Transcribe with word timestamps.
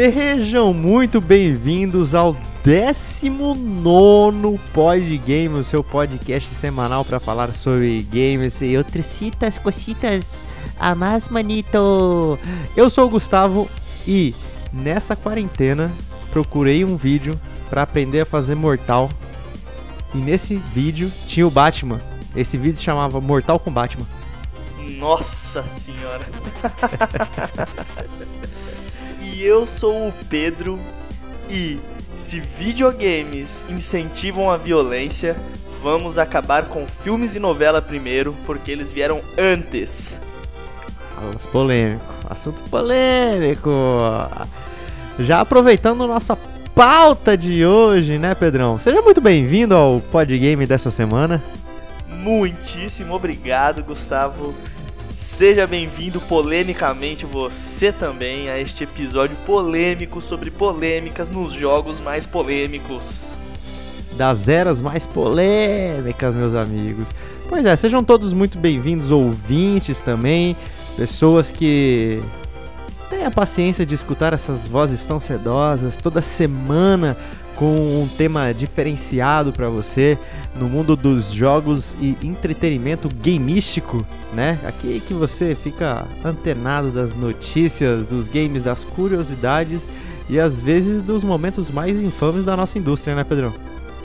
Sejam 0.00 0.72
muito 0.72 1.20
bem-vindos 1.20 2.14
ao 2.14 2.36
19 2.62 4.60
Pod 4.72 5.18
Game, 5.26 5.58
o 5.58 5.64
seu 5.64 5.82
podcast 5.82 6.48
semanal 6.54 7.04
para 7.04 7.18
falar 7.18 7.52
sobre 7.52 8.02
games 8.02 8.62
e 8.62 8.76
outras 8.76 9.04
citas, 9.06 9.58
cositas 9.58 10.46
a 10.78 10.94
mais 10.94 11.28
manito. 11.28 12.38
Eu 12.76 12.88
sou 12.88 13.06
o 13.06 13.10
Gustavo 13.10 13.68
e 14.06 14.36
nessa 14.72 15.16
quarentena 15.16 15.90
procurei 16.30 16.84
um 16.84 16.96
vídeo 16.96 17.36
para 17.68 17.82
aprender 17.82 18.20
a 18.20 18.26
fazer 18.26 18.54
mortal. 18.54 19.10
E 20.14 20.18
nesse 20.18 20.54
vídeo 20.54 21.10
tinha 21.26 21.44
o 21.44 21.50
Batman. 21.50 21.98
Esse 22.36 22.56
vídeo 22.56 22.76
se 22.76 22.84
chamava 22.84 23.20
Mortal 23.20 23.58
com 23.58 23.72
Batman. 23.72 24.06
Nossa 24.96 25.64
senhora. 25.64 26.24
e 29.38 29.46
eu 29.46 29.64
sou 29.64 30.08
o 30.08 30.12
Pedro 30.28 30.80
e 31.48 31.78
se 32.16 32.40
videogames 32.40 33.64
incentivam 33.68 34.50
a 34.50 34.56
violência, 34.56 35.36
vamos 35.80 36.18
acabar 36.18 36.64
com 36.64 36.84
filmes 36.88 37.36
e 37.36 37.38
novela 37.38 37.80
primeiro, 37.80 38.34
porque 38.44 38.72
eles 38.72 38.90
vieram 38.90 39.20
antes. 39.38 40.20
Polêmico, 41.52 42.04
assunto 42.28 42.60
polêmico. 42.68 43.70
Já 45.20 45.40
aproveitando 45.40 46.04
nossa 46.08 46.36
pauta 46.74 47.36
de 47.36 47.64
hoje, 47.64 48.18
né, 48.18 48.34
Pedrão? 48.34 48.76
Seja 48.76 49.00
muito 49.02 49.20
bem-vindo 49.20 49.72
ao 49.72 50.00
Podgame 50.00 50.66
dessa 50.66 50.90
semana. 50.90 51.40
Muitíssimo 52.08 53.14
obrigado, 53.14 53.84
Gustavo. 53.84 54.52
Seja 55.18 55.66
bem-vindo 55.66 56.20
polemicamente 56.20 57.26
você 57.26 57.90
também 57.90 58.48
a 58.48 58.56
este 58.60 58.84
episódio 58.84 59.36
polêmico 59.44 60.20
sobre 60.20 60.48
polêmicas 60.48 61.28
nos 61.28 61.52
jogos 61.52 61.98
mais 61.98 62.24
polêmicos. 62.24 63.32
Das 64.16 64.48
eras 64.48 64.80
mais 64.80 65.06
polêmicas, 65.06 66.32
meus 66.36 66.54
amigos. 66.54 67.08
Pois 67.48 67.64
é, 67.64 67.74
sejam 67.74 68.04
todos 68.04 68.32
muito 68.32 68.56
bem-vindos, 68.58 69.10
ouvintes 69.10 70.00
também, 70.00 70.56
pessoas 70.96 71.50
que 71.50 72.22
têm 73.10 73.24
a 73.24 73.30
paciência 73.30 73.84
de 73.84 73.96
escutar 73.96 74.32
essas 74.32 74.68
vozes 74.68 75.04
tão 75.04 75.18
sedosas 75.18 75.96
toda 75.96 76.22
semana 76.22 77.16
com 77.58 78.02
um 78.02 78.08
tema 78.16 78.54
diferenciado 78.54 79.52
para 79.52 79.68
você 79.68 80.16
no 80.54 80.68
mundo 80.68 80.94
dos 80.94 81.32
jogos 81.32 81.96
e 82.00 82.16
entretenimento 82.22 83.10
gameístico, 83.20 84.06
né? 84.32 84.60
Aqui 84.64 85.02
que 85.04 85.12
você 85.12 85.56
fica 85.60 86.06
antenado 86.24 86.90
das 86.90 87.16
notícias, 87.16 88.06
dos 88.06 88.28
games, 88.28 88.62
das 88.62 88.84
curiosidades 88.84 89.88
e 90.28 90.38
às 90.38 90.60
vezes 90.60 91.02
dos 91.02 91.24
momentos 91.24 91.68
mais 91.68 92.00
infames 92.00 92.44
da 92.44 92.56
nossa 92.56 92.78
indústria, 92.78 93.16
né, 93.16 93.24
Pedrão? 93.24 93.52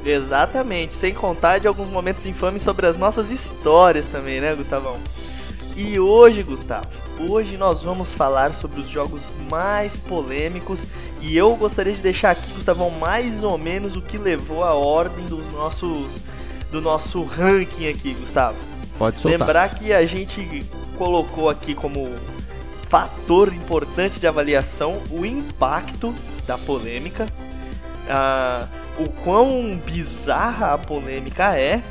Exatamente, 0.03 0.95
sem 0.95 1.13
contar 1.13 1.59
de 1.59 1.67
alguns 1.67 1.89
momentos 1.89 2.25
infames 2.25 2.63
sobre 2.63 2.88
as 2.88 2.97
nossas 2.97 3.29
histórias 3.29 4.07
também, 4.07 4.41
né, 4.41 4.55
Gustavão? 4.55 4.97
E 5.75 5.99
hoje, 5.99 6.43
Gustavo, 6.43 6.88
hoje 7.19 7.57
nós 7.57 7.81
vamos 7.81 8.13
falar 8.13 8.53
sobre 8.53 8.79
os 8.79 8.88
jogos 8.88 9.23
mais 9.49 9.97
polêmicos 9.97 10.85
e 11.19 11.35
eu 11.35 11.55
gostaria 11.55 11.93
de 11.93 12.02
deixar 12.02 12.31
aqui, 12.31 12.52
Gustavão, 12.52 12.91
mais 12.91 13.41
ou 13.41 13.57
menos 13.57 13.95
o 13.95 14.01
que 14.01 14.17
levou 14.17 14.63
a 14.63 14.73
ordem 14.73 15.25
dos 15.25 15.51
nossos 15.51 16.21
do 16.71 16.79
nosso 16.79 17.23
ranking 17.23 17.88
aqui, 17.88 18.13
Gustavo. 18.13 18.57
Pode 18.97 19.19
soltar. 19.19 19.39
Lembrar 19.39 19.69
que 19.69 19.94
a 19.94 20.06
gente 20.06 20.63
colocou 20.97 21.50
aqui 21.50 21.73
como 21.73 22.07
fator 22.88 23.51
importante 23.51 24.19
de 24.19 24.28
avaliação 24.28 25.01
o 25.09 25.25
impacto 25.25 26.13
da 26.45 26.57
polêmica, 26.57 27.28
uh, 28.05 28.67
o 29.03 29.09
quão 29.23 29.79
bizarra 29.84 30.73
a 30.73 30.78
polêmica 30.78 31.57
é 31.57 31.81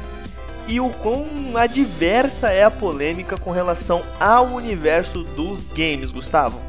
e 0.67 0.81
o 0.81 0.89
quão 0.89 1.27
adversa 1.57 2.51
é 2.51 2.65
a 2.65 2.71
polêmica 2.71 3.37
com 3.37 3.51
relação 3.51 4.03
ao 4.19 4.47
universo 4.49 5.23
dos 5.23 5.65
games, 5.65 6.11
Gustavo. 6.11 6.61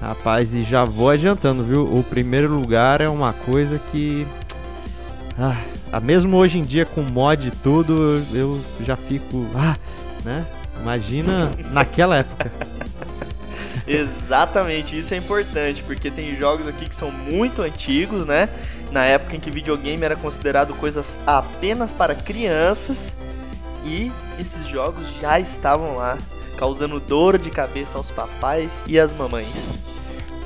Rapaz, 0.00 0.54
e 0.54 0.62
já 0.62 0.84
vou 0.84 1.10
adiantando, 1.10 1.64
viu? 1.64 1.82
O 1.82 2.04
primeiro 2.04 2.48
lugar 2.48 3.00
é 3.00 3.08
uma 3.08 3.32
coisa 3.32 3.80
que. 3.90 4.26
Ah, 5.38 6.00
mesmo 6.00 6.36
hoje 6.36 6.58
em 6.58 6.64
dia 6.64 6.86
com 6.86 7.02
mod 7.02 7.48
e 7.48 7.50
tudo, 7.50 8.22
eu 8.32 8.60
já 8.84 8.96
fico. 8.96 9.46
Ah, 9.56 9.76
né? 10.24 10.46
Imagina 10.80 11.50
naquela 11.72 12.18
época. 12.18 12.50
Exatamente, 13.86 14.98
isso 14.98 15.14
é 15.14 15.16
importante, 15.16 15.82
porque 15.82 16.10
tem 16.10 16.36
jogos 16.36 16.68
aqui 16.68 16.86
que 16.88 16.94
são 16.94 17.10
muito 17.10 17.62
antigos, 17.62 18.26
né? 18.26 18.48
Na 18.90 19.04
época 19.04 19.36
em 19.36 19.40
que 19.40 19.50
videogame 19.50 20.02
era 20.02 20.16
considerado 20.16 20.74
coisas 20.74 21.18
apenas 21.26 21.92
para 21.92 22.14
crianças, 22.14 23.14
e 23.84 24.10
esses 24.38 24.66
jogos 24.66 25.06
já 25.20 25.38
estavam 25.38 25.96
lá, 25.96 26.18
causando 26.56 26.98
dor 26.98 27.38
de 27.38 27.50
cabeça 27.50 27.98
aos 27.98 28.10
papais 28.10 28.82
e 28.86 28.98
às 28.98 29.12
mamães. 29.12 29.78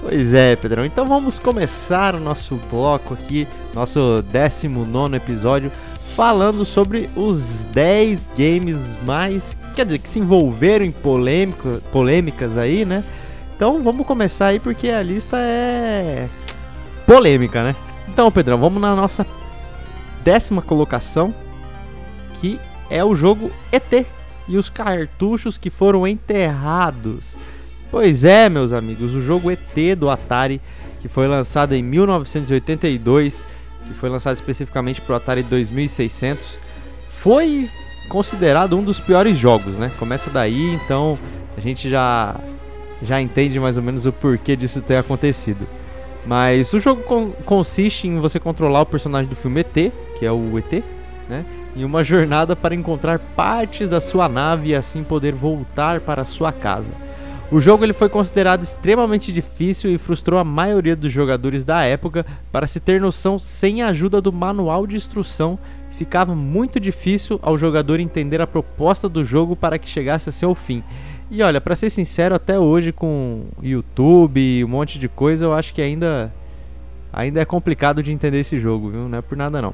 Pois 0.00 0.34
é, 0.34 0.56
Pedrão. 0.56 0.84
Então 0.84 1.06
vamos 1.06 1.38
começar 1.38 2.14
o 2.14 2.20
nosso 2.20 2.56
bloco 2.70 3.14
aqui, 3.14 3.47
nosso 3.72 4.22
19 4.32 5.16
episódio, 5.16 5.70
falando 6.16 6.64
sobre 6.64 7.08
os 7.16 7.64
10 7.66 8.31
games 8.36 8.78
mais, 9.04 9.56
quer 9.75 9.84
dizer, 9.84 9.98
que 9.98 10.08
se 10.08 10.19
envolveram 10.19 10.84
em 10.84 10.91
polêmico, 10.91 11.81
polêmicas 11.92 12.58
aí, 12.58 12.84
né? 12.84 13.04
Então 13.54 13.81
vamos 13.82 14.04
começar 14.04 14.47
aí 14.47 14.58
porque 14.58 14.88
a 14.88 15.02
lista 15.02 15.36
é 15.38 16.28
polêmica, 17.06 17.62
né? 17.62 17.76
Então, 18.08 18.30
Pedrão, 18.30 18.58
vamos 18.58 18.80
na 18.80 18.94
nossa 18.94 19.26
décima 20.22 20.62
colocação, 20.62 21.34
que 22.40 22.58
é 22.90 23.04
o 23.04 23.14
jogo 23.14 23.50
ET 23.70 24.06
e 24.48 24.56
os 24.56 24.68
cartuchos 24.68 25.56
que 25.56 25.70
foram 25.70 26.06
enterrados. 26.06 27.36
Pois 27.90 28.24
é, 28.24 28.48
meus 28.48 28.72
amigos, 28.72 29.14
o 29.14 29.20
jogo 29.20 29.50
ET 29.50 29.98
do 29.98 30.08
Atari, 30.08 30.60
que 31.00 31.08
foi 31.08 31.28
lançado 31.28 31.74
em 31.74 31.82
1982, 31.82 33.44
que 33.86 33.94
foi 33.94 34.08
lançado 34.08 34.34
especificamente 34.34 35.00
para 35.00 35.14
o 35.14 35.16
Atari 35.16 35.42
2600, 35.42 36.58
foi 37.10 37.69
considerado 38.08 38.76
um 38.76 38.82
dos 38.82 38.98
piores 39.00 39.36
jogos, 39.36 39.76
né? 39.76 39.90
Começa 39.98 40.30
daí, 40.30 40.74
então 40.74 41.19
a 41.56 41.60
gente 41.60 41.88
já 41.88 42.36
já 43.02 43.20
entende 43.20 43.58
mais 43.58 43.76
ou 43.76 43.82
menos 43.82 44.06
o 44.06 44.12
porquê 44.12 44.54
disso 44.54 44.80
ter 44.80 44.96
acontecido. 44.96 45.66
Mas 46.26 46.72
o 46.72 46.80
jogo 46.80 47.02
con 47.02 47.30
consiste 47.44 48.06
em 48.06 48.18
você 48.18 48.38
controlar 48.38 48.82
o 48.82 48.86
personagem 48.86 49.28
do 49.28 49.36
filme 49.36 49.60
ET, 49.60 49.92
que 50.18 50.24
é 50.24 50.30
o 50.30 50.58
ET, 50.58 50.84
né? 51.28 51.44
Em 51.74 51.84
uma 51.84 52.04
jornada 52.04 52.54
para 52.54 52.74
encontrar 52.74 53.18
partes 53.18 53.88
da 53.88 54.00
sua 54.00 54.28
nave 54.28 54.70
e 54.70 54.74
assim 54.74 55.02
poder 55.02 55.32
voltar 55.32 56.00
para 56.00 56.24
sua 56.24 56.52
casa. 56.52 56.88
O 57.50 57.60
jogo 57.60 57.84
ele 57.84 57.92
foi 57.92 58.08
considerado 58.08 58.62
extremamente 58.62 59.30
difícil 59.30 59.90
e 59.90 59.98
frustrou 59.98 60.40
a 60.40 60.44
maioria 60.44 60.96
dos 60.96 61.12
jogadores 61.12 61.64
da 61.64 61.84
época. 61.84 62.24
Para 62.50 62.66
se 62.66 62.80
ter 62.80 62.98
noção, 62.98 63.38
sem 63.38 63.82
a 63.82 63.88
ajuda 63.88 64.22
do 64.22 64.32
manual 64.32 64.86
de 64.86 64.96
instrução, 64.96 65.58
ficava 65.90 66.34
muito 66.34 66.80
difícil 66.80 67.38
ao 67.42 67.58
jogador 67.58 68.00
entender 68.00 68.40
a 68.40 68.46
proposta 68.46 69.06
do 69.06 69.22
jogo 69.22 69.54
para 69.54 69.78
que 69.78 69.86
chegasse 69.88 70.30
a 70.30 70.32
seu 70.32 70.54
fim. 70.54 70.82
E 71.34 71.43
olha, 71.43 71.62
para 71.62 71.75
ser 71.75 71.88
sincero, 71.88 72.34
até 72.34 72.59
hoje 72.59 72.93
com 72.93 73.47
YouTube 73.62 74.38
e 74.38 74.62
um 74.62 74.69
monte 74.69 74.98
de 74.98 75.09
coisa, 75.09 75.47
eu 75.47 75.54
acho 75.54 75.72
que 75.72 75.81
ainda 75.81 76.31
ainda 77.11 77.40
é 77.40 77.44
complicado 77.46 78.02
de 78.02 78.12
entender 78.12 78.40
esse 78.40 78.61
jogo, 78.61 78.90
viu? 78.90 79.08
Não 79.08 79.17
é 79.17 79.23
por 79.23 79.34
nada 79.34 79.62
não. 79.62 79.73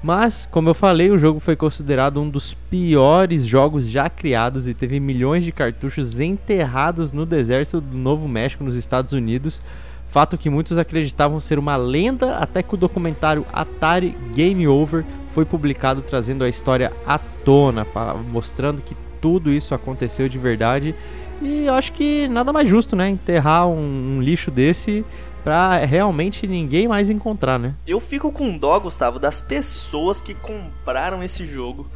Mas, 0.00 0.46
como 0.48 0.68
eu 0.68 0.74
falei, 0.74 1.10
o 1.10 1.18
jogo 1.18 1.40
foi 1.40 1.56
considerado 1.56 2.20
um 2.20 2.30
dos 2.30 2.54
piores 2.54 3.44
jogos 3.44 3.88
já 3.88 4.08
criados 4.08 4.68
e 4.68 4.74
teve 4.74 5.00
milhões 5.00 5.42
de 5.42 5.50
cartuchos 5.50 6.20
enterrados 6.20 7.12
no 7.12 7.26
deserto 7.26 7.80
do 7.80 7.98
Novo 7.98 8.28
México, 8.28 8.62
nos 8.62 8.76
Estados 8.76 9.12
Unidos. 9.12 9.60
Fato 10.06 10.38
que 10.38 10.48
muitos 10.48 10.78
acreditavam 10.78 11.40
ser 11.40 11.58
uma 11.58 11.74
lenda 11.74 12.36
até 12.36 12.62
que 12.62 12.72
o 12.72 12.78
documentário 12.78 13.44
Atari 13.52 14.16
Game 14.32 14.68
Over 14.68 15.04
foi 15.32 15.44
publicado 15.44 16.02
trazendo 16.02 16.44
a 16.44 16.48
história 16.48 16.92
à 17.04 17.18
tona, 17.18 17.84
mostrando 18.30 18.80
que 18.80 18.94
tudo 19.24 19.50
isso 19.50 19.74
aconteceu 19.74 20.28
de 20.28 20.36
verdade. 20.36 20.94
E 21.40 21.66
acho 21.66 21.94
que 21.94 22.28
nada 22.28 22.52
mais 22.52 22.68
justo, 22.68 22.94
né? 22.94 23.08
Enterrar 23.08 23.66
um, 23.66 24.18
um 24.18 24.20
lixo 24.20 24.50
desse 24.50 25.02
pra 25.42 25.78
realmente 25.78 26.46
ninguém 26.46 26.86
mais 26.86 27.08
encontrar, 27.08 27.58
né? 27.58 27.74
Eu 27.86 28.00
fico 28.00 28.30
com 28.30 28.58
dó, 28.58 28.78
Gustavo, 28.78 29.18
das 29.18 29.40
pessoas 29.40 30.20
que 30.20 30.34
compraram 30.34 31.22
esse 31.22 31.46
jogo 31.46 31.86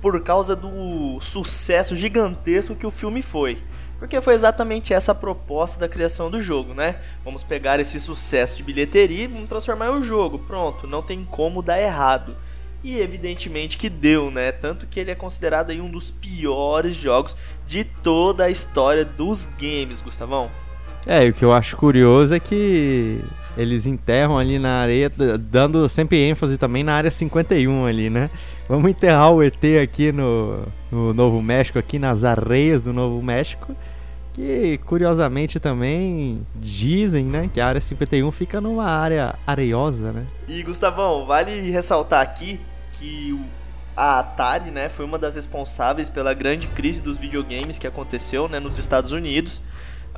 por 0.00 0.20
causa 0.20 0.56
do 0.56 1.20
sucesso 1.20 1.94
gigantesco 1.94 2.74
que 2.74 2.86
o 2.86 2.90
filme 2.90 3.22
foi. 3.22 3.58
Porque 4.00 4.20
foi 4.20 4.34
exatamente 4.34 4.92
essa 4.92 5.12
a 5.12 5.14
proposta 5.14 5.78
da 5.78 5.88
criação 5.88 6.28
do 6.28 6.40
jogo, 6.40 6.74
né? 6.74 6.96
Vamos 7.24 7.44
pegar 7.44 7.78
esse 7.78 8.00
sucesso 8.00 8.56
de 8.56 8.64
bilheteria 8.64 9.24
e 9.24 9.28
vamos 9.28 9.48
transformar 9.48 9.86
em 9.86 9.90
um 9.90 10.02
jogo. 10.02 10.40
Pronto, 10.40 10.88
não 10.88 11.02
tem 11.02 11.24
como 11.24 11.62
dar 11.62 11.80
errado. 11.80 12.36
E 12.82 13.00
evidentemente 13.00 13.76
que 13.76 13.88
deu, 13.88 14.30
né? 14.30 14.52
Tanto 14.52 14.86
que 14.86 15.00
ele 15.00 15.10
é 15.10 15.14
considerado 15.14 15.70
aí 15.70 15.80
um 15.80 15.90
dos 15.90 16.10
piores 16.10 16.94
jogos 16.94 17.36
de 17.66 17.84
toda 17.84 18.44
a 18.44 18.50
história 18.50 19.04
dos 19.04 19.46
games, 19.58 20.00
Gustavão. 20.00 20.50
É, 21.06 21.26
e 21.26 21.30
o 21.30 21.34
que 21.34 21.44
eu 21.44 21.52
acho 21.52 21.76
curioso 21.76 22.34
é 22.34 22.40
que 22.40 23.20
eles 23.56 23.86
enterram 23.86 24.38
ali 24.38 24.58
na 24.58 24.80
areia, 24.80 25.10
dando 25.40 25.88
sempre 25.88 26.22
ênfase 26.22 26.56
também 26.56 26.84
na 26.84 26.94
área 26.94 27.10
51 27.10 27.86
ali, 27.86 28.10
né? 28.10 28.30
Vamos 28.68 28.90
enterrar 28.90 29.32
o 29.32 29.42
ET 29.42 29.64
aqui 29.82 30.12
no, 30.12 30.62
no 30.92 31.14
Novo 31.14 31.40
México, 31.42 31.78
aqui 31.78 31.98
nas 31.98 32.22
areias 32.22 32.82
do 32.82 32.92
Novo 32.92 33.22
México. 33.22 33.74
Que 34.38 34.78
curiosamente 34.86 35.58
também 35.58 36.46
dizem, 36.54 37.24
né, 37.24 37.50
que 37.52 37.60
a 37.60 37.66
área 37.66 37.80
51 37.80 38.30
fica 38.30 38.60
numa 38.60 38.84
área 38.84 39.34
areiosa, 39.44 40.12
né? 40.12 40.24
E 40.46 40.62
Gustavão, 40.62 41.26
vale 41.26 41.72
ressaltar 41.72 42.22
aqui 42.22 42.60
que 42.92 43.36
a 43.96 44.20
Atari, 44.20 44.70
né, 44.70 44.88
foi 44.88 45.04
uma 45.04 45.18
das 45.18 45.34
responsáveis 45.34 46.08
pela 46.08 46.32
grande 46.34 46.68
crise 46.68 47.02
dos 47.02 47.16
videogames 47.16 47.80
que 47.80 47.86
aconteceu, 47.88 48.48
né, 48.48 48.60
nos 48.60 48.78
Estados 48.78 49.10
Unidos 49.10 49.60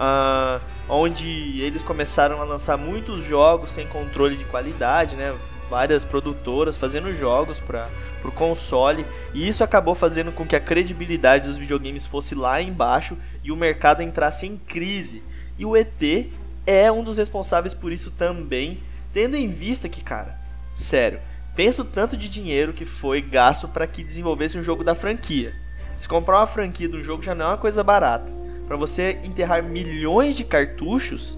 uh, 0.01 0.61
onde 0.89 1.61
eles 1.61 1.83
começaram 1.83 2.41
a 2.41 2.45
lançar 2.45 2.77
muitos 2.77 3.23
jogos 3.25 3.73
sem 3.73 3.87
controle 3.87 4.37
de 4.37 4.45
qualidade, 4.45 5.15
né? 5.17 5.35
Várias 5.71 6.05
produtoras 6.05 6.77
fazendo 6.77 7.15
jogos 7.15 7.61
para 7.61 7.89
o 8.25 8.33
console, 8.33 9.07
e 9.33 9.49
isso 9.49 9.63
acabou 9.63 9.95
fazendo 9.95 10.33
com 10.33 10.45
que 10.45 10.57
a 10.57 10.61
credibilidade 10.61 11.47
dos 11.47 11.57
videogames 11.57 12.05
fosse 12.05 12.35
lá 12.35 12.61
embaixo 12.61 13.17
e 13.45 13.53
o 13.53 13.57
mercado 13.57 14.03
entrasse 14.03 14.47
em 14.47 14.57
crise. 14.59 15.23
E 15.57 15.65
o 15.65 15.77
ET 15.77 16.27
é 16.67 16.91
um 16.91 17.05
dos 17.05 17.19
responsáveis 17.19 17.73
por 17.73 17.93
isso 17.93 18.11
também, 18.11 18.83
tendo 19.13 19.37
em 19.37 19.49
vista 19.49 19.89
que, 19.89 20.03
cara, 20.03 20.37
sério, 20.75 21.21
pensa 21.55 21.83
o 21.83 21.85
tanto 21.85 22.17
de 22.17 22.29
dinheiro 22.29 22.73
que 22.73 22.85
foi 22.85 23.23
gasto 23.23 23.69
para 23.69 23.87
que 23.87 24.03
desenvolvesse 24.03 24.59
um 24.59 24.65
jogo 24.65 24.83
da 24.83 24.97
franquia. 24.97 25.55
Se 25.97 26.09
comprar 26.09 26.39
uma 26.39 26.47
franquia 26.49 26.89
de 26.89 26.97
um 26.97 27.03
jogo 27.03 27.23
já 27.23 27.35
não 27.35 27.45
é 27.45 27.49
uma 27.51 27.59
coisa 27.59 27.85
barata 27.85 28.33
para 28.67 28.77
você 28.77 29.21
enterrar 29.25 29.63
milhões 29.63 30.37
de 30.37 30.45
cartuchos, 30.45 31.37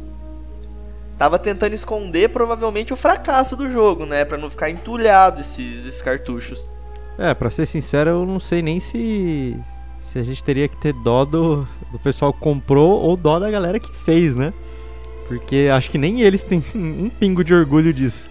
tava 1.23 1.39
tentando 1.39 1.73
esconder 1.73 2.31
provavelmente 2.31 2.93
o 2.93 2.97
fracasso 2.97 3.55
do 3.55 3.71
jogo, 3.71 4.05
né, 4.05 4.25
para 4.25 4.37
não 4.37 4.51
ficar 4.51 4.71
entulhado 4.71 5.41
esses, 5.41 5.87
esses 5.87 6.03
cartuchos. 6.03 6.69
É, 7.17 7.33
para 7.33 7.49
ser 7.49 7.65
sincero, 7.65 8.11
eu 8.11 8.27
não 8.27 8.41
sei 8.41 8.61
nem 8.61 8.81
se 8.81 9.57
se 10.01 10.19
a 10.19 10.25
gente 10.25 10.43
teria 10.43 10.67
que 10.67 10.77
ter 10.77 10.93
dó 10.93 11.25
do, 11.25 11.65
do 11.93 11.99
pessoal 12.01 12.33
que 12.33 12.41
comprou 12.41 13.01
ou 13.01 13.17
dó 13.17 13.39
da 13.39 13.49
galera 13.53 13.79
que 13.79 13.95
fez, 13.95 14.35
né? 14.35 14.53
Porque 15.29 15.69
acho 15.73 15.93
que 15.93 15.97
nem 15.97 16.23
eles 16.23 16.43
têm 16.43 16.59
um 16.75 17.09
pingo 17.09 17.45
de 17.45 17.55
orgulho 17.55 17.93
disso. 17.93 18.29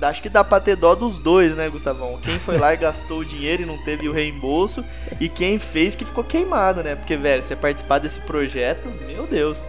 Acho 0.00 0.22
que 0.22 0.28
dá 0.28 0.42
pra 0.42 0.58
ter 0.58 0.74
dó 0.74 0.96
dos 0.96 1.18
dois, 1.18 1.54
né, 1.54 1.68
Gustavão? 1.68 2.18
Quem 2.20 2.40
foi 2.40 2.58
lá 2.58 2.74
e 2.74 2.78
gastou 2.78 3.20
o 3.20 3.24
dinheiro 3.24 3.62
e 3.62 3.66
não 3.66 3.78
teve 3.78 4.08
o 4.08 4.12
reembolso, 4.12 4.84
e 5.20 5.28
quem 5.28 5.56
fez 5.56 5.94
que 5.94 6.04
ficou 6.04 6.24
queimado, 6.24 6.82
né? 6.82 6.96
Porque, 6.96 7.16
velho, 7.16 7.44
você 7.44 7.54
participar 7.54 8.00
desse 8.00 8.18
projeto, 8.22 8.88
meu 9.06 9.24
Deus. 9.24 9.60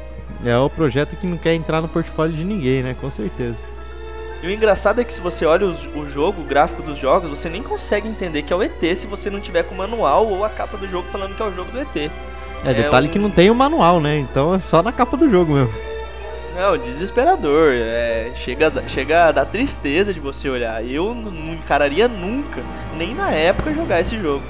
É 0.45 0.57
o 0.57 0.69
projeto 0.69 1.15
que 1.15 1.27
não 1.27 1.37
quer 1.37 1.53
entrar 1.53 1.81
no 1.81 1.87
portfólio 1.87 2.35
de 2.35 2.43
ninguém, 2.43 2.83
né? 2.83 2.95
Com 2.99 3.09
certeza. 3.09 3.57
E 4.41 4.47
o 4.47 4.51
engraçado 4.51 4.99
é 4.99 5.03
que 5.05 5.13
se 5.13 5.21
você 5.21 5.45
olha 5.45 5.67
o 5.67 6.09
jogo, 6.09 6.41
o 6.41 6.45
gráfico 6.45 6.81
dos 6.81 6.99
jogos, 6.99 7.29
você 7.29 7.47
nem 7.49 7.63
consegue 7.63 8.09
entender 8.09 8.41
que 8.41 8.51
é 8.51 8.55
o 8.55 8.61
ET 8.61 8.81
se 8.95 9.07
você 9.07 9.29
não 9.29 9.39
tiver 9.39 9.63
com 9.63 9.73
o 9.73 9.77
manual 9.77 10.27
ou 10.27 10.43
a 10.43 10.49
capa 10.49 10.75
do 10.75 10.85
jogo 10.85 11.07
falando 11.09 11.33
que 11.33 11.41
é 11.41 11.45
o 11.45 11.53
jogo 11.53 11.71
do 11.71 11.79
ET. 11.79 12.11
É, 12.65 12.73
detalhe 12.73 13.07
é 13.07 13.09
um... 13.09 13.13
que 13.13 13.19
não 13.19 13.29
tem 13.29 13.49
o 13.49 13.55
manual, 13.55 14.01
né? 14.01 14.17
Então 14.17 14.53
é 14.53 14.59
só 14.59 14.83
na 14.83 14.91
capa 14.91 15.15
do 15.15 15.29
jogo 15.29 15.53
mesmo. 15.53 15.73
Não, 16.55 16.77
desesperador. 16.77 17.71
É, 17.73 18.31
chega, 18.35 18.71
chega 18.87 19.27
a 19.27 19.31
dar 19.31 19.45
tristeza 19.45 20.13
de 20.13 20.19
você 20.19 20.49
olhar. 20.49 20.85
Eu 20.85 21.15
não 21.15 21.53
encararia 21.53 22.07
nunca, 22.07 22.61
nem 22.97 23.15
na 23.15 23.31
época, 23.31 23.73
jogar 23.73 24.01
esse 24.01 24.19
jogo. 24.19 24.43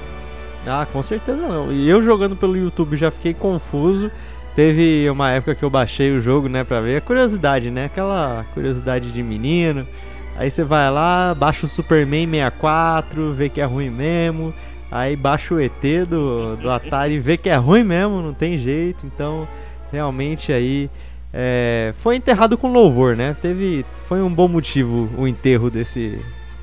Ah, 0.66 0.88
com 0.92 1.04
certeza 1.04 1.38
não. 1.38 1.72
E 1.72 1.90
eu 1.90 2.02
jogando 2.02 2.36
pelo 2.36 2.58
YouTube 2.58 2.96
já 2.96 3.12
fiquei 3.12 3.34
confuso. 3.34 4.12
Teve 4.56 5.10
uma 5.10 5.32
época 5.32 5.56
que 5.56 5.64
eu 5.64 5.70
baixei 5.70 6.12
o 6.12 6.22
jogo, 6.22 6.48
né, 6.48 6.64
pra 6.64 6.80
ver. 6.80 6.98
A 6.98 7.02
curiosidade, 7.02 7.72
né? 7.72 7.86
Aquela 7.86 8.46
curiosidade 8.54 9.12
de 9.12 9.24
menino. 9.24 9.88
Aí 10.36 10.50
você 10.50 10.64
vai 10.64 10.90
lá, 10.92 11.34
baixa 11.34 11.66
o 11.66 11.70
Superman 11.70 12.28
64, 12.30 13.34
vê 13.34 13.50
que 13.50 13.62
é 13.62 13.66
ruim 13.66 13.90
mesmo. 13.90 14.54
Aí 14.92 15.16
baixa 15.16 15.56
o 15.56 15.60
ET 15.60 15.82
do, 16.08 16.56
do 16.58 16.70
Atari, 16.70 17.20
vê 17.20 17.36
que 17.36 17.50
é 17.50 17.56
ruim 17.56 17.84
mesmo, 17.84 18.22
não 18.22 18.34
tem 18.34 18.58
jeito. 18.58 19.08
Então, 19.08 19.48
realmente 19.92 20.52
aí 20.52 20.90
é, 21.34 21.94
foi 21.98 22.16
enterrado 22.16 22.56
com 22.58 22.72
louvor, 22.72 23.16
né? 23.16 23.36
Teve, 23.42 23.84
foi 24.08 24.22
um 24.22 24.32
bom 24.32 24.48
motivo 24.48 25.10
o 25.18 25.28
enterro 25.28 25.72
desse, 25.72 26.20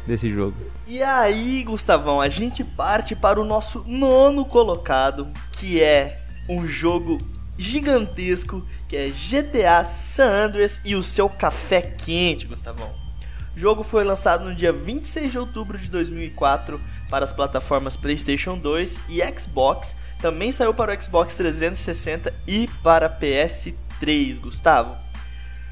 desse 0.06 0.30
jogo. 0.30 0.54
E 0.86 1.02
aí, 1.02 1.64
Gustavão, 1.64 2.20
a 2.20 2.28
gente 2.28 2.62
parte 2.62 3.16
para 3.16 3.40
o 3.40 3.44
nosso 3.44 3.84
nono 3.86 4.44
colocado, 4.44 5.26
que 5.52 5.82
é 5.82 6.18
um 6.48 6.66
jogo 6.66 7.18
gigantesco, 7.60 8.66
que 8.88 8.96
é 8.96 9.10
GTA 9.10 9.84
San 9.84 10.46
Andreas 10.46 10.80
e 10.84 10.94
o 10.94 11.02
seu 11.02 11.28
café 11.28 11.82
quente, 11.82 12.46
Gustavão. 12.46 12.92
O 13.54 13.58
jogo 13.60 13.82
foi 13.82 14.04
lançado 14.04 14.44
no 14.44 14.54
dia 14.54 14.72
26 14.72 15.32
de 15.32 15.38
outubro 15.38 15.76
de 15.76 15.88
2004 15.88 16.80
para 17.10 17.24
as 17.24 17.32
plataformas 17.32 17.96
PlayStation 17.96 18.56
2 18.56 19.04
e 19.08 19.20
Xbox. 19.38 19.94
Também 20.20 20.52
saiu 20.52 20.72
para 20.72 20.96
o 20.96 21.02
Xbox 21.02 21.34
360 21.34 22.32
e 22.46 22.68
para 22.82 23.10
PS3 23.10 23.74
3, 24.00 24.38
Gustavo. 24.38 24.96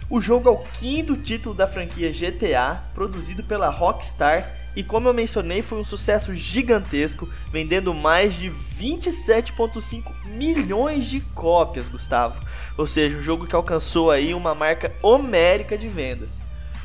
O 0.08 0.20
jogo 0.20 0.48
é 0.48 0.52
o 0.52 0.58
quinto 0.58 1.16
título 1.16 1.54
da 1.54 1.66
franquia 1.66 2.12
GTA, 2.12 2.82
produzido 2.94 3.42
pela 3.42 3.70
Rockstar, 3.70 4.57
e 4.78 4.82
como 4.84 5.08
eu 5.08 5.12
mencionei, 5.12 5.60
foi 5.60 5.76
um 5.76 5.82
sucesso 5.82 6.32
gigantesco, 6.36 7.28
vendendo 7.50 7.92
mais 7.92 8.34
de 8.34 8.48
27,5 8.80 10.12
milhões 10.24 11.06
de 11.06 11.18
cópias, 11.18 11.88
Gustavo. 11.88 12.40
Ou 12.76 12.86
seja, 12.86 13.18
um 13.18 13.20
jogo 13.20 13.44
que 13.44 13.56
alcançou 13.56 14.08
aí 14.08 14.32
uma 14.32 14.54
marca 14.54 14.94
homérica 15.02 15.76
de 15.76 15.88
vendas. 15.88 16.40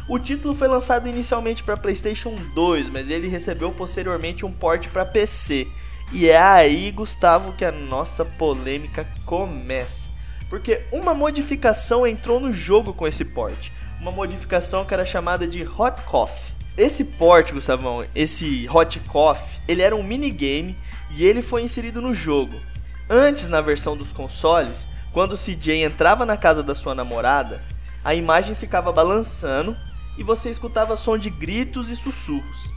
O 0.09 0.17
título 0.17 0.55
foi 0.55 0.67
lançado 0.67 1.07
inicialmente 1.07 1.63
para 1.63 1.77
PlayStation 1.77 2.35
2, 2.55 2.89
mas 2.89 3.11
ele 3.11 3.27
recebeu 3.27 3.71
posteriormente 3.71 4.43
um 4.43 4.51
port 4.51 4.87
para 4.87 5.05
PC. 5.05 5.67
E 6.11 6.27
é 6.27 6.41
aí, 6.41 6.89
Gustavo, 6.89 7.53
que 7.53 7.63
a 7.63 7.71
nossa 7.71 8.25
polêmica 8.25 9.07
começa. 9.23 10.09
Porque 10.49 10.81
uma 10.91 11.13
modificação 11.13 12.07
entrou 12.07 12.39
no 12.39 12.51
jogo 12.51 12.91
com 12.91 13.07
esse 13.07 13.23
port. 13.23 13.69
Uma 14.01 14.11
modificação 14.11 14.83
que 14.83 14.95
era 14.95 15.05
chamada 15.05 15.47
de 15.47 15.61
Hot 15.61 16.01
Coffee. 16.07 16.52
Esse 16.77 17.05
port, 17.05 17.51
Gustavão, 17.51 18.03
esse 18.15 18.67
Hot 18.67 18.99
Coffee, 19.01 19.61
ele 19.67 19.83
era 19.83 19.95
um 19.95 20.01
minigame 20.01 20.75
e 21.11 21.23
ele 21.23 21.41
foi 21.41 21.61
inserido 21.61 22.01
no 22.01 22.13
jogo. 22.15 22.59
Antes, 23.07 23.47
na 23.47 23.61
versão 23.61 23.95
dos 23.95 24.11
consoles, 24.11 24.87
quando 25.11 25.33
o 25.33 25.37
CJ 25.37 25.83
entrava 25.83 26.25
na 26.25 26.35
casa 26.35 26.63
da 26.63 26.73
sua 26.73 26.95
namorada, 26.95 27.63
a 28.03 28.15
imagem 28.15 28.55
ficava 28.55 28.91
balançando 28.91 29.77
e 30.17 30.23
você 30.23 30.49
escutava 30.49 30.97
som 30.97 31.15
de 31.15 31.29
gritos 31.29 31.89
e 31.89 31.95
sussurros. 31.95 32.73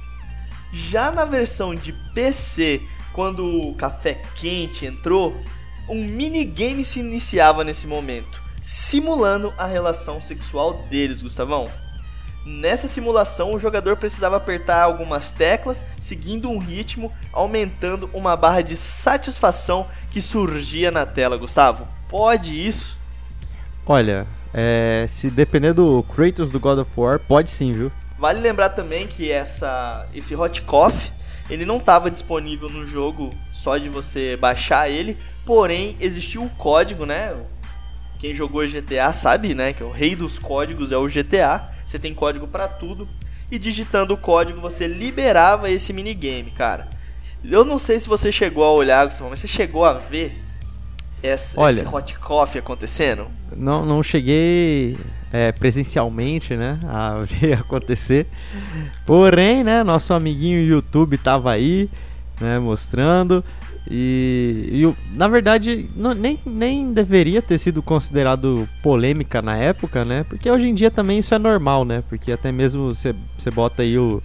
Já 0.73 1.11
na 1.11 1.25
versão 1.25 1.75
de 1.75 1.93
PC, 2.15 2.83
quando 3.15 3.47
o 3.47 3.75
café 3.75 4.21
quente 4.35 4.85
entrou, 4.85 5.35
um 5.89 6.05
minigame 6.05 6.85
se 6.85 7.01
iniciava 7.01 7.65
nesse 7.65 7.87
momento, 7.87 8.43
simulando 8.61 9.55
a 9.57 9.65
relação 9.65 10.21
sexual 10.21 10.85
deles, 10.91 11.23
Gustavão. 11.23 11.71
Nessa 12.49 12.87
simulação, 12.87 13.55
o 13.55 13.59
jogador 13.59 13.97
precisava 13.97 14.37
apertar 14.37 14.81
algumas 14.81 15.31
teclas, 15.31 15.85
seguindo 16.01 16.49
um 16.49 16.59
ritmo, 16.59 17.13
aumentando 17.33 18.09
uma 18.15 18.37
barra 18.37 18.63
de 18.63 18.77
satisfação 18.77 19.89
que 20.13 20.21
surgia 20.21 20.93
na 20.93 21.05
tela, 21.05 21.37
Gustavo. 21.37 21.89
Pode 22.09 22.57
isso? 22.57 23.01
Olha, 23.85 24.29
é, 24.55 25.07
se 25.09 25.29
depender 25.29 25.73
do 25.73 26.05
Kratos 26.05 26.49
do 26.49 26.61
God 26.61 26.79
of 26.79 26.91
War, 26.97 27.19
pode 27.19 27.51
sim, 27.51 27.73
viu? 27.73 27.91
Vale 28.17 28.39
lembrar 28.39 28.69
também 28.69 29.09
que 29.09 29.29
essa, 29.29 30.07
esse 30.15 30.37
Hot 30.37 30.63
Coffee 30.63 31.11
ele 31.51 31.65
não 31.65 31.79
estava 31.79 32.09
disponível 32.13 32.69
no 32.69 32.87
jogo 32.87 33.35
só 33.51 33.77
de 33.77 33.89
você 33.89 34.37
baixar 34.37 34.89
ele, 34.89 35.17
porém 35.45 35.97
existiu 35.99 36.45
o 36.45 36.51
código, 36.51 37.05
né? 37.05 37.35
Quem 38.21 38.33
jogou 38.33 38.67
GTA 38.67 39.13
sabe, 39.13 39.53
né, 39.53 39.73
que 39.73 39.83
o 39.83 39.91
rei 39.91 40.15
dos 40.15 40.39
códigos 40.39 40.93
é 40.93 40.97
o 40.97 41.09
GTA. 41.09 41.76
Você 41.87 41.99
tem 41.99 42.13
código 42.13 42.49
para 42.49 42.67
tudo 42.67 43.09
e 43.51 43.59
digitando 43.59 44.13
o 44.13 44.19
código 44.19 44.61
você 44.61 44.89
liberava 44.89 45.71
esse 45.71 45.93
minigame, 45.93 46.51
cara. 46.51 46.89
Eu 47.45 47.65
não 47.65 47.79
sei 47.79 48.01
se 48.01 48.09
você 48.09 48.33
chegou 48.33 48.65
a 48.65 48.73
olhar, 48.73 49.07
mas 49.07 49.41
você 49.41 49.47
chegou 49.47 49.85
a 49.85 49.93
ver 49.93 50.37
essa, 51.23 51.61
Olha, 51.61 51.73
esse 51.73 51.87
hot 51.87 52.19
coffee 52.19 52.59
acontecendo? 52.59 53.29
Não, 53.55 53.87
não 53.87 54.03
cheguei 54.03 54.97
é, 55.33 55.53
presencialmente, 55.53 56.57
né, 56.57 56.81
a 56.85 57.21
ver 57.29 57.55
acontecer. 57.55 58.27
Porém, 59.05 59.63
né, 59.63 59.85
nosso 59.85 60.13
amiguinho 60.13 60.61
YouTube 60.61 61.17
tava 61.19 61.53
aí, 61.53 61.89
né, 62.41 62.59
mostrando. 62.59 63.45
E, 63.89 64.69
e 64.73 65.17
na 65.17 65.29
verdade 65.29 65.89
não, 65.95 66.13
nem, 66.13 66.39
nem 66.45 66.93
deveria 66.93 67.41
ter 67.41 67.59
sido 67.59 67.83
considerado 67.83 68.69
polêmica 68.83 69.41
na 69.41 69.57
época, 69.57 70.05
né? 70.05 70.25
Porque 70.29 70.51
hoje 70.51 70.69
em 70.69 70.75
dia 70.75 70.91
também 70.91 71.19
isso 71.19 71.35
é 71.35 71.39
normal, 71.39 71.85
né? 71.85 72.03
Porque 72.09 72.33
até 72.33 72.51
mesmo 72.51 72.95
você 72.95 73.15
bota 73.53 73.83
aí 73.83 73.97
o 73.99 74.23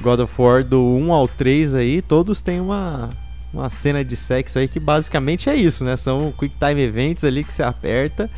God 0.00 0.20
of 0.20 0.40
War 0.40 0.64
do 0.64 0.80
1 0.80 1.12
ao 1.12 1.28
3 1.28 1.74
aí, 1.74 2.02
todos 2.02 2.40
têm 2.40 2.60
uma, 2.60 3.10
uma 3.52 3.68
cena 3.68 4.04
de 4.04 4.16
sexo 4.16 4.58
aí 4.58 4.66
que 4.66 4.80
basicamente 4.80 5.50
é 5.50 5.54
isso, 5.54 5.84
né? 5.84 5.96
São 5.96 6.32
quick 6.38 6.56
time 6.58 6.82
events 6.82 7.24
ali 7.24 7.44
que 7.44 7.52
você 7.52 7.62
aperta 7.62 8.30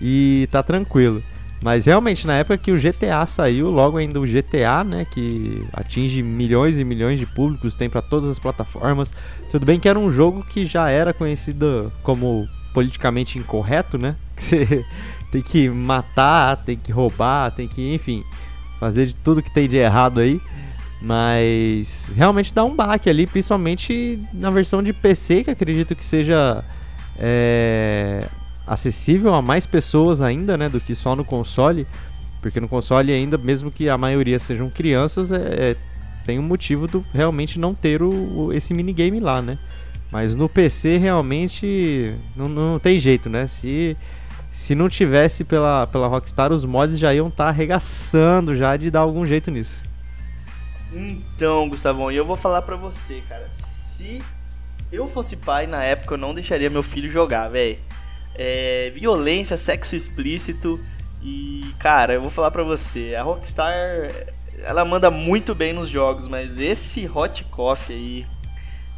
e 0.00 0.48
tá 0.50 0.62
tranquilo. 0.62 1.22
Mas 1.62 1.86
realmente, 1.86 2.26
na 2.26 2.34
época 2.34 2.58
que 2.58 2.72
o 2.72 2.76
GTA 2.76 3.24
saiu, 3.24 3.70
logo 3.70 3.96
ainda 3.96 4.20
o 4.20 4.26
GTA, 4.26 4.82
né, 4.82 5.04
que 5.04 5.64
atinge 5.72 6.20
milhões 6.20 6.76
e 6.76 6.82
milhões 6.82 7.20
de 7.20 7.24
públicos, 7.24 7.76
tem 7.76 7.88
para 7.88 8.02
todas 8.02 8.28
as 8.28 8.38
plataformas. 8.40 9.12
Tudo 9.48 9.64
bem 9.64 9.78
que 9.78 9.88
era 9.88 9.96
um 9.96 10.10
jogo 10.10 10.44
que 10.44 10.66
já 10.66 10.90
era 10.90 11.14
conhecido 11.14 11.92
como 12.02 12.48
politicamente 12.74 13.38
incorreto, 13.38 13.96
né? 13.96 14.16
Que 14.34 14.42
você 14.42 14.84
tem 15.30 15.40
que 15.40 15.68
matar, 15.70 16.56
tem 16.56 16.76
que 16.76 16.90
roubar, 16.90 17.52
tem 17.52 17.68
que, 17.68 17.94
enfim, 17.94 18.24
fazer 18.80 19.06
de 19.06 19.14
tudo 19.14 19.42
que 19.42 19.52
tem 19.54 19.68
de 19.68 19.76
errado 19.76 20.18
aí. 20.18 20.40
Mas 21.00 22.10
realmente 22.14 22.52
dá 22.52 22.64
um 22.64 22.74
baque 22.74 23.08
ali, 23.08 23.26
principalmente 23.26 24.20
na 24.32 24.50
versão 24.50 24.82
de 24.82 24.92
PC, 24.92 25.44
que 25.44 25.50
acredito 25.50 25.94
que 25.94 26.04
seja 26.04 26.64
é, 27.18 28.26
acessível 28.66 29.34
a 29.34 29.42
mais 29.42 29.66
pessoas 29.66 30.20
ainda, 30.20 30.56
né, 30.56 30.68
do 30.68 30.80
que 30.80 30.94
só 30.94 31.16
no 31.16 31.24
console, 31.24 31.86
porque 32.40 32.60
no 32.60 32.68
console 32.68 33.12
ainda, 33.12 33.38
mesmo 33.38 33.70
que 33.70 33.88
a 33.88 33.98
maioria 33.98 34.38
sejam 34.38 34.68
crianças, 34.70 35.30
é, 35.30 35.36
é 35.70 35.76
tem 36.24 36.38
um 36.38 36.42
motivo 36.42 36.86
do 36.86 37.04
realmente 37.12 37.58
não 37.58 37.74
ter 37.74 38.02
o, 38.02 38.10
o, 38.10 38.52
esse 38.52 38.72
minigame 38.72 39.18
lá, 39.18 39.42
né? 39.42 39.58
Mas 40.10 40.36
no 40.36 40.48
PC 40.48 40.98
realmente 40.98 42.14
não, 42.36 42.48
não 42.48 42.78
tem 42.78 42.98
jeito, 42.98 43.28
né? 43.28 43.46
Se, 43.48 43.96
se 44.52 44.74
não 44.74 44.88
tivesse 44.88 45.42
pela, 45.42 45.86
pela 45.86 46.06
Rockstar, 46.06 46.52
os 46.52 46.64
mods 46.64 46.98
já 46.98 47.12
iam 47.12 47.26
estar 47.26 47.44
tá 47.44 47.50
arregaçando 47.50 48.54
já 48.54 48.76
de 48.76 48.88
dar 48.88 49.00
algum 49.00 49.26
jeito 49.26 49.50
nisso. 49.50 49.82
Então, 50.92 51.68
Gustavão, 51.68 52.12
e 52.12 52.16
eu 52.16 52.24
vou 52.24 52.36
falar 52.36 52.62
pra 52.62 52.76
você, 52.76 53.22
cara. 53.28 53.48
Se 53.50 54.22
eu 54.92 55.08
fosse 55.08 55.36
pai 55.36 55.66
na 55.66 55.82
época, 55.82 56.14
eu 56.14 56.18
não 56.18 56.34
deixaria 56.34 56.70
meu 56.70 56.82
filho 56.84 57.10
jogar, 57.10 57.48
velho 57.48 57.78
é, 58.34 58.90
violência, 58.94 59.56
sexo 59.56 59.96
explícito. 59.96 60.80
E, 61.22 61.72
cara, 61.78 62.14
eu 62.14 62.20
vou 62.20 62.30
falar 62.30 62.50
pra 62.50 62.64
você, 62.64 63.14
a 63.14 63.22
Rockstar, 63.22 63.72
ela 64.64 64.84
manda 64.84 65.10
muito 65.10 65.54
bem 65.54 65.72
nos 65.72 65.88
jogos, 65.88 66.26
mas 66.26 66.58
esse 66.58 67.08
Hot 67.08 67.44
Coffee 67.44 67.94
aí, 67.94 68.26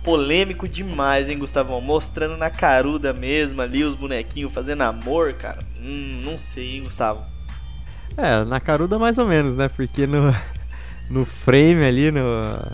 polêmico 0.02 0.68
demais, 0.68 1.28
hein, 1.28 1.38
Gustavão? 1.38 1.80
Mostrando 1.80 2.36
na 2.36 2.50
caruda 2.50 3.12
mesmo 3.12 3.60
ali 3.60 3.84
os 3.84 3.94
bonequinhos 3.94 4.52
fazendo 4.52 4.82
amor, 4.82 5.34
cara. 5.34 5.58
Hum, 5.80 6.22
não 6.24 6.38
sei, 6.38 6.76
hein, 6.76 6.84
Gustavo? 6.84 7.22
É, 8.16 8.44
na 8.44 8.60
caruda 8.60 8.98
mais 8.98 9.18
ou 9.18 9.26
menos, 9.26 9.54
né? 9.54 9.68
Porque 9.68 10.06
no, 10.06 10.34
no 11.10 11.24
frame 11.24 11.84
ali, 11.84 12.10
no, 12.10 12.22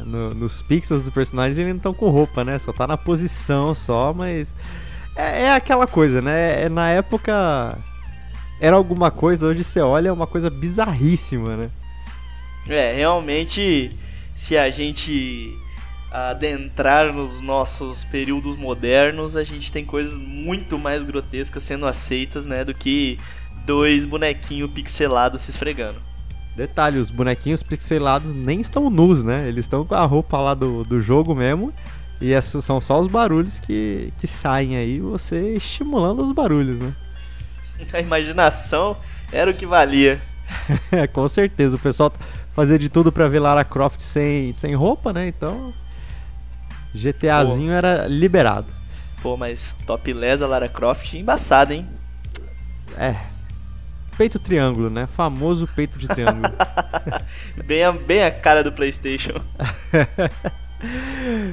no 0.04 0.34
nos 0.34 0.62
pixels 0.62 1.04
do 1.04 1.12
personagem, 1.12 1.52
eles 1.52 1.68
não 1.68 1.76
estão 1.76 1.94
com 1.94 2.10
roupa, 2.10 2.44
né? 2.44 2.58
Só 2.58 2.72
tá 2.72 2.86
na 2.86 2.96
posição 2.96 3.74
só, 3.74 4.12
mas 4.12 4.52
é, 5.20 5.42
é 5.42 5.54
aquela 5.54 5.86
coisa, 5.86 6.22
né? 6.22 6.64
É, 6.64 6.68
na 6.68 6.88
época 6.90 7.78
era 8.60 8.76
alguma 8.76 9.10
coisa, 9.10 9.46
hoje 9.46 9.64
você 9.64 9.80
olha 9.80 10.08
é 10.08 10.12
uma 10.12 10.26
coisa 10.26 10.50
bizarríssima, 10.50 11.56
né? 11.56 11.70
É, 12.68 12.92
realmente, 12.92 13.90
se 14.34 14.56
a 14.56 14.70
gente 14.70 15.56
adentrar 16.10 17.12
nos 17.12 17.40
nossos 17.40 18.04
períodos 18.04 18.56
modernos, 18.56 19.36
a 19.36 19.44
gente 19.44 19.72
tem 19.72 19.84
coisas 19.84 20.14
muito 20.14 20.78
mais 20.78 21.02
grotescas 21.04 21.62
sendo 21.62 21.86
aceitas, 21.86 22.46
né, 22.46 22.64
do 22.64 22.74
que 22.74 23.18
dois 23.64 24.04
bonequinhos 24.04 24.70
pixelados 24.72 25.42
se 25.42 25.50
esfregando. 25.50 26.00
Detalhe, 26.56 26.98
os 26.98 27.10
bonequinhos 27.10 27.62
pixelados 27.62 28.34
nem 28.34 28.60
estão 28.60 28.90
nus, 28.90 29.22
né? 29.22 29.48
Eles 29.48 29.64
estão 29.64 29.86
com 29.86 29.94
a 29.94 30.04
roupa 30.04 30.36
lá 30.36 30.52
do, 30.52 30.82
do 30.82 31.00
jogo 31.00 31.34
mesmo 31.34 31.72
e 32.20 32.32
esses 32.32 32.64
são 32.64 32.80
só 32.80 33.00
os 33.00 33.06
barulhos 33.06 33.58
que, 33.58 34.12
que 34.18 34.26
saem 34.26 34.76
aí, 34.76 35.00
você 35.00 35.54
estimulando 35.54 36.22
os 36.22 36.32
barulhos, 36.32 36.78
né? 36.78 36.94
A 37.92 38.00
imaginação 38.00 38.96
era 39.32 39.50
o 39.50 39.54
que 39.54 39.64
valia. 39.64 40.20
Com 41.12 41.26
certeza, 41.28 41.76
o 41.76 41.78
pessoal 41.78 42.12
fazia 42.52 42.78
de 42.78 42.88
tudo 42.88 43.10
para 43.10 43.28
ver 43.28 43.38
Lara 43.38 43.64
Croft 43.64 44.00
sem, 44.00 44.52
sem 44.52 44.74
roupa, 44.74 45.12
né? 45.12 45.28
Então, 45.28 45.72
GTAzinho 46.94 47.70
Pô. 47.70 47.76
era 47.76 48.06
liberado. 48.06 48.66
Pô, 49.22 49.36
mas 49.36 49.74
top 49.86 50.12
lesa 50.12 50.46
Lara 50.46 50.68
Croft 50.68 51.14
embaçada, 51.14 51.74
hein? 51.74 51.86
É. 52.98 53.16
Peito 54.18 54.38
triângulo, 54.38 54.90
né? 54.90 55.06
Famoso 55.06 55.66
peito 55.66 55.98
de 55.98 56.06
triângulo. 56.06 56.52
bem, 57.64 57.84
a, 57.84 57.92
bem 57.92 58.22
a 58.22 58.30
cara 58.30 58.62
do 58.62 58.72
PlayStation. 58.72 59.40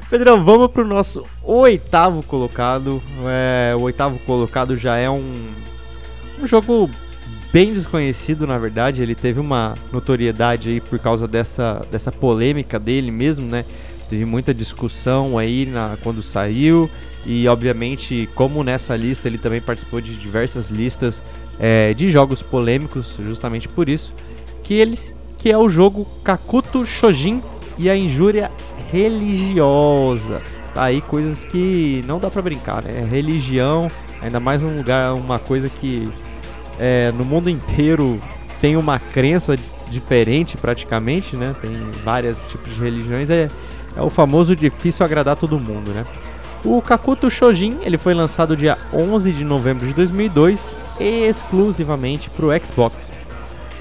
Pedrão, 0.10 0.44
vamos 0.44 0.72
pro 0.72 0.88
nosso 0.88 1.26
oitavo 1.44 2.24
colocado. 2.24 3.02
É, 3.28 3.76
o 3.76 3.82
oitavo 3.82 4.20
colocado 4.20 4.76
já 4.76 4.98
é 4.98 5.10
um, 5.10 5.54
um 6.40 6.48
jogo 6.48 6.90
bem 7.52 7.74
desconhecido, 7.74 8.48
na 8.48 8.58
verdade. 8.58 9.02
Ele 9.02 9.16
teve 9.16 9.40
uma 9.40 9.76
notoriedade 9.92 10.70
aí 10.70 10.82
por 10.82 10.98
causa 11.00 11.28
dessa, 11.28 11.86
dessa 11.92 12.12
polêmica 12.12 12.80
dele 12.80 13.12
mesmo, 13.12 13.46
né? 13.46 13.66
Teve 14.10 14.24
muita 14.24 14.54
discussão 14.54 15.38
aí 15.38 15.66
na, 15.66 15.98
quando 16.02 16.22
saiu. 16.22 16.90
E 17.26 17.46
obviamente, 17.48 18.30
como 18.34 18.64
nessa 18.64 18.96
lista, 18.96 19.28
ele 19.28 19.38
também 19.38 19.60
participou 19.60 20.00
de 20.00 20.16
diversas 20.16 20.70
listas 20.70 21.22
é, 21.60 21.94
de 21.94 22.10
jogos 22.10 22.42
polêmicos, 22.42 23.18
justamente 23.20 23.68
por 23.68 23.90
isso. 23.90 24.14
Que, 24.64 24.76
eles, 24.76 25.14
que 25.38 25.52
é 25.52 25.58
o 25.58 25.68
jogo 25.68 26.08
Kakuto 26.24 26.86
Shojin 26.86 27.44
e 27.78 27.90
a 27.90 27.98
Injúria 27.98 28.50
religiosa. 28.92 30.42
Tá 30.74 30.84
aí 30.84 31.02
coisas 31.02 31.44
que 31.44 32.04
não 32.06 32.20
dá 32.20 32.30
para 32.30 32.42
brincar, 32.42 32.84
né? 32.84 33.08
Religião, 33.10 33.90
ainda 34.22 34.40
mais 34.40 34.64
um 34.64 34.78
lugar, 34.78 35.14
uma 35.14 35.40
coisa 35.40 35.70
que 35.70 36.08
é, 36.80 37.12
no 37.12 37.26
mundo 37.26 37.50
inteiro 37.50 38.20
tem 38.62 38.78
uma 38.78 39.00
crença 39.00 39.58
diferente 39.90 40.58
praticamente, 40.58 41.36
né? 41.36 41.56
Tem 41.60 41.72
vários 42.04 42.44
tipos 42.46 42.76
de 42.76 42.82
religiões, 42.82 43.30
é, 43.30 43.50
é 43.96 44.02
o 44.02 44.10
famoso 44.10 44.56
difícil 44.56 45.06
agradar 45.06 45.36
todo 45.36 45.60
mundo, 45.60 45.92
né? 45.92 46.06
O 46.64 46.82
Kakuto 46.82 47.30
Shojin 47.30 47.80
ele 47.82 47.98
foi 47.98 48.14
lançado 48.14 48.58
dia 48.58 48.78
11 48.94 49.32
de 49.32 49.44
novembro 49.44 49.88
de 49.88 49.94
2002 49.94 50.76
exclusivamente 51.00 52.30
para 52.30 52.46
o 52.46 52.66
Xbox. 52.66 53.12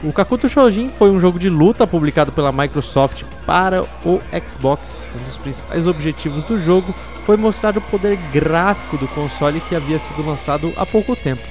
O 0.05 0.13
Kakuto 0.13 0.47
Shojin 0.47 0.91
foi 0.91 1.11
um 1.11 1.19
jogo 1.19 1.39
de 1.39 1.49
luta 1.49 1.87
publicado 1.87 2.31
pela 2.31 2.53
Microsoft 2.53 3.23
para 3.47 3.83
o 4.05 4.21
Xbox. 4.47 5.09
Um 5.19 5.25
dos 5.25 5.39
principais 5.39 5.87
objetivos 5.87 6.45
do 6.45 6.61
jogo 6.61 6.95
foi 7.25 7.39
mostrar 7.39 7.77
o 7.79 7.81
poder 7.81 8.17
gráfico 8.31 8.99
do 8.99 9.09
console 9.09 9.59
que 9.61 9.75
havia 9.75 9.99
sido 9.99 10.25
lançado 10.25 10.71
há 10.77 10.85
pouco 10.85 11.17
tempo. 11.17 11.43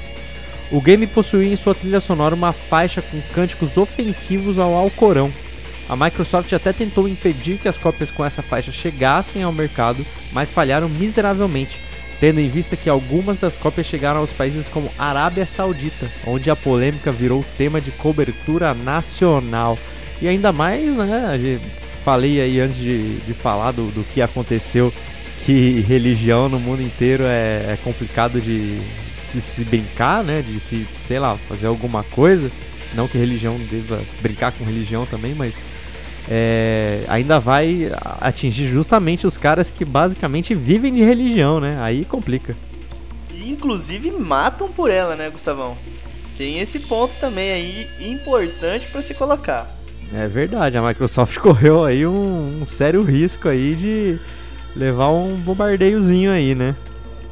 O 0.72 0.80
game 0.80 1.08
possuía 1.08 1.52
em 1.52 1.56
sua 1.56 1.74
trilha 1.74 2.00
sonora 2.00 2.36
uma 2.36 2.52
faixa 2.52 3.02
com 3.02 3.20
cânticos 3.34 3.78
ofensivos 3.78 4.60
ao 4.60 4.76
Alcorão. 4.76 5.34
A 5.90 5.96
Microsoft 5.96 6.52
até 6.54 6.72
tentou 6.72 7.08
impedir 7.08 7.58
que 7.58 7.68
as 7.68 7.80
cópias 7.80 8.12
com 8.12 8.24
essa 8.24 8.44
faixa 8.44 8.72
chegassem 8.72 9.42
ao 9.42 9.52
mercado, 9.52 10.06
mas 10.32 10.52
falharam 10.52 10.88
miseravelmente 10.88 11.80
tendo 12.20 12.40
em 12.40 12.50
vista 12.50 12.78
que 12.78 12.90
algumas 12.90 13.38
das 13.38 13.58
cópias 13.58 13.88
chegaram 13.88 14.20
aos 14.22 14.32
países 14.32 14.70
como 14.70 14.92
Arábia 14.98 15.46
Saudita, 15.46 16.10
onde 16.26 16.50
a 16.50 16.56
polêmica 16.56 17.12
virou 17.12 17.44
tema 17.58 17.82
de 17.82 17.92
cobertura 17.92 18.74
nacional. 18.74 19.78
E 20.22 20.28
ainda 20.28 20.52
mais, 20.52 20.96
né? 20.96 21.60
Falei 22.04 22.40
aí 22.40 22.60
antes 22.60 22.78
de, 22.78 23.18
de 23.18 23.34
falar 23.34 23.72
do, 23.72 23.88
do 23.92 24.04
que 24.04 24.22
aconteceu, 24.22 24.94
que 25.46 25.82
religião 25.82 26.48
no 26.48 26.60
mundo 26.60 26.82
inteiro 26.82 27.26
é, 27.26 27.74
é 27.74 27.78
complicado 27.84 28.40
de, 28.40 28.80
de 29.34 29.42
se 29.42 29.66
brincar, 29.66 30.24
né? 30.24 30.42
De 30.42 30.60
se, 30.60 30.88
sei 31.06 31.20
lá, 31.20 31.36
fazer 31.50 31.68
alguma 31.68 32.04
coisa. 32.04 32.50
Não 32.94 33.08
que 33.08 33.18
religião 33.18 33.60
deva 33.70 34.02
brincar 34.22 34.54
com 34.54 34.64
religião 34.64 35.06
também, 35.06 35.36
mas 35.36 35.56
é, 36.30 37.04
ainda 37.08 37.40
vai 37.40 37.92
atingir 38.20 38.68
justamente 38.68 39.28
os 39.28 39.38
caras 39.38 39.70
que 39.70 39.86
basicamente 39.86 40.56
vivem 40.56 40.94
de 40.94 41.04
religião, 41.04 41.60
né? 41.60 41.78
Aí 41.80 42.04
complica. 42.04 42.56
E 43.32 43.52
inclusive 43.52 44.12
matam 44.12 44.68
por 44.68 44.90
ela, 44.90 45.16
né, 45.16 45.30
Gustavão? 45.30 45.78
Tem 46.38 46.60
esse 46.60 46.80
ponto 46.80 47.16
também 47.18 47.52
aí 47.52 47.90
importante 48.12 48.88
para 48.88 49.02
se 49.02 49.14
colocar. 49.14 49.70
É 50.14 50.28
verdade, 50.28 50.78
a 50.78 50.82
Microsoft 50.82 51.38
correu 51.40 51.84
aí 51.84 52.06
um, 52.06 52.62
um 52.62 52.66
sério 52.66 53.02
risco 53.02 53.48
aí 53.48 53.76
de 53.76 54.20
levar 54.76 55.10
um 55.10 55.36
bombardeiozinho 55.36 56.32
aí, 56.32 56.54
né? 56.54 56.76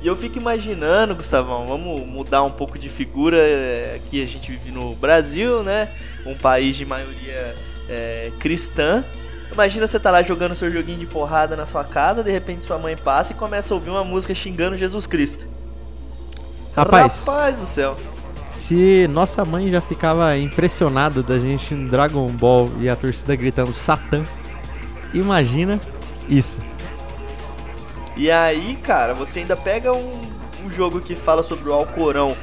E 0.01 0.07
eu 0.07 0.15
fico 0.15 0.38
imaginando, 0.38 1.15
Gustavão, 1.15 1.65
vamos 1.65 2.05
mudar 2.05 2.43
um 2.43 2.51
pouco 2.51 2.77
de 2.77 2.89
figura. 2.89 3.38
Aqui 3.95 4.21
a 4.21 4.25
gente 4.25 4.51
vive 4.51 4.69
no 4.69 4.93
Brasil, 4.95 5.63
né? 5.63 5.89
Um 6.25 6.35
país 6.35 6.75
de 6.75 6.85
maioria 6.85 7.55
é, 7.89 8.31
cristã. 8.39 9.03
Imagina 9.51 9.87
você 9.87 9.99
tá 9.99 10.09
lá 10.09 10.23
jogando 10.23 10.55
seu 10.55 10.71
joguinho 10.71 10.97
de 10.97 11.05
porrada 11.05 11.55
na 11.55 11.65
sua 11.65 11.83
casa, 11.83 12.23
de 12.23 12.31
repente 12.31 12.65
sua 12.65 12.79
mãe 12.79 12.97
passa 12.97 13.33
e 13.33 13.35
começa 13.35 13.73
a 13.73 13.75
ouvir 13.75 13.91
uma 13.91 14.03
música 14.03 14.33
xingando 14.33 14.75
Jesus 14.75 15.05
Cristo. 15.05 15.45
Rapaz, 16.75 17.19
Rapaz 17.19 17.57
do 17.57 17.65
céu. 17.65 17.95
Se 18.49 19.07
nossa 19.07 19.45
mãe 19.45 19.69
já 19.69 19.81
ficava 19.81 20.35
impressionada 20.37 21.21
da 21.21 21.37
gente 21.37 21.73
no 21.73 21.89
Dragon 21.89 22.27
Ball 22.29 22.69
e 22.79 22.89
a 22.89 22.95
torcida 22.95 23.35
gritando 23.35 23.73
Satã, 23.73 24.23
imagina 25.13 25.79
isso. 26.27 26.59
E 28.15 28.29
aí, 28.29 28.75
cara, 28.75 29.13
você 29.13 29.39
ainda 29.39 29.55
pega 29.55 29.91
um, 29.91 30.21
um 30.65 30.69
jogo 30.69 30.99
que 30.99 31.15
fala 31.15 31.41
sobre 31.43 31.69
o 31.69 31.73
Alcorão 31.73 32.35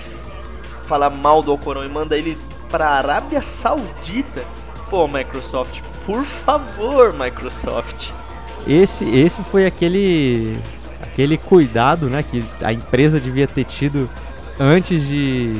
falar 0.91 1.11
mal 1.11 1.41
do 1.41 1.53
Alcorão 1.53 1.85
e 1.85 1.89
manda 1.89 2.19
ele 2.19 2.37
pra 2.69 2.89
Arábia 2.89 3.41
Saudita. 3.41 4.45
Pô, 4.91 5.07
Microsoft, 5.07 5.83
por 6.05 6.25
favor, 6.25 7.13
Microsoft. 7.13 8.11
Esse, 8.67 9.05
esse 9.05 9.41
foi 9.45 9.65
aquele 9.65 10.59
aquele 11.01 11.39
cuidado, 11.39 12.11
né, 12.11 12.23
que 12.23 12.45
a 12.61 12.73
empresa 12.73 13.21
devia 13.21 13.47
ter 13.47 13.65
tido 13.65 14.11
antes 14.59 15.07
de, 15.07 15.55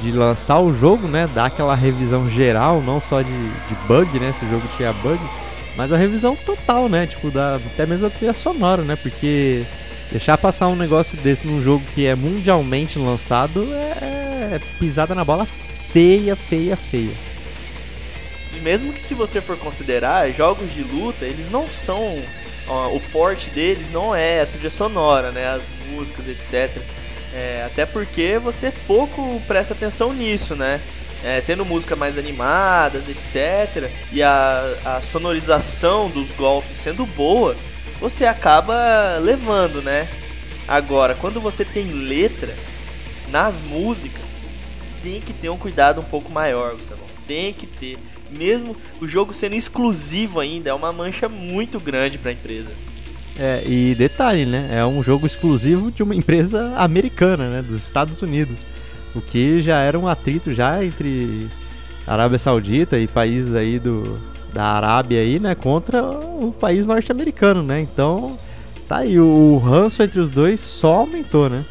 de 0.00 0.12
lançar 0.12 0.60
o 0.60 0.74
jogo, 0.74 1.08
né, 1.08 1.26
dar 1.34 1.46
aquela 1.46 1.74
revisão 1.74 2.28
geral, 2.28 2.82
não 2.82 3.00
só 3.00 3.22
de, 3.22 3.32
de 3.32 3.74
bug, 3.86 4.18
né, 4.18 4.32
se 4.32 4.44
o 4.44 4.50
jogo 4.50 4.68
tinha 4.76 4.92
bug, 4.92 5.18
mas 5.76 5.92
a 5.92 5.96
revisão 5.96 6.36
total, 6.36 6.88
né, 6.88 7.06
tipo 7.06 7.30
da 7.30 7.56
até 7.56 7.86
mesmo 7.86 8.08
da 8.08 8.14
trilha 8.14 8.34
sonora, 8.34 8.82
né, 8.82 8.96
porque 8.96 9.64
deixar 10.10 10.36
passar 10.36 10.68
um 10.68 10.76
negócio 10.76 11.18
desse 11.18 11.46
num 11.46 11.62
jogo 11.62 11.84
que 11.94 12.06
é 12.06 12.14
mundialmente 12.14 12.98
lançado 12.98 13.64
é, 13.72 14.54
é 14.54 14.60
pisada 14.78 15.14
na 15.14 15.24
bola 15.24 15.46
feia, 15.92 16.36
feia, 16.36 16.76
feia. 16.76 17.14
Mesmo 18.58 18.92
que 18.92 19.00
se 19.00 19.14
você 19.14 19.40
for 19.40 19.56
considerar, 19.56 20.30
jogos 20.32 20.72
de 20.72 20.82
luta, 20.82 21.24
eles 21.24 21.50
não 21.50 21.66
são. 21.66 22.16
O 22.92 23.00
forte 23.00 23.48
deles 23.50 23.90
não 23.90 24.14
é 24.14 24.42
a 24.42 24.46
trilha 24.46 24.68
sonora, 24.68 25.32
né? 25.32 25.46
As 25.46 25.66
músicas, 25.90 26.28
etc. 26.28 26.82
É, 27.32 27.62
até 27.64 27.86
porque 27.86 28.38
você 28.38 28.72
pouco 28.86 29.40
presta 29.46 29.74
atenção 29.74 30.12
nisso, 30.12 30.54
né? 30.54 30.80
É, 31.24 31.40
tendo 31.40 31.64
música 31.64 31.96
mais 31.96 32.16
animadas, 32.16 33.08
etc. 33.08 33.90
E 34.12 34.22
a, 34.22 34.74
a 34.84 35.00
sonorização 35.00 36.08
dos 36.08 36.30
golpes 36.32 36.76
sendo 36.76 37.04
boa, 37.06 37.56
você 38.00 38.24
acaba 38.24 39.18
levando, 39.18 39.82
né? 39.82 40.08
Agora, 40.66 41.14
quando 41.14 41.40
você 41.40 41.64
tem 41.64 41.90
letra 41.90 42.54
nas 43.30 43.60
músicas, 43.60 44.37
tem 45.02 45.20
que 45.20 45.32
ter 45.32 45.48
um 45.48 45.56
cuidado 45.56 46.00
um 46.00 46.04
pouco 46.04 46.30
maior, 46.30 46.74
Gustavo. 46.74 47.02
Tem 47.26 47.52
que 47.52 47.66
ter. 47.66 47.98
Mesmo 48.30 48.76
o 49.00 49.06
jogo 49.06 49.32
sendo 49.32 49.54
exclusivo 49.54 50.40
ainda, 50.40 50.70
é 50.70 50.74
uma 50.74 50.92
mancha 50.92 51.28
muito 51.28 51.80
grande 51.80 52.18
para 52.18 52.30
a 52.30 52.32
empresa. 52.34 52.72
É, 53.38 53.62
e 53.64 53.94
detalhe, 53.94 54.44
né? 54.44 54.68
É 54.72 54.84
um 54.84 55.02
jogo 55.02 55.24
exclusivo 55.24 55.92
de 55.92 56.02
uma 56.02 56.14
empresa 56.14 56.74
americana, 56.76 57.48
né? 57.48 57.62
Dos 57.62 57.76
Estados 57.76 58.20
Unidos. 58.20 58.66
O 59.14 59.20
que 59.20 59.60
já 59.60 59.78
era 59.80 59.98
um 59.98 60.08
atrito 60.08 60.52
já 60.52 60.84
entre 60.84 61.48
Arábia 62.06 62.38
Saudita 62.38 62.98
e 62.98 63.06
países 63.06 63.54
aí 63.54 63.78
do, 63.78 64.20
da 64.52 64.64
Arábia 64.64 65.20
aí, 65.20 65.38
né? 65.38 65.54
Contra 65.54 66.02
o 66.02 66.52
país 66.58 66.86
norte-americano, 66.86 67.62
né? 67.62 67.80
Então, 67.80 68.36
tá 68.88 68.98
aí. 68.98 69.18
O 69.20 69.56
ranço 69.58 70.02
entre 70.02 70.20
os 70.20 70.28
dois 70.28 70.58
só 70.58 70.94
aumentou, 70.94 71.48
né? 71.48 71.64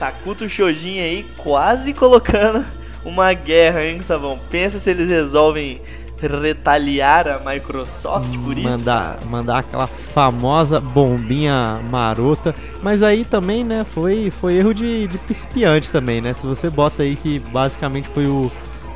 Kakuto 0.00 0.48
Shojin 0.48 0.98
aí 0.98 1.26
quase 1.36 1.92
colocando 1.92 2.64
uma 3.04 3.34
guerra, 3.34 3.84
hein, 3.84 3.98
Gustavão? 3.98 4.40
Pensa 4.50 4.78
se 4.78 4.88
eles 4.88 5.08
resolvem 5.08 5.78
retaliar 6.18 7.28
a 7.28 7.38
Microsoft 7.38 8.34
por 8.38 8.56
isso. 8.56 8.66
Mandar, 8.66 9.18
mandar 9.26 9.58
aquela 9.58 9.86
famosa 9.86 10.80
bombinha 10.80 11.78
marota. 11.90 12.54
Mas 12.82 13.02
aí 13.02 13.26
também, 13.26 13.62
né, 13.62 13.84
foi, 13.84 14.30
foi 14.30 14.54
erro 14.54 14.72
de, 14.72 15.06
de 15.06 15.18
principiante 15.18 15.90
também, 15.90 16.22
né? 16.22 16.32
Se 16.32 16.46
você 16.46 16.70
bota 16.70 17.02
aí 17.02 17.14
que 17.14 17.38
basicamente 17.38 18.08
foi 18.08 18.26
o 18.26 18.50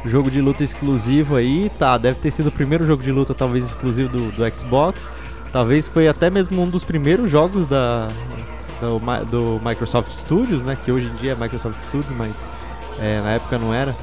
jogo 0.06 0.30
de 0.30 0.40
luta 0.40 0.64
exclusivo 0.64 1.36
aí, 1.36 1.70
tá, 1.78 1.98
deve 1.98 2.18
ter 2.18 2.30
sido 2.30 2.48
o 2.48 2.52
primeiro 2.52 2.86
jogo 2.86 3.02
de 3.02 3.12
luta 3.12 3.34
talvez 3.34 3.66
exclusivo 3.66 4.08
do, 4.08 4.30
do 4.32 4.56
Xbox. 4.56 5.10
Talvez 5.52 5.86
foi 5.86 6.08
até 6.08 6.30
mesmo 6.30 6.62
um 6.62 6.68
dos 6.68 6.82
primeiros 6.82 7.30
jogos 7.30 7.68
da, 7.68 8.08
do, 8.84 9.24
do 9.24 9.60
Microsoft 9.64 10.12
Studios, 10.12 10.62
né? 10.62 10.76
Que 10.84 10.92
hoje 10.92 11.06
em 11.06 11.14
dia 11.16 11.32
é 11.32 11.34
Microsoft 11.34 11.82
Studios, 11.88 12.14
mas 12.16 12.36
é, 13.00 13.20
na 13.20 13.32
época 13.32 13.58
não 13.58 13.72
era. 13.72 13.94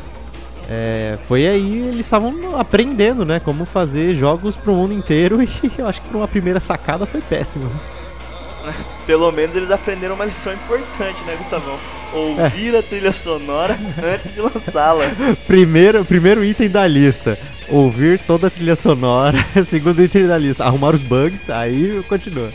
É, 0.70 1.17
foi 1.28 1.48
aí 1.48 1.88
eles 1.88 2.06
estavam 2.06 2.58
aprendendo, 2.58 3.26
né? 3.26 3.39
Como 3.39 3.65
fazer 3.65 4.15
jogos 4.15 4.56
pro 4.56 4.74
mundo 4.74 4.94
inteiro 4.94 5.41
e 5.44 5.50
eu 5.78 5.88
acho 5.88 6.02
que 6.02 6.10
por 6.10 6.17
uma 6.17 6.28
primeira 6.28 6.60
sacada 6.60 7.06
foi 7.06 7.22
péssimo. 7.22 7.70
Pelo 9.06 9.32
menos 9.32 9.56
eles 9.56 9.72
aprenderam 9.72 10.15
uma 10.15 10.26
lição 10.26 10.54
importante, 10.54 11.24
né, 11.24 11.36
Gustavão? 11.36 11.78
Ouvir 12.13 12.76
é. 12.76 12.78
a 12.78 12.84
trilha 12.84 13.12
sonora 13.12 13.78
antes 14.04 14.34
de 14.34 14.41
lançá-la. 14.41 15.06
Primeiro, 15.48 16.06
primeiro 16.06 16.44
item 16.44 16.70
da 16.70 16.86
lista: 16.86 17.39
ouvir 17.67 18.20
toda 18.20 18.48
a 18.48 18.50
trilha 18.50 18.76
sonora. 18.76 19.38
Segundo 19.65 20.02
item 20.04 20.28
da 20.28 20.38
lista: 20.38 20.63
arrumar 20.63 20.94
os 20.94 21.02
bugs. 21.02 21.50
Aí 21.50 22.04
continua. 22.08 22.52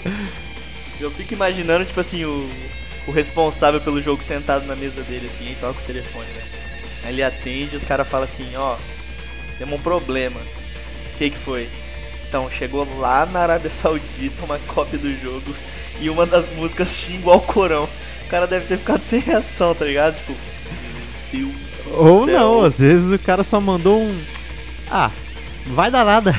Eu 1.01 1.11
fico 1.11 1.35
imaginando, 1.35 1.85
tipo 1.85 2.01
assim, 2.01 2.25
o, 2.25 2.49
o 3.07 3.11
responsável 3.11 3.81
pelo 3.81 4.01
jogo 4.01 4.23
sentado 4.23 4.67
na 4.67 4.75
mesa 4.75 5.03
dele, 5.03 5.27
assim, 5.27 5.53
e 5.53 5.55
toca 5.57 5.81
o 5.81 5.85
telefone, 5.85 6.27
né? 6.35 6.43
Aí 7.05 7.13
ele 7.13 7.23
atende 7.23 7.75
e 7.75 7.77
os 7.77 7.85
caras 7.85 8.09
falam 8.09 8.25
assim, 8.25 8.57
ó, 8.57 8.77
temos 9.59 9.79
um 9.79 9.83
problema. 9.83 10.41
O 10.41 11.19
que 11.19 11.31
que 11.31 11.39
foi? 11.39 11.69
Então, 12.29 12.51
chegou 12.51 12.87
lá 12.99 13.27
na 13.27 13.41
Arábia 13.41 13.71
Saudita 13.71 14.45
uma 14.45 14.59
cópia 14.67 14.99
do 14.99 15.15
jogo 15.21 15.55
e 16.01 16.11
uma 16.11 16.27
das 16.27 16.51
músicas 16.51 16.97
xinga 16.97 17.31
o 17.31 17.41
Corão. 17.41 17.89
O 18.25 18.29
cara 18.29 18.47
deve 18.47 18.67
ter 18.67 18.79
ficado 18.79 19.01
sem 19.03 19.21
reação, 19.21 19.75
tá 19.75 19.85
ligado? 19.85 20.17
Tipo, 20.17 20.35
Deus 21.33 21.55
Ou 21.87 22.25
céu. 22.25 22.39
não, 22.39 22.65
às 22.65 22.79
vezes 22.81 23.13
o 23.13 23.19
cara 23.19 23.45
só 23.45 23.61
mandou 23.61 24.01
um. 24.01 24.25
Ah, 24.91 25.11
vai 25.67 25.91
dar 25.91 26.05
nada. 26.05 26.35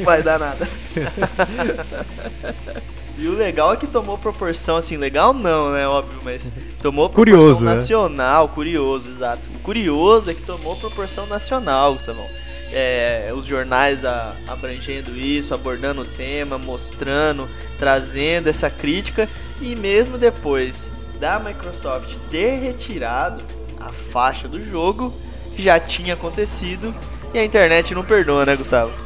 Vai 0.00 0.22
dar 0.22 0.38
nada. 0.38 0.68
E 3.18 3.26
o 3.28 3.34
legal 3.34 3.72
é 3.72 3.76
que 3.76 3.86
tomou 3.86 4.18
proporção, 4.18 4.76
assim, 4.76 4.96
legal 4.96 5.32
não, 5.32 5.72
né, 5.72 5.88
óbvio, 5.88 6.18
mas 6.22 6.50
tomou 6.82 7.08
proporção 7.08 7.40
curioso, 7.40 7.64
né? 7.64 7.72
nacional, 7.72 8.46
né? 8.46 8.54
curioso, 8.54 9.08
exato. 9.08 9.48
O 9.54 9.58
curioso 9.60 10.30
é 10.30 10.34
que 10.34 10.42
tomou 10.42 10.76
proporção 10.76 11.26
nacional, 11.26 11.94
Gustavão. 11.94 12.26
É, 12.72 13.32
os 13.34 13.46
jornais 13.46 14.04
a, 14.04 14.36
abrangendo 14.46 15.16
isso, 15.16 15.54
abordando 15.54 16.02
o 16.02 16.04
tema, 16.04 16.58
mostrando, 16.58 17.48
trazendo 17.78 18.48
essa 18.48 18.68
crítica 18.68 19.28
e 19.60 19.74
mesmo 19.76 20.18
depois 20.18 20.90
da 21.18 21.38
Microsoft 21.38 22.16
ter 22.28 22.58
retirado 22.58 23.42
a 23.80 23.92
faixa 23.92 24.48
do 24.48 24.60
jogo, 24.62 25.14
já 25.56 25.80
tinha 25.80 26.14
acontecido 26.14 26.94
e 27.32 27.38
a 27.38 27.44
internet 27.44 27.94
não 27.94 28.04
perdoa, 28.04 28.44
né, 28.44 28.56
Gustavo? 28.56 29.05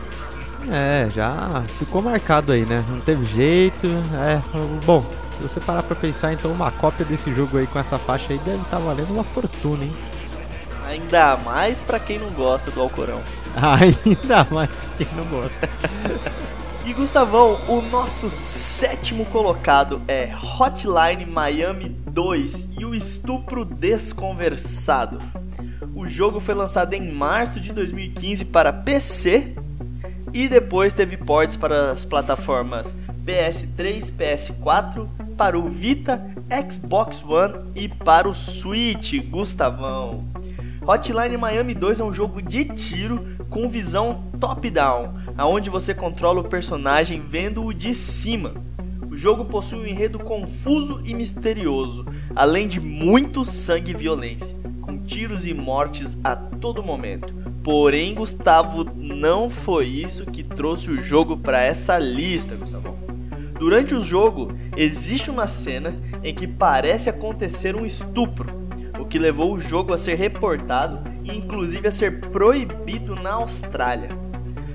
É, 0.69 1.09
já 1.11 1.63
ficou 1.79 2.03
marcado 2.03 2.53
aí, 2.53 2.67
né? 2.67 2.85
Não 2.89 3.01
teve 3.01 3.25
jeito. 3.25 3.87
É, 3.87 4.41
bom, 4.85 5.05
se 5.37 5.43
você 5.43 5.61
parar 5.61 5.83
pra 5.83 5.97
pensar, 5.97 6.33
então 6.33 6.53
uma 6.53 6.71
cópia 6.71 7.05
desse 7.05 7.33
jogo 7.33 7.59
aí 7.59 7.67
com 7.67 7.79
essa 7.79 7.99
faixa 7.99 8.33
aí 8.33 8.39
deve 8.39 8.59
estar 8.59 8.77
tá 8.77 8.79
valendo 8.79 9.11
uma 9.13 9.25
fortuna, 9.25 9.85
hein? 9.85 9.93
Ainda 10.87 11.37
mais 11.39 11.83
para 11.83 12.01
quem 12.01 12.19
não 12.19 12.31
gosta 12.31 12.71
do 12.71 12.81
Alcorão. 12.81 13.23
Ainda 13.55 14.45
mais 14.51 14.69
pra 14.69 14.89
quem 14.99 15.07
não 15.15 15.25
gosta. 15.25 15.69
e 16.85 16.93
Gustavão, 16.93 17.61
o 17.69 17.81
nosso 17.81 18.29
sétimo 18.29 19.25
colocado 19.27 20.03
é 20.09 20.35
Hotline 20.35 21.25
Miami 21.27 21.89
2 21.89 22.69
e 22.81 22.85
o 22.85 22.95
estupro 22.95 23.65
desconversado. 23.65 25.23
O 25.95 26.07
jogo 26.07 26.41
foi 26.41 26.55
lançado 26.55 26.93
em 26.95 27.13
março 27.13 27.61
de 27.61 27.73
2015 27.73 28.45
para 28.47 28.73
PC, 28.73 29.55
e 30.33 30.49
depois 30.49 30.93
teve 30.93 31.17
ports 31.17 31.57
para 31.57 31.93
as 31.93 32.05
plataformas 32.05 32.97
PS3, 33.25 34.13
PS4, 34.13 35.09
para 35.37 35.59
o 35.59 35.69
Vita, 35.69 36.25
Xbox 36.69 37.23
One 37.25 37.71
e 37.75 37.89
para 37.89 38.29
o 38.29 38.35
Switch, 38.35 39.15
Gustavão. 39.29 40.25
Hotline 40.87 41.37
Miami 41.37 41.75
2 41.75 42.01
é 42.01 42.05
um 42.05 42.13
jogo 42.13 42.43
de 42.43 42.65
tiro 42.65 43.25
com 43.49 43.69
visão 43.69 44.25
top-down, 44.41 45.15
aonde 45.37 45.71
você 45.71 45.95
controla 45.95 46.41
o 46.41 46.49
personagem 46.49 47.21
vendo-o 47.21 47.73
de 47.73 47.95
cima. 47.95 48.55
O 49.11 49.17
jogo 49.17 49.45
possui 49.45 49.81
um 49.81 49.87
enredo 49.87 50.19
confuso 50.19 51.03
e 51.05 51.15
misterioso, 51.15 52.07
além 52.35 52.67
de 52.67 52.81
muito 52.81 53.45
sangue 53.45 53.91
e 53.91 53.97
violência, 53.97 54.57
com 54.81 54.99
tiros 54.99 55.47
e 55.47 55.55
mortes 55.55 56.19
a 56.25 56.35
todo 56.35 56.83
momento. 56.83 57.40
Porém, 57.71 58.17
Gustavo, 58.17 58.85
não 58.97 59.49
foi 59.49 59.87
isso 59.87 60.27
que 60.27 60.43
trouxe 60.43 60.91
o 60.91 61.01
jogo 61.01 61.37
para 61.37 61.63
essa 61.63 61.97
lista, 62.01 62.57
Gustavo. 62.57 62.99
Durante 63.61 63.95
o 63.95 64.03
jogo, 64.03 64.53
existe 64.77 65.31
uma 65.31 65.47
cena 65.47 65.95
em 66.25 66.35
que 66.35 66.49
parece 66.49 67.09
acontecer 67.09 67.77
um 67.77 67.87
estupro, 67.87 68.51
o 68.99 69.05
que 69.05 69.21
levou 69.21 69.55
o 69.55 69.61
jogo 69.61 69.93
a 69.93 69.97
ser 69.97 70.17
reportado 70.17 70.99
e 71.23 71.33
inclusive 71.37 71.87
a 71.87 71.93
ser 71.93 72.23
proibido 72.23 73.15
na 73.15 73.35
Austrália. 73.35 74.09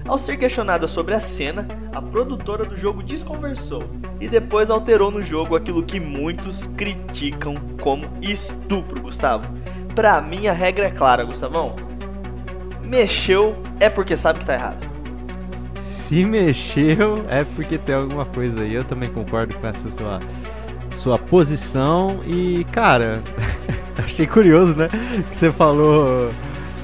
Ao 0.08 0.17
ser 0.17 0.38
questionada 0.38 0.88
sobre 0.88 1.15
a 1.15 1.19
cena, 1.19 1.67
a 1.91 2.01
produtora 2.01 2.63
do 2.63 2.77
jogo 2.77 3.03
desconversou 3.03 3.84
e 4.21 4.29
depois 4.29 4.69
alterou 4.69 5.12
no 5.12 5.21
jogo 5.21 5.58
aquilo 5.58 5.84
que 5.84 5.99
muitos 5.99 6.65
criticam 6.65 7.55
como 7.81 8.08
estupro, 8.21 9.01
Gustavo. 9.01 9.53
Pra 9.93 10.21
mim 10.21 10.47
a 10.47 10.53
regra 10.53 10.88
é 10.88 10.91
clara, 10.91 11.25
Gustavão 11.25 11.85
mexeu 12.86 13.56
é 13.80 13.89
porque 13.89 14.15
sabe 14.15 14.39
que 14.39 14.45
tá 14.45 14.54
errado. 14.54 14.89
Se 15.80 16.26
mexeu 16.26 17.26
é 17.30 17.43
porque 17.43 17.78
tem 17.78 17.95
alguma 17.95 18.26
coisa 18.26 18.62
aí. 18.62 18.74
Eu 18.74 18.84
também 18.84 19.10
concordo 19.10 19.56
com 19.56 19.67
essa 19.67 19.89
sua, 19.91 20.19
sua 20.91 21.17
posição. 21.19 22.21
E, 22.26 22.65
cara, 22.71 23.21
Achei 23.98 24.28
curioso, 24.28 24.76
né? 24.76 24.89
Que 25.30 25.36
você 25.36 25.52
falou. 25.52 26.32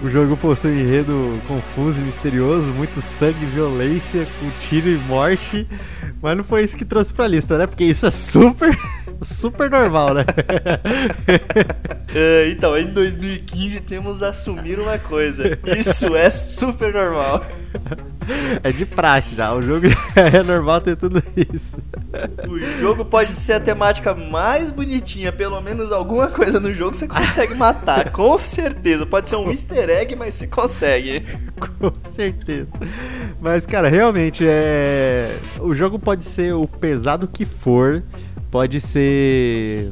O 0.04 0.10
jogo 0.10 0.36
possui 0.36 0.72
um 0.72 0.80
enredo 0.80 1.40
confuso 1.48 2.02
e 2.02 2.04
misterioso, 2.04 2.72
muito 2.72 3.00
sangue, 3.00 3.46
violência, 3.46 4.28
com 4.40 4.50
tiro 4.60 4.90
e 4.90 4.98
morte. 4.98 5.68
Mas 6.20 6.36
não 6.36 6.44
foi 6.44 6.64
isso 6.64 6.76
que 6.76 6.84
trouxe 6.84 7.14
pra 7.14 7.28
lista, 7.28 7.56
né? 7.56 7.68
Porque 7.68 7.84
isso 7.84 8.08
é 8.08 8.12
super, 8.12 8.76
super 9.22 9.70
normal, 9.70 10.16
né? 10.16 10.26
é, 12.16 12.50
então, 12.50 12.76
em 12.76 12.88
2015 12.88 13.82
temos 13.82 14.24
a 14.24 14.30
assumir 14.30 14.80
uma 14.80 14.98
coisa. 14.98 15.60
Isso 15.66 16.16
é 16.16 16.32
super 16.32 16.92
normal. 16.94 17.46
É 18.64 18.72
de 18.72 18.86
praxe 18.86 19.36
já, 19.36 19.54
o 19.54 19.62
jogo 19.62 19.88
é 20.16 20.44
normal 20.44 20.82
ter 20.82 20.96
tudo 20.96 21.22
isso. 21.54 21.80
O 22.48 22.60
jogo 22.80 23.06
pode 23.06 23.32
ser 23.32 23.54
a 23.54 23.60
temática 23.60 24.14
mais 24.14 24.72
bonitinha, 24.72 25.32
pelo 25.32 25.60
menos 25.62 25.92
alguma 25.92 26.28
coisa 26.28 26.60
no 26.60 26.72
jogo 26.72 26.96
você 26.96 27.08
consegue 27.08 27.56
matar, 27.56 28.12
com 28.12 28.38
certeza. 28.38 29.06
Pode 29.06 29.30
ser 29.30 29.38
um 29.38 29.50
easter 29.50 29.90
egg, 29.90 30.16
mas 30.16 30.36
você 30.36 30.48
consegue. 30.48 31.26
Com 31.80 31.92
certeza. 32.04 32.72
Mas, 33.40 33.66
cara, 33.66 33.88
realmente, 33.88 34.44
é... 34.48 35.36
o 35.60 35.74
jogo 35.76 36.00
pode 36.00 36.26
ser 36.26 36.54
o 36.54 36.68
pesado 36.68 37.28
que 37.28 37.46
for, 37.46 38.04
pode 38.50 38.80
ser, 38.80 39.92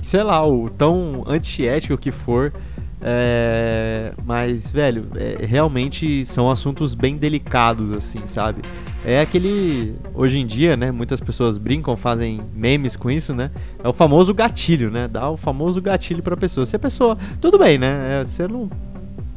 sei 0.00 0.22
lá, 0.22 0.46
o 0.46 0.70
tão 0.70 1.24
antiético 1.26 1.96
que 1.98 2.12
for. 2.12 2.52
É, 3.00 4.12
mas, 4.24 4.70
velho, 4.70 5.06
é, 5.16 5.44
realmente 5.44 6.24
são 6.24 6.50
assuntos 6.50 6.94
bem 6.94 7.16
delicados, 7.16 7.92
assim, 7.92 8.26
sabe? 8.26 8.62
É 9.04 9.20
aquele. 9.20 9.94
Hoje 10.14 10.38
em 10.38 10.46
dia, 10.46 10.76
né? 10.76 10.90
Muitas 10.90 11.20
pessoas 11.20 11.58
brincam, 11.58 11.96
fazem 11.96 12.40
memes 12.54 12.96
com 12.96 13.10
isso, 13.10 13.34
né? 13.34 13.50
É 13.82 13.88
o 13.88 13.92
famoso 13.92 14.32
gatilho, 14.32 14.90
né? 14.90 15.08
Dá 15.08 15.30
o 15.30 15.36
famoso 15.36 15.80
gatilho 15.80 16.22
pra 16.22 16.36
pessoa. 16.36 16.64
Se 16.64 16.74
a 16.74 16.78
pessoa. 16.78 17.16
Tudo 17.40 17.58
bem, 17.58 17.78
né? 17.78 18.20
É, 18.20 18.24
você 18.24 18.48
não. 18.48 18.68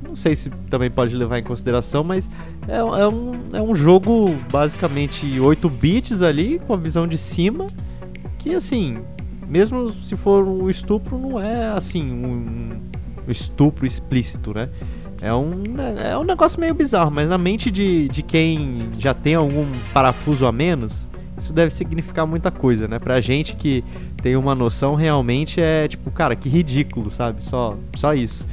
Não 0.08 0.16
sei 0.16 0.36
se 0.36 0.50
também 0.72 0.90
pode 0.90 1.16
levar 1.16 1.38
em 1.38 1.44
consideração, 1.44 2.04
mas 2.04 2.28
é, 2.68 2.78
é, 2.78 3.08
um, 3.08 3.32
é 3.54 3.62
um 3.62 3.76
jogo 3.76 4.36
basicamente 4.52 5.40
8 5.40 5.70
bits 5.70 6.24
ali, 6.24 6.60
com 6.66 6.74
a 6.74 6.78
visão 6.78 7.08
de 7.08 7.16
cima. 7.16 7.68
Que 8.40 8.56
assim, 8.56 8.98
mesmo 9.48 9.92
se 9.92 10.16
for 10.16 10.44
um 10.48 10.68
estupro, 10.68 11.16
não 11.16 11.40
é 11.40 11.68
assim 11.68 12.12
um 12.12 12.89
estupro 13.32 13.86
explícito, 13.86 14.54
né? 14.54 14.70
É 15.22 15.34
um, 15.34 15.64
é 15.98 16.18
um 16.18 16.24
negócio 16.24 16.60
meio 16.60 16.74
bizarro, 16.74 17.12
mas 17.14 17.28
na 17.28 17.38
mente 17.38 17.70
de, 17.70 18.08
de 18.08 18.24
quem 18.24 18.90
já 18.98 19.14
tem 19.14 19.36
algum 19.36 19.66
parafuso 19.94 20.46
a 20.46 20.52
menos, 20.52 21.10
isso 21.38 21.52
deve 21.52 21.74
significar 21.74 22.26
muita 22.26 22.52
coisa, 22.52 22.88
né? 22.88 23.00
Pra 23.00 23.20
gente 23.20 23.56
que 23.56 23.84
tem 24.22 24.36
uma 24.36 24.56
noção, 24.56 24.96
realmente 24.96 25.60
é 25.62 25.88
tipo, 25.88 26.10
cara, 26.12 26.36
que 26.36 26.48
ridículo, 26.48 27.12
sabe? 27.12 27.44
Só, 27.44 27.78
só 27.96 28.14
isso. 28.14 28.48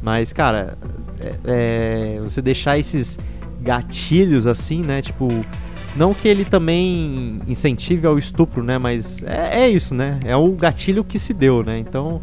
Mas, 0.00 0.32
cara, 0.32 0.76
é, 1.20 2.16
é, 2.16 2.20
você 2.20 2.42
deixar 2.42 2.78
esses 2.78 3.18
gatilhos 3.60 4.46
assim, 4.46 4.82
né? 4.82 5.00
Tipo, 5.00 5.28
não 5.94 6.14
que 6.14 6.26
ele 6.26 6.44
também 6.44 7.40
incentive 7.46 8.06
ao 8.06 8.18
estupro, 8.18 8.62
né? 8.62 8.78
Mas 8.78 9.22
é, 9.22 9.64
é 9.64 9.68
isso, 9.68 9.94
né? 9.94 10.18
É 10.24 10.36
o 10.36 10.50
gatilho 10.52 11.04
que 11.04 11.18
se 11.18 11.32
deu, 11.32 11.62
né? 11.62 11.78
Então 11.78 12.20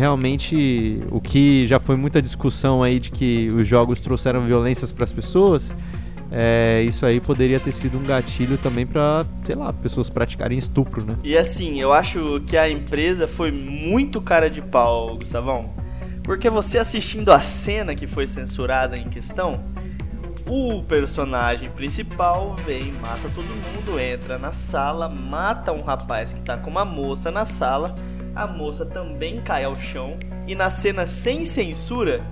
realmente 0.00 1.02
o 1.10 1.20
que 1.20 1.68
já 1.68 1.78
foi 1.78 1.94
muita 1.94 2.22
discussão 2.22 2.82
aí 2.82 2.98
de 2.98 3.10
que 3.10 3.48
os 3.54 3.68
jogos 3.68 4.00
trouxeram 4.00 4.46
violências 4.46 4.90
para 4.90 5.04
as 5.04 5.12
pessoas, 5.12 5.72
é, 6.32 6.82
isso 6.86 7.04
aí 7.04 7.20
poderia 7.20 7.60
ter 7.60 7.72
sido 7.72 7.98
um 7.98 8.02
gatilho 8.02 8.56
também 8.56 8.86
para, 8.86 9.24
sei 9.44 9.54
lá, 9.54 9.72
pessoas 9.72 10.08
praticarem 10.08 10.56
estupro, 10.56 11.04
né? 11.04 11.16
E 11.22 11.36
assim, 11.36 11.80
eu 11.80 11.92
acho 11.92 12.40
que 12.46 12.56
a 12.56 12.68
empresa 12.70 13.28
foi 13.28 13.52
muito 13.52 14.22
cara 14.22 14.48
de 14.48 14.62
pau, 14.62 15.18
Gustavão. 15.18 15.70
Porque 16.22 16.48
você 16.48 16.78
assistindo 16.78 17.30
a 17.30 17.40
cena 17.40 17.94
que 17.94 18.06
foi 18.06 18.26
censurada 18.26 18.96
em 18.96 19.08
questão, 19.08 19.64
o 20.48 20.82
personagem 20.82 21.68
principal 21.70 22.56
vem, 22.64 22.92
mata 22.92 23.28
todo 23.34 23.44
mundo, 23.44 24.00
entra 24.00 24.38
na 24.38 24.52
sala, 24.52 25.08
mata 25.08 25.72
um 25.72 25.82
rapaz 25.82 26.32
que 26.32 26.40
tá 26.40 26.56
com 26.56 26.70
uma 26.70 26.84
moça 26.84 27.30
na 27.30 27.44
sala 27.44 27.94
a 28.34 28.46
moça 28.46 28.84
também 28.84 29.40
cai 29.40 29.64
ao 29.64 29.74
chão 29.74 30.18
e 30.46 30.54
na 30.54 30.70
cena 30.70 31.06
sem 31.06 31.44
censura, 31.44 32.24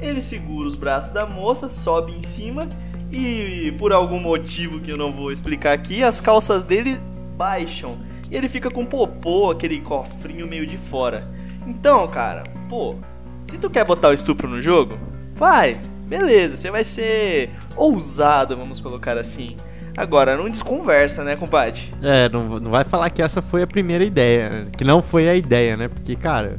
ele 0.00 0.20
segura 0.20 0.68
os 0.68 0.76
braços 0.76 1.12
da 1.12 1.26
moça, 1.26 1.68
sobe 1.68 2.12
em 2.12 2.22
cima 2.22 2.68
e 3.10 3.72
por 3.78 3.92
algum 3.92 4.18
motivo 4.18 4.80
que 4.80 4.90
eu 4.90 4.96
não 4.96 5.12
vou 5.12 5.30
explicar 5.30 5.72
aqui, 5.72 6.02
as 6.02 6.20
calças 6.20 6.64
dele 6.64 6.98
baixam 7.36 7.98
e 8.30 8.36
ele 8.36 8.48
fica 8.48 8.70
com 8.70 8.84
popô, 8.84 9.50
aquele 9.50 9.80
cofrinho 9.80 10.46
meio 10.46 10.66
de 10.66 10.76
fora. 10.76 11.28
Então, 11.66 12.06
cara, 12.08 12.44
pô, 12.68 12.96
se 13.44 13.58
tu 13.58 13.70
quer 13.70 13.84
botar 13.84 14.08
o 14.08 14.12
estupro 14.12 14.48
no 14.48 14.60
jogo, 14.60 14.98
vai, 15.32 15.76
beleza, 16.06 16.56
você 16.56 16.70
vai 16.70 16.84
ser 16.84 17.50
ousado, 17.76 18.56
vamos 18.56 18.80
colocar 18.80 19.16
assim. 19.16 19.48
Agora, 19.96 20.36
não 20.36 20.50
desconversa, 20.50 21.22
né, 21.22 21.36
compadre? 21.36 21.82
É, 22.02 22.28
não, 22.28 22.58
não 22.58 22.70
vai 22.70 22.84
falar 22.84 23.10
que 23.10 23.22
essa 23.22 23.40
foi 23.40 23.62
a 23.62 23.66
primeira 23.66 24.04
ideia. 24.04 24.66
Que 24.76 24.84
não 24.84 25.00
foi 25.00 25.28
a 25.28 25.34
ideia, 25.34 25.76
né? 25.76 25.88
Porque, 25.88 26.16
cara, 26.16 26.58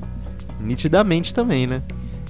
nitidamente 0.60 1.34
também, 1.34 1.67
né? 1.67 1.82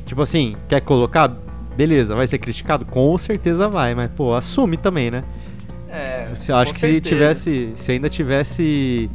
Tipo 0.06 0.22
assim, 0.22 0.56
quer 0.68 0.82
colocar? 0.82 1.32
Beleza, 1.76 2.16
vai 2.16 2.28
ser 2.28 2.40
criticado? 2.40 2.86
Com 2.86 3.18
certeza 3.18 3.68
vai, 3.70 3.94
mas, 3.94 4.10
pô, 4.12 4.34
assume 4.34 4.78
também, 4.78 5.12
né? 5.12 5.24
É. 5.90 6.28
Você 6.34 6.52
acha 6.52 6.72
que 6.72 6.80
certeza. 6.80 7.04
se 7.04 7.10
tivesse. 7.10 7.74
Se 7.76 7.92
ainda 7.92 8.10
tivesse. 8.10 9.10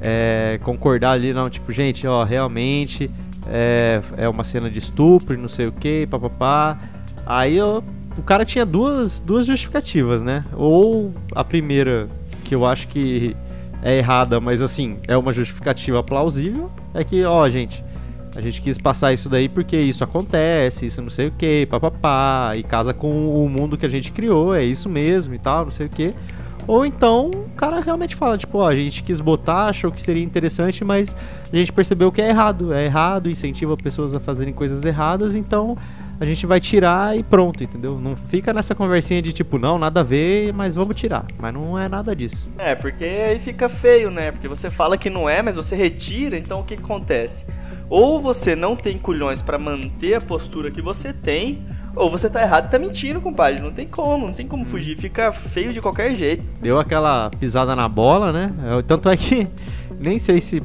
É, 0.00 0.60
concordar 0.62 1.10
ali, 1.10 1.32
não, 1.32 1.50
tipo, 1.50 1.72
gente, 1.72 2.06
ó, 2.06 2.22
realmente 2.22 3.10
é, 3.48 4.00
é 4.16 4.28
uma 4.28 4.44
cena 4.44 4.70
de 4.70 4.78
estupro 4.78 5.34
e 5.34 5.36
não 5.36 5.48
sei 5.48 5.66
o 5.66 5.72
que, 5.72 6.06
papapá. 6.06 6.78
Aí 7.26 7.56
eu 7.56 7.82
o 8.18 8.22
cara 8.22 8.44
tinha 8.44 8.66
duas, 8.66 9.20
duas 9.20 9.46
justificativas, 9.46 10.20
né? 10.20 10.44
Ou 10.54 11.14
a 11.34 11.44
primeira, 11.44 12.08
que 12.44 12.54
eu 12.54 12.66
acho 12.66 12.88
que 12.88 13.36
é 13.80 13.96
errada, 13.96 14.40
mas 14.40 14.60
assim, 14.60 14.98
é 15.06 15.16
uma 15.16 15.32
justificativa 15.32 16.02
plausível, 16.02 16.70
é 16.92 17.04
que, 17.04 17.24
ó, 17.24 17.48
gente, 17.48 17.82
a 18.36 18.40
gente 18.40 18.60
quis 18.60 18.76
passar 18.76 19.12
isso 19.12 19.28
daí 19.28 19.48
porque 19.48 19.76
isso 19.76 20.02
acontece, 20.02 20.86
isso 20.86 21.00
não 21.00 21.10
sei 21.10 21.28
o 21.28 21.30
que, 21.30 21.64
papapá, 21.66 22.56
e 22.56 22.62
casa 22.64 22.92
com 22.92 23.44
o 23.44 23.48
mundo 23.48 23.78
que 23.78 23.86
a 23.86 23.88
gente 23.88 24.10
criou, 24.10 24.54
é 24.54 24.64
isso 24.64 24.88
mesmo 24.88 25.34
e 25.34 25.38
tal, 25.38 25.64
não 25.64 25.70
sei 25.70 25.86
o 25.86 25.88
que. 25.90 26.12
Ou 26.66 26.84
então 26.84 27.30
o 27.30 27.48
cara 27.56 27.80
realmente 27.80 28.14
fala, 28.14 28.36
tipo, 28.36 28.58
ó, 28.58 28.68
a 28.68 28.76
gente 28.76 29.02
quis 29.02 29.20
botar, 29.20 29.66
achou 29.66 29.90
que 29.90 30.02
seria 30.02 30.22
interessante, 30.22 30.84
mas 30.84 31.16
a 31.50 31.56
gente 31.56 31.72
percebeu 31.72 32.12
que 32.12 32.20
é 32.20 32.28
errado, 32.28 32.74
é 32.74 32.84
errado, 32.84 33.30
incentiva 33.30 33.76
pessoas 33.76 34.14
a 34.14 34.20
fazerem 34.20 34.52
coisas 34.52 34.84
erradas, 34.84 35.34
então 35.34 35.78
a 36.20 36.24
gente 36.24 36.46
vai 36.46 36.60
tirar 36.60 37.16
e 37.16 37.22
pronto, 37.22 37.62
entendeu? 37.62 37.98
Não 37.98 38.16
fica 38.16 38.52
nessa 38.52 38.74
conversinha 38.74 39.22
de 39.22 39.32
tipo, 39.32 39.58
não, 39.58 39.78
nada 39.78 40.00
a 40.00 40.02
ver, 40.02 40.52
mas 40.52 40.74
vamos 40.74 40.96
tirar. 40.96 41.26
Mas 41.38 41.54
não 41.54 41.78
é 41.78 41.88
nada 41.88 42.14
disso. 42.14 42.48
É, 42.58 42.74
porque 42.74 43.04
aí 43.04 43.38
fica 43.38 43.68
feio, 43.68 44.10
né? 44.10 44.32
Porque 44.32 44.48
você 44.48 44.68
fala 44.68 44.98
que 44.98 45.08
não 45.08 45.28
é, 45.28 45.42
mas 45.42 45.54
você 45.56 45.76
retira, 45.76 46.36
então 46.36 46.60
o 46.60 46.64
que, 46.64 46.76
que 46.76 46.82
acontece? 46.82 47.46
Ou 47.88 48.20
você 48.20 48.56
não 48.56 48.74
tem 48.74 48.98
culhões 48.98 49.40
para 49.40 49.58
manter 49.58 50.14
a 50.14 50.20
postura 50.20 50.70
que 50.70 50.82
você 50.82 51.12
tem, 51.12 51.64
ou 51.94 52.08
você 52.08 52.28
tá 52.28 52.42
errado 52.42 52.66
e 52.66 52.70
tá 52.70 52.78
mentindo, 52.78 53.20
compadre. 53.20 53.62
Não 53.62 53.72
tem 53.72 53.86
como, 53.86 54.26
não 54.26 54.34
tem 54.34 54.46
como 54.46 54.64
fugir. 54.64 54.96
Fica 54.96 55.32
feio 55.32 55.72
de 55.72 55.80
qualquer 55.80 56.14
jeito. 56.14 56.48
Deu 56.60 56.78
aquela 56.78 57.30
pisada 57.38 57.74
na 57.74 57.88
bola, 57.88 58.32
né? 58.32 58.52
Tanto 58.86 59.08
é 59.08 59.16
que 59.16 59.48
nem 59.98 60.18
sei 60.18 60.40
se 60.40 60.62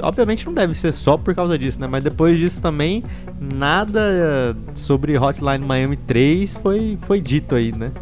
obviamente 0.00 0.46
não 0.46 0.54
deve 0.54 0.74
ser 0.74 0.92
só 0.92 1.16
por 1.16 1.34
causa 1.34 1.58
disso, 1.58 1.80
né? 1.80 1.86
Mas 1.86 2.04
depois 2.04 2.38
disso 2.38 2.60
também, 2.60 3.04
nada 3.40 4.56
sobre 4.74 5.18
Hotline 5.18 5.64
Miami 5.64 5.96
3 5.96 6.56
foi, 6.56 6.98
foi 7.00 7.20
dito 7.20 7.54
aí, 7.54 7.72
né? 7.76 7.92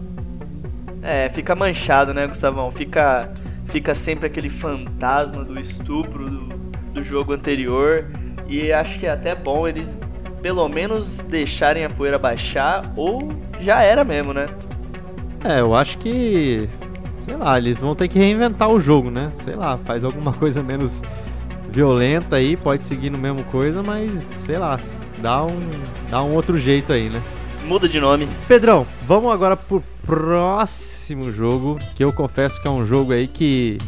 É, 1.03 1.29
fica 1.29 1.55
manchado, 1.55 2.15
né, 2.15 2.27
Gustavão? 2.27 2.71
Fica, 2.71 3.31
fica 3.67 3.95
sempre 3.95 4.27
aquele 4.27 4.49
fantasma 4.49 5.45
do 5.45 5.61
estupro 5.61 6.31
do, 6.31 6.49
do 6.95 7.03
jogo 7.03 7.33
anterior. 7.33 8.07
E 8.49 8.73
acho 8.73 8.99
que 8.99 9.07
é 9.07 9.11
até 9.11 9.35
bom 9.35 9.69
eles 9.69 10.01
pelo 10.45 10.69
menos 10.69 11.25
deixarem 11.25 11.87
a 11.87 11.91
poeira 11.91 12.19
baixar 12.19 12.83
ou 12.97 13.33
já 13.61 13.83
era 13.83 14.05
mesmo, 14.05 14.35
né? 14.35 14.47
É, 15.43 15.61
eu 15.61 15.75
acho 15.75 15.99
que. 15.99 16.69
Sei 17.21 17.35
lá, 17.35 17.57
eles 17.59 17.79
vão 17.79 17.95
ter 17.95 18.09
que 18.09 18.19
reinventar 18.19 18.69
o 18.69 18.79
jogo, 18.79 19.11
né? 19.11 19.33
Sei 19.43 19.55
lá, 19.55 19.79
faz 19.79 20.05
alguma 20.05 20.33
coisa 20.37 20.63
menos 20.63 21.03
violenta 21.75 22.37
aí, 22.37 22.57
pode 22.57 22.87
seguir 22.87 23.11
no 23.11 23.19
mesmo 23.19 23.43
coisa, 23.45 23.83
mas 23.83 24.11
sei 24.23 24.59
lá, 24.59 24.79
dá 25.19 25.45
um, 25.45 25.59
dá 26.09 26.23
um 26.23 26.33
outro 26.33 26.57
jeito 26.59 26.93
aí, 26.93 27.11
né? 27.11 27.21
Muda 27.65 27.89
de 27.89 27.99
nome. 27.99 28.29
Pedrão, 28.47 28.87
vamos 29.07 29.33
agora 29.33 29.57
pro 29.57 29.83
próximo 30.07 31.33
jogo, 31.33 31.81
que 31.97 32.05
eu 32.05 32.13
confesso 32.13 32.61
que 32.63 32.69
é 32.69 32.71
um 32.71 32.85
jogo 32.85 33.13
aí 33.13 33.27
que 33.27 33.79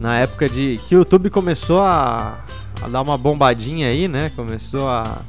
na 0.00 0.18
época 0.18 0.48
de 0.48 0.80
que 0.88 0.94
o 0.94 1.00
YouTube 1.00 1.28
começou 1.28 1.80
a, 1.80 2.38
a 2.80 2.88
dar 2.88 3.02
uma 3.02 3.18
bombadinha 3.18 3.88
aí, 3.88 4.08
né? 4.08 4.32
Começou 4.34 4.88
a 4.88 5.22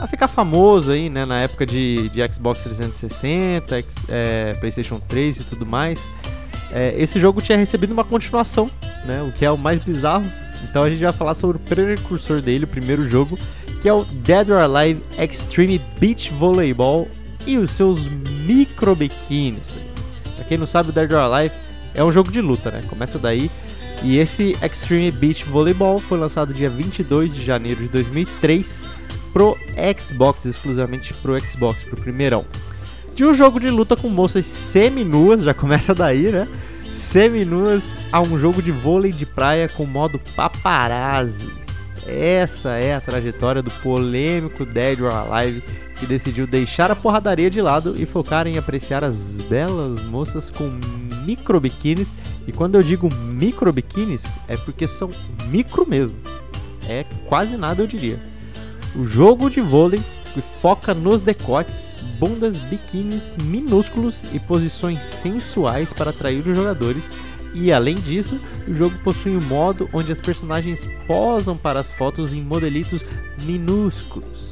a 0.00 0.06
ficar 0.06 0.28
famoso 0.28 0.92
aí, 0.92 1.10
né? 1.10 1.24
Na 1.24 1.40
época 1.40 1.66
de, 1.66 2.08
de 2.08 2.26
Xbox 2.32 2.62
360, 2.62 3.78
X, 3.78 3.96
é, 4.08 4.54
PlayStation 4.60 5.00
3 5.00 5.40
e 5.40 5.44
tudo 5.44 5.66
mais. 5.66 6.00
É, 6.72 6.94
esse 6.96 7.18
jogo 7.18 7.40
tinha 7.40 7.56
recebido 7.56 7.92
uma 7.92 8.04
continuação, 8.04 8.70
né? 9.04 9.22
O 9.22 9.32
que 9.32 9.44
é 9.44 9.50
o 9.50 9.56
mais 9.56 9.82
bizarro, 9.82 10.26
Então 10.68 10.82
a 10.82 10.90
gente 10.90 11.02
vai 11.02 11.12
falar 11.12 11.34
sobre 11.34 11.56
o 11.56 11.60
precursor 11.60 12.42
dele, 12.42 12.64
o 12.64 12.68
primeiro 12.68 13.08
jogo, 13.08 13.38
que 13.80 13.88
é 13.88 13.92
o 13.92 14.04
Dead 14.04 14.50
or 14.50 14.58
Alive 14.58 15.02
Extreme 15.16 15.80
Beach 15.98 16.32
Volleyball 16.34 17.08
e 17.46 17.56
os 17.56 17.70
seus 17.70 18.06
micro 18.06 18.94
biquínis. 18.94 19.68
Pra 20.34 20.44
quem 20.44 20.58
não 20.58 20.66
sabe, 20.66 20.90
o 20.90 20.92
Dead 20.92 21.10
or 21.12 21.20
Alive 21.20 21.54
é 21.94 22.04
um 22.04 22.10
jogo 22.10 22.30
de 22.30 22.40
luta, 22.40 22.70
né? 22.70 22.82
Começa 22.88 23.18
daí. 23.18 23.50
E 24.02 24.18
esse 24.18 24.56
Extreme 24.62 25.10
Beach 25.10 25.44
Volleyball 25.44 25.98
foi 25.98 26.18
lançado 26.18 26.54
dia 26.54 26.70
22 26.70 27.34
de 27.34 27.44
janeiro 27.44 27.80
de 27.80 27.88
2003 27.88 28.84
pro 29.32 29.56
Xbox, 30.00 30.44
exclusivamente 30.44 31.14
pro 31.14 31.38
Xbox, 31.40 31.82
pro 31.84 31.96
primeirão. 32.00 32.44
De 33.18 33.24
um 33.24 33.34
jogo 33.34 33.58
de 33.58 33.68
luta 33.68 33.96
com 33.96 34.08
moças 34.08 34.46
semi-nuas, 34.46 35.42
já 35.42 35.52
começa 35.52 35.92
daí, 35.92 36.30
né? 36.30 36.46
Semi-nuas 36.88 37.98
a 38.12 38.20
um 38.20 38.38
jogo 38.38 38.62
de 38.62 38.70
vôlei 38.70 39.10
de 39.10 39.26
praia 39.26 39.68
com 39.68 39.84
modo 39.84 40.20
paparazzi. 40.36 41.48
Essa 42.06 42.74
é 42.76 42.94
a 42.94 43.00
trajetória 43.00 43.60
do 43.60 43.72
polêmico 43.72 44.64
Dead 44.64 45.00
or 45.00 45.12
Alive 45.12 45.64
que 45.98 46.06
decidiu 46.06 46.46
deixar 46.46 46.92
a 46.92 46.94
porradaria 46.94 47.50
de 47.50 47.60
lado 47.60 47.96
e 47.98 48.06
focar 48.06 48.46
em 48.46 48.56
apreciar 48.56 49.02
as 49.02 49.42
belas 49.42 50.00
moças 50.04 50.48
com 50.48 50.70
micro 51.26 51.58
biquínis. 51.58 52.14
E 52.46 52.52
quando 52.52 52.76
eu 52.76 52.84
digo 52.84 53.12
micro 53.12 53.72
biquínis, 53.72 54.22
é 54.46 54.56
porque 54.56 54.86
são 54.86 55.10
micro 55.48 55.84
mesmo. 55.84 56.14
É 56.88 57.04
quase 57.26 57.56
nada, 57.56 57.82
eu 57.82 57.86
diria. 57.88 58.20
O 58.94 59.04
jogo 59.04 59.50
de 59.50 59.60
vôlei 59.60 60.00
foca 60.60 60.94
nos 60.94 61.20
decotes, 61.20 61.94
bundas, 62.18 62.56
biquínis 62.56 63.34
minúsculos 63.42 64.24
e 64.32 64.38
posições 64.38 65.02
sensuais 65.02 65.92
para 65.92 66.10
atrair 66.10 66.46
os 66.46 66.56
jogadores. 66.56 67.10
E 67.54 67.72
além 67.72 67.94
disso, 67.94 68.38
o 68.66 68.74
jogo 68.74 68.96
possui 69.02 69.36
um 69.36 69.40
modo 69.40 69.88
onde 69.92 70.12
as 70.12 70.20
personagens 70.20 70.86
posam 71.06 71.56
para 71.56 71.80
as 71.80 71.92
fotos 71.92 72.32
em 72.32 72.42
modelitos 72.42 73.04
minúsculos. 73.38 74.48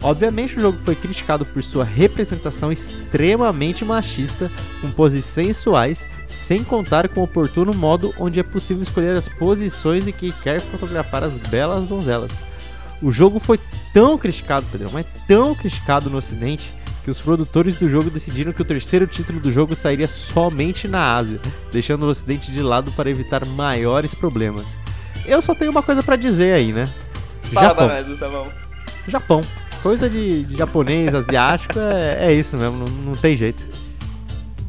Obviamente, 0.00 0.56
o 0.56 0.60
jogo 0.60 0.78
foi 0.84 0.94
criticado 0.94 1.44
por 1.44 1.62
sua 1.62 1.84
representação 1.84 2.70
extremamente 2.70 3.84
machista, 3.84 4.48
com 4.80 4.90
poses 4.92 5.24
sensuais, 5.24 6.06
sem 6.26 6.62
contar 6.62 7.08
com 7.08 7.20
o 7.20 7.24
oportuno 7.24 7.74
modo 7.74 8.14
onde 8.18 8.38
é 8.38 8.42
possível 8.44 8.82
escolher 8.82 9.16
as 9.16 9.28
posições 9.28 10.06
em 10.06 10.12
que 10.12 10.30
quer 10.30 10.60
fotografar 10.60 11.24
as 11.24 11.36
belas 11.36 11.88
donzelas. 11.88 12.32
O 13.02 13.10
jogo 13.10 13.40
foi 13.40 13.58
tão 13.92 14.16
criticado, 14.16 14.66
Pedro, 14.70 14.90
mas 14.92 15.06
tão 15.26 15.54
criticado 15.54 16.08
no 16.08 16.18
ocidente, 16.18 16.72
que 17.08 17.10
os 17.10 17.22
produtores 17.22 17.74
do 17.74 17.88
jogo 17.88 18.10
decidiram 18.10 18.52
que 18.52 18.60
o 18.60 18.64
terceiro 18.66 19.06
título 19.06 19.40
do 19.40 19.50
jogo 19.50 19.74
sairia 19.74 20.06
somente 20.06 20.86
na 20.86 21.14
Ásia, 21.14 21.40
deixando 21.72 22.02
o 22.02 22.10
ocidente 22.10 22.52
de 22.52 22.60
lado 22.60 22.92
para 22.92 23.08
evitar 23.08 23.46
maiores 23.46 24.14
problemas. 24.14 24.68
Eu 25.24 25.40
só 25.40 25.54
tenho 25.54 25.70
uma 25.70 25.82
coisa 25.82 26.02
para 26.02 26.16
dizer 26.16 26.52
aí, 26.52 26.70
né? 26.70 26.92
Fala 27.50 27.68
Japão. 27.68 28.04
Gustavão. 28.04 28.48
Japão. 29.08 29.42
Coisa 29.82 30.10
de, 30.10 30.44
de 30.44 30.54
japonês, 30.54 31.14
asiático, 31.14 31.78
é, 31.78 32.26
é, 32.26 32.32
isso 32.34 32.58
mesmo, 32.58 32.76
não, 32.76 32.86
não 32.86 33.16
tem 33.16 33.34
jeito. 33.38 33.66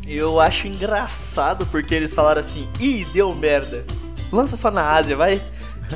Eu 0.07 0.39
acho 0.39 0.65
engraçado 0.67 1.65
porque 1.65 1.93
eles 1.93 2.15
falaram 2.15 2.39
assim: 2.39 2.69
ih, 2.79 3.05
deu 3.11 3.35
merda. 3.35 3.83
Lança 4.31 4.55
só 4.55 4.71
na 4.71 4.93
Ásia, 4.93 5.17
vai. 5.17 5.43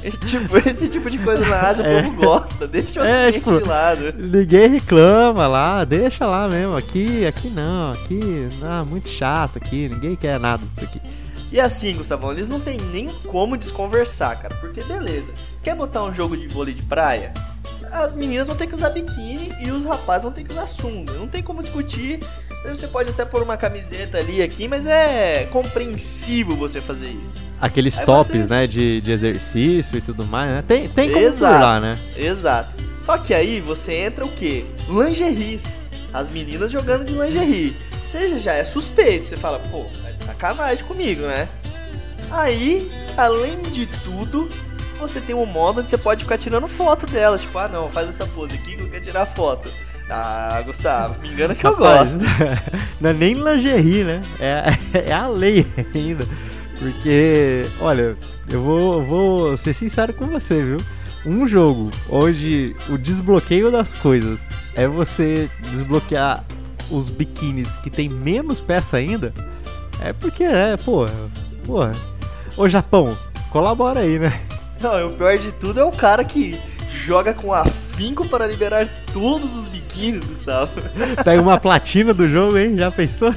Tipo, 0.02 0.58
esse 0.58 0.88
tipo 0.88 1.10
de 1.10 1.20
coisa 1.20 1.46
na 1.46 1.62
Ásia 1.62 1.84
é. 1.84 2.00
o 2.00 2.04
povo 2.04 2.22
gosta, 2.22 2.68
deixa 2.68 3.02
o 3.02 3.06
é, 3.06 3.32
tipo, 3.32 3.58
de 3.58 3.64
lado. 3.64 4.14
Ninguém 4.18 4.70
reclama 4.70 5.48
lá, 5.48 5.84
deixa 5.84 6.26
lá 6.26 6.48
mesmo. 6.48 6.76
Aqui, 6.76 7.26
aqui 7.26 7.50
não, 7.50 7.94
aqui, 7.94 8.50
não, 8.60 8.86
muito 8.86 9.10
chato 9.10 9.58
aqui, 9.58 9.90
ninguém 9.90 10.16
quer 10.16 10.40
nada 10.40 10.64
disso 10.74 10.86
aqui. 10.86 11.02
E 11.52 11.60
assim, 11.60 11.96
Gustavão, 11.96 12.32
eles 12.32 12.48
não 12.48 12.60
tem 12.60 12.78
nem 12.92 13.10
como 13.28 13.56
desconversar, 13.56 14.40
cara, 14.40 14.56
porque 14.56 14.84
beleza. 14.84 15.32
Você 15.56 15.64
quer 15.64 15.76
botar 15.76 16.04
um 16.04 16.14
jogo 16.14 16.36
de 16.36 16.48
vôlei 16.48 16.74
de 16.74 16.82
praia? 16.84 17.32
as 17.94 18.16
meninas 18.16 18.48
vão 18.48 18.56
ter 18.56 18.66
que 18.66 18.74
usar 18.74 18.90
biquíni 18.90 19.54
e 19.60 19.70
os 19.70 19.86
rapazes 19.86 20.24
vão 20.24 20.32
ter 20.32 20.44
que 20.44 20.52
usar 20.52 20.68
sunga. 20.68 21.14
Não 21.14 21.28
tem 21.28 21.44
como 21.44 21.62
discutir. 21.62 22.20
Você 22.64 22.88
pode 22.88 23.10
até 23.10 23.26
pôr 23.26 23.44
uma 23.44 23.58
camiseta 23.58 24.18
ali 24.18 24.42
aqui, 24.42 24.68
mas 24.68 24.86
é 24.86 25.48
compreensível 25.52 26.56
você 26.56 26.80
fazer 26.80 27.10
isso. 27.10 27.36
Aqueles 27.60 28.00
Aí 28.00 28.06
tops, 28.06 28.28
você... 28.28 28.50
né, 28.50 28.68
de, 28.68 29.02
de 29.02 29.12
exercício 29.12 29.98
e 29.98 30.02
tudo 30.02 30.26
mais, 30.26 30.54
né? 30.54 30.64
Tem, 30.68 30.90
tem 30.90 31.12
como 31.12 31.26
Exato. 31.26 31.64
lá, 31.64 31.80
né? 31.80 32.00
Exato. 32.16 32.76
Só 32.98 33.18
que 33.18 33.34
aí 33.34 33.60
você 33.60 33.94
entra 33.94 34.26
o 34.26 34.32
quê? 34.32 34.66
Lingeries. 34.88 35.80
As 36.14 36.30
meninas 36.30 36.72
jogando 36.72 37.04
de 37.04 37.14
lingerie. 37.14 37.76
Você 38.08 38.40
já 38.40 38.54
é 38.54 38.64
suspeito. 38.64 39.26
Você 39.26 39.38
fala, 39.38 39.60
pô, 39.60 39.86
tá 40.04 40.12
de 40.12 40.24
sacanagem 40.24 40.86
comigo, 40.86 41.24
né? 41.24 41.48
Aí, 42.32 42.92
além 43.18 43.62
de 43.62 43.86
tudo, 43.88 44.50
você 45.00 45.20
tem 45.20 45.36
um 45.36 45.46
modo 45.46 45.82
onde 45.82 45.90
você 45.90 45.98
pode 45.98 46.24
ficar 46.24 46.38
tirando 46.38 46.68
foto 46.68 47.06
dela. 47.06 47.38
Tipo, 47.38 47.58
ah 47.58 47.68
não, 47.68 47.90
faz 47.90 48.10
essa 48.10 48.26
pose 48.26 48.56
aqui 48.56 48.76
que 48.76 48.82
eu 48.82 48.90
quero 48.90 49.04
tirar 49.04 49.26
foto. 49.26 49.70
Ah, 50.16 50.62
Gustavo, 50.64 51.20
me 51.20 51.30
engana 51.30 51.56
que 51.56 51.66
eu 51.66 51.76
gosto. 51.76 52.20
Não 53.02 53.10
é 53.10 53.14
nem 53.14 53.34
lingerie, 53.34 54.04
né? 54.04 54.22
É, 54.40 54.64
é 55.10 55.12
a 55.12 55.26
lei 55.26 55.66
ainda. 55.96 56.24
Porque, 56.78 57.66
olha, 57.80 58.16
eu 58.48 58.62
vou, 58.62 59.04
vou 59.04 59.58
ser 59.58 59.74
sincero 59.74 60.14
com 60.14 60.28
você, 60.28 60.62
viu? 60.62 60.78
Um 61.26 61.48
jogo 61.48 61.90
onde 62.08 62.76
o 62.90 62.98
desbloqueio 62.98 63.72
das 63.72 63.92
coisas 63.92 64.50
é 64.76 64.88
você 64.88 65.50
desbloquear 65.72 66.44
os 66.92 67.10
biquínis 67.10 67.76
que 67.78 67.90
tem 67.90 68.08
menos 68.08 68.62
peça 68.62 68.98
ainda, 68.98 69.34
é 70.00 70.14
porque, 70.14 70.44
é, 70.44 70.78
porra, 70.78 71.14
porra. 71.66 71.92
Ô 72.56 72.70
Japão, 72.70 73.18
colabora 73.50 74.02
aí, 74.02 74.20
né? 74.20 74.40
Não, 74.80 75.08
o 75.08 75.14
pior 75.14 75.40
de 75.40 75.52
tudo 75.54 75.80
é 75.80 75.84
o 75.84 75.92
cara 75.92 76.24
que 76.24 76.62
joga 76.94 77.34
com 77.34 77.54
afinco 77.54 78.28
para 78.28 78.46
liberar 78.46 78.88
todos 79.12 79.56
os 79.56 79.68
biquínis, 79.68 80.24
Gustavo. 80.24 80.72
Pega 81.26 81.42
uma 81.42 81.60
platina 81.60 82.14
do 82.14 82.30
jogo, 82.30 82.58
hein? 82.58 82.78
Já 82.78 82.92
pensou? 82.92 83.34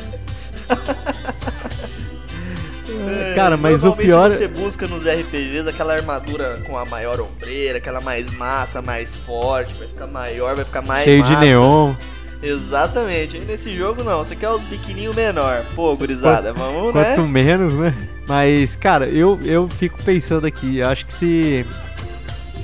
É, 3.09 3.35
cara, 3.35 3.57
mas 3.57 3.85
o 3.85 3.93
pior. 3.93 4.31
É- 4.31 4.37
você 4.37 4.49
busca 4.49 4.87
nos 4.87 5.05
RPGs 5.05 5.69
aquela 5.69 5.95
armadura 5.95 6.61
com 6.67 6.77
a 6.77 6.85
maior 6.85 7.21
ombreira, 7.21 7.79
aquela 7.79 8.01
mais 8.01 8.33
massa, 8.33 8.83
mais 8.83 9.15
forte, 9.15 9.73
vai 9.75 9.87
ficar 9.89 10.07
maior, 10.07 10.57
vai 10.57 10.65
ficar 10.65 10.83
mais. 10.83 11.05
Cheio 11.05 11.21
massa. 11.21 11.35
de 11.35 11.41
neon. 11.41 11.95
Exatamente. 12.43 13.37
E 13.39 13.41
nesse 13.41 13.75
jogo 13.75 14.05
não, 14.05 14.19
você 14.19 14.37
quer 14.37 14.51
os 14.51 14.65
biquininhos 14.65 15.17
menor. 15.17 15.65
Pô, 15.75 15.97
gurizada, 15.97 16.53
quanto, 16.53 16.59
vamos, 16.59 16.95
né? 16.95 17.15
Quanto 17.15 17.29
menos, 17.29 17.75
né? 17.75 17.95
Mas, 18.27 18.77
cara, 18.77 19.09
eu, 19.09 19.39
eu 19.45 19.69
fico 19.69 20.03
pensando 20.03 20.47
aqui, 20.47 20.79
eu 20.79 20.89
acho 20.89 21.07
que 21.07 21.15
se 21.15 21.67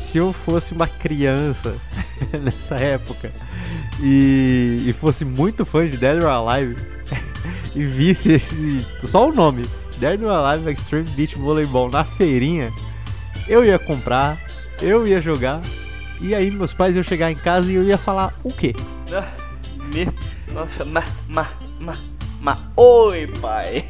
se 0.02 0.18
eu 0.18 0.32
fosse 0.32 0.72
uma 0.72 0.86
criança 0.86 1.76
nessa 2.42 2.74
época 2.74 3.32
e, 4.00 4.84
e, 4.86 4.92
fosse 4.92 5.24
muito 5.24 5.64
fã 5.64 5.88
de 5.88 5.96
Dead 5.96 6.22
or 6.22 6.28
Alive 6.28 6.76
e 7.74 7.84
visse 7.84 8.32
esse. 8.32 8.86
só 9.06 9.28
o 9.28 9.32
nome, 9.32 9.64
Dead 9.98 10.20
or 10.22 10.30
Alive 10.30 10.70
Extreme 10.70 11.08
Beach 11.10 11.36
Volleyball 11.36 11.88
na 11.88 12.02
feirinha, 12.02 12.70
eu 13.48 13.64
ia 13.64 13.78
comprar, 13.78 14.38
eu 14.80 15.06
ia 15.06 15.20
jogar, 15.20 15.62
e 16.20 16.34
aí 16.34 16.50
meus 16.50 16.74
pais 16.74 16.96
iam 16.96 17.02
chegar 17.02 17.30
em 17.30 17.36
casa 17.36 17.70
e 17.70 17.76
eu 17.76 17.84
ia 17.84 17.96
falar 17.96 18.34
o 18.42 18.52
quê? 18.52 18.74
Me... 19.94 20.08
Nossa, 20.52 20.84
ma, 20.84 21.02
ma, 21.28 21.46
ma, 21.78 21.98
ma, 22.40 22.58
oi 22.76 23.26
pai! 23.40 23.84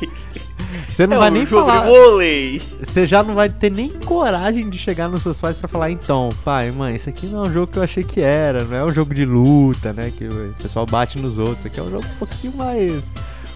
Você 0.88 1.06
não 1.06 1.16
é 1.16 1.20
vai 1.20 1.30
nem 1.30 1.46
falar. 1.46 1.82
Vôlei. 1.82 2.60
Você 2.82 3.06
já 3.06 3.22
não 3.22 3.34
vai 3.34 3.48
ter 3.48 3.70
nem 3.70 3.88
coragem 3.88 4.68
de 4.68 4.78
chegar 4.78 5.08
nos 5.08 5.22
seus 5.22 5.40
pais 5.40 5.56
para 5.56 5.68
falar, 5.68 5.90
então, 5.90 6.28
pai, 6.44 6.70
mãe, 6.70 6.96
isso 6.96 7.08
aqui 7.08 7.26
não 7.26 7.44
é 7.44 7.48
um 7.48 7.52
jogo 7.52 7.72
que 7.72 7.78
eu 7.78 7.82
achei 7.82 8.04
que 8.04 8.20
era, 8.20 8.64
não 8.64 8.76
é 8.76 8.84
um 8.84 8.92
jogo 8.92 9.14
de 9.14 9.24
luta, 9.24 9.92
né? 9.92 10.12
Que 10.16 10.26
o 10.26 10.54
pessoal 10.60 10.86
bate 10.86 11.18
nos 11.18 11.38
outros. 11.38 11.58
Isso 11.58 11.66
aqui 11.68 11.80
é 11.80 11.82
um 11.82 11.90
jogo 11.90 12.04
um 12.04 12.18
pouquinho 12.18 12.56
mais. 12.56 13.04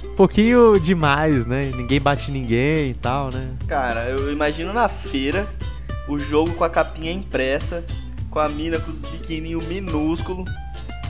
Um 0.05 0.14
pouquinho 0.16 0.81
demais, 0.81 1.46
né? 1.46 1.70
Ninguém 1.74 2.00
bate 2.00 2.31
ninguém 2.31 2.90
e 2.90 2.94
tal, 2.94 3.31
né? 3.31 3.50
Cara, 3.66 4.09
eu 4.09 4.33
imagino 4.33 4.72
na 4.72 4.88
feira 4.88 5.46
o 6.09 6.18
jogo 6.18 6.52
com 6.55 6.64
a 6.64 6.70
capinha 6.70 7.12
impressa, 7.12 7.85
com 8.31 8.38
a 8.38 8.48
mina 8.48 8.79
com 8.79 8.90
os 8.90 9.00
biquininhos 9.02 9.66
minúsculos. 9.66 10.48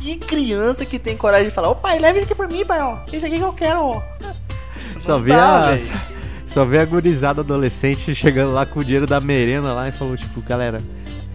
Que 0.03 0.17
criança 0.17 0.85
que 0.85 0.99
tem 0.99 1.17
coragem 1.17 1.49
de 1.49 1.55
falar, 1.55 1.71
ô 1.71 1.75
pai, 1.75 1.99
leva 1.99 2.17
isso 2.19 2.27
aqui 2.27 2.35
pra 2.35 2.47
mim, 2.47 2.65
pai, 2.65 2.81
ó. 2.81 2.99
Isso 3.13 3.27
aqui 3.27 3.39
que 3.39 3.45
eu 3.45 3.53
quero, 3.53 3.81
ó. 3.81 4.03
Só 5.01 5.19
vi 5.19 5.33
a. 5.33 5.77
Só 6.47 6.63
a 6.63 6.85
gurizada 6.85 7.41
adolescente 7.41 8.15
chegando 8.15 8.53
lá 8.53 8.65
com 8.65 8.81
o 8.81 8.85
dinheiro 8.85 9.07
da 9.07 9.21
merenda 9.21 9.73
lá 9.73 9.89
e 9.89 9.93
falou, 9.93 10.17
tipo, 10.17 10.41
galera, 10.41 10.81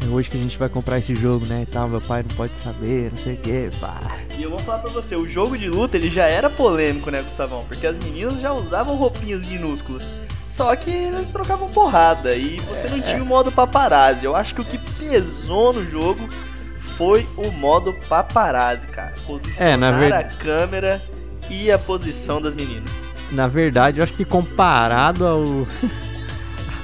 é 0.04 0.08
hoje 0.08 0.30
que 0.30 0.38
a 0.38 0.40
gente 0.40 0.58
vai 0.58 0.70
comprar 0.70 0.98
esse 0.98 1.14
jogo, 1.14 1.46
né? 1.46 1.64
E 1.64 1.66
tal, 1.66 1.88
meu 1.88 2.02
pai 2.02 2.24
não 2.28 2.36
pode 2.36 2.58
saber, 2.58 3.12
não 3.12 3.18
sei 3.18 3.34
o 3.34 3.38
que, 3.38 3.70
pá. 3.80 4.00
E 4.36 4.42
eu 4.42 4.50
vou 4.50 4.58
falar 4.60 4.80
pra 4.80 4.90
você, 4.90 5.16
o 5.16 5.28
jogo 5.28 5.58
de 5.58 5.70
luta 5.70 5.98
ele 5.98 6.10
já 6.10 6.26
era 6.26 6.50
polêmico, 6.50 7.12
né, 7.12 7.22
Gustavão? 7.22 7.66
Porque 7.68 7.86
as 7.86 7.98
meninas 7.98 8.42
já 8.42 8.54
usavam 8.54 8.96
roupinhas 8.96 9.44
minúsculas. 9.44 10.12
Só 10.48 10.76
que 10.76 10.90
eles 10.90 11.30
trocavam 11.30 11.70
porrada 11.70 12.34
e 12.36 12.60
você 12.62 12.88
é, 12.88 12.90
não 12.90 13.02
tinha 13.02 13.22
o 13.22 13.26
modo 13.26 13.52
paparazzi. 13.52 14.26
Eu 14.26 14.36
acho 14.36 14.56
que 14.56 14.62
o 14.62 14.66
que 14.66 14.78
pesou 14.98 15.72
no 15.72 15.86
jogo 15.86 16.28
foi 16.78 17.28
o 17.38 17.52
modo 17.52 17.94
paparazzi, 18.10 18.88
cara. 18.88 19.14
Posicionar 19.28 19.74
é, 19.74 19.78
na 19.78 19.92
ver... 20.00 20.14
a 20.14 20.24
câmera 20.24 21.02
e 21.50 21.72
a 21.72 21.78
posição 21.78 22.42
das 22.42 22.56
meninas 22.56 23.11
na 23.32 23.48
verdade, 23.48 24.00
eu 24.00 24.04
acho 24.04 24.14
que 24.14 24.26
comparado 24.26 25.26
ao 25.26 25.68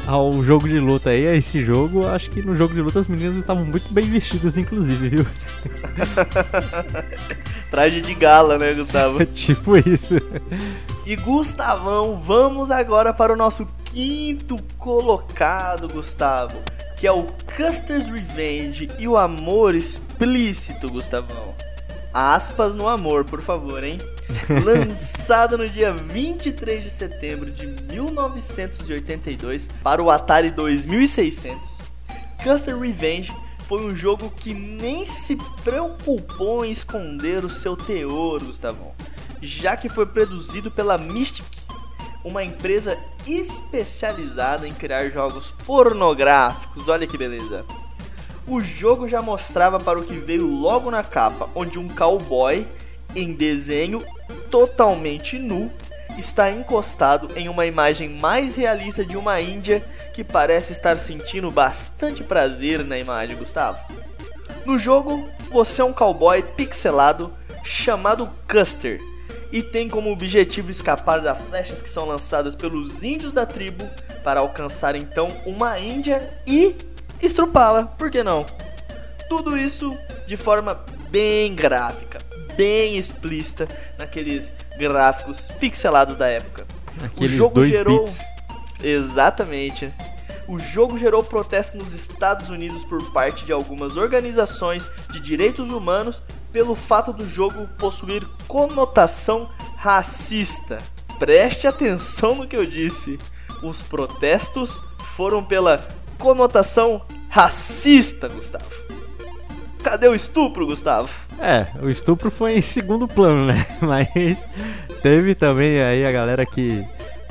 ao 0.08 0.42
jogo 0.42 0.70
de 0.70 0.80
luta 0.80 1.10
aí, 1.10 1.28
a 1.28 1.36
esse 1.36 1.62
jogo, 1.62 2.08
acho 2.08 2.30
que 2.30 2.42
no 2.42 2.56
jogo 2.56 2.74
de 2.74 2.82
luta 2.82 2.98
as 2.98 3.10
meninas 3.10 3.36
estavam 3.36 3.66
muito 3.66 3.94
bem 3.94 4.06
vestidas, 4.06 4.58
inclusive, 4.58 5.10
viu? 5.10 5.28
Traje 7.70 8.02
de 8.02 8.14
gala, 8.14 8.58
né, 8.58 8.74
Gustavo? 8.74 9.24
tipo 9.28 9.76
isso. 9.78 10.16
E 11.06 11.18
Gustavão, 11.18 12.18
vamos 12.18 12.72
agora 12.72 13.14
para 13.14 13.34
o 13.34 13.36
nosso 13.36 13.68
quinto 13.84 14.56
colocado, 14.78 15.90
Gustavo, 15.90 16.58
que 16.96 17.06
é 17.06 17.12
o 17.12 17.28
Custer's 17.58 18.08
Revenge 18.08 18.90
e 18.98 19.10
o 19.10 19.18
amor 19.18 19.76
explícito, 19.76 20.90
Gustavão. 20.90 21.54
Aspas 22.14 22.76
no 22.76 22.88
amor, 22.88 23.26
por 23.26 23.42
favor, 23.42 23.84
hein? 23.84 23.98
Lançado 24.63 25.58
no 25.58 25.70
dia 25.70 25.94
23 25.94 26.84
de 26.84 26.92
setembro 26.92 27.52
de 27.52 27.68
1982 27.68 29.70
para 29.82 30.04
o 30.04 30.10
Atari 30.10 30.50
2600, 30.50 31.78
Custer 32.44 32.78
Revenge 32.78 33.34
foi 33.68 33.86
um 33.86 33.96
jogo 33.96 34.30
que 34.30 34.54
nem 34.54 35.06
se 35.06 35.38
preocupou 35.63 36.63
em 36.63 36.72
esconder 36.72 37.44
o 37.44 37.50
seu 37.50 37.76
teor, 37.76 38.44
Gustavão, 38.44 38.94
já 39.42 39.76
que 39.76 39.90
foi 39.90 40.06
produzido 40.06 40.72
pela 40.72 40.98
Mystic, 40.98 41.46
uma 42.24 42.44
empresa 42.44 42.98
especializada 43.26 44.68
em 44.68 44.74
criar 44.74 45.10
jogos 45.10 45.52
pornográficos. 45.66 46.90
Olha 46.90 47.08
que 47.08 47.18
beleza! 47.18 47.66
O 48.48 48.62
jogo 48.62 49.08
já 49.08 49.22
mostrava 49.22 49.80
para 49.80 50.00
o 50.00 50.04
que 50.04 50.13
veio 50.13 50.48
logo 50.48 50.90
na 50.90 51.04
capa, 51.04 51.50
onde 51.54 51.78
um 51.78 51.90
cowboy 51.90 52.66
em 53.18 53.34
desenho 53.34 54.04
totalmente 54.52 55.40
nu 55.40 55.72
está 56.18 56.52
encostado 56.52 57.30
em 57.36 57.50
uma 57.50 57.66
imagem 57.66 58.10
mais 58.10 58.56
realista 58.56 59.04
de 59.04 59.18
uma 59.18 59.42
índia 59.42 59.84
que 60.14 60.24
parece 60.24 60.72
estar 60.72 60.98
sentindo 60.98 61.52
bastante 61.52 62.24
prazer 62.24 62.84
na 62.84 62.98
imagem, 62.98 63.36
Gustavo. 63.36 63.78
No 64.66 64.80
jogo, 64.80 65.28
você 65.52 65.82
é 65.82 65.86
um 65.86 65.94
cowboy 65.94 66.42
pixelado 66.42 67.32
chamado 67.64 68.30
Custer 68.50 69.00
e 69.52 69.62
tem 69.62 69.88
como 69.88 70.12
objetivo 70.12 70.72
escapar 70.72 71.22
das 71.22 71.38
flechas 71.38 71.82
que 71.82 71.90
são 71.90 72.06
lançadas 72.06 72.56
pelos 72.56 73.04
índios 73.04 73.32
da 73.34 73.46
tribo 73.46 73.88
para 74.24 74.42
alcançar 74.42 74.96
então 74.96 75.32
uma 75.46 75.80
índia 75.80 76.28
e 76.46 76.76
estrupá-la, 77.22 77.84
por 77.84 78.12
que 78.12 78.24
não? 78.24 78.46
Tudo 79.30 79.58
isso 79.58 79.96
de 80.26 80.36
forma 80.36 80.84
bem 81.10 81.56
gráfica, 81.56 82.07
bem 82.58 82.98
explícita 82.98 83.67
naqueles 83.98 84.52
gráficos 84.78 85.48
pixelados 85.60 86.17
da 86.17 86.28
época. 86.28 86.65
Aqueles 87.02 87.34
o 87.34 87.38
jogo 87.38 87.56
dois 87.56 87.72
gerou 87.72 88.04
bits. 88.04 88.20
exatamente. 88.84 89.93
O 90.48 90.60
jogo 90.60 90.98
gerou 90.98 91.24
protesto 91.24 91.78
nos 91.78 91.93
Estados 91.93 92.50
Unidos 92.50 92.84
por 92.86 93.12
parte 93.12 93.46
de 93.46 93.52
algumas 93.52 93.98
organizações 93.98 94.89
de 95.12 95.20
direitos 95.20 95.72
humanos 95.72 96.22
pelo 96.52 96.74
fato 96.74 97.12
do 97.12 97.26
jogo 97.30 97.67
possuir 97.78 98.26
conotação 98.48 99.50
racista. 99.76 100.80
Preste 101.20 101.67
atenção 101.67 102.36
no 102.36 102.48
que 102.48 102.56
eu 102.56 102.65
disse. 102.65 103.17
Os 103.62 103.82
protestos 103.82 104.80
foram 105.15 105.43
pela 105.43 105.86
conotação 106.17 107.02
racista, 107.30 108.28
Gustavo. 108.30 108.65
Cadê 109.84 110.08
o 110.08 110.15
estupro, 110.15 110.65
Gustavo? 110.65 111.10
É, 111.39 111.67
o 111.82 111.89
estupro 111.89 112.32
foi 112.32 112.58
em 112.58 112.62
segundo 112.62 113.08
plano, 113.08 113.45
né? 113.45 113.65
Mas 113.82 114.50
teve 115.02 115.36
também 115.36 115.80
aí 115.82 116.06
a 116.06 116.12
galera 116.12 116.45
que, 116.45 116.84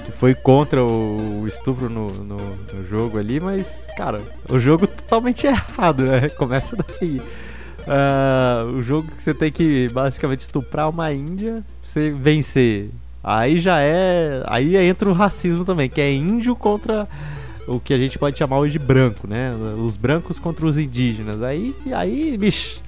que 0.04 0.12
foi 0.12 0.34
contra 0.34 0.82
o, 0.82 1.42
o 1.42 1.46
estupro 1.46 1.88
no, 1.88 2.06
no, 2.06 2.36
no, 2.36 2.88
jogo 2.88 3.18
ali, 3.18 3.40
mas, 3.40 3.86
cara, 3.96 4.20
o 4.48 4.60
jogo 4.60 4.86
totalmente 4.86 5.46
errado, 5.46 6.04
né? 6.04 6.28
Começa 6.38 6.76
daí. 6.76 7.20
Uh, 7.86 8.78
o 8.78 8.82
jogo 8.82 9.08
que 9.08 9.22
você 9.22 9.34
tem 9.34 9.50
que 9.50 9.88
basicamente 9.92 10.40
estuprar 10.40 10.88
uma 10.88 11.12
índia, 11.12 11.64
você 11.82 12.10
vencer. 12.10 12.90
Aí 13.22 13.58
já 13.58 13.80
é. 13.80 14.42
Aí 14.46 14.76
entra 14.76 15.08
o 15.08 15.12
racismo 15.12 15.64
também, 15.64 15.88
que 15.88 16.00
é 16.00 16.12
índio 16.12 16.54
contra 16.54 17.08
o 17.66 17.80
que 17.80 17.92
a 17.92 17.98
gente 17.98 18.18
pode 18.18 18.38
chamar 18.38 18.58
hoje 18.58 18.72
de 18.72 18.78
branco, 18.78 19.26
né? 19.26 19.52
Os 19.84 19.96
brancos 19.96 20.38
contra 20.38 20.64
os 20.64 20.78
indígenas. 20.78 21.42
Aí, 21.42 21.74
aí 21.92 22.36
bicho. 22.38 22.85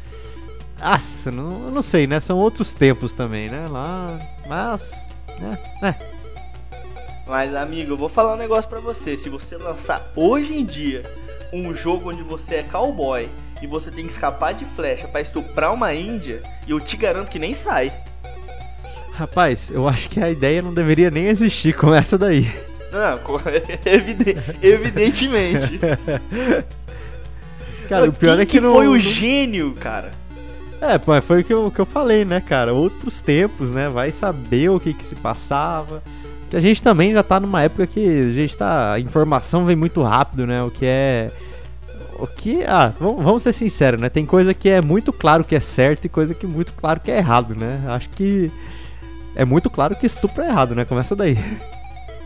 Nossa, 0.81 1.31
não, 1.31 1.71
não 1.71 1.83
sei, 1.83 2.07
né? 2.07 2.21
São 2.21 2.39
outros 2.39 2.73
tempos 2.73 3.13
também, 3.13 3.49
né? 3.49 3.67
Lá. 3.69 4.19
Mas. 4.47 5.07
Né? 5.39 5.59
É. 5.83 5.95
Mas, 7.27 7.55
amigo, 7.55 7.93
eu 7.93 7.97
vou 7.97 8.09
falar 8.09 8.35
um 8.35 8.39
negócio 8.39 8.71
pra 8.71 8.81
você. 8.81 9.17
Se 9.17 9.29
você 9.29 9.57
lançar 9.57 10.11
hoje 10.17 10.55
em 10.55 10.65
dia 10.65 11.03
um 11.53 11.75
jogo 11.75 12.11
onde 12.11 12.23
você 12.23 12.57
é 12.57 12.63
cowboy 12.63 13.29
e 13.61 13.67
você 13.67 13.91
tem 13.91 14.07
que 14.07 14.13
escapar 14.13 14.55
de 14.55 14.65
flecha 14.65 15.09
para 15.09 15.21
estuprar 15.21 15.75
uma 15.75 15.93
índia, 15.93 16.43
eu 16.67 16.81
te 16.81 16.97
garanto 16.97 17.31
que 17.31 17.39
nem 17.39 17.53
sai. 17.53 17.93
Rapaz, 19.13 19.71
eu 19.71 19.89
acho 19.89 20.09
que 20.09 20.23
a 20.23 20.31
ideia 20.31 20.63
não 20.63 20.73
deveria 20.73 21.11
nem 21.11 21.27
existir 21.27 21.77
com 21.77 21.93
essa 21.93 22.17
daí. 22.17 22.51
Não, 22.93 23.19
evidentemente. 24.63 25.81
Cara, 27.89 28.09
o 28.09 28.13
pior 28.13 28.39
é 28.39 28.45
que, 28.45 28.53
que 28.53 28.61
não. 28.61 28.75
foi 28.75 28.87
o 28.87 28.99
gênio, 28.99 29.73
cara. 29.73 30.11
É, 30.81 31.01
mas 31.07 31.25
foi 31.25 31.41
o 31.41 31.45
que 31.45 31.53
eu, 31.53 31.71
que 31.71 31.81
eu 31.81 31.87
falei, 31.87 32.25
né, 32.25 32.41
cara? 32.41 32.73
Outros 32.73 33.21
tempos, 33.21 33.71
né? 33.71 33.89
Vai 33.89 34.13
saber 34.13 34.71
o 34.71 34.79
que 34.79 34.95
que 34.95 35.05
se 35.05 35.17
passava. 35.17 36.03
Que 36.49 36.57
a 36.57 36.61
gente 36.61 36.81
também 36.81 37.13
já 37.13 37.23
tá 37.23 37.39
numa 37.41 37.63
época 37.63 37.87
que 37.87 38.01
a 38.01 38.31
gente 38.31 38.57
tá. 38.57 38.93
A 38.93 39.01
informação 39.01 39.67
vem 39.67 39.77
muito 39.77 40.03
rápido, 40.03 40.47
né? 40.47 40.63
O 40.63 40.71
que 40.71 40.87
é. 40.87 41.31
O 42.19 42.27
que. 42.27 42.63
Ah, 42.65 42.93
vamos, 42.99 43.23
vamos 43.25 43.43
ser 43.43 43.53
sinceros, 43.53 44.01
né? 44.01 44.09
Tem 44.09 44.25
coisa 44.25 44.55
que 44.55 44.69
é 44.69 44.81
muito 44.81 45.13
claro 45.13 45.45
que 45.45 45.57
é 45.57 45.61
certo 45.61 46.05
e 46.05 46.09
coisa 46.09 46.33
que 46.33 46.47
é 46.47 46.49
muito 46.49 46.73
claro 46.73 47.01
que 47.01 47.11
é 47.11 47.19
errado, 47.19 47.55
né? 47.55 47.83
Acho 47.89 48.09
que. 48.11 48.51
É 49.35 49.45
muito 49.45 49.69
claro 49.69 49.95
que 49.95 50.07
estupro 50.07 50.43
é 50.43 50.49
errado, 50.49 50.75
né? 50.75 50.85
Começa 50.85 51.15
daí. 51.15 51.37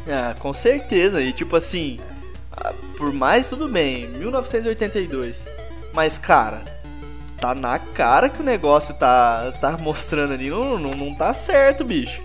Ah, 0.04 0.34
com 0.36 0.52
certeza. 0.52 1.22
E 1.22 1.32
tipo 1.32 1.54
assim, 1.54 2.00
ah, 2.50 2.72
por 2.98 3.12
mais 3.12 3.48
tudo 3.48 3.68
bem, 3.68 4.08
1982. 4.08 5.46
Mas 5.94 6.18
cara, 6.18 6.64
tá 7.42 7.56
na 7.56 7.76
cara 7.76 8.28
que 8.28 8.40
o 8.40 8.44
negócio 8.44 8.94
tá, 8.94 9.52
tá 9.60 9.76
mostrando 9.76 10.32
ali. 10.32 10.48
Não, 10.48 10.78
não, 10.78 10.92
não 10.92 11.12
tá 11.12 11.34
certo, 11.34 11.84
bicho. 11.84 12.22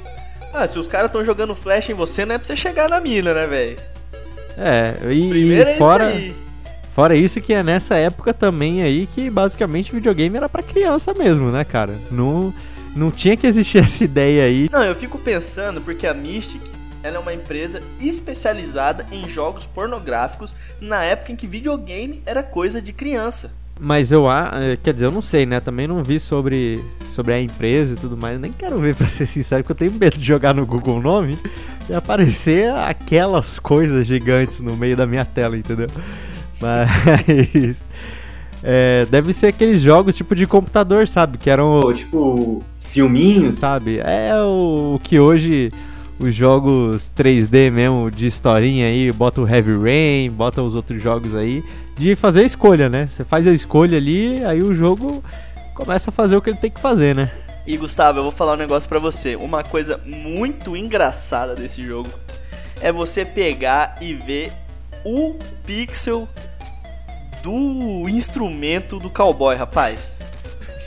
Ah, 0.54 0.68
se 0.68 0.78
os 0.78 0.88
caras 0.88 1.12
tão 1.12 1.26
jogando 1.26 1.56
flash 1.56 1.90
em 1.90 1.96
você, 1.96 2.24
não 2.24 2.36
é 2.36 2.38
pra 2.38 2.46
você 2.46 2.56
chegar 2.56 2.88
na 2.88 3.02
mina, 3.02 3.34
né, 3.34 3.48
velho? 3.48 3.78
É, 4.56 4.94
e, 5.12 5.28
Primeiro 5.28 5.72
e 5.72 5.74
fora, 5.74 6.14
é 6.14 6.20
isso 6.20 6.48
fora 6.92 7.16
isso 7.16 7.40
que 7.40 7.54
é 7.54 7.62
nessa 7.62 7.96
época 7.96 8.34
também 8.34 8.82
aí 8.82 9.06
que 9.06 9.30
basicamente 9.30 9.92
videogame 9.92 10.36
era 10.36 10.50
para 10.50 10.64
criança 10.64 11.14
mesmo, 11.14 11.52
né, 11.52 11.64
cara? 11.64 11.96
Não, 12.10 12.54
não 12.96 13.12
tinha 13.12 13.36
que 13.38 13.46
existir 13.46 13.80
essa 13.84 14.04
ideia 14.04 14.44
aí. 14.44 14.70
Não, 14.72 14.84
eu 14.84 14.96
fico 14.96 15.18
pensando 15.18 15.82
porque 15.82 16.06
a 16.06 16.14
Mystic 16.14 16.62
ela 17.04 17.18
é 17.18 17.20
uma 17.20 17.34
empresa 17.34 17.82
especializada 18.00 19.06
em 19.12 19.28
jogos 19.30 19.66
pornográficos 19.66 20.56
na 20.82 21.04
época 21.04 21.32
em 21.32 21.36
que 21.36 21.48
videogame 21.48 22.22
era 22.26 22.42
coisa 22.42 22.82
de 22.82 22.94
criança. 22.94 23.52
Mas 23.80 24.12
eu, 24.12 24.26
eh, 24.30 24.78
quer 24.82 24.94
dizer, 24.94 25.06
eu 25.06 25.12
não 25.12 25.22
sei, 25.22 25.46
né? 25.46 25.60
Também 25.60 25.88
não 25.88 26.04
vi 26.04 26.20
sobre, 26.20 26.84
sobre 27.14 27.34
a 27.34 27.42
empresa 27.42 27.94
e 27.94 27.98
tudo 27.98 28.18
mais. 28.18 28.40
Nem 28.40 28.52
quero 28.52 28.80
ver, 28.80 28.94
pra 28.98 29.08
ser 29.08 29.26
sincero, 29.26 29.64
porque 29.64 29.84
eu 29.84 29.90
tenho 29.90 30.00
medo 30.00 30.18
de 30.18 30.26
jogar 30.26 30.54
no 30.54 30.66
Google 30.66 30.98
o 30.98 31.02
nome 31.02 31.38
e 31.90 31.94
aparecer 31.94 32.72
aquelas 32.72 33.60
coisas 33.60 34.08
gigantes 34.08 34.60
no 34.60 34.76
meio 34.76 34.98
da 34.98 35.06
minha 35.06 35.26
tela, 35.26 35.58
entendeu? 35.58 35.88
Mas. 36.60 37.86
É, 38.64 39.06
deve 39.12 39.32
ser 39.34 39.48
aqueles 39.48 39.82
jogos 39.82 40.16
tipo 40.16 40.34
de 40.34 40.48
computador, 40.48 41.08
sabe? 41.08 41.38
Que 41.38 41.50
eram. 41.50 41.94
Tipo, 41.94 42.64
filminhos. 42.76 43.58
Sabe? 43.58 44.00
É 44.00 44.32
o 44.42 45.00
que 45.04 45.20
hoje 45.20 45.72
os 46.20 46.34
jogos 46.34 47.12
3D 47.16 47.72
mesmo 47.72 48.10
de 48.10 48.26
historinha 48.26 48.88
aí, 48.88 49.12
bota 49.12 49.42
o 49.42 49.48
Heavy 49.48 49.78
Rain, 49.78 50.32
bota 50.32 50.64
os 50.64 50.74
outros 50.74 51.02
jogos 51.02 51.36
aí, 51.36 51.64
de 51.98 52.16
fazer 52.16 52.42
a 52.42 52.46
escolha, 52.46 52.90
né? 52.90 53.08
Você 53.08 53.24
faz 53.24 53.48
a 53.48 53.52
escolha 53.52 53.98
ali, 53.98 54.44
aí 54.46 54.60
o 54.60 54.74
jogo 54.74 55.24
começa 55.74 56.10
a 56.10 56.14
fazer 56.14 56.36
o 56.36 56.42
que 56.42 56.50
ele 56.50 56.58
tem 56.58 56.72
que 56.72 56.80
fazer, 56.80 57.16
né? 57.16 57.32
E 57.66 57.76
Gustavo, 57.76 58.20
eu 58.20 58.24
vou 58.24 58.32
falar 58.32 58.54
um 58.54 58.58
negócio 58.58 58.88
pra 58.88 59.00
você. 59.00 59.36
Uma 59.36 59.64
coisa 59.64 60.00
muito 60.06 60.76
engraçada 60.78 61.56
desse 61.56 61.86
jogo 61.86 62.10
é 62.82 62.92
você 62.92 63.26
pegar 63.26 63.98
e 64.00 64.14
ver 64.14 64.52
o 65.04 65.36
pixel 65.66 66.28
do 67.44 68.08
instrumento 68.08 69.00
do 69.00 69.10
cowboy, 69.10 69.56
rapaz. 69.56 70.20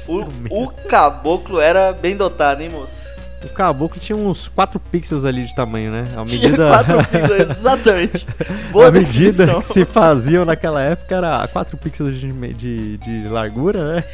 O, 0.09 0.65
o 0.65 0.69
caboclo 0.89 1.61
era 1.61 1.93
bem 1.93 2.17
dotado, 2.17 2.63
hein, 2.63 2.71
moço? 2.71 3.09
O 3.45 3.49
caboclo 3.49 3.99
tinha 3.99 4.19
uns 4.19 4.49
4 4.49 4.79
pixels 4.79 5.25
ali 5.25 5.47
de 5.47 5.55
tamanho, 5.55 5.91
né? 5.91 6.05
A 6.15 6.25
medida... 6.25 6.57
Tinha 6.57 6.57
4 6.85 7.07
pixels, 7.07 7.51
exatamente. 7.51 8.27
Boa 8.71 8.89
a 8.89 8.93
medida 8.93 9.55
que 9.55 9.65
se 9.65 9.85
faziam 9.85 10.45
naquela 10.45 10.83
época 10.83 11.15
era 11.15 11.49
4 11.49 11.77
pixels 11.79 12.21
de, 12.21 12.31
de, 12.55 12.99
de 12.99 13.29
largura, 13.29 13.97
né? 13.97 14.05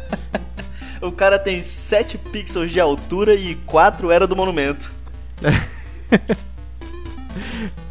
o 1.02 1.12
cara 1.12 1.38
tem 1.38 1.60
7 1.60 2.16
pixels 2.16 2.70
de 2.70 2.80
altura 2.80 3.34
e 3.34 3.54
4 3.54 4.10
era 4.10 4.26
do 4.26 4.34
monumento. 4.34 4.90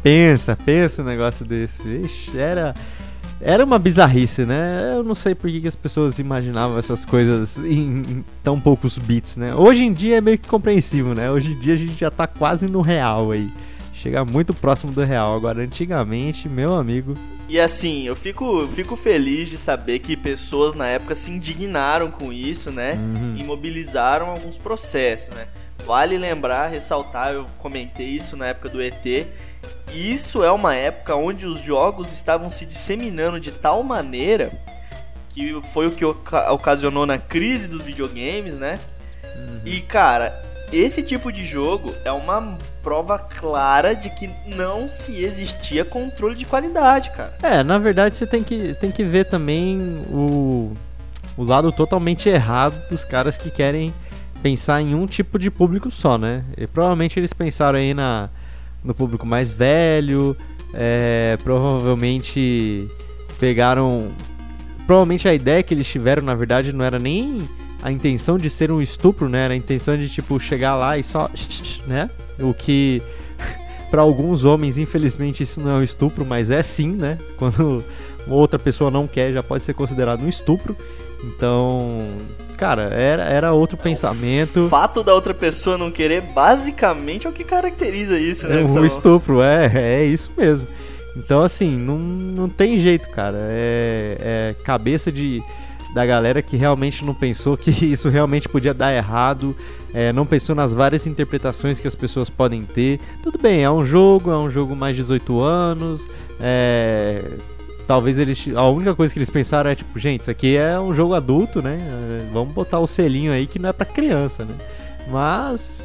pensa, 0.02 0.56
pensa 0.64 1.02
um 1.02 1.04
negócio 1.04 1.44
desse. 1.44 1.82
Ixi, 1.82 2.38
era. 2.38 2.74
Era 3.44 3.64
uma 3.64 3.78
bizarrice, 3.78 4.44
né? 4.44 4.94
Eu 4.94 5.02
não 5.02 5.16
sei 5.16 5.34
por 5.34 5.50
que, 5.50 5.66
as 5.66 5.74
pessoas 5.74 6.20
imaginavam 6.20 6.78
essas 6.78 7.04
coisas 7.04 7.58
em, 7.58 8.02
em, 8.08 8.24
tão 8.42 8.60
poucos 8.60 8.96
bits, 8.98 9.36
né? 9.36 9.52
Hoje 9.54 9.84
em 9.84 9.92
dia 9.92 10.18
é 10.18 10.20
meio 10.20 10.38
que 10.38 10.48
compreensível, 10.48 11.12
né? 11.12 11.28
Hoje 11.28 11.52
em 11.52 11.58
dia 11.58 11.74
a 11.74 11.76
gente 11.76 11.98
já 11.98 12.10
tá 12.10 12.26
quase 12.26 12.68
no 12.68 12.80
real 12.80 13.32
aí. 13.32 13.50
Chega 13.92 14.24
muito 14.24 14.54
próximo 14.54 14.92
do 14.92 15.02
real. 15.02 15.34
Agora, 15.34 15.62
antigamente, 15.62 16.48
meu 16.48 16.74
amigo. 16.74 17.16
E 17.48 17.58
assim, 17.58 18.06
eu 18.06 18.14
fico, 18.14 18.66
fico 18.66 18.96
feliz 18.96 19.48
de 19.48 19.58
saber 19.58 19.98
que 19.98 20.16
pessoas 20.16 20.74
na 20.74 20.86
época 20.86 21.14
se 21.14 21.30
indignaram 21.30 22.10
com 22.10 22.32
isso, 22.32 22.70
né? 22.70 22.94
Uhum. 22.94 23.36
E 23.38 23.44
mobilizaram 23.44 24.30
alguns 24.30 24.56
processos, 24.56 25.34
né? 25.34 25.46
Vale 25.84 26.16
lembrar, 26.16 26.68
ressaltar, 26.68 27.32
eu 27.32 27.46
comentei 27.58 28.06
isso 28.06 28.36
na 28.36 28.46
época 28.46 28.68
do 28.68 28.80
ET. 28.80 29.26
Isso 29.92 30.42
é 30.42 30.50
uma 30.50 30.74
época 30.74 31.14
onde 31.14 31.46
os 31.46 31.60
jogos 31.60 32.12
estavam 32.12 32.48
se 32.48 32.64
disseminando 32.64 33.38
de 33.38 33.52
tal 33.52 33.82
maneira 33.82 34.50
que 35.28 35.60
foi 35.62 35.86
o 35.86 35.90
que 35.90 36.04
ocasionou 36.04 37.06
na 37.06 37.18
crise 37.18 37.66
dos 37.66 37.82
videogames, 37.82 38.58
né? 38.58 38.78
Uhum. 39.24 39.60
E 39.64 39.80
cara, 39.80 40.32
esse 40.72 41.02
tipo 41.02 41.32
de 41.32 41.44
jogo 41.44 41.92
é 42.04 42.12
uma 42.12 42.56
prova 42.82 43.18
clara 43.18 43.94
de 43.94 44.10
que 44.10 44.28
não 44.46 44.88
se 44.88 45.22
existia 45.22 45.84
controle 45.84 46.34
de 46.34 46.44
qualidade, 46.44 47.10
cara. 47.10 47.34
É, 47.42 47.62
na 47.62 47.78
verdade 47.78 48.16
você 48.16 48.26
tem 48.26 48.42
que, 48.42 48.74
tem 48.74 48.90
que 48.90 49.04
ver 49.04 49.24
também 49.24 50.02
o, 50.10 50.72
o 51.36 51.44
lado 51.44 51.72
totalmente 51.72 52.28
errado 52.28 52.78
dos 52.90 53.04
caras 53.04 53.36
que 53.36 53.50
querem 53.50 53.92
pensar 54.42 54.82
em 54.82 54.94
um 54.94 55.06
tipo 55.06 55.38
de 55.38 55.50
público 55.50 55.90
só, 55.90 56.18
né? 56.18 56.44
E 56.56 56.66
provavelmente 56.66 57.18
eles 57.18 57.32
pensaram 57.32 57.78
aí 57.78 57.94
na, 57.94 58.28
no 58.84 58.94
público 58.94 59.26
mais 59.26 59.52
velho, 59.52 60.36
é, 60.72 61.38
provavelmente 61.42 62.88
pegaram. 63.38 64.08
Provavelmente 64.86 65.28
a 65.28 65.34
ideia 65.34 65.62
que 65.62 65.72
eles 65.74 65.86
tiveram, 65.86 66.22
na 66.22 66.34
verdade, 66.34 66.72
não 66.72 66.84
era 66.84 66.98
nem 66.98 67.38
a 67.82 67.90
intenção 67.90 68.38
de 68.38 68.48
ser 68.48 68.70
um 68.70 68.80
estupro, 68.80 69.28
né? 69.28 69.44
Era 69.44 69.54
a 69.54 69.56
intenção 69.56 69.96
de, 69.96 70.08
tipo, 70.08 70.38
chegar 70.38 70.76
lá 70.76 70.96
e 70.96 71.02
só. 71.02 71.30
né? 71.86 72.08
O 72.38 72.54
que. 72.54 73.02
para 73.90 74.02
alguns 74.02 74.44
homens, 74.44 74.78
infelizmente, 74.78 75.42
isso 75.42 75.60
não 75.60 75.70
é 75.70 75.74
um 75.74 75.82
estupro, 75.82 76.24
mas 76.24 76.50
é 76.50 76.62
sim, 76.62 76.92
né? 76.92 77.18
Quando 77.36 77.84
outra 78.28 78.58
pessoa 78.58 78.90
não 78.90 79.06
quer, 79.06 79.32
já 79.32 79.42
pode 79.42 79.64
ser 79.64 79.74
considerado 79.74 80.22
um 80.22 80.28
estupro. 80.28 80.76
Então, 81.24 82.06
cara, 82.62 82.82
era, 82.82 83.24
era 83.24 83.52
outro 83.52 83.76
é, 83.80 83.82
pensamento. 83.82 84.66
O 84.66 84.68
fato 84.68 85.02
da 85.02 85.12
outra 85.12 85.34
pessoa 85.34 85.76
não 85.76 85.90
querer, 85.90 86.20
basicamente, 86.20 87.26
é 87.26 87.30
o 87.30 87.32
que 87.32 87.42
caracteriza 87.42 88.16
isso, 88.20 88.46
né? 88.46 88.62
É 88.62 88.64
um 88.64 88.84
estupro, 88.84 89.42
é, 89.42 89.70
é 89.74 90.04
isso 90.04 90.30
mesmo. 90.38 90.66
Então, 91.16 91.42
assim, 91.42 91.76
não, 91.76 91.98
não 91.98 92.48
tem 92.48 92.78
jeito, 92.78 93.08
cara. 93.10 93.36
É, 93.50 94.16
é 94.20 94.54
cabeça 94.62 95.10
de, 95.10 95.42
da 95.92 96.06
galera 96.06 96.40
que 96.40 96.56
realmente 96.56 97.04
não 97.04 97.14
pensou 97.14 97.56
que 97.56 97.70
isso 97.84 98.08
realmente 98.08 98.48
podia 98.48 98.72
dar 98.72 98.94
errado, 98.94 99.56
é, 99.92 100.12
não 100.12 100.24
pensou 100.24 100.54
nas 100.54 100.72
várias 100.72 101.04
interpretações 101.04 101.80
que 101.80 101.88
as 101.88 101.96
pessoas 101.96 102.30
podem 102.30 102.62
ter. 102.62 103.00
Tudo 103.24 103.38
bem, 103.38 103.64
é 103.64 103.70
um 103.70 103.84
jogo, 103.84 104.30
é 104.30 104.36
um 104.36 104.48
jogo 104.48 104.76
mais 104.76 104.94
18 104.94 105.40
anos, 105.40 106.08
é, 106.40 107.24
talvez 107.86 108.18
eles. 108.18 108.48
A 108.54 108.68
única 108.68 108.94
coisa 108.94 109.12
que 109.12 109.18
eles 109.18 109.30
pensaram 109.30 109.70
é 109.70 109.74
tipo, 109.74 109.98
gente, 109.98 110.22
isso 110.22 110.30
aqui 110.30 110.56
é 110.56 110.78
um 110.78 110.94
jogo 110.94 111.14
adulto, 111.14 111.62
né? 111.62 111.78
É, 111.80 112.32
vamos 112.32 112.54
botar 112.54 112.78
o 112.78 112.86
selinho 112.86 113.32
aí 113.32 113.46
que 113.46 113.58
não 113.58 113.68
é 113.68 113.72
pra 113.72 113.86
criança, 113.86 114.44
né? 114.44 114.54
Mas. 115.08 115.80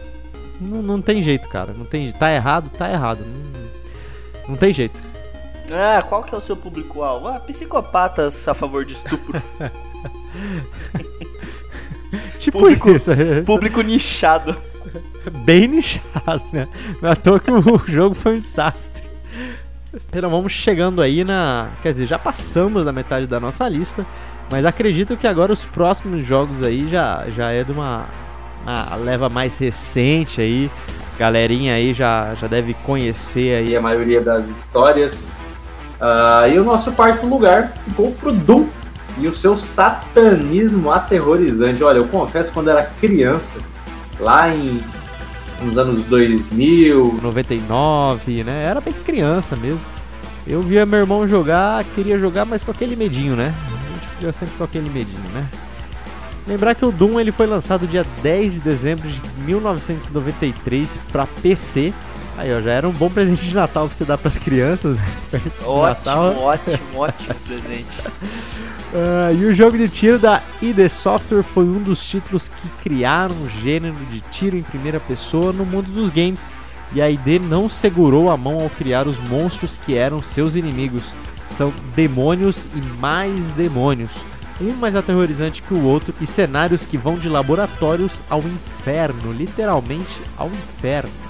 Não, 0.60 0.82
não 0.82 1.02
tem 1.02 1.22
jeito, 1.22 1.48
cara. 1.50 1.74
Não 1.74 1.86
tem, 1.86 2.12
tá 2.12 2.34
errado, 2.34 2.70
tá 2.76 2.90
errado. 2.90 3.20
Não, 3.20 4.50
não 4.50 4.56
tem 4.56 4.74
jeito. 4.74 5.00
Ah, 5.72 6.02
qual 6.02 6.24
que 6.24 6.34
é 6.34 6.38
o 6.38 6.42
seu 6.42 6.56
público-alvo? 6.56 7.28
Ah, 7.28 7.40
psicopatas 7.40 8.48
a 8.48 8.54
favor 8.54 8.86
de 8.86 8.94
estupro. 8.94 9.42
tipo 12.38 12.60
público, 12.60 12.90
isso. 12.90 13.12
Público 13.46 13.82
nichado. 13.82 14.56
Bem 15.44 15.68
nichado, 15.68 16.44
né? 16.54 16.68
Não 17.02 17.10
é 17.10 17.12
à 17.12 17.16
toa 17.16 17.40
que 17.40 17.52
o 17.52 17.78
jogo 17.86 18.16
foi 18.16 18.38
um 18.38 18.40
desastre. 18.40 19.07
Então 19.94 20.30
vamos 20.30 20.52
chegando 20.52 21.02
aí 21.02 21.24
na. 21.24 21.70
Quer 21.82 21.94
dizer, 21.94 22.06
já 22.06 22.20
passamos 22.20 22.86
da 22.86 22.92
metade 22.92 23.28
da 23.28 23.40
nossa 23.40 23.68
lista. 23.68 24.06
Mas 24.50 24.66
acredito 24.66 25.18
que 25.18 25.28
agora 25.28 25.52
os 25.52 25.66
próximos 25.66 26.26
jogos 26.26 26.64
aí 26.64 26.88
já, 26.90 27.26
já 27.30 27.52
é 27.52 27.64
de 27.64 27.72
uma, 27.72 28.06
uma 28.64 28.96
leva 28.96 29.30
mais 29.30 29.58
recente 29.58 30.42
aí. 30.42 30.72
Galerinha 31.20 31.74
aí 31.74 31.94
já, 31.94 32.34
já 32.36 32.48
deve 32.48 32.74
conhecer 32.76 33.56
aí 33.56 33.76
a 33.76 33.82
maioria 33.82 34.22
das 34.22 34.48
histórias. 34.50 35.32
Uh, 36.00 36.48
e 36.54 36.60
o 36.60 36.64
nosso 36.64 36.92
quarto 36.92 37.26
lugar 37.26 37.74
ficou 37.84 38.12
pro 38.14 38.32
Doom 38.32 38.68
e 39.18 39.28
o 39.28 39.34
seu 39.34 39.58
satanismo 39.58 40.92
aterrorizante. 40.92 41.84
Olha, 41.84 41.98
eu 41.98 42.08
confesso 42.08 42.54
quando 42.54 42.70
era 42.70 42.84
criança, 42.84 43.58
lá 44.20 44.54
em 44.54 44.80
nos 45.62 45.78
anos 45.78 46.04
2000, 46.04 47.20
99, 47.22 48.44
né? 48.44 48.64
Era 48.64 48.82
bem 48.82 48.94
criança 48.94 49.56
mesmo. 49.56 49.80
Eu 50.46 50.62
via 50.62 50.86
meu 50.86 51.00
irmão 51.00 51.28
jogar, 51.28 51.84
queria 51.96 52.18
jogar, 52.18 52.46
mas 52.46 52.64
com 52.64 52.72
aquele 52.72 52.96
medinho, 52.96 53.36
né? 53.36 53.54
A 53.66 53.94
gente 53.94 54.08
fica 54.16 54.32
sempre 54.32 54.56
com 54.58 54.64
aquele 54.64 54.90
medinho, 54.90 55.30
né? 55.34 55.50
Lembrar 56.48 56.76
que 56.76 56.86
o 56.86 56.92
Doom 56.92 57.20
ele 57.20 57.32
foi 57.32 57.46
lançado 57.46 57.86
dia 57.86 58.06
10 58.24 58.54
de 58.54 58.60
dezembro 58.62 59.08
de 59.10 59.22
1993 59.46 60.98
para 61.12 61.28
PC. 61.28 61.94
Aí, 62.38 62.54
ó, 62.54 62.62
já 62.62 62.72
era 62.72 62.88
um 62.88 62.92
bom 62.92 63.10
presente 63.10 63.48
de 63.48 63.56
Natal 63.56 63.88
pra 63.88 63.98
você 63.98 64.06
dar 64.06 64.16
pras 64.16 64.38
crianças. 64.38 64.96
Né? 64.96 65.42
Ótimo, 65.66 66.44
ótimo, 66.44 66.78
ótimo 66.96 67.36
presente. 67.48 67.88
Uh, 68.94 69.34
e 69.42 69.46
o 69.46 69.54
jogo 69.54 69.76
de 69.76 69.90
tiro 69.90 70.20
da 70.20 70.44
ID 70.62 70.88
Software 70.88 71.42
foi 71.42 71.64
um 71.64 71.82
dos 71.82 72.06
títulos 72.08 72.48
que 72.48 72.70
criaram 72.84 73.36
o 73.36 73.50
gênero 73.50 73.96
de 74.12 74.22
tiro 74.22 74.56
em 74.56 74.62
primeira 74.62 75.00
pessoa 75.00 75.52
no 75.52 75.66
mundo 75.66 75.92
dos 75.92 76.12
games. 76.12 76.54
E 76.94 77.02
a 77.02 77.10
ID 77.10 77.42
não 77.42 77.68
segurou 77.68 78.30
a 78.30 78.38
mão 78.38 78.60
ao 78.62 78.70
criar 78.70 79.08
os 79.08 79.18
monstros 79.18 79.78
que 79.84 79.96
eram 79.96 80.22
seus 80.22 80.54
inimigos. 80.54 81.16
São 81.48 81.74
demônios 81.96 82.68
e 82.76 82.82
mais 83.00 83.52
demônios, 83.54 84.12
um 84.62 84.74
mais 84.74 84.96
aterrorizante 84.96 85.64
que 85.64 85.74
o 85.74 85.84
outro, 85.84 86.14
e 86.22 86.28
cenários 86.28 86.86
que 86.86 86.98
vão 86.98 87.16
de 87.16 87.28
laboratórios 87.28 88.22
ao 88.30 88.40
inferno 88.40 89.34
literalmente 89.34 90.22
ao 90.38 90.50
inferno. 90.50 91.27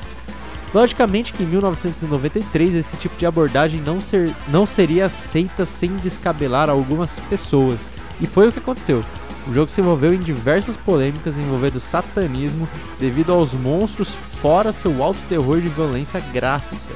Logicamente 0.73 1.31
que 1.31 1.43
em 1.43 1.47
1993 1.47 2.75
esse 2.75 2.97
tipo 2.97 3.15
de 3.17 3.25
abordagem 3.25 3.81
não, 3.81 3.99
ser, 3.99 4.33
não 4.49 4.65
seria 4.65 5.05
aceita 5.05 5.65
sem 5.65 5.95
descabelar 5.97 6.69
algumas 6.69 7.19
pessoas. 7.29 7.79
E 8.19 8.27
foi 8.27 8.49
o 8.49 8.51
que 8.51 8.59
aconteceu. 8.59 9.01
O 9.47 9.53
jogo 9.53 9.71
se 9.71 9.79
envolveu 9.79 10.13
em 10.13 10.19
diversas 10.19 10.75
polêmicas 10.75 11.37
envolvendo 11.37 11.79
satanismo 11.79 12.67
devido 12.99 13.31
aos 13.31 13.53
monstros 13.53 14.09
fora 14.09 14.73
seu 14.73 15.01
alto 15.01 15.19
terror 15.29 15.61
de 15.61 15.69
violência 15.69 16.19
gráfica, 16.33 16.95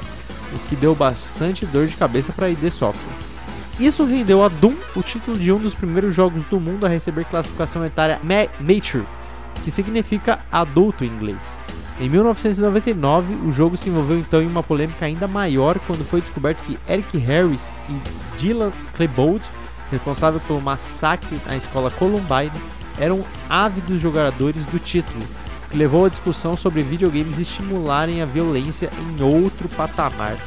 o 0.53 0.59
que 0.67 0.76
deu 0.76 0.93
bastante 0.93 1.65
dor 1.65 1.88
de 1.88 1.95
cabeça 1.95 2.34
para 2.34 2.47
a 2.47 2.49
ID 2.49 2.69
Software. 2.69 3.32
Isso 3.80 4.03
rendeu 4.03 4.43
a 4.43 4.49
Doom 4.49 4.76
o 4.95 5.01
título 5.01 5.38
de 5.38 5.51
um 5.51 5.57
dos 5.57 5.74
primeiros 5.74 6.13
jogos 6.13 6.43
do 6.43 6.59
mundo 6.59 6.86
a 6.86 6.89
receber 6.89 7.26
classificação 7.26 7.86
etária 7.86 8.19
Mature, 8.59 9.07
que 9.63 9.72
significa 9.72 10.39
adulto 10.51 11.05
em 11.05 11.07
inglês. 11.07 11.57
Em 12.02 12.10
1999, 12.10 13.36
o 13.47 13.52
jogo 13.52 13.78
se 13.78 13.88
envolveu 13.88 14.18
então 14.18 14.41
em 14.41 14.47
uma 14.47 14.64
polêmica 14.64 15.06
ainda 15.06 15.28
maior 15.28 15.78
quando 15.86 16.04
foi 16.04 16.20
descoberto 16.20 16.58
que 16.66 16.76
Eric 16.89 17.16
Harris 17.20 17.72
e 17.88 18.39
Dylan 18.39 18.72
Klebold, 18.95 19.47
responsável 19.91 20.39
pelo 20.39 20.60
massacre 20.60 21.39
na 21.45 21.56
escola 21.56 21.91
Columbine, 21.91 22.52
eram 22.99 23.24
ávidos 23.47 24.02
jogadores 24.02 24.66
do 24.66 24.80
título, 24.80 25.24
que 25.70 25.78
levou 25.78 26.06
à 26.06 26.10
discussão 26.10 26.58
sobre 26.58 26.82
videogames 26.82 27.38
estimularem 27.38 28.24
a 28.24 28.26
violência 28.26 28.89
em 28.99 29.24
outro 29.24 29.70
patamar. 29.70 30.38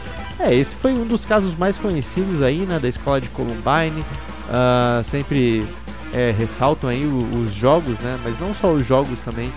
É, 0.41 0.53
esse 0.53 0.75
foi 0.75 0.93
um 0.93 1.07
dos 1.07 1.25
casos 1.25 1.55
mais 1.57 1.79
conhecidos 1.79 2.43
aí, 2.43 2.67
né, 2.67 2.81
da 2.81 2.89
escola 2.89 3.21
de 3.21 3.29
Columbine. 3.29 4.01
Uh, 4.49 5.05
sempre 5.05 5.65
é, 6.13 6.35
ressaltam 6.37 6.91
aí 6.91 7.07
os 7.07 7.55
jogos, 7.55 7.97
né, 8.01 8.19
mas 8.25 8.41
não 8.41 8.53
só 8.53 8.73
os 8.73 8.85
jogos 8.85 9.21
também, 9.21 9.53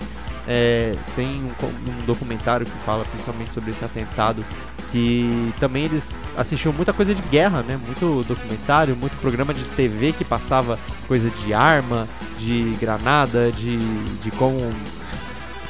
é, 0.48 0.94
tem 1.16 1.28
um, 1.28 1.66
um, 1.66 2.06
documentário 2.06 2.66
que 2.66 2.78
fala 2.86 3.04
principalmente 3.04 3.54
sobre 3.54 3.72
esse 3.72 3.84
atentado 3.84 4.46
que 4.92 5.54
também 5.60 5.84
eles 5.84 6.22
assistiam 6.38 6.74
muita 6.74 6.94
coisa 6.94 7.14
de 7.14 7.22
guerra, 7.24 7.62
né? 7.62 7.78
Muito 7.86 8.26
documentário, 8.26 8.96
muito 8.96 9.20
programa 9.20 9.54
de 9.54 9.62
TV 9.76 10.14
que 10.14 10.24
passava 10.24 10.80
coisa 11.06 11.30
de 11.30 11.54
arma, 11.54 12.08
de 12.40 12.78
granada, 12.80 13.52
de, 13.52 13.78
de 14.22 14.32
como, 14.32 14.58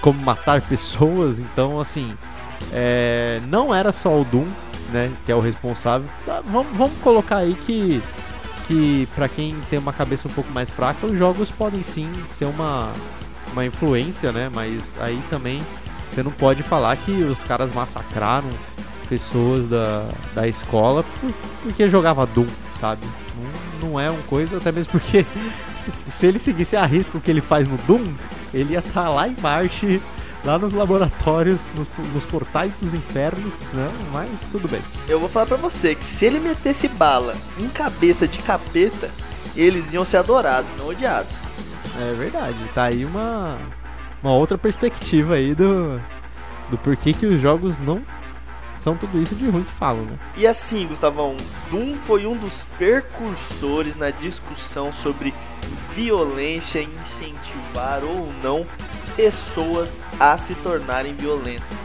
como 0.01 0.21
matar 0.21 0.61
pessoas. 0.61 1.39
Então, 1.39 1.79
assim, 1.79 2.15
é, 2.71 3.41
não 3.47 3.73
era 3.73 3.91
só 3.91 4.21
o 4.21 4.23
Doom, 4.23 4.47
né? 4.91 5.11
Que 5.25 5.31
é 5.31 5.35
o 5.35 5.39
responsável. 5.39 6.07
Tá, 6.23 6.43
vamos, 6.47 6.77
vamos 6.77 6.97
colocar 6.99 7.37
aí 7.37 7.55
que 7.55 8.01
que 8.67 9.07
para 9.15 9.29
quem 9.29 9.55
tem 9.69 9.79
uma 9.79 9.93
cabeça 9.93 10.27
um 10.27 10.31
pouco 10.31 10.51
mais 10.51 10.69
fraca, 10.69 11.07
os 11.07 11.17
jogos 11.17 11.49
podem 11.49 11.81
sim 11.83 12.11
ser 12.29 12.43
uma 12.43 12.91
uma 13.51 13.65
influência, 13.65 14.31
né? 14.31 14.49
Mas 14.53 14.97
aí 14.99 15.21
também 15.29 15.61
você 16.09 16.23
não 16.23 16.31
pode 16.31 16.63
falar 16.63 16.95
que 16.97 17.11
os 17.11 17.43
caras 17.43 17.73
massacraram 17.73 18.49
pessoas 19.07 19.67
da, 19.67 20.07
da 20.33 20.47
escola 20.47 21.03
por, 21.03 21.33
porque 21.63 21.87
jogava 21.87 22.25
Doom, 22.25 22.47
sabe? 22.79 23.05
Não, 23.81 23.89
não 23.89 23.99
é 23.99 24.09
uma 24.09 24.21
coisa, 24.23 24.57
até 24.57 24.71
mesmo 24.71 24.91
porque 24.93 25.25
se, 25.75 25.91
se 26.09 26.27
ele 26.27 26.39
seguisse 26.39 26.75
a 26.75 26.85
risco 26.85 27.19
que 27.19 27.31
ele 27.31 27.41
faz 27.41 27.67
no 27.67 27.77
Doom, 27.77 28.03
ele 28.53 28.73
ia 28.73 28.79
estar 28.79 29.03
tá 29.03 29.09
lá 29.09 29.27
em 29.27 29.35
Marte, 29.41 30.01
lá 30.43 30.57
nos 30.57 30.73
laboratórios, 30.73 31.69
nos, 31.75 31.87
nos, 32.13 32.25
portais 32.25 32.71
dos 32.79 32.93
infernos, 32.93 33.53
né? 33.73 33.89
Mas 34.11 34.41
tudo 34.51 34.67
bem. 34.67 34.81
Eu 35.07 35.19
vou 35.19 35.29
falar 35.29 35.45
pra 35.45 35.57
você 35.57 35.95
que 35.95 36.05
se 36.05 36.25
ele 36.25 36.39
metesse 36.39 36.87
bala 36.87 37.35
em 37.59 37.67
cabeça 37.67 38.27
de 38.27 38.39
capeta, 38.39 39.09
eles 39.55 39.93
iam 39.93 40.05
ser 40.05 40.17
adorados, 40.17 40.69
não 40.77 40.87
odiados. 40.87 41.35
É 41.99 42.13
verdade, 42.13 42.57
tá 42.75 42.83
aí 42.83 43.03
uma, 43.03 43.57
uma 44.21 44.33
outra 44.33 44.57
perspectiva 44.57 45.33
aí 45.33 45.55
do, 45.55 45.99
do 46.69 46.77
porquê 46.77 47.11
que 47.11 47.25
os 47.25 47.41
jogos 47.41 47.77
não 47.79 48.03
são 48.75 48.95
tudo 48.95 49.19
isso 49.19 49.35
de 49.35 49.49
ruim 49.49 49.63
que 49.63 49.71
falam, 49.71 50.03
né? 50.05 50.19
E 50.35 50.45
assim, 50.45 50.85
Gustavão, 50.87 51.35
Doom 51.71 51.95
foi 51.95 52.27
um 52.27 52.37
dos 52.37 52.65
percursores 52.77 53.95
na 53.95 54.11
discussão 54.11 54.91
sobre 54.91 55.33
violência 55.95 56.79
e 56.79 56.89
incentivar 57.01 58.03
ou 58.03 58.31
não 58.43 58.65
pessoas 59.15 60.01
a 60.19 60.37
se 60.37 60.53
tornarem 60.55 61.15
violentas. 61.15 61.77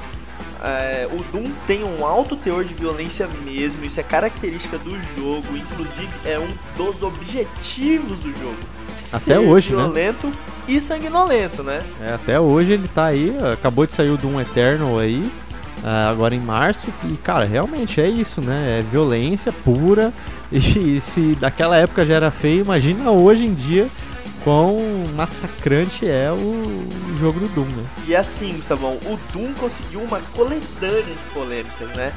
É, 0.63 1.09
o 1.11 1.25
Doom 1.33 1.51
tem 1.67 1.83
um 1.83 2.07
alto 2.07 2.37
teor 2.37 2.65
de 2.65 2.75
violência 2.75 3.27
mesmo, 3.43 3.85
isso 3.85 3.99
é 3.99 4.03
característica 4.03 4.79
do 4.79 4.91
jogo, 5.17 5.57
inclusive 5.57 6.11
é 6.25 6.39
um 6.39 6.49
dos 6.77 7.03
objetivos 7.03 8.21
do 8.21 8.31
jogo. 8.39 8.59
Até 9.13 9.39
hoje, 9.39 9.73
né? 9.73 9.83
violento 9.83 10.27
né? 10.27 10.33
e 10.69 10.81
sanguinolento, 10.81 11.63
né? 11.63 11.81
É, 12.01 12.15
até 12.15 12.39
hoje 12.39 12.73
ele 12.73 12.89
tá 12.89 13.07
aí, 13.07 13.35
acabou 13.53 13.87
de 13.87 13.93
sair 13.93 14.11
o 14.11 14.17
Doom 14.17 14.41
Eternal 14.41 14.99
aí, 14.99 15.31
é, 15.85 16.09
agora 16.09 16.35
em 16.35 16.41
março, 16.41 16.89
e 17.05 17.15
cara, 17.17 17.45
realmente 17.45 18.01
é 18.01 18.09
isso, 18.09 18.41
né? 18.41 18.81
É 18.81 18.83
violência 18.83 19.53
pura, 19.53 20.13
e 20.51 21.01
se 21.01 21.35
daquela 21.37 21.77
época 21.77 22.05
já 22.05 22.15
era 22.15 22.31
feio, 22.31 22.65
imagina 22.65 23.11
hoje 23.11 23.45
em 23.45 23.55
dia 23.55 23.89
quão 24.45 24.79
massacrante 25.15 26.07
é 26.07 26.31
o 26.33 27.17
jogo 27.19 27.41
do 27.41 27.49
Doom, 27.49 27.67
né? 27.67 27.85
E 28.07 28.17
assim, 28.17 28.55
Gustavão, 28.55 28.99
o 29.05 29.19
Doom 29.33 29.53
conseguiu 29.55 30.01
uma 30.01 30.21
coletânea 30.35 31.03
de 31.03 31.15
polêmicas, 31.33 31.89
né? 31.97 32.13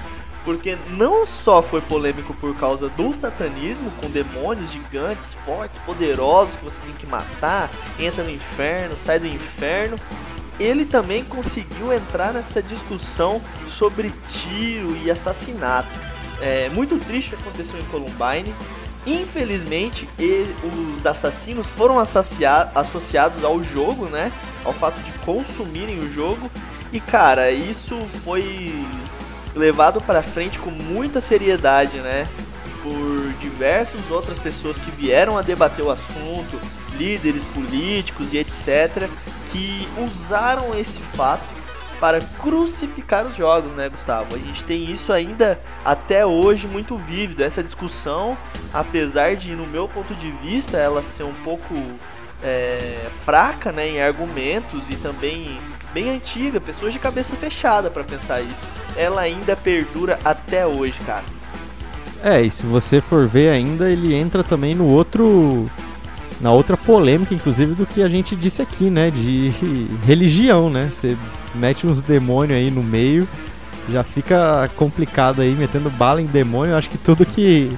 Porque 0.45 0.77
não 0.91 1.25
só 1.25 1.61
foi 1.61 1.81
polêmico 1.81 2.33
por 2.35 2.55
causa 2.55 2.87
do 2.87 3.13
satanismo, 3.13 3.91
com 3.99 4.09
demônios 4.09 4.71
gigantes, 4.71 5.33
fortes, 5.33 5.79
poderosos 5.79 6.55
que 6.55 6.63
você 6.63 6.79
tem 6.85 6.93
que 6.93 7.07
matar, 7.07 7.69
entra 7.99 8.23
no 8.23 8.29
inferno, 8.29 8.95
sai 8.95 9.19
do 9.19 9.27
inferno. 9.27 9.97
Ele 10.57 10.85
também 10.85 11.23
conseguiu 11.23 11.91
entrar 11.91 12.31
nessa 12.31 12.61
discussão 12.61 13.41
sobre 13.67 14.13
tiro 14.27 14.95
e 15.03 15.11
assassinato. 15.11 15.89
É 16.39 16.69
muito 16.69 16.97
triste 16.97 17.33
o 17.33 17.37
que 17.37 17.43
aconteceu 17.43 17.79
em 17.79 17.83
Columbine, 17.85 18.53
Infelizmente, 19.05 20.09
os 20.95 21.05
assassinos 21.05 21.69
foram 21.69 21.99
associados 21.99 23.43
ao 23.43 23.63
jogo, 23.63 24.07
né? 24.07 24.31
Ao 24.63 24.73
fato 24.73 24.99
de 25.01 25.11
consumirem 25.19 25.99
o 25.99 26.11
jogo. 26.11 26.49
E 26.91 26.99
cara, 26.99 27.51
isso 27.51 27.99
foi 28.23 28.73
levado 29.55 30.01
para 30.01 30.21
frente 30.21 30.59
com 30.59 30.69
muita 30.69 31.21
seriedade, 31.21 31.97
né? 31.99 32.27
Por 32.83 33.33
diversas 33.39 34.11
outras 34.11 34.37
pessoas 34.37 34.79
que 34.79 34.91
vieram 34.91 35.37
a 35.37 35.41
debater 35.41 35.83
o 35.83 35.89
assunto, 35.89 36.59
líderes 36.97 37.43
políticos 37.45 38.33
e 38.33 38.37
etc, 38.37 39.09
que 39.51 39.87
usaram 39.97 40.77
esse 40.77 40.99
fato 40.99 41.55
para 41.99 42.19
crucificar 42.19 43.25
os 43.25 43.35
jogos, 43.35 43.73
né, 43.73 43.87
Gustavo? 43.89 44.35
A 44.35 44.37
gente 44.37 44.63
tem 44.65 44.91
isso 44.91 45.13
ainda 45.13 45.59
até 45.83 46.25
hoje 46.25 46.67
muito 46.67 46.97
vívido, 46.97 47.41
essa 47.41 47.63
discussão, 47.63 48.37
apesar 48.73 49.35
de, 49.35 49.55
no 49.55 49.65
meu 49.65 49.87
ponto 49.87 50.13
de 50.13 50.29
vista, 50.31 50.77
ela 50.77 51.01
ser 51.01 51.23
um 51.23 51.33
pouco 51.35 51.73
é, 52.43 53.07
fraca 53.23 53.71
né, 53.71 53.87
em 53.87 54.01
argumentos 54.01 54.89
e 54.89 54.95
também 54.97 55.59
bem 55.95 56.09
antiga, 56.09 56.59
pessoas 56.59 56.91
de 56.91 56.99
cabeça 56.99 57.37
fechada 57.37 57.89
para 57.89 58.03
pensar 58.03 58.41
isso, 58.41 58.67
ela 58.97 59.21
ainda 59.21 59.55
perdura 59.55 60.19
até 60.25 60.67
hoje, 60.67 60.99
cara. 61.05 61.23
É, 62.21 62.41
e 62.41 62.51
se 62.51 62.65
você 62.65 62.99
for 62.99 63.25
ver 63.25 63.49
ainda, 63.49 63.89
ele 63.89 64.13
entra 64.13 64.43
também 64.43 64.75
no 64.75 64.85
outro 64.85 65.71
na 66.41 66.51
outra 66.51 66.75
polêmica, 66.75 67.33
inclusive, 67.33 67.75
do 67.75 67.85
que 67.85 68.03
a 68.03 68.09
gente 68.09 68.35
disse 68.35 68.61
aqui, 68.61 68.89
né? 68.89 69.09
De 69.09 69.53
religião, 70.05 70.69
né? 70.69 70.91
Você 70.91 71.15
mete 71.53 71.87
uns 71.87 72.01
demônios 72.01 72.57
aí 72.57 72.69
no 72.69 72.83
meio, 72.83 73.25
já 73.89 74.03
fica 74.03 74.69
complicado 74.75 75.41
aí, 75.41 75.55
metendo 75.55 75.89
bala 75.89 76.21
em 76.21 76.25
demônio. 76.25 76.75
Acho 76.75 76.89
que 76.89 76.97
tudo 76.97 77.25
que, 77.25 77.71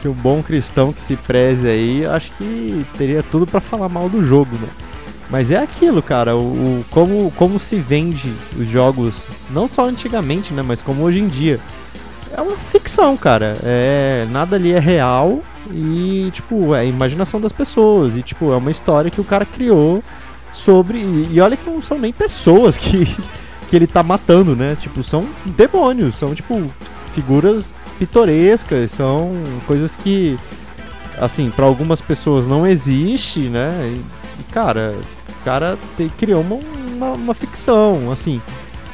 que 0.00 0.06
um 0.06 0.12
bom 0.12 0.44
cristão 0.44 0.92
que 0.92 1.00
se 1.00 1.16
preze 1.16 1.66
aí, 1.66 2.06
acho 2.06 2.30
que 2.38 2.86
teria 2.96 3.20
tudo 3.20 3.46
para 3.46 3.60
falar 3.60 3.88
mal 3.88 4.08
do 4.08 4.24
jogo, 4.24 4.54
né? 4.58 4.68
Mas 5.30 5.50
é 5.50 5.56
aquilo, 5.56 6.02
cara, 6.02 6.36
o, 6.36 6.40
o, 6.40 6.84
como, 6.90 7.30
como 7.32 7.58
se 7.58 7.76
vende 7.76 8.32
os 8.58 8.68
jogos, 8.68 9.26
não 9.50 9.66
só 9.66 9.86
antigamente, 9.86 10.52
né? 10.52 10.62
Mas 10.62 10.80
como 10.82 11.02
hoje 11.02 11.20
em 11.20 11.28
dia. 11.28 11.58
É 12.36 12.40
uma 12.40 12.56
ficção, 12.56 13.16
cara. 13.16 13.56
É, 13.62 14.26
nada 14.30 14.56
ali 14.56 14.72
é 14.72 14.78
real 14.78 15.40
e, 15.70 16.30
tipo, 16.32 16.74
é 16.74 16.80
a 16.80 16.84
imaginação 16.84 17.40
das 17.40 17.52
pessoas. 17.52 18.16
E, 18.16 18.22
tipo, 18.22 18.52
é 18.52 18.56
uma 18.56 18.70
história 18.70 19.10
que 19.10 19.20
o 19.20 19.24
cara 19.24 19.46
criou 19.46 20.02
sobre. 20.52 20.98
E, 20.98 21.40
olha 21.40 21.56
que 21.56 21.68
não 21.68 21.80
são 21.80 21.98
nem 21.98 22.12
pessoas 22.12 22.76
que, 22.76 23.06
que 23.70 23.76
ele 23.76 23.86
tá 23.86 24.02
matando, 24.02 24.56
né? 24.56 24.76
Tipo, 24.80 25.02
são 25.02 25.26
demônios, 25.44 26.16
são, 26.16 26.34
tipo, 26.34 26.70
figuras 27.12 27.72
pitorescas, 27.98 28.90
são 28.90 29.32
coisas 29.66 29.94
que, 29.94 30.36
assim, 31.18 31.50
para 31.50 31.64
algumas 31.64 32.00
pessoas 32.00 32.46
não 32.46 32.66
existe, 32.66 33.40
né? 33.48 33.70
E, 33.94 34.23
e 34.38 34.42
cara, 34.52 34.94
o 35.28 35.44
cara 35.44 35.78
te, 35.96 36.08
criou 36.18 36.42
uma, 36.42 36.58
uma, 36.94 37.12
uma 37.12 37.34
ficção, 37.34 38.10
assim. 38.10 38.40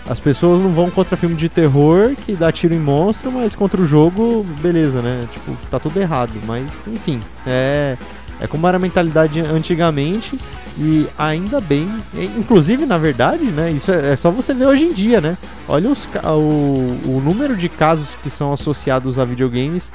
As 0.08 0.18
pessoas 0.18 0.60
não 0.60 0.70
vão 0.70 0.90
contra 0.90 1.16
filme 1.16 1.36
de 1.36 1.48
terror 1.48 2.16
que 2.16 2.34
dá 2.34 2.50
tiro 2.50 2.74
em 2.74 2.80
monstro, 2.80 3.30
mas 3.30 3.54
contra 3.54 3.80
o 3.80 3.86
jogo, 3.86 4.44
beleza, 4.60 5.00
né? 5.00 5.20
Tipo, 5.30 5.56
tá 5.70 5.78
tudo 5.78 6.00
errado. 6.00 6.32
Mas, 6.46 6.68
enfim, 6.88 7.20
é, 7.46 7.96
é 8.40 8.46
como 8.48 8.66
era 8.66 8.76
a 8.76 8.80
mentalidade 8.80 9.38
antigamente 9.40 10.36
e 10.76 11.06
ainda 11.16 11.60
bem. 11.60 11.88
Inclusive, 12.36 12.86
na 12.86 12.98
verdade, 12.98 13.44
né? 13.44 13.70
Isso 13.70 13.92
é, 13.92 14.12
é 14.12 14.16
só 14.16 14.30
você 14.30 14.52
ver 14.52 14.66
hoje 14.66 14.84
em 14.84 14.92
dia, 14.92 15.20
né? 15.20 15.36
Olha 15.68 15.88
os, 15.88 16.08
o, 16.24 17.08
o 17.08 17.22
número 17.24 17.56
de 17.56 17.68
casos 17.68 18.08
que 18.22 18.30
são 18.30 18.52
associados 18.52 19.18
a 19.18 19.24
videogames 19.24 19.92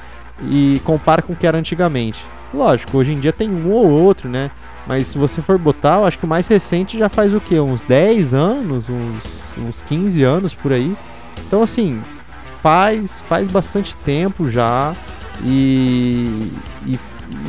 e 0.48 0.80
compara 0.84 1.20
com 1.20 1.32
o 1.32 1.36
que 1.36 1.46
era 1.46 1.58
antigamente. 1.58 2.24
Lógico, 2.54 2.96
hoje 2.96 3.12
em 3.12 3.20
dia 3.20 3.32
tem 3.32 3.50
um 3.50 3.70
ou 3.70 3.86
outro, 3.86 4.28
né? 4.28 4.50
Mas 4.86 5.08
se 5.08 5.18
você 5.18 5.42
for 5.42 5.58
botar, 5.58 5.96
eu 5.96 6.04
acho 6.04 6.18
que 6.18 6.24
o 6.24 6.28
mais 6.28 6.46
recente 6.46 6.96
já 6.96 7.08
faz 7.08 7.34
o 7.34 7.40
quê? 7.40 7.58
Uns 7.58 7.82
10 7.82 8.34
anos, 8.34 8.88
uns, 8.88 9.22
uns 9.58 9.80
15 9.82 10.22
anos 10.22 10.54
por 10.54 10.72
aí. 10.72 10.96
Então 11.46 11.62
assim, 11.62 12.00
faz, 12.60 13.20
faz 13.28 13.48
bastante 13.48 13.96
tempo 14.04 14.48
já. 14.48 14.94
E, 15.44 16.50
e, 16.86 16.98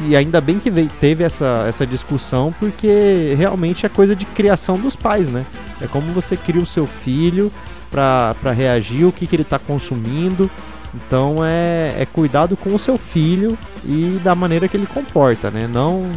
e 0.08 0.16
ainda 0.16 0.42
bem 0.42 0.60
que 0.60 0.70
veio, 0.70 0.90
teve 1.00 1.24
essa, 1.24 1.66
essa 1.68 1.86
discussão, 1.86 2.54
porque 2.60 3.36
realmente 3.38 3.86
é 3.86 3.90
coisa 3.90 4.16
de 4.16 4.26
criação 4.26 4.78
dos 4.78 4.96
pais, 4.96 5.30
né? 5.30 5.46
É 5.80 5.88
como 5.88 6.08
você 6.08 6.36
cria 6.36 6.62
o 6.62 6.66
seu 6.66 6.86
filho 6.86 7.52
para 7.90 8.52
reagir, 8.52 9.06
o 9.06 9.12
que, 9.12 9.26
que 9.26 9.36
ele 9.36 9.44
está 9.44 9.60
consumindo. 9.60 10.50
Então 10.94 11.38
é, 11.46 11.96
é 12.00 12.06
cuidado 12.06 12.58
com 12.58 12.74
o 12.74 12.80
seu 12.80 12.98
filho 12.98 13.58
e 13.86 14.20
da 14.24 14.34
maneira 14.34 14.68
que 14.68 14.76
ele 14.76 14.88
comporta, 14.88 15.52
né? 15.52 15.70
Não 15.72 16.10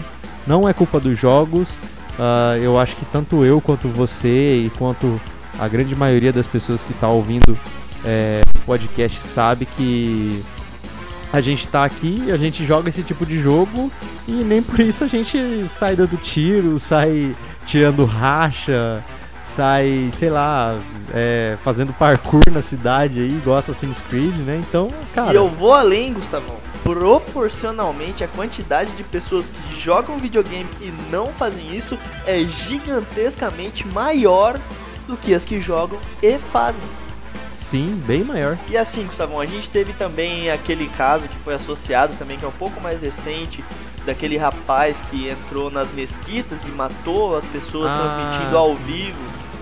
não 0.51 0.69
é 0.69 0.75
culpa 0.75 0.99
dos 0.99 1.17
jogos. 1.17 1.69
Uh, 2.19 2.59
eu 2.61 2.79
acho 2.79 2.97
que 2.97 3.05
tanto 3.07 3.45
eu 3.45 3.61
quanto 3.61 3.89
você 3.89 4.57
e 4.67 4.71
quanto 4.77 5.21
a 5.59 5.69
grande 5.69 5.95
maioria 5.95 6.33
das 6.33 6.47
pessoas 6.47 6.83
que 6.83 6.91
está 6.91 7.09
ouvindo 7.09 7.57
é, 8.05 8.43
podcast 8.67 9.21
sabe 9.21 9.65
que 9.65 10.43
a 11.33 11.41
gente 11.41 11.65
está 11.65 11.85
aqui, 11.85 12.31
a 12.33 12.37
gente 12.37 12.65
joga 12.65 12.89
esse 12.89 13.03
tipo 13.03 13.25
de 13.25 13.39
jogo 13.39 13.91
e 14.27 14.33
nem 14.33 14.61
por 14.61 14.81
isso 14.81 15.05
a 15.05 15.07
gente 15.07 15.69
sai 15.69 15.95
dando 15.95 16.17
tiro, 16.21 16.79
sai 16.79 17.35
tirando 17.65 18.05
racha, 18.05 19.05
sai, 19.45 20.11
sei 20.13 20.31
lá, 20.31 20.79
é, 21.15 21.57
fazendo 21.63 21.93
parkour 21.93 22.43
na 22.51 22.61
cidade 22.61 23.21
aí, 23.21 23.29
igual 23.29 23.59
Assassin's 23.59 24.03
Creed, 24.09 24.37
né? 24.39 24.61
Então, 24.69 24.89
cara. 25.15 25.33
E 25.33 25.37
eu 25.37 25.49
vou 25.49 25.73
além, 25.73 26.13
Gustavão 26.13 26.70
proporcionalmente 26.93 28.25
a 28.25 28.29
quantidade 28.29 28.91
de 28.93 29.05
pessoas 29.05 29.49
que 29.49 29.81
jogam 29.81 30.19
videogame 30.19 30.69
e 30.81 30.91
não 31.11 31.27
fazem 31.27 31.75
isso 31.75 31.97
é 32.27 32.41
gigantescamente 32.41 33.87
maior 33.87 34.59
do 35.07 35.17
que 35.17 35.33
as 35.33 35.45
que 35.45 35.61
jogam 35.61 35.99
e 36.21 36.37
fazem. 36.37 36.85
Sim, 37.55 38.03
bem 38.07 38.25
maior. 38.25 38.59
E 38.69 38.77
assim, 38.77 39.05
Gustavão, 39.05 39.39
a 39.39 39.47
gente 39.47 39.71
teve 39.71 39.93
também 39.93 40.51
aquele 40.51 40.89
caso 40.89 41.29
que 41.29 41.37
foi 41.37 41.55
associado 41.55 42.17
também, 42.17 42.39
que 42.39 42.45
é 42.45 42.49
um 42.49 42.53
pouco 42.53 42.81
mais 42.81 43.03
recente, 43.03 43.65
daquele 44.05 44.37
rapaz 44.37 45.03
que 45.03 45.29
entrou 45.29 45.71
nas 45.71 45.93
mesquitas 45.93 46.65
e 46.65 46.71
matou 46.71 47.37
as 47.37 47.47
pessoas 47.47 47.93
ah, 47.93 47.97
transmitindo 47.97 48.57
ao 48.57 48.75
vivo 48.75 49.19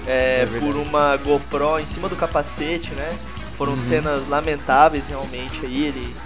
é, 0.07 0.43
é 0.43 0.59
por 0.61 0.77
uma 0.77 1.17
GoPro 1.17 1.79
em 1.79 1.87
cima 1.87 2.09
do 2.09 2.17
capacete, 2.17 2.95
né? 2.95 3.19
Foram 3.57 3.73
uhum. 3.73 3.79
cenas 3.79 4.29
lamentáveis 4.29 5.07
realmente 5.07 5.67
aí. 5.67 5.87
Ele, 5.87 6.17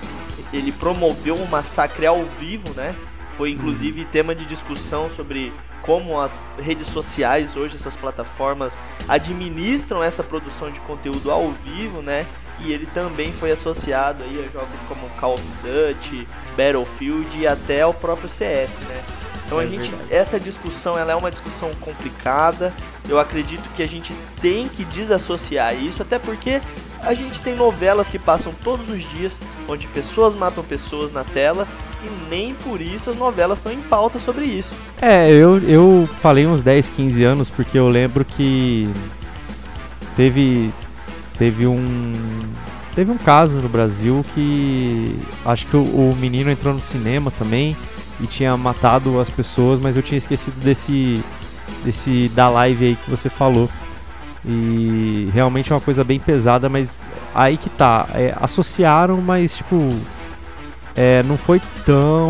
ele 0.53 0.73
promoveu 0.73 1.35
um 1.35 1.47
massacre 1.47 2.07
ao 2.07 2.25
vivo, 2.25 2.73
né? 2.75 2.95
Foi 3.31 3.51
inclusive 3.51 4.03
uhum. 4.03 4.09
tema 4.09 4.35
de 4.35 4.45
discussão 4.45 5.09
sobre 5.09 5.53
como 5.83 6.21
as 6.21 6.39
redes 6.59 6.87
sociais 6.87 7.57
hoje, 7.57 7.75
essas 7.75 7.97
plataformas, 7.97 8.81
administram 9.09 10.03
essa 10.03 10.23
produção 10.23 10.71
de 10.71 10.81
conteúdo 10.81 11.31
ao 11.31 11.51
vivo, 11.51 12.01
né? 12.01 12.27
E 12.61 12.73
ele 12.73 12.87
também 12.87 13.33
foi 13.33 13.51
associado 13.51 14.23
aí 14.23 14.45
a 14.45 14.49
jogos 14.49 14.81
como 14.87 15.09
Call 15.17 15.35
of 15.35 15.45
Duty, 15.63 16.29
Battlefield 16.57 17.37
e 17.37 17.47
até 17.47 17.85
o 17.85 17.93
próprio 17.93 18.29
CS, 18.29 18.81
né? 18.81 19.03
Então 19.45 19.59
a 19.59 19.65
é 19.65 19.67
gente, 19.67 19.93
essa 20.09 20.39
discussão 20.39 20.97
ela 20.97 21.13
é 21.13 21.15
uma 21.17 21.31
discussão 21.31 21.71
complicada. 21.81 22.73
Eu 23.09 23.19
acredito 23.19 23.69
que 23.75 23.83
a 23.83 23.89
gente 23.89 24.15
tem 24.41 24.69
que 24.69 24.85
desassociar 24.85 25.75
isso, 25.75 26.01
até 26.01 26.19
porque 26.19 26.61
a 27.03 27.15
gente 27.15 27.41
tem 27.43 27.55
novelas 27.55 28.09
que 28.09 28.19
passam 28.19 28.53
todos 28.63 28.89
os 28.89 29.03
dias, 29.11 29.39
onde 29.69 29.87
pessoas 29.89 30.35
matam 30.35 30.63
pessoas 30.63 31.13
na 31.13 31.25
tela 31.25 31.67
e 32.05 32.31
nem 32.31 32.55
por 32.55 32.81
isso 32.81 33.11
as 33.11 33.17
novelas 33.17 33.59
estão 33.59 33.73
em 33.73 33.81
pauta 33.81 34.19
sobre 34.19 34.45
isso. 34.45 34.75
É, 35.01 35.31
eu, 35.31 35.59
eu 35.69 36.09
falei 36.21 36.47
uns 36.47 36.63
10, 36.63 36.89
15 36.91 37.25
anos 37.25 37.51
porque 37.51 37.79
eu 37.79 37.89
lembro 37.89 38.25
que 38.25 38.91
teve 40.17 40.73
teve 41.39 41.67
um 41.67 42.13
teve 42.95 43.11
um 43.11 43.19
caso 43.19 43.55
no 43.55 43.69
Brasil 43.69 44.25
que 44.35 45.17
acho 45.45 45.67
que 45.67 45.77
o, 45.77 45.83
o 45.83 46.17
menino 46.17 46.51
entrou 46.51 46.75
no 46.75 46.83
cinema 46.83 47.31
também 47.31 47.77
e 48.21 48.27
tinha 48.27 48.57
matado 48.57 49.19
as 49.19 49.29
pessoas, 49.31 49.81
mas 49.81 49.97
eu 49.97 50.03
tinha 50.03 50.19
esquecido 50.19 50.59
desse 50.61 51.23
desse 51.85 52.29
da 52.31 52.49
live 52.49 52.85
aí 52.85 52.97
que 52.97 53.11
você 53.11 53.29
falou. 53.29 53.69
E 54.45 55.31
realmente 55.33 55.73
é 55.73 55.75
uma 55.75 55.81
coisa 55.81 56.03
bem 56.03 56.19
pesada, 56.19 56.69
mas 56.69 57.01
aí 57.35 57.57
que 57.57 57.71
tá. 57.71 58.07
É, 58.15 58.35
associaram, 58.41 59.21
mas 59.21 59.57
tipo. 59.57 59.89
É, 60.95 61.23
não 61.23 61.39
foi 61.39 61.59
tão 61.87 62.29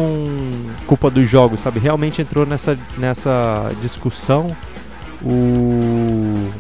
culpa 0.87 1.11
dos 1.11 1.29
jogos, 1.29 1.59
sabe? 1.59 1.81
Realmente 1.81 2.23
entrou 2.23 2.47
nessa, 2.47 2.79
nessa 2.97 3.69
discussão 3.81 4.57
o, 5.21 6.53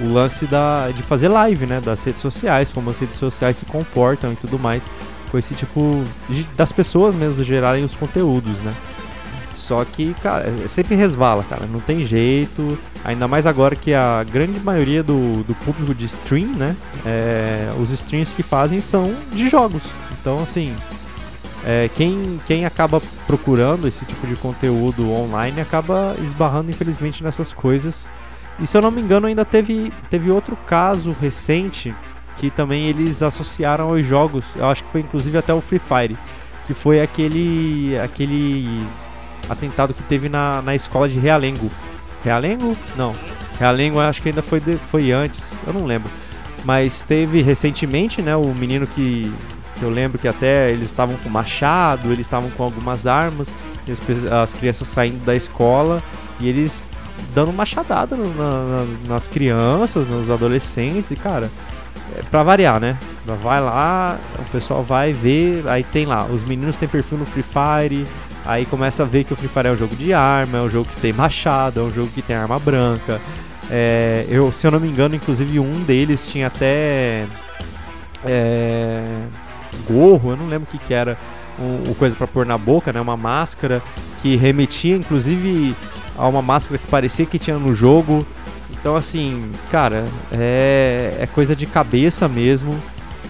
o 0.00 0.10
lance 0.10 0.46
da, 0.46 0.88
de 0.90 1.02
fazer 1.02 1.28
live, 1.28 1.66
né? 1.66 1.82
Das 1.82 2.02
redes 2.02 2.22
sociais, 2.22 2.72
como 2.72 2.88
as 2.88 2.98
redes 2.98 3.16
sociais 3.16 3.58
se 3.58 3.66
comportam 3.66 4.32
e 4.32 4.36
tudo 4.36 4.58
mais. 4.58 4.82
Com 5.30 5.36
esse 5.36 5.54
tipo 5.54 6.02
de, 6.30 6.44
das 6.56 6.72
pessoas 6.72 7.14
mesmo 7.14 7.42
gerarem 7.44 7.84
os 7.84 7.94
conteúdos, 7.94 8.56
né? 8.60 8.72
Só 9.66 9.82
que, 9.82 10.12
cara, 10.14 10.52
é, 10.62 10.68
sempre 10.68 10.94
resvala, 10.94 11.42
cara. 11.44 11.66
Não 11.66 11.80
tem 11.80 12.04
jeito. 12.04 12.78
Ainda 13.02 13.26
mais 13.26 13.46
agora 13.46 13.74
que 13.74 13.94
a 13.94 14.22
grande 14.22 14.60
maioria 14.60 15.02
do, 15.02 15.42
do 15.42 15.54
público 15.54 15.94
de 15.94 16.04
stream, 16.04 16.48
né? 16.54 16.76
É, 17.04 17.70
os 17.80 17.90
streams 17.90 18.34
que 18.34 18.42
fazem 18.42 18.80
são 18.80 19.14
de 19.32 19.48
jogos. 19.48 19.82
Então, 20.20 20.42
assim, 20.42 20.74
é, 21.64 21.88
quem, 21.96 22.38
quem 22.46 22.66
acaba 22.66 23.00
procurando 23.26 23.88
esse 23.88 24.04
tipo 24.04 24.26
de 24.26 24.36
conteúdo 24.36 25.10
online 25.10 25.62
acaba 25.62 26.14
esbarrando, 26.22 26.70
infelizmente, 26.70 27.24
nessas 27.24 27.50
coisas. 27.50 28.06
E 28.60 28.66
se 28.66 28.76
eu 28.76 28.82
não 28.82 28.90
me 28.90 29.00
engano, 29.00 29.26
ainda 29.26 29.46
teve, 29.46 29.90
teve 30.10 30.30
outro 30.30 30.56
caso 30.66 31.16
recente 31.18 31.94
que 32.36 32.50
também 32.50 32.86
eles 32.88 33.22
associaram 33.22 33.88
aos 33.88 34.06
jogos. 34.06 34.44
Eu 34.54 34.66
acho 34.66 34.84
que 34.84 34.90
foi 34.90 35.00
inclusive 35.00 35.38
até 35.38 35.54
o 35.54 35.62
Free 35.62 35.78
Fire. 35.80 36.18
Que 36.66 36.74
foi 36.74 37.00
aquele. 37.00 37.98
aquele 37.98 38.86
atentado 39.48 39.94
que 39.94 40.02
teve 40.02 40.28
na, 40.28 40.62
na 40.62 40.74
escola 40.74 41.08
de 41.08 41.18
Realengo. 41.18 41.70
Realengo? 42.22 42.76
Não. 42.96 43.14
Realengo 43.58 44.00
acho 44.00 44.22
que 44.22 44.28
ainda 44.30 44.42
foi, 44.42 44.60
de, 44.60 44.76
foi 44.90 45.12
antes, 45.12 45.54
eu 45.66 45.72
não 45.72 45.84
lembro. 45.84 46.10
Mas 46.64 47.02
teve 47.02 47.42
recentemente, 47.42 48.22
né, 48.22 48.34
o 48.34 48.54
menino 48.54 48.86
que, 48.86 49.32
que 49.76 49.82
eu 49.82 49.90
lembro 49.90 50.18
que 50.18 50.26
até 50.26 50.70
eles 50.70 50.86
estavam 50.86 51.16
com 51.16 51.28
machado, 51.28 52.08
eles 52.08 52.26
estavam 52.26 52.50
com 52.50 52.62
algumas 52.62 53.06
armas, 53.06 53.48
as, 53.90 54.32
as 54.32 54.52
crianças 54.54 54.88
saindo 54.88 55.24
da 55.24 55.36
escola 55.36 56.02
e 56.40 56.48
eles 56.48 56.80
dando 57.34 57.52
machadada 57.52 58.16
na, 58.16 58.24
na, 58.26 58.86
nas 59.08 59.26
crianças, 59.26 60.06
nos 60.06 60.30
adolescentes, 60.30 61.10
e 61.10 61.16
cara, 61.16 61.50
é 62.16 62.22
pra 62.22 62.42
variar, 62.42 62.80
né? 62.80 62.96
Vai 63.42 63.60
lá, 63.60 64.18
o 64.38 64.50
pessoal 64.50 64.82
vai 64.82 65.12
ver, 65.12 65.66
aí 65.68 65.82
tem 65.82 66.06
lá, 66.06 66.24
os 66.24 66.44
meninos 66.44 66.76
têm 66.76 66.88
perfil 66.88 67.18
no 67.18 67.26
Free 67.26 67.42
Fire, 67.44 68.06
Aí 68.44 68.66
começa 68.66 69.02
a 69.02 69.06
ver 69.06 69.24
que 69.24 69.32
o 69.32 69.36
Free 69.36 69.48
Fire 69.48 69.68
é 69.68 69.70
um 69.70 69.76
jogo 69.76 69.96
de 69.96 70.12
arma, 70.12 70.58
é 70.58 70.60
um 70.60 70.70
jogo 70.70 70.88
que 70.88 71.00
tem 71.00 71.12
machado, 71.12 71.80
é 71.80 71.82
um 71.82 71.90
jogo 71.90 72.08
que 72.08 72.20
tem 72.20 72.36
arma 72.36 72.58
branca. 72.58 73.20
É, 73.70 74.26
eu, 74.28 74.52
se 74.52 74.66
eu 74.66 74.70
não 74.70 74.78
me 74.78 74.88
engano, 74.88 75.14
inclusive 75.14 75.58
um 75.58 75.82
deles 75.84 76.28
tinha 76.30 76.48
até 76.48 77.26
é, 78.24 79.02
gorro, 79.88 80.30
eu 80.30 80.36
não 80.36 80.46
lembro 80.46 80.68
o 80.68 80.70
que, 80.70 80.78
que 80.78 80.92
era, 80.92 81.16
um, 81.58 81.90
um 81.90 81.94
coisa 81.94 82.14
para 82.14 82.26
pôr 82.26 82.44
na 82.44 82.58
boca, 82.58 82.92
né? 82.92 83.00
Uma 83.00 83.16
máscara 83.16 83.82
que 84.20 84.36
remetia, 84.36 84.96
inclusive, 84.96 85.74
a 86.16 86.28
uma 86.28 86.42
máscara 86.42 86.78
que 86.78 86.86
parecia 86.86 87.24
que 87.24 87.38
tinha 87.38 87.58
no 87.58 87.72
jogo. 87.72 88.26
Então, 88.70 88.96
assim, 88.96 89.50
cara, 89.70 90.04
é, 90.30 91.16
é 91.20 91.26
coisa 91.26 91.56
de 91.56 91.66
cabeça 91.66 92.28
mesmo. 92.28 92.74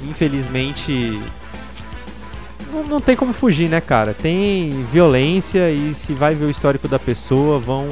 Infelizmente, 0.03 1.21
não, 2.75 2.85
não 2.85 3.01
tem 3.01 3.15
como 3.15 3.33
fugir, 3.33 3.69
né, 3.69 3.81
cara? 3.81 4.13
Tem 4.13 4.85
violência 4.93 5.71
e 5.71 5.95
se 5.95 6.13
vai 6.13 6.35
ver 6.35 6.47
o 6.47 6.51
histórico 6.51 6.89
da 6.89 6.99
pessoa, 6.99 7.59
vão, 7.59 7.89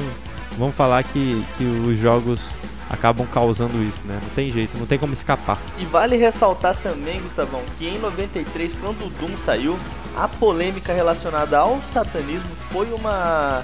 vão 0.57 0.71
falar 0.71 1.03
que, 1.03 1.43
que 1.57 1.63
os 1.63 1.97
jogos 1.97 2.41
acabam 2.89 3.25
causando 3.25 3.81
isso, 3.81 4.01
né? 4.05 4.19
Não 4.21 4.29
tem 4.31 4.49
jeito, 4.51 4.77
não 4.77 4.85
tem 4.85 4.99
como 4.99 5.13
escapar. 5.13 5.57
E 5.79 5.85
vale 5.85 6.15
ressaltar 6.15 6.75
também, 6.75 7.21
Gustavão, 7.21 7.61
que 7.77 7.87
em 7.87 7.97
93, 7.97 8.73
quando 8.73 9.05
o 9.05 9.09
Doom 9.09 9.37
saiu, 9.37 9.77
a 10.15 10.27
polêmica 10.27 10.93
relacionada 10.93 11.57
ao 11.57 11.81
satanismo 11.81 12.49
foi 12.69 12.91
uma 12.93 13.63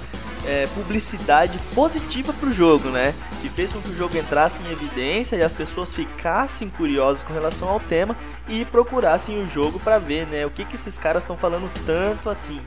é, 0.50 0.68
publicidade 0.74 1.60
positiva 1.76 2.34
para 2.34 2.50
o 2.50 2.52
jogo, 2.52 2.90
né? 2.90 3.14
Que 3.40 3.50
fez 3.50 3.72
com 3.72 3.80
que 3.80 3.92
o 3.92 3.96
jogo 3.96 4.18
entrasse 4.18 4.64
em 4.64 4.72
evidência 4.72 5.36
e 5.36 5.44
as 5.44 5.54
pessoas 5.54 5.94
ficassem 5.94 6.72
curiosas 6.72 7.22
com 7.22 7.32
relação 7.32 7.70
ao 7.70 7.80
tema 7.80 8.18
e 8.48 8.66
procurassem 8.66 9.44
o 9.44 9.46
jogo 9.46 9.80
para 9.80 10.00
ver, 10.00 10.26
né? 10.26 10.48
O 10.48 10.50
que, 10.50 10.66
que 10.66 10.74
esses 10.74 10.98
caras 10.98 11.22
estão 11.22 11.38
falando 11.38 11.70
tanto 11.86 12.32
assim. 12.32 12.60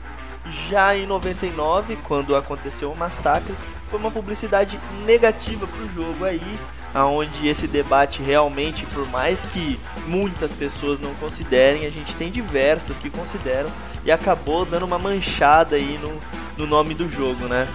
Já 0.69 0.95
em 0.95 1.05
99, 1.05 1.97
quando 2.03 2.37
aconteceu 2.37 2.89
o 2.89 2.95
massacre, 2.95 3.53
foi 3.89 3.99
uma 3.99 4.11
publicidade 4.11 4.79
negativa 5.05 5.67
para 5.67 5.83
o 5.83 5.89
jogo 5.89 6.23
aí, 6.23 6.59
aonde 6.93 7.47
esse 7.47 7.67
debate 7.67 8.23
realmente, 8.23 8.85
por 8.87 9.07
mais 9.09 9.45
que 9.45 9.77
muitas 10.07 10.53
pessoas 10.53 11.01
não 11.01 11.13
considerem, 11.15 11.85
a 11.85 11.89
gente 11.89 12.15
tem 12.15 12.31
diversas 12.31 12.97
que 12.97 13.09
consideram 13.09 13.69
e 14.05 14.11
acabou 14.11 14.65
dando 14.65 14.85
uma 14.85 14.99
manchada 14.99 15.75
aí 15.75 15.97
no, 16.01 16.21
no 16.57 16.65
nome 16.65 16.93
do 16.93 17.09
jogo, 17.09 17.45
né? 17.45 17.67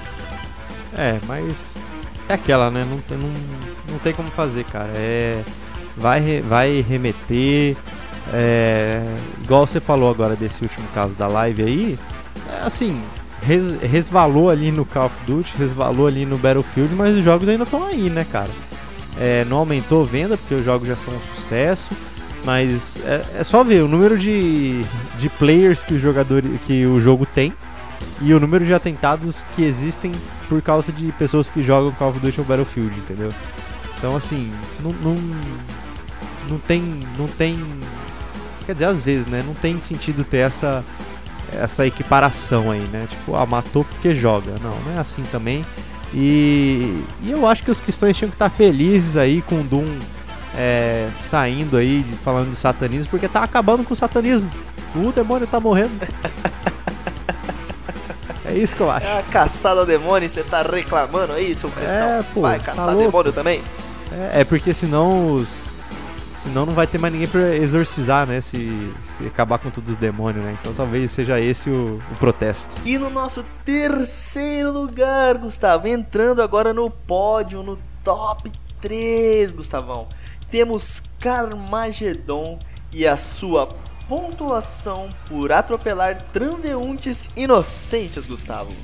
É, 0.97 1.19
mas 1.27 1.57
é 2.29 2.35
aquela, 2.35 2.71
né? 2.71 2.85
Não, 2.85 3.19
não, 3.19 3.33
não 3.91 3.99
tem 3.99 4.13
como 4.13 4.29
fazer, 4.29 4.65
cara. 4.65 4.91
É, 4.95 5.43
vai, 5.97 6.41
vai 6.43 6.81
remeter. 6.81 7.77
É, 8.33 9.03
igual 9.43 9.67
você 9.67 9.81
falou 9.81 10.11
agora 10.11 10.37
desse 10.37 10.63
último 10.63 10.87
caso 10.95 11.15
da 11.15 11.27
live 11.27 11.63
aí, 11.63 11.99
é, 12.53 12.67
assim, 12.67 13.03
res, 13.43 13.81
resvalou 13.81 14.51
ali 14.51 14.71
no 14.71 14.85
Call 14.85 15.07
of 15.07 15.15
Duty, 15.27 15.53
resvalou 15.59 16.07
ali 16.07 16.27
no 16.27 16.37
Battlefield, 16.37 16.95
mas 16.95 17.17
os 17.17 17.25
jogos 17.25 17.49
ainda 17.49 17.65
estão 17.65 17.87
aí, 17.87 18.11
né, 18.11 18.27
cara? 18.31 18.51
É, 19.19 19.45
não 19.47 19.59
aumentou 19.59 20.05
venda 20.05 20.37
porque 20.37 20.55
os 20.55 20.65
jogos 20.65 20.87
já 20.87 20.97
são 20.97 21.15
um 21.15 21.21
sucesso, 21.35 21.89
mas 22.45 22.99
é, 23.05 23.41
é, 23.41 23.45
só 23.45 23.65
ver 23.65 23.83
o 23.83 23.89
número 23.89 24.19
de, 24.19 24.83
de 25.19 25.29
players 25.31 25.83
que 25.83 25.95
o 25.95 25.99
jogador 25.99 26.43
que 26.67 26.87
o 26.87 27.01
jogo 27.01 27.27
tem 27.27 27.53
e 28.21 28.35
o 28.35 28.41
número 28.41 28.65
de 28.65 28.75
atentados 28.75 29.45
que 29.55 29.63
existem 29.63 30.13
por 30.49 30.61
causa 30.63 30.93
de 30.93 31.13
pessoas 31.13 31.49
que 31.49 31.63
jogam 31.63 31.93
Call 31.93 32.11
of 32.11 32.19
Duty 32.19 32.41
ou 32.41 32.47
Battlefield, 32.47 32.99
entendeu? 32.99 33.29
Então 33.97 34.17
assim, 34.17 34.53
não, 34.81 34.91
não, 34.93 35.15
não 36.49 36.59
tem. 36.59 37.01
não 37.17 37.27
tem. 37.27 37.59
Quer 38.67 38.73
dizer, 38.73 38.87
às 38.87 39.01
vezes, 39.01 39.27
né? 39.27 39.43
Não 39.47 39.55
tem 39.55 39.81
sentido 39.81 40.25
ter 40.25 40.39
essa, 40.39 40.85
essa 41.53 41.87
equiparação 41.87 42.71
aí, 42.71 42.85
né? 42.93 43.07
Tipo, 43.09 43.37
ah, 43.37 43.47
matou 43.47 43.85
porque 43.85 44.15
joga. 44.15 44.55
Não, 44.63 44.71
não 44.71 44.97
é 44.97 45.01
assim 45.01 45.23
também. 45.31 45.65
E, 46.13 47.03
e 47.23 47.31
eu 47.31 47.47
acho 47.47 47.63
que 47.63 47.71
os 47.71 47.81
cristãos 47.81 48.17
tinham 48.17 48.31
que 48.31 48.35
estar 48.35 48.49
felizes 48.49 49.17
aí 49.17 49.43
com 49.43 49.61
o 49.61 49.65
Doom 49.65 49.87
é, 50.57 51.09
saindo 51.23 51.77
aí, 51.77 52.05
falando 52.25 52.51
de 52.51 52.57
satanismo, 52.57 53.11
porque 53.11 53.29
tá 53.29 53.43
acabando 53.43 53.85
com 53.85 53.95
o 53.95 53.97
satanismo. 53.97 54.49
O 54.95 55.13
demônio 55.13 55.47
tá 55.47 55.61
morrendo. 55.61 55.93
É 58.49 58.59
isso 58.59 58.75
que 58.75 58.83
eu 58.83 58.91
acho. 58.91 59.07
É 59.07 59.19
a 59.19 59.23
caçada 59.23 59.81
ao 59.81 59.87
demônio, 59.87 60.29
você 60.29 60.43
tá 60.43 60.63
reclamando 60.63 61.33
aí, 61.33 61.55
seu 61.55 61.71
cristão? 61.71 62.01
É, 62.01 62.23
pô, 62.35 62.43
vai 62.43 62.59
caçar 62.59 62.87
tá 62.87 62.95
demônio 62.95 63.33
também? 63.33 63.63
É, 64.13 64.41
é, 64.41 64.45
porque 64.45 64.73
senão 64.73 65.35
os. 65.35 65.69
Senão 66.43 66.65
não 66.65 66.73
vai 66.73 66.87
ter 66.87 66.99
mais 66.99 67.13
ninguém 67.13 67.29
pra 67.29 67.55
exorcizar, 67.57 68.27
né? 68.27 68.41
Se, 68.41 68.93
se 69.17 69.27
acabar 69.27 69.59
com 69.59 69.71
todos 69.71 69.91
os 69.91 69.97
demônios, 69.97 70.45
né? 70.45 70.57
Então 70.61 70.73
talvez 70.73 71.11
seja 71.11 71.41
esse 71.41 71.69
o, 71.69 72.01
o 72.13 72.17
protesto. 72.17 72.75
E 72.85 72.97
no 72.97 73.11
nosso 73.11 73.45
terceiro 73.65 74.73
lugar, 74.73 75.37
Gustavo, 75.37 75.89
entrando 75.89 76.41
agora 76.41 76.73
no 76.73 76.89
pódio, 76.89 77.63
no 77.63 77.79
top 78.03 78.51
3, 78.81 79.53
Gustavão 79.53 80.07
temos 80.51 81.03
Carmageddon 81.19 82.59
e 82.93 83.07
a 83.07 83.17
sua 83.17 83.69
pontuação 84.09 85.09
por 85.27 85.53
atropelar 85.53 86.21
transeuntes 86.33 87.29
inocentes, 87.37 88.27
Gustavo. 88.27 88.75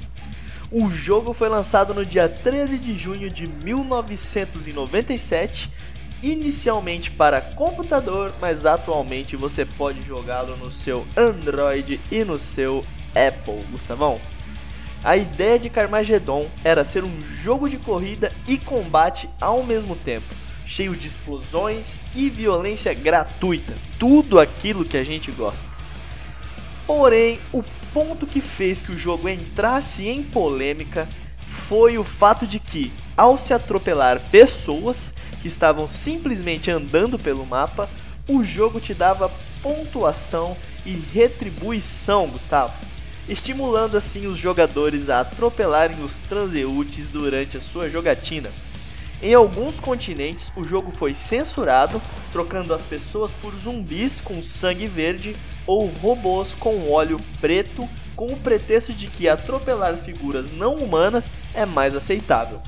O 0.71 0.89
jogo 0.91 1.33
foi 1.33 1.49
lançado 1.49 1.95
no 1.95 2.05
dia 2.05 2.29
13 2.29 2.79
de 2.79 2.99
junho 2.99 3.31
de 3.31 3.49
1997, 3.65 5.73
inicialmente 6.23 7.11
para 7.11 7.41
computador, 7.41 8.35
mas 8.41 8.67
atualmente 8.67 9.37
você 9.37 9.65
pode 9.65 10.07
jogá-lo 10.07 10.57
no 10.57 10.71
seu 10.71 11.07
Android 11.17 11.99
e 12.11 12.23
no 12.25 12.37
seu 12.37 12.83
Apple, 13.15 13.65
Gustavão. 13.71 14.21
A 15.03 15.17
ideia 15.17 15.59
de 15.59 15.71
Carmageddon 15.71 16.47
era 16.63 16.85
ser 16.85 17.03
um 17.05 17.21
jogo 17.43 17.67
de 17.69 17.79
corrida 17.79 18.31
e 18.49 18.59
combate 18.59 19.31
ao 19.41 19.63
mesmo 19.63 19.97
tempo, 19.97 20.27
cheio 20.67 20.95
de 20.95 21.09
explosões 21.09 21.99
e 22.15 22.31
violência 22.31 22.93
gratuita, 22.95 23.75
tudo 23.99 24.41
aquilo 24.41 24.85
que 24.85 24.97
a 24.97 25.05
gente 25.05 25.31
gosta. 25.33 25.69
Porém, 26.87 27.39
o 27.53 27.63
ponto 27.93 28.27
que 28.27 28.41
fez 28.41 28.83
que 28.83 28.93
o 28.93 28.99
jogo 28.99 29.29
entrasse 29.29 30.09
em 30.09 30.23
polêmica 30.23 31.09
foi 31.47 31.97
o 31.97 32.05
fato 32.05 32.47
de 32.47 32.59
que, 32.59 32.93
ao 33.17 33.39
se 33.39 33.55
atropelar 33.55 34.21
pessoas 34.31 35.15
que 35.41 35.49
estavam 35.49 35.87
simplesmente 35.89 36.71
andando 36.71 37.19
pelo 37.19 37.47
mapa, 37.47 37.89
o 38.29 38.43
jogo 38.43 38.81
te 38.81 38.93
dava 38.93 39.31
pontuação 39.63 40.57
e 40.85 40.93
retribuição, 40.93 42.27
Gustavo, 42.27 42.75
estimulando 43.29 43.97
assim 43.97 44.27
os 44.27 44.37
jogadores 44.37 45.09
a 45.09 45.21
atropelarem 45.21 46.03
os 46.03 46.19
transeúntes 46.19 47.09
durante 47.09 47.57
a 47.57 47.61
sua 47.61 47.89
jogatina. 47.89 48.51
Em 49.25 49.33
alguns 49.33 49.81
continentes, 49.81 50.53
o 50.55 50.63
jogo 50.63 50.93
foi 50.93 51.15
censurado, 51.15 52.01
trocando 52.31 52.75
as 52.75 52.83
pessoas 52.83 53.33
por 53.33 53.55
zumbis 53.57 54.21
com 54.21 54.43
sangue 54.43 54.87
verde 54.87 55.35
ou 55.67 55.87
robôs 55.87 56.53
com 56.53 56.93
óleo 56.93 57.17
preto, 57.41 57.89
com 58.15 58.27
o 58.27 58.37
pretexto 58.37 58.93
de 58.93 59.07
que 59.07 59.27
atropelar 59.27 59.97
figuras 59.97 60.51
não 60.51 60.75
humanas 60.75 61.31
é 61.55 61.65
mais 61.65 61.95
aceitável. 61.95 62.61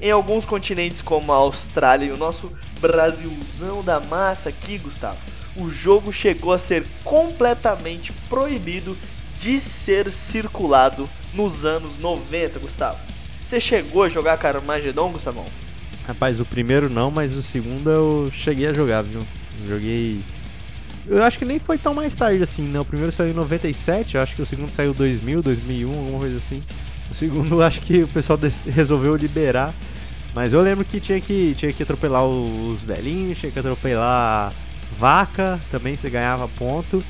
Em 0.00 0.10
alguns 0.10 0.46
continentes, 0.46 1.02
como 1.02 1.30
a 1.30 1.36
Austrália 1.36 2.06
e 2.06 2.10
o 2.10 2.16
nosso 2.16 2.50
Brasilzão 2.80 3.84
da 3.84 4.00
massa 4.00 4.48
aqui, 4.48 4.78
Gustavo, 4.78 5.18
o 5.56 5.68
jogo 5.68 6.10
chegou 6.10 6.54
a 6.54 6.58
ser 6.58 6.86
completamente 7.04 8.14
proibido 8.30 8.96
de 9.36 9.60
ser 9.60 10.10
circulado 10.10 11.06
nos 11.34 11.66
anos 11.66 11.98
90, 11.98 12.60
Gustavo. 12.60 12.98
Você 13.44 13.60
chegou 13.60 14.04
a 14.04 14.08
jogar 14.08 14.38
Carmageddon, 14.38 15.12
Gustavão? 15.12 15.67
Rapaz, 16.08 16.40
o 16.40 16.44
primeiro 16.46 16.88
não, 16.88 17.10
mas 17.10 17.34
o 17.34 17.42
segundo 17.42 17.90
eu 17.90 18.30
cheguei 18.32 18.66
a 18.66 18.72
jogar, 18.72 19.02
viu? 19.02 19.20
Joguei. 19.66 20.20
Eu 21.06 21.22
acho 21.22 21.38
que 21.38 21.44
nem 21.44 21.58
foi 21.58 21.76
tão 21.76 21.92
mais 21.92 22.14
tarde 22.14 22.42
assim, 22.42 22.62
né? 22.62 22.80
O 22.80 22.84
primeiro 22.84 23.12
saiu 23.12 23.28
em 23.28 23.34
97, 23.34 24.14
eu 24.14 24.22
acho 24.22 24.34
que 24.34 24.40
o 24.40 24.46
segundo 24.46 24.70
saiu 24.70 24.92
em 24.92 24.94
2000, 24.94 25.42
2001, 25.42 25.88
alguma 25.90 26.20
coisa 26.20 26.38
assim. 26.38 26.62
O 27.10 27.14
segundo 27.14 27.60
acho 27.62 27.82
que 27.82 28.04
o 28.04 28.08
pessoal 28.08 28.38
resolveu 28.74 29.14
liberar. 29.16 29.70
Mas 30.34 30.54
eu 30.54 30.62
lembro 30.62 30.82
que 30.82 30.98
tinha 30.98 31.20
que, 31.20 31.54
tinha 31.58 31.74
que 31.74 31.82
atropelar 31.82 32.24
os 32.24 32.80
velhinhos, 32.80 33.38
tinha 33.38 33.52
que 33.52 33.58
atropelar 33.58 34.50
vaca, 34.98 35.60
também 35.70 35.94
você 35.94 36.08
ganhava 36.08 36.48
ponto. 36.48 37.04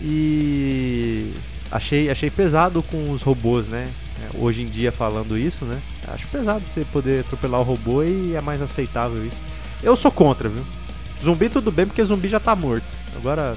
E 0.00 1.32
achei, 1.72 2.08
achei 2.08 2.30
pesado 2.30 2.84
com 2.84 3.10
os 3.10 3.22
robôs, 3.22 3.66
né? 3.66 3.88
É, 4.22 4.38
hoje 4.38 4.62
em 4.62 4.66
dia 4.66 4.92
falando 4.92 5.36
isso, 5.36 5.64
né? 5.64 5.80
Acho 6.08 6.26
pesado 6.28 6.62
você 6.66 6.84
poder 6.92 7.20
atropelar 7.20 7.60
o 7.60 7.64
robô 7.64 8.02
e 8.02 8.34
é 8.36 8.40
mais 8.40 8.60
aceitável 8.60 9.24
isso. 9.24 9.36
Eu 9.82 9.96
sou 9.96 10.10
contra, 10.10 10.48
viu? 10.48 10.64
Zumbi 11.22 11.48
tudo 11.48 11.70
bem 11.70 11.86
porque 11.86 12.04
zumbi 12.04 12.28
já 12.28 12.38
tá 12.40 12.54
morto. 12.54 12.84
Agora, 13.16 13.54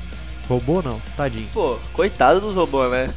robô 0.48 0.82
não, 0.82 1.02
tadinho. 1.16 1.48
Pô, 1.54 1.78
coitado 1.94 2.40
dos 2.40 2.56
robôs, 2.56 2.90
né? 2.92 3.10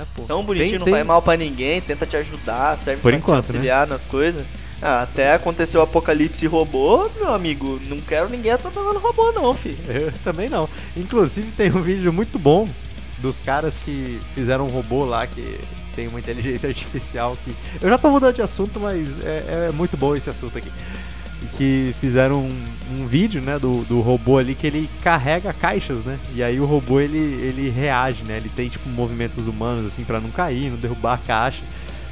É, 0.00 0.02
pô. 0.14 0.22
Tão 0.24 0.42
bonitinho, 0.42 0.70
Tem- 0.70 0.78
não 0.78 0.84
tem- 0.84 0.94
faz 0.94 1.06
mal 1.06 1.22
pra 1.22 1.36
ninguém, 1.36 1.80
tenta 1.80 2.06
te 2.06 2.16
ajudar, 2.16 2.76
serve 2.78 3.00
Por 3.02 3.10
pra 3.10 3.18
enquanto, 3.18 3.46
te 3.46 3.52
auxiliar 3.52 3.86
nas 3.86 4.04
coisas. 4.04 4.44
Ah, 4.82 5.02
até 5.02 5.32
aconteceu 5.32 5.80
o 5.80 5.84
apocalipse 5.84 6.46
robô, 6.46 7.08
meu 7.16 7.32
amigo, 7.32 7.80
não 7.88 7.98
quero 7.98 8.28
ninguém 8.28 8.52
atropelando 8.52 8.98
robô 8.98 9.32
não, 9.32 9.54
filho. 9.54 9.78
Eu 9.88 10.12
também 10.24 10.48
não. 10.48 10.68
Inclusive 10.96 11.50
tem 11.52 11.70
um 11.70 11.80
vídeo 11.80 12.12
muito 12.12 12.38
bom 12.38 12.68
dos 13.18 13.36
caras 13.40 13.72
que 13.84 14.20
fizeram 14.34 14.66
um 14.66 14.70
robô 14.70 15.04
lá 15.04 15.26
que 15.26 15.58
tem 15.94 16.08
uma 16.08 16.18
inteligência 16.18 16.68
artificial 16.70 17.36
que. 17.44 17.54
Eu 17.80 17.88
já 17.88 17.98
tô 17.98 18.10
mudando 18.10 18.34
de 18.34 18.42
assunto, 18.42 18.80
mas 18.80 19.08
é, 19.24 19.68
é 19.68 19.72
muito 19.72 19.96
bom 19.96 20.14
esse 20.14 20.28
assunto 20.28 20.58
aqui. 20.58 20.70
Que 21.56 21.94
fizeram 22.00 22.40
um, 22.40 22.64
um 22.98 23.06
vídeo, 23.06 23.42
né, 23.42 23.58
do, 23.58 23.84
do 23.84 24.00
robô 24.00 24.38
ali 24.38 24.54
que 24.54 24.66
ele 24.66 24.88
carrega 25.02 25.52
caixas, 25.52 26.02
né? 26.04 26.18
E 26.34 26.42
aí 26.42 26.58
o 26.58 26.64
robô 26.64 27.00
ele, 27.00 27.18
ele 27.18 27.68
reage, 27.68 28.24
né? 28.24 28.38
Ele 28.38 28.48
tem 28.48 28.68
tipo 28.68 28.88
movimentos 28.88 29.46
humanos 29.46 29.86
assim 29.86 30.04
pra 30.04 30.20
não 30.20 30.30
cair, 30.30 30.70
não 30.70 30.78
derrubar 30.78 31.14
a 31.14 31.18
caixa. 31.18 31.62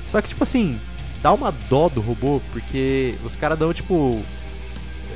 Só 0.06 0.20
que 0.20 0.28
tipo 0.28 0.42
assim, 0.42 0.78
dá 1.22 1.32
uma 1.32 1.52
dó 1.70 1.88
do 1.88 2.00
robô, 2.00 2.42
porque 2.52 3.14
os 3.24 3.36
caras 3.36 3.58
dão 3.58 3.72
tipo. 3.72 4.20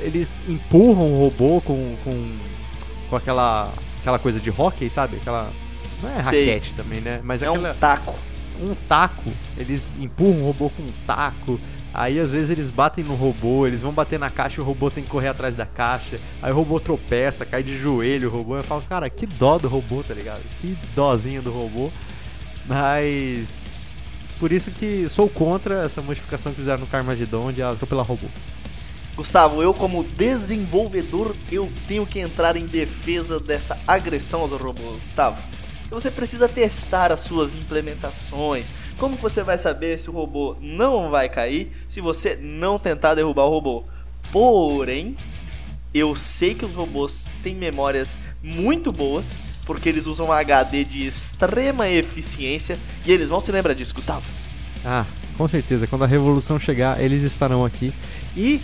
Eles 0.01 0.39
empurram 0.47 1.13
o 1.13 1.15
robô 1.15 1.59
com, 1.61 1.95
com, 2.03 2.37
com 3.09 3.15
aquela, 3.15 3.71
aquela 3.99 4.19
coisa 4.19 4.39
de 4.39 4.49
hockey, 4.49 4.89
sabe? 4.89 5.17
Aquela. 5.17 5.51
Não 6.01 6.09
é 6.09 6.23
Sei. 6.23 6.45
raquete 6.45 6.73
também, 6.75 7.01
né? 7.01 7.19
Mas 7.23 7.41
É 7.41 7.47
aquela, 7.47 7.71
um 7.71 7.75
taco. 7.75 8.15
Um 8.61 8.75
taco. 8.87 9.31
Eles 9.57 9.93
empurram 9.99 10.41
o 10.41 10.45
robô 10.47 10.69
com 10.69 10.83
um 10.83 10.91
taco. 11.05 11.59
Aí 11.93 12.19
às 12.19 12.31
vezes 12.31 12.49
eles 12.49 12.69
batem 12.69 13.03
no 13.03 13.15
robô, 13.15 13.65
eles 13.65 13.81
vão 13.81 13.91
bater 13.91 14.19
na 14.19 14.29
caixa 14.29 14.59
e 14.59 14.63
o 14.63 14.65
robô 14.65 14.91
tem 14.91 15.03
que 15.03 15.09
correr 15.09 15.29
atrás 15.29 15.55
da 15.55 15.65
caixa. 15.65 16.19
Aí 16.41 16.51
o 16.51 16.55
robô 16.55 16.79
tropeça, 16.79 17.45
cai 17.45 17.63
de 17.63 17.77
joelho 17.77 18.29
o 18.29 18.31
robô. 18.31 18.57
Eu 18.57 18.63
falo, 18.63 18.83
cara, 18.83 19.09
que 19.09 19.25
dó 19.25 19.57
do 19.57 19.67
robô, 19.67 20.03
tá 20.03 20.13
ligado? 20.13 20.41
Que 20.61 20.77
dózinho 20.95 21.41
do 21.41 21.51
robô. 21.51 21.91
Mas. 22.65 23.77
Por 24.39 24.51
isso 24.51 24.69
que 24.69 25.07
sou 25.09 25.27
contra 25.27 25.83
essa 25.83 25.99
modificação 25.99 26.51
que 26.51 26.59
fizeram 26.59 26.81
no 26.81 26.87
Carmageddon 26.87 27.51
de 27.51 27.63
atropelar 27.63 28.05
robô. 28.05 28.27
Gustavo, 29.15 29.63
eu 29.63 29.73
como 29.73 30.03
desenvolvedor, 30.03 31.35
eu 31.51 31.67
tenho 31.87 32.05
que 32.05 32.19
entrar 32.19 32.55
em 32.55 32.67
defesa 32.67 33.39
dessa 33.39 33.75
agressão 33.87 34.41
aos 34.41 34.51
robôs, 34.51 34.99
Gustavo. 35.05 35.41
Você 35.89 36.11
precisa 36.11 36.49
testar 36.49 37.11
as 37.11 37.21
suas 37.21 37.55
implementações. 37.55 38.67
Como 38.97 39.15
você 39.15 39.41
vai 39.41 39.57
saber 39.57 39.99
se 39.99 40.09
o 40.09 40.13
robô 40.13 40.55
não 40.59 41.09
vai 41.09 41.29
cair 41.29 41.71
se 41.87 42.01
você 42.01 42.35
não 42.35 42.77
tentar 42.77 43.15
derrubar 43.15 43.45
o 43.45 43.49
robô? 43.49 43.83
Porém, 44.31 45.15
eu 45.93 46.15
sei 46.15 46.53
que 46.53 46.65
os 46.65 46.75
robôs 46.75 47.29
têm 47.41 47.55
memórias 47.55 48.17
muito 48.43 48.91
boas, 48.91 49.31
porque 49.65 49.87
eles 49.87 50.05
usam 50.07 50.31
HD 50.31 50.83
de 50.83 51.07
extrema 51.07 51.87
eficiência 51.87 52.77
e 53.05 53.11
eles 53.11 53.29
vão 53.29 53.39
se 53.39 53.51
lembrar 53.51 53.73
disso, 53.73 53.95
Gustavo. 53.95 54.25
Ah, 54.85 55.05
com 55.37 55.47
certeza. 55.47 55.87
Quando 55.87 56.03
a 56.03 56.07
revolução 56.07 56.59
chegar, 56.59 57.01
eles 57.01 57.23
estarão 57.23 57.63
aqui. 57.63 57.93
E 58.35 58.59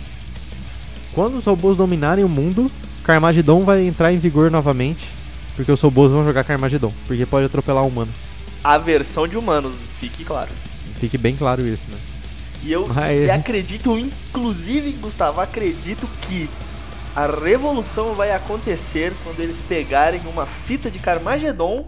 quando 1.14 1.38
os 1.38 1.44
robôs 1.46 1.76
dominarem 1.76 2.24
o 2.24 2.28
mundo, 2.28 2.70
Carmageddon 3.02 3.64
vai 3.64 3.86
entrar 3.86 4.12
em 4.12 4.18
vigor 4.18 4.50
novamente. 4.50 5.08
Porque 5.56 5.70
os 5.70 5.80
robôs 5.80 6.12
vão 6.12 6.24
jogar 6.24 6.44
Carmageddon. 6.44 6.92
Porque 7.06 7.24
pode 7.26 7.46
atropelar 7.46 7.84
o 7.84 7.88
humano. 7.88 8.10
A 8.62 8.78
versão 8.78 9.28
de 9.28 9.36
humanos, 9.36 9.76
fique 9.98 10.24
claro. 10.24 10.50
Fique 10.96 11.18
bem 11.18 11.36
claro 11.36 11.66
isso, 11.66 11.90
né? 11.90 11.98
E 12.62 12.72
eu 12.72 12.86
Mas- 12.88 13.28
acredito, 13.28 13.98
inclusive, 13.98 14.90
Gustavo, 14.92 15.40
acredito 15.40 16.08
que 16.22 16.48
a 17.14 17.26
revolução 17.26 18.14
vai 18.14 18.32
acontecer 18.32 19.12
quando 19.22 19.38
eles 19.40 19.62
pegarem 19.62 20.20
uma 20.32 20.46
fita 20.46 20.90
de 20.90 20.98
Carmageddon 20.98 21.86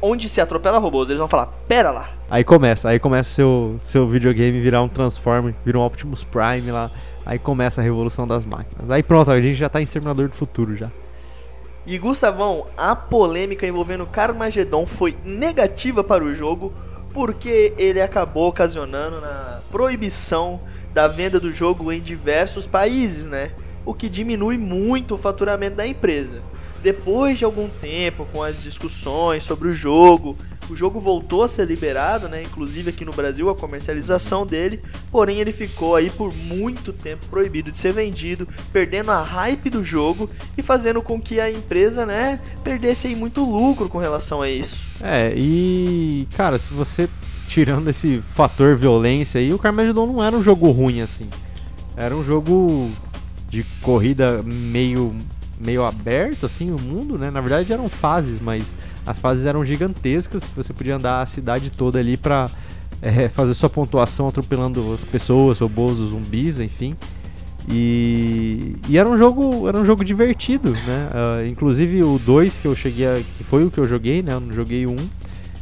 onde 0.00 0.28
se 0.28 0.40
atropela 0.40 0.78
robôs. 0.78 1.08
Eles 1.08 1.18
vão 1.18 1.28
falar, 1.28 1.46
pera 1.66 1.90
lá. 1.90 2.08
Aí 2.30 2.44
começa, 2.44 2.88
aí 2.88 2.98
começa 2.98 3.30
seu, 3.30 3.76
seu 3.80 4.06
videogame 4.08 4.60
virar 4.60 4.82
um 4.82 4.88
Transformer, 4.88 5.52
vira 5.64 5.78
um 5.78 5.82
Optimus 5.82 6.22
Prime 6.24 6.70
lá. 6.70 6.90
Aí 7.26 7.38
começa 7.38 7.80
a 7.80 7.84
revolução 7.84 8.26
das 8.26 8.44
máquinas. 8.44 8.90
Aí 8.90 9.02
pronto, 9.02 9.30
a 9.30 9.40
gente 9.40 9.56
já 9.56 9.68
tá 9.68 9.80
em 9.80 9.84
Exterminador 9.84 10.28
do 10.28 10.34
Futuro 10.36 10.76
já. 10.76 10.90
E 11.90 11.96
Gustavão, 11.96 12.66
a 12.76 12.94
polêmica 12.94 13.66
envolvendo 13.66 14.04
Carmageddon 14.04 14.84
foi 14.84 15.16
negativa 15.24 16.04
para 16.04 16.22
o 16.22 16.34
jogo 16.34 16.70
porque 17.14 17.72
ele 17.78 17.98
acabou 17.98 18.46
ocasionando 18.48 19.22
na 19.22 19.62
proibição 19.70 20.60
da 20.92 21.08
venda 21.08 21.40
do 21.40 21.50
jogo 21.50 21.90
em 21.90 22.02
diversos 22.02 22.66
países, 22.66 23.24
né? 23.24 23.52
O 23.86 23.94
que 23.94 24.10
diminui 24.10 24.58
muito 24.58 25.14
o 25.14 25.18
faturamento 25.18 25.76
da 25.76 25.86
empresa. 25.86 26.42
Depois 26.82 27.38
de 27.38 27.46
algum 27.46 27.70
tempo, 27.70 28.26
com 28.30 28.42
as 28.42 28.62
discussões 28.62 29.44
sobre 29.44 29.68
o 29.68 29.72
jogo, 29.72 30.36
o 30.70 30.76
jogo 30.76 31.00
voltou 31.00 31.42
a 31.42 31.48
ser 31.48 31.66
liberado, 31.66 32.28
né? 32.28 32.42
Inclusive 32.42 32.90
aqui 32.90 33.04
no 33.04 33.12
Brasil 33.12 33.48
a 33.48 33.54
comercialização 33.54 34.46
dele, 34.46 34.80
porém 35.10 35.40
ele 35.40 35.52
ficou 35.52 35.96
aí 35.96 36.10
por 36.10 36.34
muito 36.34 36.92
tempo 36.92 37.26
proibido 37.26 37.72
de 37.72 37.78
ser 37.78 37.92
vendido, 37.92 38.46
perdendo 38.72 39.10
a 39.10 39.22
hype 39.22 39.70
do 39.70 39.82
jogo 39.82 40.28
e 40.56 40.62
fazendo 40.62 41.00
com 41.02 41.20
que 41.20 41.40
a 41.40 41.50
empresa, 41.50 42.04
né, 42.04 42.40
perdesse 42.62 43.06
aí 43.06 43.14
muito 43.14 43.44
lucro 43.44 43.88
com 43.88 43.98
relação 43.98 44.42
a 44.42 44.50
isso. 44.50 44.86
É, 45.00 45.32
e 45.36 46.28
cara, 46.36 46.58
se 46.58 46.70
você 46.70 47.08
tirando 47.48 47.88
esse 47.88 48.22
fator 48.34 48.76
violência 48.76 49.40
aí, 49.40 49.52
o 49.52 49.58
Carmageddon 49.58 50.06
não 50.06 50.22
era 50.22 50.36
um 50.36 50.42
jogo 50.42 50.70
ruim 50.70 51.00
assim. 51.00 51.28
Era 51.96 52.14
um 52.14 52.22
jogo 52.22 52.90
de 53.48 53.64
corrida 53.82 54.42
meio 54.42 55.16
meio 55.60 55.84
aberto 55.84 56.46
assim 56.46 56.70
o 56.70 56.78
mundo, 56.78 57.18
né? 57.18 57.30
Na 57.30 57.40
verdade 57.40 57.72
eram 57.72 57.88
fases, 57.88 58.40
mas 58.40 58.64
as 59.08 59.18
fases 59.18 59.46
eram 59.46 59.64
gigantescas 59.64 60.42
você 60.54 60.72
podia 60.72 60.96
andar 60.96 61.22
a 61.22 61.26
cidade 61.26 61.70
toda 61.70 61.98
ali 61.98 62.16
para 62.16 62.50
é, 63.00 63.28
fazer 63.28 63.54
sua 63.54 63.70
pontuação 63.70 64.28
atropelando 64.28 64.92
as 64.92 65.00
pessoas, 65.04 65.60
robôs, 65.60 65.98
os 65.98 66.10
zumbis, 66.10 66.60
enfim. 66.60 66.94
E, 67.70 68.76
e, 68.88 68.96
era 68.96 69.08
um 69.08 69.16
jogo 69.16 69.68
era 69.68 69.78
um 69.78 69.84
jogo 69.84 70.04
divertido, 70.04 70.70
né? 70.70 71.10
Uh, 71.12 71.46
inclusive 71.46 72.02
o 72.02 72.18
2 72.18 72.58
que 72.58 72.66
eu 72.66 72.74
cheguei 72.74 73.06
a, 73.06 73.20
que 73.36 73.44
foi 73.44 73.64
o 73.64 73.70
que 73.70 73.78
eu 73.78 73.86
joguei, 73.86 74.22
né? 74.22 74.32
Eu 74.32 74.40
não 74.40 74.52
joguei 74.52 74.86
o 74.86 74.90
1. 74.90 74.92
Um, 74.92 75.08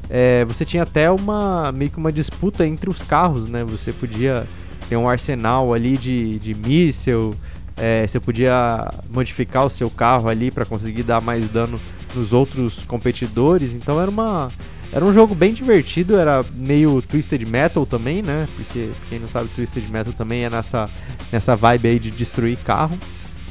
é, 0.09 0.45
você 0.45 0.65
tinha 0.65 0.85
até 0.85 1.11
uma 1.11 1.73
meio 1.73 1.91
que 1.91 1.99
uma 1.99 2.13
disputa 2.13 2.67
entre 2.67 2.89
os 2.89 3.03
carros, 3.03 3.49
né? 3.49 3.65
Você 3.65 3.93
podia 3.93 4.47
ter 4.89 4.97
um 4.97 5.09
arsenal 5.09 5.75
ali 5.75 5.97
de, 5.97 6.39
de 6.39 6.55
míssil, 6.55 7.35
é, 7.77 8.07
você 8.07 8.21
podia 8.21 8.89
modificar 9.11 9.67
o 9.67 9.71
seu 9.71 9.91
carro 9.91 10.29
ali 10.29 10.51
para 10.53 10.65
conseguir 10.65 11.03
dar 11.03 11.21
mais 11.21 11.49
dano 11.49 11.81
nos 12.17 12.33
outros 12.33 12.83
competidores. 12.85 13.75
Então 13.75 14.01
era 14.01 14.11
uma 14.11 14.51
era 14.93 15.05
um 15.05 15.12
jogo 15.12 15.35
bem 15.35 15.53
divertido, 15.53 16.17
era 16.17 16.45
meio 16.55 17.03
Twisted 17.03 17.45
Metal 17.45 17.85
também, 17.85 18.23
né? 18.23 18.49
Porque 18.57 18.91
quem 19.09 19.19
não 19.19 19.29
sabe, 19.29 19.49
Twisted 19.55 19.89
Metal 19.91 20.12
também 20.12 20.45
é 20.45 20.51
nessa, 20.51 20.89
nessa 21.31 21.57
vibe 21.57 21.89
aí 21.89 21.99
de 21.99 22.11
destruir 22.11 22.57
carro. 22.59 22.99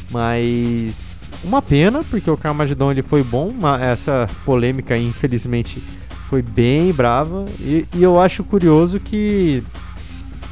Mas 0.09 1.29
uma 1.43 1.61
pena, 1.61 2.03
porque 2.03 2.29
o 2.29 2.37
Carmageddon 2.37 2.91
ele 2.91 3.03
foi 3.03 3.23
bom, 3.23 3.53
essa 3.81 4.29
polêmica 4.45 4.97
infelizmente 4.97 5.83
foi 6.29 6.41
bem 6.41 6.91
brava. 6.91 7.45
E, 7.59 7.85
e 7.93 8.01
eu 8.01 8.19
acho 8.19 8.43
curioso 8.43 8.99
que 8.99 9.63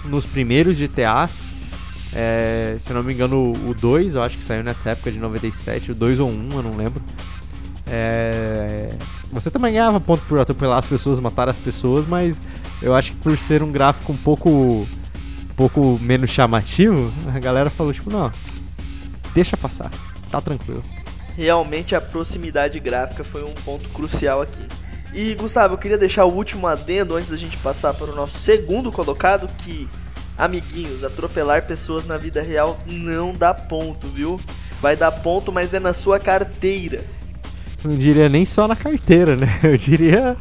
nos 0.06 0.26
primeiros 0.26 0.78
GTAs, 0.78 1.40
é, 2.14 2.76
se 2.80 2.92
não 2.94 3.02
me 3.02 3.14
engano 3.14 3.54
o 3.68 3.74
2, 3.74 4.16
eu 4.16 4.22
acho 4.22 4.38
que 4.38 4.44
saiu 4.44 4.64
nessa 4.64 4.92
época 4.92 5.12
de 5.12 5.18
97, 5.18 5.92
o 5.92 5.96
2 5.96 6.20
ou 6.20 6.30
1, 6.30 6.32
um, 6.32 6.50
eu 6.54 6.64
não 6.64 6.76
lembro. 6.76 7.02
É, 7.86 8.90
você 9.32 9.50
também 9.52 9.74
ganhava 9.74 10.00
ponto 10.00 10.24
por 10.26 10.40
atropelar 10.40 10.78
as 10.78 10.88
pessoas, 10.88 11.20
matar 11.20 11.50
as 11.50 11.58
pessoas, 11.58 12.08
mas 12.08 12.38
eu 12.82 12.96
acho 12.96 13.12
que 13.12 13.18
por 13.18 13.38
ser 13.38 13.64
um 13.64 13.72
gráfico 13.72 14.12
um 14.12 14.18
pouco, 14.18 14.50
um 14.50 15.56
pouco 15.56 16.00
menos 16.02 16.30
chamativo, 16.30 17.12
a 17.34 17.40
galera 17.40 17.70
falou 17.70 17.94
tipo, 17.94 18.10
não, 18.12 18.32
deixa 19.34 19.58
passar, 19.58 19.92
tá 20.32 20.40
tranquilo. 20.40 20.84
Realmente 21.36 21.96
a 21.96 22.02
proximidade 22.02 22.80
gráfica 22.80 23.24
foi 23.24 23.44
um 23.44 23.54
ponto 23.54 23.90
crucial 23.90 24.42
aqui. 24.42 24.68
E 25.14 25.34
Gustavo, 25.36 25.76
eu 25.76 25.78
queria 25.78 25.98
deixar 25.98 26.26
o 26.26 26.34
último 26.34 26.68
adendo 26.68 27.16
antes 27.16 27.30
da 27.30 27.38
gente 27.38 27.58
passar 27.58 27.94
para 27.94 28.12
o 28.12 28.16
nosso 28.16 28.38
segundo 28.40 28.92
colocado, 28.92 29.48
que 29.60 29.88
amiguinhos, 30.38 31.04
atropelar 31.04 31.66
pessoas 31.66 32.06
na 32.06 32.18
vida 32.18 32.42
real 32.42 32.80
não 32.86 33.34
dá 33.34 33.54
ponto, 33.54 34.08
viu? 34.08 34.40
Vai 34.82 34.96
dar 34.96 35.12
ponto, 35.12 35.52
mas 35.52 35.74
é 35.74 35.80
na 35.80 35.94
sua 35.94 36.20
carteira 36.20 37.04
não 37.84 37.98
diria 37.98 38.30
nem 38.30 38.46
só 38.46 38.68
na 38.68 38.76
carteira, 38.76 39.36
né? 39.36 39.48
Eu 39.64 39.78
diria 39.78 40.36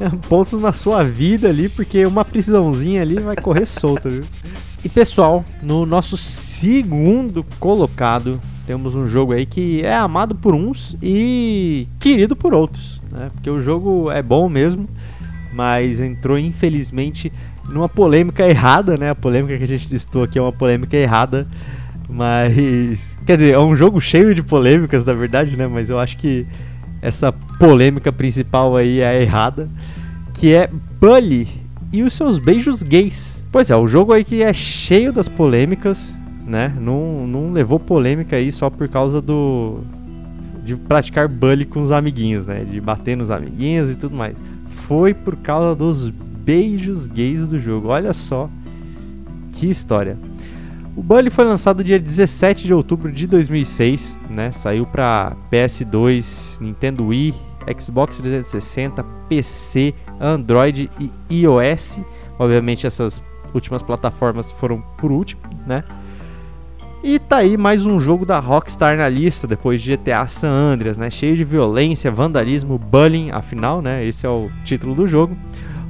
é, 0.00 0.08
pontos 0.28 0.60
na 0.60 0.72
sua 0.72 1.04
vida 1.04 1.48
ali, 1.48 1.68
porque 1.68 2.04
uma 2.06 2.24
prisãozinha 2.24 3.02
ali 3.02 3.18
vai 3.18 3.36
correr 3.36 3.66
solta, 3.66 4.08
viu? 4.08 4.24
E 4.84 4.88
pessoal, 4.88 5.44
no 5.62 5.84
nosso 5.84 6.16
segundo 6.16 7.44
colocado, 7.58 8.40
temos 8.64 8.94
um 8.94 9.06
jogo 9.06 9.32
aí 9.32 9.44
que 9.44 9.82
é 9.82 9.94
amado 9.94 10.34
por 10.34 10.54
uns 10.54 10.96
e 11.02 11.88
querido 11.98 12.36
por 12.36 12.54
outros, 12.54 13.00
né? 13.10 13.30
Porque 13.34 13.50
o 13.50 13.58
jogo 13.58 14.10
é 14.10 14.22
bom 14.22 14.48
mesmo, 14.48 14.88
mas 15.52 16.00
entrou 16.00 16.38
infelizmente 16.38 17.32
numa 17.68 17.88
polêmica 17.88 18.48
errada, 18.48 18.96
né? 18.96 19.10
A 19.10 19.14
polêmica 19.14 19.58
que 19.58 19.64
a 19.64 19.66
gente 19.66 19.88
listou 19.90 20.22
aqui 20.22 20.38
é 20.38 20.42
uma 20.42 20.52
polêmica 20.52 20.96
errada, 20.96 21.48
mas 22.08 23.18
quer 23.26 23.36
dizer, 23.36 23.52
é 23.52 23.58
um 23.58 23.74
jogo 23.74 24.00
cheio 24.00 24.34
de 24.34 24.42
polêmicas, 24.42 25.04
na 25.04 25.12
verdade, 25.12 25.56
né? 25.56 25.66
Mas 25.66 25.90
eu 25.90 25.98
acho 25.98 26.16
que 26.16 26.46
essa 27.00 27.32
polêmica 27.32 28.12
principal 28.12 28.76
aí 28.76 29.00
é 29.00 29.22
errada, 29.22 29.68
que 30.34 30.54
é 30.54 30.68
Bully 31.00 31.48
e 31.92 32.02
os 32.02 32.12
seus 32.12 32.38
beijos 32.38 32.82
gays. 32.82 33.44
Pois 33.50 33.70
é, 33.70 33.76
o 33.76 33.86
jogo 33.86 34.12
aí 34.12 34.24
que 34.24 34.42
é 34.42 34.52
cheio 34.52 35.12
das 35.12 35.28
polêmicas, 35.28 36.16
né? 36.46 36.74
Não, 36.80 37.26
não 37.26 37.52
levou 37.52 37.78
polêmica 37.80 38.36
aí 38.36 38.52
só 38.52 38.68
por 38.68 38.88
causa 38.88 39.20
do 39.20 39.80
de 40.64 40.76
praticar 40.76 41.26
bully 41.26 41.64
com 41.64 41.80
os 41.80 41.90
amiguinhos, 41.90 42.46
né? 42.46 42.62
De 42.62 42.78
bater 42.78 43.16
nos 43.16 43.30
amiguinhos 43.30 43.90
e 43.90 43.96
tudo 43.96 44.14
mais. 44.14 44.36
Foi 44.66 45.14
por 45.14 45.34
causa 45.36 45.74
dos 45.74 46.10
beijos 46.10 47.06
gays 47.06 47.48
do 47.48 47.58
jogo. 47.58 47.88
Olha 47.88 48.12
só 48.12 48.50
que 49.54 49.70
história. 49.70 50.18
O 50.98 51.02
Bully 51.02 51.30
foi 51.30 51.44
lançado 51.44 51.84
dia 51.84 51.96
17 51.96 52.66
de 52.66 52.74
outubro 52.74 53.12
de 53.12 53.28
2006, 53.28 54.18
né? 54.34 54.50
Saiu 54.50 54.84
para 54.84 55.36
PS2, 55.48 56.60
Nintendo 56.60 57.06
Wii, 57.06 57.36
Xbox 57.78 58.16
360, 58.16 59.04
PC, 59.28 59.94
Android 60.20 60.90
e 60.98 61.12
iOS. 61.42 62.00
Obviamente 62.36 62.84
essas 62.84 63.22
últimas 63.54 63.80
plataformas 63.80 64.50
foram 64.50 64.80
por 64.98 65.12
último, 65.12 65.40
né? 65.64 65.84
E 67.04 67.20
tá 67.20 67.36
aí 67.36 67.56
mais 67.56 67.86
um 67.86 68.00
jogo 68.00 68.26
da 68.26 68.40
Rockstar 68.40 68.96
na 68.96 69.08
lista, 69.08 69.46
depois 69.46 69.80
de 69.80 69.96
GTA 69.96 70.26
San 70.26 70.50
Andreas, 70.50 70.98
né? 70.98 71.10
Cheio 71.10 71.36
de 71.36 71.44
violência, 71.44 72.10
vandalismo, 72.10 72.76
bullying, 72.76 73.30
afinal, 73.30 73.80
né? 73.80 74.04
Esse 74.04 74.26
é 74.26 74.28
o 74.28 74.50
título 74.64 74.96
do 74.96 75.06
jogo. 75.06 75.36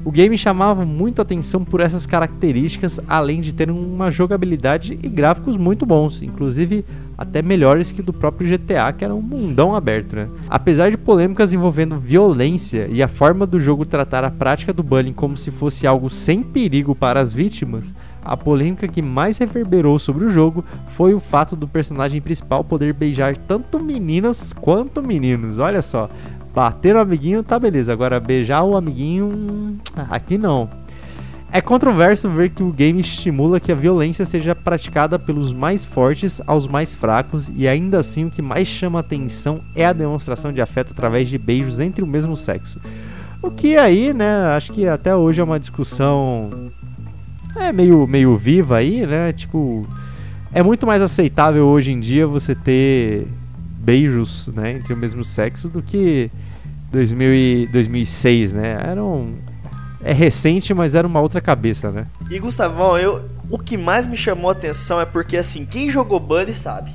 O 0.09 0.11
game 0.11 0.39
chamava 0.39 0.87
muito 0.87 1.21
atenção 1.21 1.63
por 1.63 1.81
essas 1.81 2.07
características, 2.07 2.99
além 3.07 3.43
de 3.43 3.53
ter 3.53 3.71
uma 3.71 4.11
jogabilidade 4.11 4.99
e 5.03 5.07
gráficos 5.07 5.59
muito 5.59 5.85
bons, 5.85 6.23
inclusive 6.23 6.83
até 7.19 7.43
melhores 7.43 7.93
que 7.93 8.01
do 8.01 8.11
próprio 8.11 8.49
GTA, 8.49 8.91
que 8.91 9.05
era 9.05 9.15
um 9.15 9.21
mundão 9.21 9.75
aberto, 9.75 10.17
né? 10.17 10.31
Apesar 10.49 10.91
de 10.91 10.97
polêmicas 10.97 11.53
envolvendo 11.53 11.99
violência 11.99 12.89
e 12.91 13.03
a 13.03 13.09
forma 13.09 13.47
do 13.47 13.61
jogo 13.61 13.85
tratar 13.85 14.25
a 14.25 14.31
prática 14.31 14.73
do 14.73 14.83
bullying 14.83 15.13
como 15.13 15.37
se 15.37 15.51
fosse 15.51 15.87
algo 15.87 16.09
sem 16.09 16.43
perigo 16.43 16.95
para 16.95 17.21
as 17.21 17.35
vítimas, 17.35 17.93
a 18.25 18.37
polêmica 18.37 18.89
que 18.89 19.03
mais 19.03 19.37
reverberou 19.39 19.99
sobre 19.99 20.25
o 20.25 20.31
jogo 20.31 20.65
foi 20.89 21.13
o 21.13 21.21
fato 21.21 21.55
do 21.55 21.69
personagem 21.69 22.21
principal 22.21 22.65
poder 22.65 22.93
beijar 22.93 23.37
tanto 23.37 23.79
meninas 23.79 24.53
quanto 24.53 25.03
meninos. 25.03 25.59
Olha 25.59 25.83
só, 25.83 26.09
Bater 26.59 26.97
o 26.97 26.99
amiguinho, 26.99 27.45
tá 27.45 27.57
beleza. 27.57 27.93
Agora 27.93 28.19
beijar 28.19 28.65
o 28.65 28.77
amiguinho, 28.77 29.79
aqui 30.11 30.37
não. 30.37 30.69
É 31.53 31.61
controverso 31.61 32.29
ver 32.29 32.51
que 32.51 32.65
o 32.65 32.73
game 32.73 32.99
estimula 32.99 33.61
que 33.61 33.71
a 33.71 33.77
violência 33.77 34.27
seja 34.27 34.57
praticada 34.57 35.21
pelos 35.21 35.53
mais 35.53 35.85
fortes 35.85 36.41
aos 36.49 36.67
mais 36.67 36.97
fracos, 36.97 37.49
e 37.55 37.69
ainda 37.69 38.01
assim 38.01 38.25
o 38.25 38.31
que 38.33 38.43
mais 38.43 38.67
chama 38.67 38.99
atenção 38.99 39.61
é 39.73 39.87
a 39.87 39.93
demonstração 39.93 40.53
de 40.53 40.61
afeto 40.61 40.91
através 40.91 41.29
de 41.29 41.39
beijos 41.39 41.79
entre 41.79 42.03
o 42.03 42.07
mesmo 42.09 42.37
sexo. 42.37 42.81
O 43.41 43.53
que 43.53 43.77
aí, 43.77 44.13
né, 44.13 44.47
acho 44.57 44.73
que 44.73 44.89
até 44.89 45.15
hoje 45.15 45.41
é 45.41 45.45
uma 45.45 45.61
discussão 45.61 46.73
é 47.55 47.73
meio, 47.73 48.05
meio 48.05 48.37
viva 48.37 48.79
aí, 48.79 49.07
né? 49.07 49.33
Tipo, 49.33 49.87
é 50.53 50.61
muito 50.61 50.89
mais 50.89 51.03
aceitável 51.03 51.65
hoje 51.69 51.93
em 51.93 52.01
dia 52.01 52.27
você 52.27 52.53
ter 52.53 53.29
beijos, 53.79 54.49
né, 54.49 54.73
entre 54.73 54.93
o 54.93 54.97
mesmo 54.97 55.23
sexo 55.23 55.69
do 55.69 55.81
que 55.81 56.33
2000 56.91 57.35
e 57.35 57.67
2006, 57.67 58.53
né? 58.53 58.79
Era 58.83 59.03
um 59.03 59.37
é 60.03 60.13
recente, 60.13 60.73
mas 60.73 60.95
era 60.95 61.07
uma 61.07 61.21
outra 61.21 61.41
cabeça, 61.41 61.91
né? 61.91 62.07
E 62.31 62.39
Gustavão, 62.39 62.97
eu 62.97 63.29
o 63.51 63.59
que 63.59 63.77
mais 63.77 64.07
me 64.07 64.17
chamou 64.17 64.51
a 64.51 64.53
atenção 64.53 65.01
é 65.01 65.07
porque 65.07 65.37
assim, 65.37 65.65
quem 65.65 65.91
jogou 65.91 66.21
Buddy 66.21 66.55
sabe. 66.55 66.93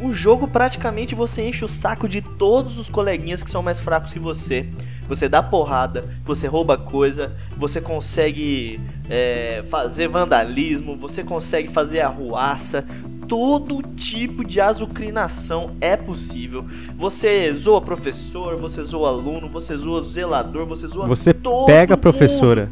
O 0.00 0.12
jogo 0.12 0.48
praticamente 0.48 1.14
você 1.14 1.46
enche 1.46 1.64
o 1.64 1.68
saco 1.68 2.08
de 2.08 2.22
todos 2.22 2.78
os 2.78 2.88
coleguinhas 2.88 3.42
que 3.42 3.50
são 3.50 3.62
mais 3.62 3.80
fracos 3.80 4.12
que 4.12 4.18
você. 4.18 4.66
Você 5.10 5.28
dá 5.28 5.42
porrada, 5.42 6.04
você 6.24 6.46
rouba 6.46 6.78
coisa, 6.78 7.32
você 7.56 7.80
consegue 7.80 8.80
é, 9.10 9.64
fazer 9.68 10.06
vandalismo, 10.06 10.96
você 10.96 11.24
consegue 11.24 11.68
fazer 11.68 12.00
arruaça, 12.00 12.86
todo 13.26 13.82
tipo 13.96 14.44
de 14.44 14.60
azucrinação 14.60 15.72
é 15.80 15.96
possível. 15.96 16.64
Você 16.96 17.52
zoa 17.54 17.80
professor, 17.80 18.56
você 18.56 18.84
zoa 18.84 19.08
aluno, 19.08 19.48
você 19.48 19.76
zoa 19.76 20.00
zelador, 20.00 20.64
você 20.64 20.86
zoa 20.86 21.08
Você 21.08 21.34
pega 21.66 21.94
a 21.94 21.96
professora. 21.96 22.70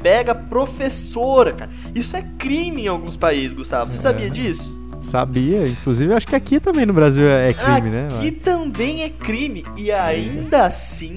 Pega 0.00 0.32
professora, 0.32 1.52
cara. 1.52 1.70
Isso 1.92 2.16
é 2.16 2.22
crime 2.38 2.82
em 2.82 2.88
alguns 2.88 3.16
países, 3.16 3.52
Gustavo. 3.52 3.90
Você 3.90 3.98
é. 3.98 4.00
sabia 4.00 4.30
disso? 4.30 4.72
Sabia, 5.02 5.66
inclusive 5.66 6.14
acho 6.14 6.26
que 6.26 6.36
aqui 6.36 6.60
também 6.60 6.86
no 6.86 6.92
Brasil 6.92 7.26
é 7.28 7.52
crime, 7.52 7.72
aqui 7.72 7.88
né? 7.88 8.08
Aqui 8.12 8.30
também 8.30 9.02
é 9.02 9.08
crime. 9.08 9.64
E 9.76 9.90
ainda 9.90 10.66
assim, 10.66 11.16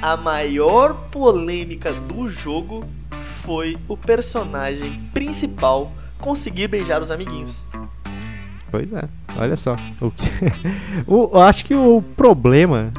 a 0.00 0.16
maior 0.16 0.94
polêmica 1.10 1.92
do 1.92 2.28
jogo 2.28 2.84
foi 3.20 3.76
o 3.88 3.96
personagem 3.96 5.00
principal 5.12 5.92
conseguir 6.20 6.68
beijar 6.68 7.02
os 7.02 7.10
amiguinhos. 7.10 7.64
Pois 8.70 8.92
é, 8.92 9.04
olha 9.36 9.56
só. 9.56 9.76
O 10.00 10.10
que... 10.10 10.26
o, 11.06 11.40
acho 11.40 11.64
que 11.64 11.74
o 11.74 12.02
problema 12.16 12.92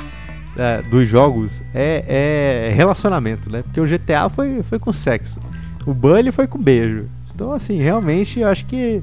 é, 0.57 0.81
dos 0.81 1.07
jogos 1.07 1.63
é, 1.73 2.69
é, 2.69 2.73
relacionamento, 2.73 3.49
né? 3.49 3.61
Porque 3.61 3.79
o 3.79 3.85
GTA 3.85 4.29
foi, 4.29 4.63
foi 4.63 4.79
com 4.79 4.91
sexo. 4.91 5.39
O 5.85 5.93
Bully 5.93 6.31
foi 6.31 6.47
com 6.47 6.59
beijo. 6.59 7.07
Então, 7.33 7.53
assim, 7.53 7.81
realmente 7.81 8.39
eu 8.39 8.47
acho 8.47 8.65
que 8.65 9.01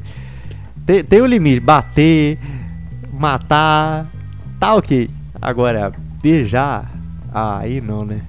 tem, 0.84 1.02
tem 1.02 1.22
um 1.22 1.26
limite. 1.26 1.60
Bater, 1.60 2.38
matar, 3.12 4.06
tá 4.58 4.74
ok. 4.74 5.08
Agora, 5.40 5.92
beijar, 6.20 6.95
aí 7.36 7.82
não, 7.82 8.02
né? 8.02 8.26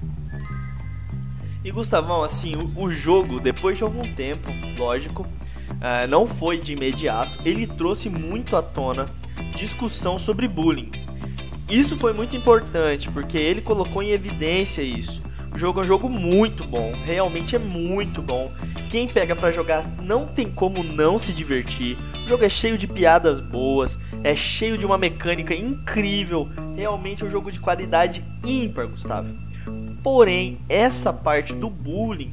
E 1.64 1.70
Gustavão, 1.70 2.22
assim, 2.22 2.54
o, 2.56 2.84
o 2.84 2.90
jogo, 2.90 3.40
depois 3.40 3.78
de 3.78 3.84
algum 3.84 4.14
tempo, 4.14 4.48
lógico, 4.76 5.22
uh, 5.22 6.06
não 6.08 6.26
foi 6.26 6.58
de 6.58 6.74
imediato, 6.74 7.38
ele 7.42 7.66
trouxe 7.66 8.10
muito 8.10 8.54
à 8.54 8.62
tona 8.62 9.10
discussão 9.56 10.18
sobre 10.18 10.46
bullying. 10.46 10.90
Isso 11.70 11.96
foi 11.96 12.12
muito 12.12 12.36
importante, 12.36 13.10
porque 13.10 13.38
ele 13.38 13.62
colocou 13.62 14.02
em 14.02 14.10
evidência 14.10 14.82
isso. 14.82 15.22
O 15.52 15.58
jogo 15.58 15.80
é 15.80 15.82
um 15.82 15.86
jogo 15.86 16.08
muito 16.08 16.64
bom, 16.64 16.92
realmente 17.04 17.56
é 17.56 17.58
muito 17.58 18.22
bom. 18.22 18.52
Quem 18.88 19.08
pega 19.08 19.34
para 19.34 19.50
jogar 19.50 19.84
não 20.02 20.26
tem 20.26 20.50
como 20.50 20.82
não 20.82 21.18
se 21.18 21.32
divertir. 21.32 21.96
O 22.24 22.28
jogo 22.28 22.44
é 22.44 22.48
cheio 22.48 22.76
de 22.76 22.86
piadas 22.86 23.40
boas, 23.40 23.98
é 24.22 24.36
cheio 24.36 24.76
de 24.76 24.84
uma 24.84 24.98
mecânica 24.98 25.54
incrível. 25.54 26.48
Realmente 26.76 27.22
é 27.22 27.26
um 27.26 27.30
jogo 27.30 27.50
de 27.50 27.58
qualidade 27.58 28.22
ímpar, 28.46 28.86
Gustavo. 28.86 29.34
Porém, 30.02 30.60
essa 30.68 31.12
parte 31.12 31.54
do 31.54 31.68
bullying, 31.68 32.30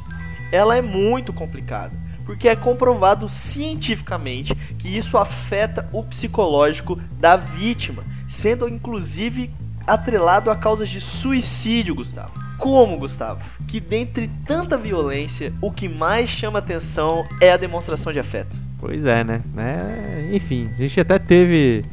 ela 0.51 0.77
é 0.77 0.81
muito 0.81 1.33
complicada, 1.33 1.93
porque 2.25 2.47
é 2.47 2.55
comprovado 2.55 3.27
cientificamente 3.27 4.53
que 4.77 4.95
isso 4.95 5.17
afeta 5.17 5.89
o 5.91 6.03
psicológico 6.03 6.99
da 7.19 7.35
vítima, 7.35 8.03
sendo 8.27 8.69
inclusive 8.69 9.51
atrelado 9.87 10.51
a 10.51 10.55
causas 10.55 10.89
de 10.89 11.01
suicídio, 11.01 11.95
Gustavo. 11.95 12.44
Como, 12.65 12.97
Gustavo? 12.97 13.43
Que 13.67 13.79
dentre 13.79 14.27
tanta 14.43 14.75
violência, 14.75 15.53
o 15.61 15.71
que 15.71 15.87
mais 15.87 16.27
chama 16.27 16.57
atenção 16.57 17.23
é 17.39 17.51
a 17.51 17.57
demonstração 17.57 18.11
de 18.11 18.17
afeto. 18.17 18.57
Pois 18.79 19.05
é, 19.05 19.23
né? 19.23 19.43
É, 19.55 20.29
enfim, 20.35 20.71
a 20.73 20.81
gente 20.81 20.99
até 20.99 21.19
teve 21.19 21.85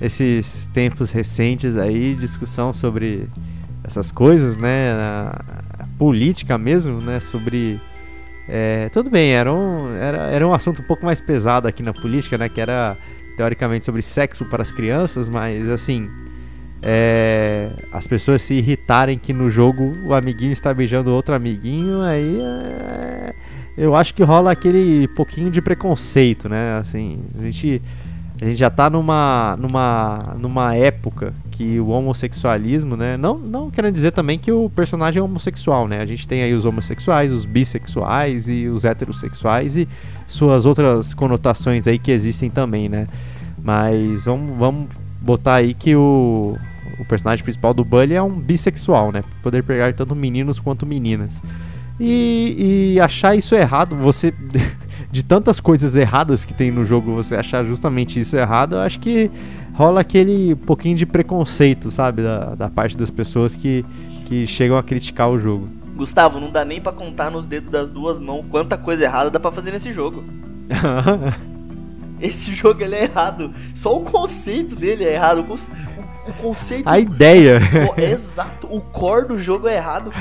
esses 0.00 0.66
tempos 0.72 1.12
recentes 1.12 1.76
aí 1.76 2.14
discussão 2.14 2.72
sobre 2.72 3.28
essas 3.84 4.10
coisas, 4.10 4.56
né? 4.56 4.92
A, 4.92 5.44
política 5.98 6.56
mesmo, 6.56 7.02
né? 7.02 7.20
Sobre 7.20 7.78
é, 8.48 8.88
tudo 8.88 9.10
bem, 9.10 9.32
era 9.32 9.52
um, 9.52 9.94
era, 9.94 10.18
era 10.30 10.48
um 10.48 10.54
assunto 10.54 10.80
um 10.80 10.86
pouco 10.86 11.04
mais 11.04 11.20
pesado 11.20 11.68
aqui 11.68 11.82
na 11.82 11.92
política, 11.92 12.38
né? 12.38 12.48
Que 12.48 12.62
era 12.62 12.96
teoricamente 13.36 13.84
sobre 13.84 14.00
sexo 14.00 14.46
para 14.46 14.62
as 14.62 14.70
crianças, 14.70 15.28
mas 15.28 15.68
assim, 15.68 16.08
é, 16.82 17.70
as 17.92 18.06
pessoas 18.06 18.42
se 18.42 18.54
irritarem 18.54 19.18
que 19.18 19.32
no 19.32 19.50
jogo 19.50 19.92
o 20.06 20.14
amiguinho 20.14 20.52
está 20.52 20.72
beijando 20.72 21.12
outro 21.12 21.34
amiguinho, 21.34 22.02
aí 22.02 22.38
é, 22.40 23.34
eu 23.76 23.94
acho 23.94 24.14
que 24.14 24.22
rola 24.22 24.52
aquele 24.52 25.08
pouquinho 25.08 25.50
de 25.50 25.60
preconceito, 25.60 26.48
né? 26.48 26.78
Assim, 26.78 27.18
a 27.38 27.42
gente, 27.42 27.82
a 28.40 28.44
gente 28.44 28.56
já 28.56 28.68
está 28.68 28.88
numa, 28.88 29.56
numa, 29.58 30.18
numa 30.38 30.76
época 30.76 31.34
que 31.50 31.80
o 31.80 31.88
homossexualismo, 31.88 32.96
né? 32.96 33.16
Não, 33.16 33.36
não 33.36 33.70
querendo 33.70 33.94
dizer 33.94 34.12
também 34.12 34.38
que 34.38 34.52
o 34.52 34.70
personagem 34.70 35.20
é 35.20 35.22
homossexual, 35.22 35.88
né? 35.88 36.00
A 36.00 36.06
gente 36.06 36.28
tem 36.28 36.42
aí 36.44 36.54
os 36.54 36.64
homossexuais, 36.64 37.32
os 37.32 37.44
bissexuais 37.44 38.48
e 38.48 38.68
os 38.68 38.84
heterossexuais 38.84 39.76
e 39.76 39.88
suas 40.28 40.64
outras 40.64 41.12
conotações 41.12 41.88
aí 41.88 41.98
que 41.98 42.12
existem 42.12 42.48
também, 42.48 42.88
né? 42.88 43.08
Mas 43.60 44.24
vamos, 44.24 44.56
vamos 44.56 44.88
botar 45.20 45.56
aí 45.56 45.74
que 45.74 45.94
o, 45.94 46.56
o 46.98 47.04
personagem 47.04 47.42
principal 47.42 47.74
do 47.74 47.84
Bully 47.84 48.14
é 48.14 48.22
um 48.22 48.38
bissexual, 48.38 49.12
né? 49.12 49.24
Poder 49.42 49.62
pegar 49.62 49.92
tanto 49.94 50.14
meninos 50.14 50.58
quanto 50.58 50.86
meninas. 50.86 51.34
E, 52.00 52.94
e 52.94 53.00
achar 53.00 53.34
isso 53.36 53.54
errado, 53.54 53.96
você. 53.96 54.32
de 55.10 55.22
tantas 55.22 55.58
coisas 55.58 55.96
erradas 55.96 56.44
que 56.44 56.52
tem 56.52 56.70
no 56.70 56.84
jogo, 56.84 57.14
você 57.14 57.34
achar 57.34 57.64
justamente 57.64 58.20
isso 58.20 58.36
errado, 58.36 58.76
eu 58.76 58.80
acho 58.80 59.00
que 59.00 59.30
rola 59.72 60.00
aquele 60.00 60.54
pouquinho 60.54 60.96
de 60.96 61.06
preconceito, 61.06 61.90
sabe? 61.90 62.22
Da, 62.22 62.54
da 62.54 62.68
parte 62.68 62.96
das 62.96 63.10
pessoas 63.10 63.54
que, 63.54 63.84
que 64.26 64.46
chegam 64.46 64.76
a 64.76 64.82
criticar 64.82 65.30
o 65.30 65.38
jogo. 65.38 65.68
Gustavo, 65.96 66.38
não 66.38 66.50
dá 66.50 66.64
nem 66.64 66.80
para 66.80 66.92
contar 66.92 67.30
nos 67.30 67.46
dedos 67.46 67.70
das 67.70 67.90
duas 67.90 68.20
mãos 68.20 68.44
quanta 68.48 68.76
coisa 68.76 69.04
errada 69.04 69.30
dá 69.30 69.40
pra 69.40 69.50
fazer 69.50 69.72
nesse 69.72 69.92
jogo. 69.92 70.22
Esse 72.20 72.52
jogo 72.52 72.82
ele 72.82 72.94
é 72.94 73.04
errado. 73.04 73.52
Só 73.74 73.96
o 73.96 74.02
conceito 74.02 74.74
dele 74.74 75.04
é 75.04 75.14
errado. 75.14 75.44
O, 75.48 76.30
o 76.30 76.32
conceito. 76.34 76.88
A 76.88 76.98
ideia. 76.98 77.60
O, 77.96 78.00
exato. 78.00 78.66
O 78.70 78.80
core 78.80 79.28
do 79.28 79.38
jogo 79.38 79.68
é 79.68 79.76
errado. 79.76 80.12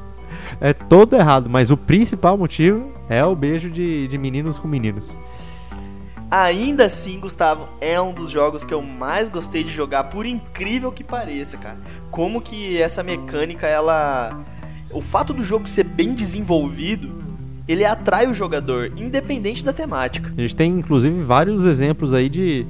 é 0.60 0.72
todo 0.72 1.16
errado, 1.16 1.48
mas 1.50 1.70
o 1.70 1.76
principal 1.76 2.36
motivo 2.36 2.92
é 3.08 3.24
o 3.24 3.34
beijo 3.34 3.70
de, 3.70 4.08
de 4.08 4.18
meninos 4.18 4.58
com 4.58 4.66
meninos. 4.66 5.16
Ainda 6.30 6.86
assim, 6.86 7.20
Gustavo, 7.20 7.68
é 7.80 8.00
um 8.00 8.12
dos 8.12 8.30
jogos 8.30 8.64
que 8.64 8.74
eu 8.74 8.82
mais 8.82 9.28
gostei 9.28 9.62
de 9.62 9.70
jogar, 9.70 10.04
por 10.04 10.26
incrível 10.26 10.90
que 10.90 11.04
pareça, 11.04 11.56
cara. 11.56 11.78
Como 12.10 12.40
que 12.40 12.80
essa 12.80 13.02
mecânica, 13.02 13.66
ela. 13.66 14.44
O 14.90 15.00
fato 15.00 15.32
do 15.32 15.42
jogo 15.42 15.68
ser 15.68 15.84
bem 15.84 16.14
desenvolvido 16.14 17.23
ele 17.66 17.84
atrai 17.84 18.26
o 18.26 18.34
jogador, 18.34 18.92
independente 18.96 19.64
da 19.64 19.72
temática. 19.72 20.32
A 20.36 20.40
gente 20.40 20.54
tem 20.54 20.70
inclusive 20.70 21.22
vários 21.22 21.64
exemplos 21.64 22.12
aí 22.12 22.28
de, 22.28 22.66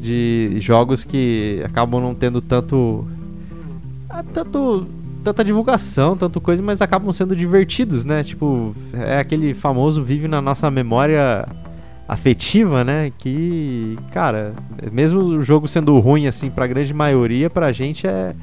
de 0.00 0.56
jogos 0.60 1.04
que 1.04 1.62
acabam 1.64 2.00
não 2.00 2.14
tendo 2.14 2.40
tanto. 2.40 3.06
Ah, 4.08 4.22
tanto 4.22 4.86
tanta 5.22 5.44
divulgação, 5.44 6.16
tanto 6.16 6.40
coisa, 6.40 6.62
mas 6.62 6.80
acabam 6.80 7.12
sendo 7.12 7.34
divertidos, 7.34 8.04
né? 8.04 8.22
Tipo, 8.22 8.72
é 8.92 9.18
aquele 9.18 9.54
famoso 9.54 10.00
vive 10.00 10.28
na 10.28 10.40
nossa 10.40 10.70
memória 10.70 11.48
afetiva, 12.06 12.84
né? 12.84 13.10
Que, 13.18 13.98
cara, 14.12 14.54
mesmo 14.92 15.20
o 15.20 15.42
jogo 15.42 15.66
sendo 15.66 15.98
ruim 15.98 16.28
assim 16.28 16.48
pra 16.48 16.68
grande 16.68 16.94
maioria, 16.94 17.50
pra 17.50 17.72
gente 17.72 18.06
é 18.06 18.36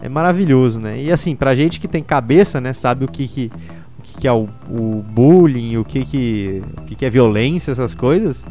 é 0.00 0.08
maravilhoso, 0.08 0.80
né? 0.80 1.00
E 1.00 1.12
assim, 1.12 1.36
pra 1.36 1.54
gente 1.54 1.78
que 1.78 1.86
tem 1.86 2.02
cabeça, 2.02 2.60
né, 2.60 2.72
sabe 2.72 3.04
o 3.04 3.08
que 3.08 3.28
que 3.28 3.52
que 4.22 4.28
é 4.28 4.32
o, 4.32 4.48
o 4.70 5.04
bullying, 5.04 5.78
o 5.78 5.84
que 5.84 6.04
que, 6.04 6.62
o 6.78 6.82
que 6.82 6.94
que 6.94 7.04
é 7.04 7.10
violência, 7.10 7.72
essas 7.72 7.92
coisas, 7.92 8.46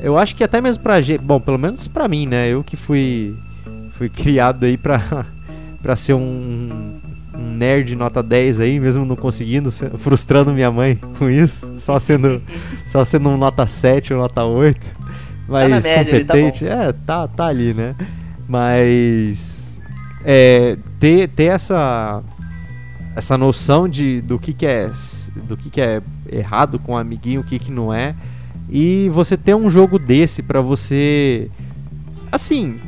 eu 0.00 0.16
acho 0.16 0.34
que 0.34 0.42
até 0.42 0.58
mesmo 0.58 0.82
pra 0.82 1.02
gente, 1.02 1.20
bom, 1.20 1.38
pelo 1.38 1.58
menos 1.58 1.86
pra 1.86 2.08
mim, 2.08 2.26
né, 2.26 2.48
eu 2.48 2.64
que 2.64 2.78
fui, 2.78 3.36
fui 3.92 4.08
criado 4.16 4.64
aí 4.64 4.78
pra, 4.78 5.26
pra 5.82 5.96
ser 5.96 6.14
um, 6.14 6.98
um 7.34 7.54
nerd 7.54 7.94
nota 7.94 8.22
10 8.22 8.60
aí, 8.60 8.80
mesmo 8.80 9.04
não 9.04 9.14
conseguindo, 9.14 9.70
frustrando 9.98 10.50
minha 10.50 10.70
mãe 10.70 10.96
com 11.18 11.28
isso, 11.28 11.74
só 11.76 11.98
sendo, 11.98 12.40
só 12.86 13.04
sendo 13.04 13.28
um 13.28 13.36
nota 13.36 13.66
7 13.66 14.14
ou 14.14 14.20
nota 14.20 14.44
8, 14.44 14.94
mas 15.46 15.68
tá 15.68 15.88
média, 15.90 16.24
tá 16.24 16.32
competente, 16.32 16.64
tá 16.64 16.72
é, 16.72 16.92
tá, 16.92 17.28
tá 17.28 17.46
ali, 17.48 17.74
né, 17.74 17.94
mas 18.48 19.78
é, 20.24 20.78
ter, 20.98 21.28
ter 21.28 21.50
essa 21.52 22.22
essa 23.14 23.36
noção 23.36 23.88
de 23.88 24.20
do 24.20 24.38
que, 24.38 24.52
que 24.52 24.66
é 24.66 24.90
do 25.46 25.56
que, 25.56 25.70
que 25.70 25.80
é 25.80 26.02
errado 26.30 26.78
com 26.78 26.92
o 26.92 26.96
amiguinho, 26.96 27.40
o 27.40 27.44
que, 27.44 27.58
que 27.58 27.70
não 27.70 27.92
é. 27.92 28.14
E 28.68 29.10
você 29.10 29.36
ter 29.36 29.54
um 29.54 29.68
jogo 29.68 29.98
desse 29.98 30.42
para 30.42 30.60
você 30.60 31.50
assim, 32.30 32.80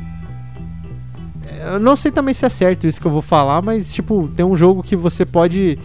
eu 1.71 1.79
não 1.79 1.95
sei 1.95 2.11
também 2.11 2.33
se 2.33 2.45
é 2.45 2.49
certo 2.49 2.87
isso 2.87 2.99
que 2.99 3.07
eu 3.07 3.11
vou 3.11 3.21
falar, 3.21 3.61
mas 3.61 3.93
tipo, 3.93 4.27
tem 4.35 4.45
um 4.45 4.55
jogo 4.55 4.81
que 4.81 4.95
você 4.95 5.25
pode 5.25 5.77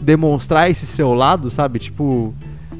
demonstrar 0.00 0.70
esse 0.70 0.86
seu 0.86 1.12
lado, 1.14 1.50
sabe? 1.50 1.78
Tipo, 1.78 2.34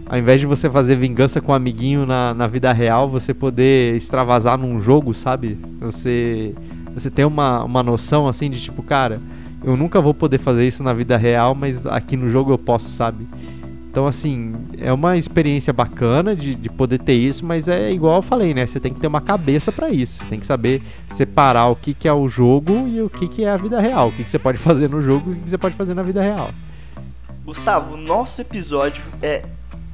ao 0.07 0.19
invés 0.19 0.41
de 0.41 0.47
você 0.47 0.69
fazer 0.69 0.97
vingança 0.97 1.41
com 1.41 1.53
um 1.53 1.55
amiguinho 1.55 2.05
na, 2.05 2.35
na 2.35 2.47
vida 2.47 2.73
real, 2.73 3.09
você 3.09 3.33
poder 3.33 3.97
extravasar 3.97 4.59
num 4.59 4.81
jogo, 4.81 5.15
sabe? 5.15 5.59
Você 5.81 6.55
você 6.93 7.09
tem 7.09 7.25
uma, 7.25 7.63
uma 7.63 7.83
noção 7.83 8.27
assim 8.27 8.51
de 8.51 8.61
tipo, 8.61 8.83
cara, 8.83 9.21
eu 9.63 9.77
nunca 9.77 10.01
vou 10.01 10.15
poder 10.15 10.39
fazer 10.39 10.67
isso 10.67 10.83
na 10.83 10.93
vida 10.93 11.17
real, 11.17 11.55
mas 11.55 11.87
aqui 11.87 12.17
no 12.17 12.29
jogo 12.29 12.53
eu 12.53 12.59
posso, 12.59 12.91
sabe? 12.91 13.27
Então, 13.91 14.07
assim, 14.07 14.55
é 14.79 14.93
uma 14.93 15.17
experiência 15.17 15.73
bacana 15.73 16.37
de, 16.37 16.55
de 16.55 16.69
poder 16.69 16.99
ter 16.99 17.15
isso, 17.15 17.45
mas 17.45 17.67
é 17.67 17.91
igual 17.91 18.17
eu 18.17 18.23
falei, 18.23 18.55
né? 18.55 18.65
Você 18.65 18.79
tem 18.79 18.95
que 18.95 19.01
ter 19.01 19.09
uma 19.09 19.21
cabeça 19.21 19.73
para 19.73 19.91
isso. 19.91 20.25
Tem 20.27 20.39
que 20.39 20.47
saber 20.47 20.81
separar 21.11 21.67
o 21.67 21.75
que, 21.75 21.93
que 21.93 22.07
é 22.07 22.13
o 22.13 22.29
jogo 22.29 22.87
e 22.87 23.03
o 23.03 23.11
que, 23.11 23.27
que 23.27 23.43
é 23.43 23.51
a 23.51 23.57
vida 23.57 23.81
real. 23.81 24.09
O 24.09 24.13
que, 24.13 24.23
que 24.23 24.31
você 24.31 24.39
pode 24.39 24.59
fazer 24.63 24.89
no 24.89 25.03
jogo 25.03 25.31
e 25.31 25.33
o 25.33 25.37
que 25.41 25.51
você 25.51 25.59
pode 25.59 25.75
fazer 25.75 25.95
na 25.95 26.05
vida 26.05 26.23
real. 26.23 26.51
Gustavo, 27.45 27.95
o 27.95 27.97
nosso 27.97 28.41
episódio 28.41 29.03
é 29.21 29.43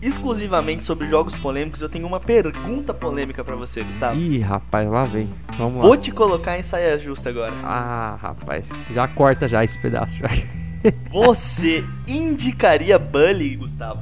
exclusivamente 0.07 0.85
sobre 0.85 1.09
jogos 1.09 1.35
polêmicos, 1.35 1.83
eu 1.83 1.89
tenho 1.89 2.07
uma 2.07 2.21
pergunta 2.21 2.95
polêmica 2.95 3.43
para 3.43 3.57
você, 3.57 3.83
Gustavo. 3.83 4.19
Ih, 4.19 4.39
rapaz, 4.39 4.89
lá 4.89 5.05
vem. 5.05 5.29
Vamos 5.59 5.83
Vou 5.83 5.91
lá. 5.93 5.97
te 5.97 6.13
colocar 6.13 6.59
em 6.59 6.63
saia 6.63 6.99
justa 6.99 7.29
agora. 7.31 7.53
Ah, 7.65 8.17
rapaz, 8.21 8.69
já 8.95 9.09
corta 9.09 9.49
já 9.49 9.65
esse 9.65 9.79
pedaço. 9.79 10.17
Já. 10.17 10.29
Você 11.11 11.85
indicaria 12.07 12.99
Bully, 12.99 13.57
Gustavo? 13.57 14.01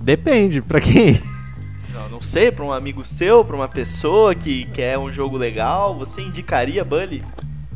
Depende, 0.00 0.62
pra 0.62 0.80
quem? 0.80 1.20
Não, 1.92 2.08
não 2.08 2.20
sei, 2.20 2.50
pra 2.50 2.64
um 2.64 2.72
amigo 2.72 3.04
seu, 3.04 3.44
pra 3.44 3.54
uma 3.54 3.68
pessoa 3.68 4.34
que 4.34 4.64
quer 4.66 4.98
um 4.98 5.10
jogo 5.10 5.36
legal, 5.36 5.96
você 5.96 6.22
indicaria 6.22 6.84
Bully? 6.84 7.22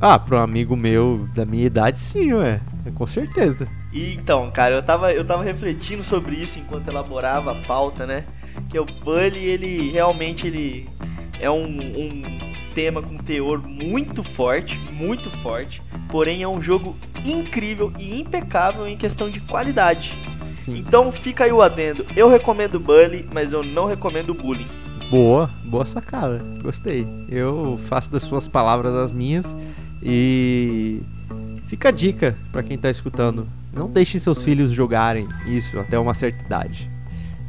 Ah, 0.00 0.18
pra 0.18 0.38
um 0.38 0.42
amigo 0.42 0.76
meu 0.76 1.28
da 1.34 1.44
minha 1.44 1.66
idade, 1.66 1.98
sim, 1.98 2.32
ué. 2.32 2.60
Com 2.94 3.06
certeza. 3.06 3.68
E 3.92 4.14
então, 4.14 4.50
cara, 4.50 4.74
eu 4.74 4.82
tava, 4.82 5.12
eu 5.12 5.24
tava 5.24 5.42
refletindo 5.42 6.04
sobre 6.04 6.36
isso 6.36 6.58
enquanto 6.58 6.88
elaborava 6.88 7.52
a 7.52 7.62
pauta, 7.66 8.06
né? 8.06 8.24
Que 8.68 8.78
o 8.78 8.84
Bully, 8.84 9.44
ele 9.44 9.90
realmente 9.90 10.46
ele 10.46 10.88
é 11.40 11.50
um, 11.50 11.64
um 11.64 12.22
tema 12.74 13.02
com 13.02 13.16
teor 13.18 13.60
muito 13.66 14.22
forte, 14.22 14.78
muito 14.92 15.30
forte, 15.30 15.82
porém 16.10 16.42
é 16.42 16.48
um 16.48 16.60
jogo 16.60 16.96
incrível 17.24 17.92
e 17.98 18.20
impecável 18.20 18.86
em 18.86 18.96
questão 18.96 19.30
de 19.30 19.40
qualidade. 19.40 20.16
Sim. 20.60 20.74
Então 20.76 21.10
fica 21.10 21.44
aí 21.44 21.52
o 21.52 21.62
adendo. 21.62 22.04
Eu 22.16 22.28
recomendo 22.28 22.78
Bully, 22.78 23.26
mas 23.32 23.52
eu 23.52 23.62
não 23.62 23.86
recomendo 23.86 24.34
Bullying. 24.34 24.66
Boa, 25.10 25.48
boa 25.64 25.86
sacada. 25.86 26.42
Gostei. 26.62 27.06
Eu 27.28 27.80
faço 27.86 28.10
das 28.10 28.22
suas 28.22 28.46
palavras 28.46 28.94
as 28.94 29.10
minhas 29.10 29.46
e 30.02 31.00
fica 31.68 31.90
a 31.90 31.92
dica 31.92 32.36
para 32.50 32.62
quem 32.62 32.76
tá 32.76 32.90
escutando. 32.90 33.46
Não 33.72 33.88
deixe 33.88 34.18
seus 34.18 34.42
filhos 34.42 34.72
jogarem 34.72 35.28
isso 35.46 35.78
até 35.78 35.98
uma 35.98 36.14
certa 36.14 36.44
idade. 36.44 36.90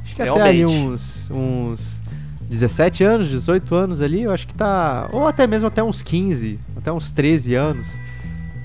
Acho 0.04 0.16
que 0.16 0.22
Realmente. 0.22 0.42
até 0.42 0.50
ali 0.50 0.66
uns, 0.66 1.32
uns 1.32 2.02
17 2.50 3.04
anos, 3.04 3.30
18 3.30 3.74
anos 3.74 4.02
ali, 4.02 4.24
eu 4.24 4.32
acho 4.32 4.46
que 4.46 4.54
tá. 4.54 5.10
Ou 5.12 5.28
até 5.28 5.48
mesmo 5.48 5.68
até 5.68 5.82
uns 5.82 6.04
15, 6.04 6.60
até 6.78 6.92
uns 6.92 7.12
13 7.12 7.56
anos. 7.56 7.90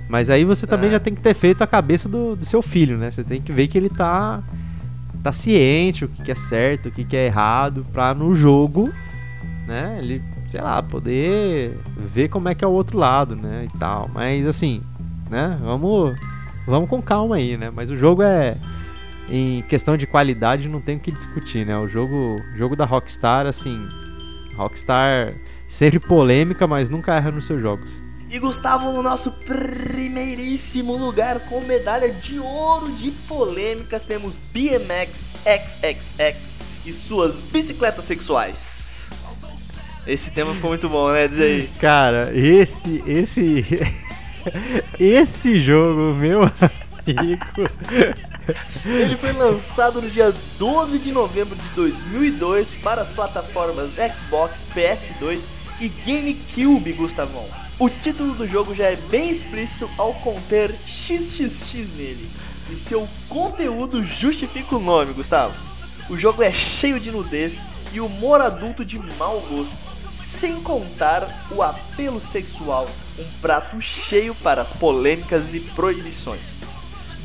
Mas 0.09 0.29
aí 0.29 0.45
você 0.45 0.67
também 0.67 0.91
é. 0.91 0.93
já 0.93 1.01
tem 1.01 1.15
que 1.15 1.21
ter 1.21 1.35
feito 1.35 1.63
a 1.63 1.67
cabeça 1.67 2.09
do, 2.09 2.37
do 2.37 2.45
seu 2.45 2.61
filho, 2.61 2.99
né? 2.99 3.11
Você 3.11 3.25
tem 3.25 3.41
que 3.41 3.53
ver 3.53 3.69
que 3.69 3.79
ele 3.79 3.89
tá 3.89 4.43
tá 5.23 5.33
ciente 5.33 6.05
o 6.05 6.09
que, 6.09 6.23
que 6.23 6.31
é 6.31 6.35
certo, 6.35 6.91
o 6.91 6.93
que, 6.93 7.03
que 7.03 7.17
é 7.17 7.25
errado, 7.25 7.87
pra 7.91 8.13
no 8.13 8.35
jogo, 8.35 8.93
né, 9.67 9.97
ele, 9.99 10.23
sei 10.47 10.61
lá, 10.61 10.83
poder 10.83 11.79
ver 11.97 12.29
como 12.29 12.47
é 12.51 12.55
que 12.55 12.63
é 12.63 12.69
o 12.69 12.71
outro 12.71 12.99
lado, 12.99 13.35
né, 13.35 13.67
e 13.75 13.79
tal. 13.79 14.11
Mas 14.13 14.47
assim, 14.47 14.83
né, 15.35 15.59
vamos, 15.61 16.19
vamos 16.67 16.89
com 16.89 17.03
calma 17.03 17.37
aí, 17.37 17.57
né, 17.57 17.71
mas 17.71 17.91
o 17.91 17.97
jogo 17.97 18.23
é, 18.23 18.57
em 19.29 19.63
questão 19.63 19.97
de 19.97 20.07
qualidade, 20.07 20.69
não 20.69 20.81
tem 20.81 20.97
o 20.97 21.01
que 21.01 21.11
discutir, 21.11 21.67
né, 21.67 21.77
o 21.77 21.89
jogo, 21.89 22.37
jogo 22.55 22.77
da 22.77 22.85
Rockstar, 22.85 23.47
assim, 23.47 23.87
Rockstar 24.57 25.35
sempre 25.67 25.99
polêmica, 25.99 26.67
mas 26.67 26.89
nunca 26.89 27.15
erra 27.15 27.33
nos 27.33 27.47
seus 27.47 27.61
jogos. 27.61 28.01
E 28.31 28.39
Gustavo 28.39 28.93
no 28.93 29.03
nosso 29.03 29.31
primeiríssimo 29.31 30.97
lugar 30.97 31.41
com 31.41 31.61
medalha 31.61 32.11
de 32.11 32.39
ouro 32.39 32.91
de 32.93 33.11
polêmicas 33.29 34.03
temos 34.03 34.37
BMX 34.53 35.31
XXX 35.45 36.59
e 36.85 36.93
suas 36.93 37.41
bicicletas 37.41 38.05
sexuais. 38.05 39.09
Esse 40.07 40.31
tema 40.31 40.53
ficou 40.53 40.71
muito 40.71 40.89
bom, 40.89 41.13
né? 41.13 41.29
Diz 41.29 41.39
aí. 41.39 41.71
Cara, 41.81 42.31
esse 42.35 43.03
esse 43.07 43.65
esse 44.99 45.61
jogo, 45.61 46.15
meu 46.15 46.43
amigo. 46.43 47.47
Ele 48.87 49.17
foi 49.17 49.33
lançado 49.33 50.01
no 50.01 50.11
dia 50.11 50.35
12 50.59 50.99
de 50.99 51.13
novembro 51.13 51.57
de 51.57 51.69
2002 51.75 52.75
para 52.75 53.03
as 53.03 53.13
plataformas 53.13 53.93
Xbox, 53.93 54.67
PS2 54.75 55.43
e 55.81 55.89
GameCube, 55.89 56.93
Gustavão. 56.93 57.47
O 57.79 57.89
título 57.89 58.35
do 58.35 58.47
jogo 58.47 58.75
já 58.75 58.85
é 58.85 58.97
bem 58.97 59.31
explícito 59.31 59.91
ao 59.99 60.15
conter 60.15 60.73
XXX 60.87 61.75
nele, 61.97 62.29
e 62.71 62.77
seu 62.77 63.09
conteúdo 63.29 64.03
justifica 64.03 64.77
o 64.77 64.81
nome, 64.81 65.13
Gustavo. 65.13 65.55
O 66.09 66.17
jogo 66.17 66.43
é 66.43 66.53
cheio 66.53 67.01
de 67.01 67.11
nudez 67.11 67.61
e 67.93 68.01
humor 68.01 68.41
adulto 68.41 68.85
de 68.85 68.99
mau 69.19 69.41
gosto, 69.41 69.77
sem 70.15 70.61
contar 70.61 71.29
o 71.51 71.63
apelo 71.63 72.21
sexual, 72.21 72.89
um 73.19 73.25
prato 73.41 73.81
cheio 73.81 74.35
para 74.37 74.63
as 74.63 74.73
polêmicas 74.73 75.55
e 75.55 75.61
proibições. 75.61 76.41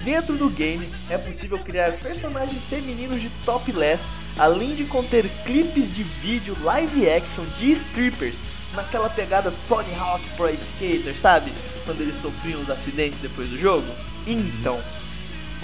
Dentro 0.04 0.38
do 0.38 0.50
game 0.50 0.90
é 1.10 1.18
possível 1.18 1.60
criar 1.60 1.92
personagens 1.94 2.64
femininos 2.66 3.22
de 3.22 3.30
topless, 3.46 4.08
além 4.38 4.74
de 4.74 4.86
conter 4.86 5.30
clipes 5.46 5.92
de 5.92 6.04
vídeo 6.04 6.56
live 6.64 7.10
action 7.10 7.44
de 7.58 7.72
strippers 7.72 8.40
naquela 8.74 9.10
pegada 9.10 9.54
Tony 9.68 9.94
Hawk 9.96 10.24
Pro 10.36 10.50
Skater, 10.50 11.18
sabe? 11.18 11.52
Quando 11.86 12.02
eles 12.02 12.16
sofriam 12.16 12.62
os 12.62 12.70
acidentes 12.70 13.20
depois 13.20 13.50
do 13.50 13.58
jogo. 13.58 13.88
Então, 14.26 14.80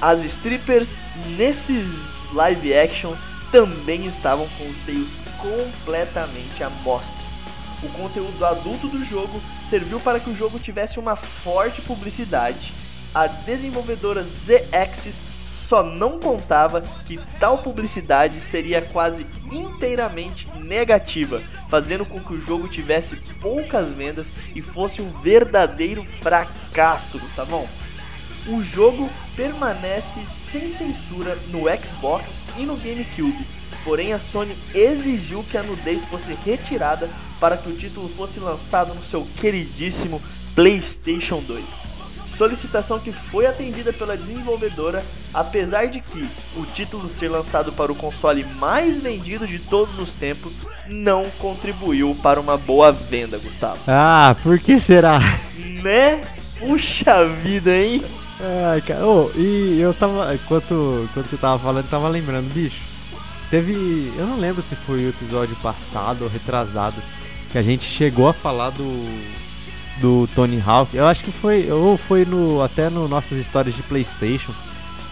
as 0.01 0.23
strippers 0.23 0.99
nesses 1.37 2.21
live 2.33 2.77
action 2.77 3.13
também 3.51 4.05
estavam 4.05 4.47
com 4.57 4.67
os 4.69 4.75
seios 4.75 5.24
completamente 5.45 6.63
à 6.63 6.69
mostra. 6.69 7.23
O 7.83 7.89
conteúdo 7.89 8.43
adulto 8.43 8.87
do 8.87 9.05
jogo 9.05 9.39
serviu 9.69 9.99
para 9.99 10.19
que 10.19 10.29
o 10.29 10.35
jogo 10.35 10.57
tivesse 10.57 10.99
uma 10.99 11.15
forte 11.15 11.81
publicidade. 11.81 12.73
A 13.13 13.27
desenvolvedora 13.27 14.23
Z-Axis 14.23 15.21
só 15.45 15.83
não 15.83 16.19
contava 16.19 16.81
que 17.05 17.19
tal 17.39 17.59
publicidade 17.59 18.39
seria 18.39 18.81
quase 18.81 19.25
inteiramente 19.51 20.47
negativa, 20.59 21.41
fazendo 21.69 22.05
com 22.05 22.19
que 22.19 22.33
o 22.33 22.41
jogo 22.41 22.67
tivesse 22.67 23.15
poucas 23.39 23.89
vendas 23.89 24.27
e 24.55 24.61
fosse 24.61 25.01
um 25.01 25.09
verdadeiro 25.21 26.03
fracasso, 26.03 27.19
Gustavão. 27.19 27.67
O 28.47 28.61
jogo 28.63 29.09
permanece 29.35 30.21
sem 30.27 30.67
censura 30.67 31.37
no 31.47 31.63
Xbox 31.77 32.39
e 32.57 32.65
no 32.65 32.75
GameCube, 32.75 33.45
porém 33.83 34.13
a 34.13 34.19
Sony 34.19 34.55
exigiu 34.73 35.43
que 35.43 35.57
a 35.57 35.63
nudez 35.63 36.05
fosse 36.05 36.33
retirada 36.45 37.09
para 37.39 37.57
que 37.57 37.69
o 37.69 37.75
título 37.75 38.09
fosse 38.09 38.39
lançado 38.39 38.93
no 38.93 39.03
seu 39.03 39.27
queridíssimo 39.39 40.21
PlayStation 40.55 41.41
2 41.41 41.95
solicitação 42.35 42.99
que 42.99 43.11
foi 43.11 43.45
atendida 43.45 43.93
pela 43.93 44.17
desenvolvedora, 44.17 45.03
apesar 45.33 45.87
de 45.87 46.01
que 46.01 46.27
o 46.55 46.65
título 46.65 47.07
ser 47.07 47.29
lançado 47.29 47.71
para 47.71 47.91
o 47.91 47.95
console 47.95 48.43
mais 48.59 48.99
vendido 48.99 49.47
de 49.47 49.57
todos 49.57 49.97
os 49.99 50.13
tempos 50.13 50.53
não 50.89 51.29
contribuiu 51.39 52.15
para 52.21 52.39
uma 52.39 52.57
boa 52.57 52.91
venda, 52.91 53.37
Gustavo. 53.37 53.79
Ah, 53.87 54.35
por 54.43 54.59
que 54.59 54.79
será? 54.79 55.19
Né? 55.81 56.21
Puxa 56.59 57.25
vida, 57.25 57.75
hein? 57.75 58.03
Ai, 58.39 58.81
cara. 58.81 59.05
Oh, 59.05 59.31
e 59.35 59.79
eu 59.79 59.93
tava. 59.93 60.33
Enquanto, 60.35 61.07
enquanto 61.09 61.29
você 61.29 61.37
tava 61.37 61.59
falando, 61.59 61.89
tava 61.89 62.09
lembrando, 62.09 62.53
bicho. 62.53 62.81
Teve. 63.49 64.11
Eu 64.17 64.27
não 64.27 64.37
lembro 64.37 64.61
se 64.61 64.75
foi 64.75 65.05
o 65.05 65.09
episódio 65.09 65.55
passado 65.57 66.23
ou 66.23 66.29
retrasado. 66.29 67.01
Que 67.51 67.57
a 67.57 67.61
gente 67.61 67.85
chegou 67.85 68.27
a 68.27 68.33
falar 68.33 68.71
do 68.71 69.05
do 70.01 70.27
Tony 70.35 70.61
Hawk. 70.65 70.95
Eu 70.95 71.07
acho 71.07 71.23
que 71.23 71.31
foi, 71.31 71.71
ou 71.71 71.97
foi 71.97 72.25
no 72.25 72.61
até 72.61 72.89
no 72.89 73.07
nossas 73.07 73.37
histórias 73.37 73.75
de 73.75 73.81
PlayStation 73.83 74.53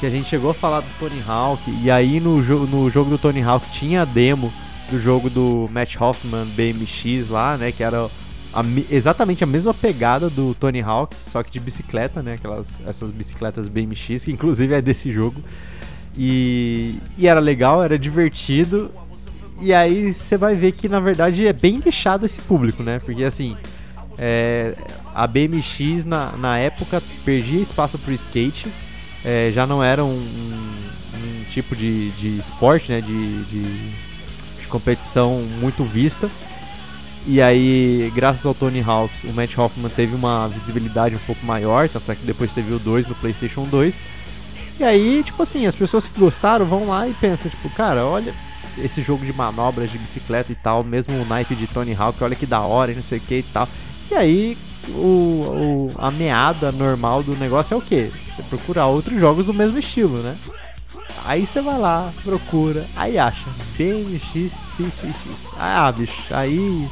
que 0.03 0.07
a 0.07 0.10
gente 0.10 0.27
chegou 0.27 0.52
a 0.52 0.53
falar 0.53 0.81
do 0.81 0.89
Tony 0.99 1.23
Hawk 1.26 1.64
e 1.81 1.89
aí 1.89 2.19
no, 2.19 2.43
jo 2.43 2.68
no 2.68 2.89
jogo 2.89 3.10
do 3.10 3.18
Tony 3.18 3.41
Hawk 3.41 3.65
tinha 3.72 4.02
a 4.02 4.06
demo 4.06 4.52
do 4.91 5.02
jogo 5.02 5.30
do 5.30 5.69
Matt 5.72 5.95
Hoffman 5.95 6.43
BMX 6.43 7.30
lá, 7.30 7.56
né, 7.56 7.72
que 7.72 7.81
era 7.81 8.10
a, 8.53 8.63
exatamente 8.89 9.43
a 9.43 9.47
mesma 9.47 9.73
pegada 9.73 10.30
do 10.30 10.53
Tony 10.53 10.81
Hawk, 10.81 11.15
só 11.31 11.41
que 11.41 11.51
de 11.51 11.59
bicicleta, 11.59 12.21
né, 12.21 12.34
aquelas 12.35 12.67
essas 12.85 13.11
bicicletas 13.11 13.67
BMX 13.67 14.25
que 14.25 14.31
inclusive 14.31 14.73
é 14.73 14.81
desse 14.81 15.11
jogo. 15.11 15.41
E, 16.15 16.95
e 17.17 17.27
era 17.27 17.39
legal, 17.39 17.84
era 17.84 17.97
divertido. 17.97 18.91
E 19.59 19.73
aí 19.73 20.13
você 20.13 20.38
vai 20.38 20.55
ver 20.55 20.73
que 20.73 20.88
na 20.88 20.99
verdade 20.99 21.47
é 21.47 21.53
bem 21.53 21.80
deixado 21.80 22.25
esse 22.25 22.41
público, 22.41 22.84
né? 22.84 22.99
Porque 22.99 23.23
assim, 23.23 23.57
é, 24.17 24.75
a 25.13 25.25
BMX 25.25 26.05
na, 26.05 26.31
na 26.38 26.57
época 26.57 27.01
perdia 27.23 27.61
espaço 27.61 27.97
para 27.97 28.11
o 28.11 28.13
skate, 28.13 28.67
é, 29.23 29.51
já 29.53 29.65
não 29.65 29.84
era 29.84 30.03
um, 30.03 30.09
um, 30.09 30.84
um 31.15 31.43
tipo 31.51 31.75
de, 31.75 32.11
de 32.11 32.39
esporte, 32.39 32.91
né, 32.91 33.01
de, 33.01 33.43
de, 33.45 33.61
de, 34.59 34.67
competição 34.67 35.41
muito 35.59 35.84
vista. 35.84 36.30
E 37.25 37.41
aí, 37.41 38.11
graças 38.13 38.45
ao 38.45 38.53
Tony 38.53 38.81
Hawks, 38.81 39.23
o 39.23 39.33
Matt 39.33 39.57
Hoffman 39.57 39.89
teve 39.89 40.13
uma 40.13 40.47
visibilidade 40.49 41.15
um 41.15 41.19
pouco 41.19 41.45
maior, 41.45 41.87
tanto 41.87 42.11
é 42.11 42.15
que 42.15 42.25
depois 42.25 42.51
teve 42.51 42.73
o 42.73 42.79
2 42.79 43.07
no 43.07 43.15
PlayStation 43.15 43.63
2. 43.63 43.95
E 44.79 44.83
aí, 44.83 45.23
tipo 45.23 45.41
assim, 45.41 45.65
as 45.65 45.75
pessoas 45.75 46.05
que 46.05 46.19
gostaram 46.19 46.65
vão 46.65 46.87
lá 46.87 47.07
e 47.07 47.13
pensam, 47.13 47.49
tipo, 47.49 47.69
cara, 47.69 48.05
olha 48.05 48.33
esse 48.77 49.01
jogo 49.01 49.25
de 49.25 49.31
manobras 49.31 49.91
de 49.91 49.97
bicicleta 49.97 50.51
e 50.51 50.55
tal, 50.55 50.83
mesmo 50.83 51.21
o 51.21 51.25
naipe 51.25 51.55
de 51.55 51.67
Tony 51.67 51.95
Hawk, 51.97 52.21
olha 52.23 52.35
que 52.35 52.45
da 52.45 52.61
hora 52.61 52.91
e 52.91 52.95
não 52.95 53.03
sei 53.03 53.19
o 53.19 53.21
que 53.21 53.35
e 53.35 53.43
tal. 53.43 53.69
E 54.11 54.15
aí 54.15 54.57
o, 54.89 54.97
o, 54.97 55.91
a 55.97 56.11
meada 56.11 56.71
normal 56.71 57.23
do 57.23 57.35
negócio 57.35 57.73
é 57.73 57.77
o 57.77 57.81
que? 57.81 58.11
Você 58.35 58.43
procurar 58.43 58.87
outros 58.87 59.19
jogos 59.19 59.45
do 59.45 59.53
mesmo 59.53 59.77
estilo, 59.77 60.17
né? 60.21 60.35
Aí 61.25 61.45
você 61.45 61.61
vai 61.61 61.77
lá, 61.79 62.11
procura, 62.23 62.85
aí 62.97 63.17
acha 63.17 63.45
BMX, 63.77 64.51
Ah, 65.57 65.91
bicho, 65.91 66.21
aí. 66.31 66.89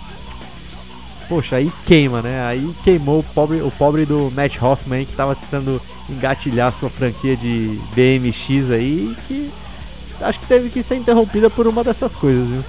Poxa, 1.32 1.56
aí 1.56 1.72
queima, 1.86 2.22
né? 2.22 2.44
Aí 2.44 2.76
queimou 2.84 3.20
o 3.20 3.24
pobre, 3.24 3.62
o 3.62 3.72
pobre 3.72 4.06
do 4.06 4.30
Matt 4.36 4.62
Hoffman 4.62 5.06
que 5.06 5.16
tava 5.16 5.34
tentando 5.34 5.82
engatilhar 6.10 6.74
sua 6.74 6.90
franquia 6.90 7.38
de 7.38 7.80
BMX 7.96 8.70
aí, 8.70 9.16
que 9.30 9.50
acho 10.20 10.42
que 10.42 10.46
teve 10.46 10.70
que 10.70 10.84
ser 10.84 10.96
interrompida 10.96 11.50
por 11.50 11.68
uma 11.68 11.86
dessas 11.86 12.18
coisas, 12.18 12.50
viu? 12.50 12.62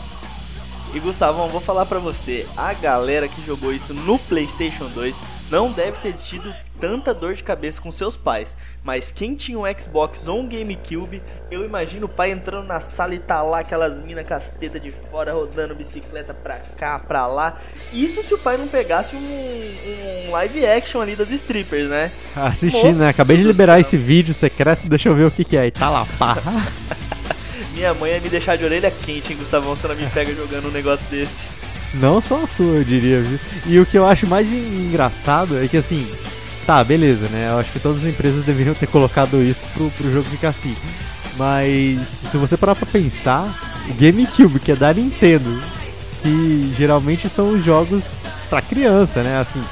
E 0.94 1.00
Gustavão, 1.00 1.48
vou 1.48 1.60
falar 1.60 1.86
pra 1.86 1.98
você, 1.98 2.46
a 2.54 2.74
galera 2.74 3.26
que 3.26 3.40
jogou 3.46 3.72
isso 3.72 3.94
no 3.94 4.18
PlayStation 4.18 4.88
2 4.88 5.22
não 5.50 5.72
deve 5.72 5.96
ter 6.02 6.12
tido 6.12 6.54
tanta 6.78 7.14
dor 7.14 7.34
de 7.34 7.42
cabeça 7.42 7.80
com 7.80 7.90
seus 7.90 8.14
pais. 8.14 8.56
Mas 8.84 9.10
quem 9.10 9.34
tinha 9.34 9.58
um 9.58 9.62
Xbox 9.78 10.28
ou 10.28 10.40
um 10.40 10.48
GameCube, 10.48 11.22
eu 11.50 11.64
imagino 11.64 12.04
o 12.04 12.08
pai 12.08 12.30
entrando 12.30 12.66
na 12.66 12.78
sala 12.78 13.14
e 13.14 13.18
tá 13.18 13.40
lá 13.42 13.60
aquelas 13.60 14.02
minas 14.02 14.26
casteta 14.26 14.78
de 14.78 14.90
fora 14.90 15.32
rodando 15.32 15.74
bicicleta 15.74 16.34
pra 16.34 16.58
cá, 16.76 16.98
pra 16.98 17.26
lá. 17.26 17.58
Isso 17.90 18.22
se 18.22 18.34
o 18.34 18.38
pai 18.38 18.58
não 18.58 18.68
pegasse 18.68 19.16
um, 19.16 19.18
um 19.18 20.30
live 20.32 20.66
action 20.66 21.00
ali 21.00 21.16
das 21.16 21.30
strippers, 21.30 21.88
né? 21.88 22.12
Assistindo, 22.36 22.98
né? 22.98 23.08
Acabei 23.08 23.38
de 23.38 23.44
liberar 23.44 23.80
esse 23.80 23.96
vídeo 23.96 24.34
secreto, 24.34 24.86
deixa 24.86 25.08
eu 25.08 25.14
ver 25.14 25.24
o 25.24 25.30
que, 25.30 25.42
que 25.42 25.56
é. 25.56 25.68
E 25.68 25.70
tá 25.70 25.88
lá, 25.88 26.06
pá. 26.18 26.36
Minha 27.72 27.94
mãe 27.94 28.12
ia 28.12 28.20
me 28.20 28.28
deixar 28.28 28.56
de 28.56 28.64
orelha 28.64 28.90
quente, 28.90 29.32
hein, 29.32 29.38
Gustavão, 29.38 29.74
se 29.74 29.84
ela 29.84 29.94
me 29.94 30.06
pega 30.06 30.34
jogando 30.34 30.68
um 30.68 30.70
negócio 30.72 31.06
desse. 31.10 31.44
Não 31.94 32.20
só 32.20 32.42
a 32.42 32.46
sua, 32.46 32.76
eu 32.76 32.84
diria, 32.84 33.20
viu? 33.20 33.38
E 33.66 33.78
o 33.78 33.86
que 33.86 33.98
eu 33.98 34.06
acho 34.06 34.26
mais 34.26 34.50
engraçado 34.50 35.62
é 35.62 35.68
que 35.68 35.76
assim, 35.76 36.10
tá, 36.66 36.82
beleza, 36.82 37.28
né? 37.28 37.50
Eu 37.50 37.58
acho 37.58 37.72
que 37.72 37.80
todas 37.80 38.02
as 38.02 38.08
empresas 38.08 38.44
deveriam 38.44 38.74
ter 38.74 38.86
colocado 38.86 39.42
isso 39.42 39.62
pro, 39.74 39.90
pro 39.90 40.12
jogo 40.12 40.28
ficar 40.28 40.48
assim. 40.48 40.74
Mas 41.36 42.00
se 42.30 42.36
você 42.36 42.56
parar 42.56 42.74
pra 42.74 42.86
pensar, 42.86 43.54
o 43.88 43.94
GameCube, 43.94 44.60
que 44.60 44.72
é 44.72 44.76
da 44.76 44.92
Nintendo, 44.92 45.62
que 46.22 46.72
geralmente 46.76 47.28
são 47.28 47.50
os 47.50 47.64
jogos 47.64 48.04
pra 48.48 48.62
criança, 48.62 49.22
né? 49.22 49.38
Assim, 49.38 49.62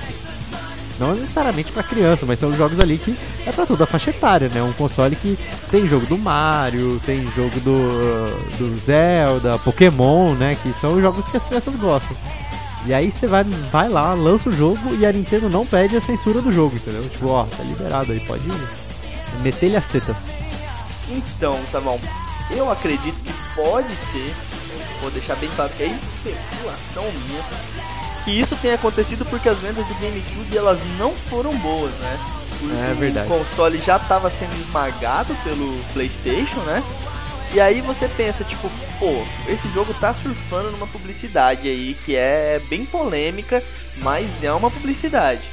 não 1.00 1.14
necessariamente 1.14 1.72
para 1.72 1.82
criança, 1.82 2.26
mas 2.26 2.38
são 2.38 2.54
jogos 2.54 2.78
ali 2.78 2.98
que 2.98 3.16
é 3.46 3.50
para 3.50 3.64
toda 3.64 3.84
a 3.84 3.86
faixa 3.86 4.10
etária, 4.10 4.48
né? 4.50 4.62
Um 4.62 4.72
console 4.74 5.16
que 5.16 5.38
tem 5.70 5.88
jogo 5.88 6.04
do 6.04 6.18
Mario, 6.18 7.00
tem 7.06 7.22
jogo 7.34 7.58
do, 7.60 8.58
do 8.58 8.78
Zelda, 8.78 9.58
Pokémon, 9.58 10.34
né? 10.34 10.56
Que 10.62 10.72
são 10.74 11.00
jogos 11.00 11.26
que 11.26 11.38
as 11.38 11.42
crianças 11.42 11.74
gostam. 11.76 12.14
E 12.86 12.92
aí 12.92 13.10
você 13.10 13.26
vai, 13.26 13.44
vai 13.44 13.88
lá, 13.88 14.12
lança 14.12 14.50
o 14.50 14.52
jogo 14.52 14.94
e 14.94 15.04
a 15.04 15.12
Nintendo 15.12 15.48
não 15.48 15.66
pede 15.66 15.96
a 15.96 16.00
censura 16.00 16.40
do 16.40 16.52
jogo, 16.52 16.76
entendeu? 16.76 17.02
Tipo, 17.08 17.28
ó, 17.28 17.44
tá 17.44 17.62
liberado 17.62 18.12
aí, 18.12 18.20
pode 18.20 18.44
meter-lhe 19.42 19.76
as 19.76 19.88
tetas. 19.88 20.16
Então, 21.08 21.58
Savão, 21.66 21.98
eu 22.50 22.70
acredito 22.70 23.16
que 23.22 23.32
pode 23.54 23.94
ser, 23.96 24.34
vou 25.00 25.10
deixar 25.10 25.36
bem 25.36 25.50
claro 25.56 25.70
que 25.76 25.82
é 25.82 25.86
especulação 25.86 27.04
minha, 27.26 27.44
que 28.24 28.30
isso 28.30 28.56
tenha 28.56 28.74
acontecido 28.74 29.24
porque 29.24 29.48
as 29.48 29.60
vendas 29.60 29.86
do 29.86 29.94
GameCube 29.94 30.56
elas 30.56 30.82
não 30.98 31.12
foram 31.12 31.56
boas, 31.58 31.92
né? 31.94 32.18
é 32.90 32.94
verdade. 32.94 33.26
O 33.26 33.38
console 33.38 33.78
já 33.78 33.96
estava 33.96 34.28
sendo 34.28 34.54
esmagado 34.60 35.34
pelo 35.42 35.82
PlayStation, 35.92 36.60
né? 36.60 36.82
E 37.52 37.60
aí 37.60 37.80
você 37.80 38.06
pensa, 38.08 38.44
tipo, 38.44 38.70
pô, 38.98 39.24
esse 39.48 39.68
jogo 39.72 39.92
tá 39.94 40.14
surfando 40.14 40.70
numa 40.70 40.86
publicidade 40.86 41.68
aí 41.68 41.94
que 41.94 42.14
é 42.14 42.60
bem 42.68 42.84
polêmica, 42.84 43.62
mas 43.96 44.44
é 44.44 44.52
uma 44.52 44.70
publicidade. 44.70 45.48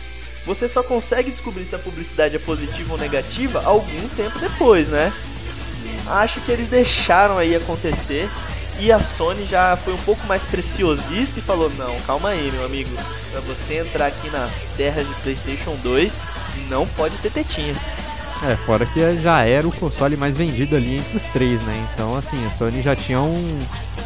Você 0.45 0.68
só 0.68 0.84
consegue 0.84 1.31
descobrir 1.31 1.65
se 1.65 1.76
a 1.76 1.80
publicidade 1.80 2.35
é 2.35 2.39
positiva 2.39 2.94
ou 2.94 2.99
negativa 2.99 3.64
algum 3.65 4.07
tempo 4.10 4.38
depois, 4.38 4.89
né? 4.89 5.11
Acho 6.07 6.39
que 6.41 6.52
eles 6.52 6.69
deixaram 6.69 7.38
aí 7.38 7.56
acontecer 7.56 8.30
e 8.80 8.91
a 8.91 8.99
Sony 8.99 9.45
já 9.45 9.76
foi 9.76 9.94
um 9.94 9.98
pouco 9.98 10.26
mais 10.28 10.45
preciosista 10.45 11.40
e 11.40 11.41
falou: 11.41 11.72
Não, 11.78 11.99
calma 12.02 12.30
aí, 12.30 12.52
meu 12.52 12.66
amigo. 12.66 12.90
Pra 13.32 13.41
você 13.41 13.80
entrar 13.80 14.08
aqui 14.08 14.30
nas 14.30 14.66
terras 14.76 15.08
de 15.08 15.14
PlayStation 15.16 15.76
2, 15.84 16.20
não 16.70 16.88
pode 16.88 17.18
ter 17.18 17.32
tetinha. 17.32 17.76
É, 18.44 18.56
fora 18.56 18.86
que 18.86 19.20
já 19.20 19.44
era 19.44 19.68
o 19.68 19.72
console 19.72 20.16
mais 20.16 20.38
vendido 20.38 20.76
ali 20.76 20.98
entre 20.98 21.18
os 21.18 21.24
três, 21.30 21.60
né? 21.64 21.88
Então, 21.94 22.16
assim, 22.16 22.38
a 22.45 22.52
Sony 22.52 22.84
já 22.84 22.95
tinha 22.95 23.20
um, 23.20 23.60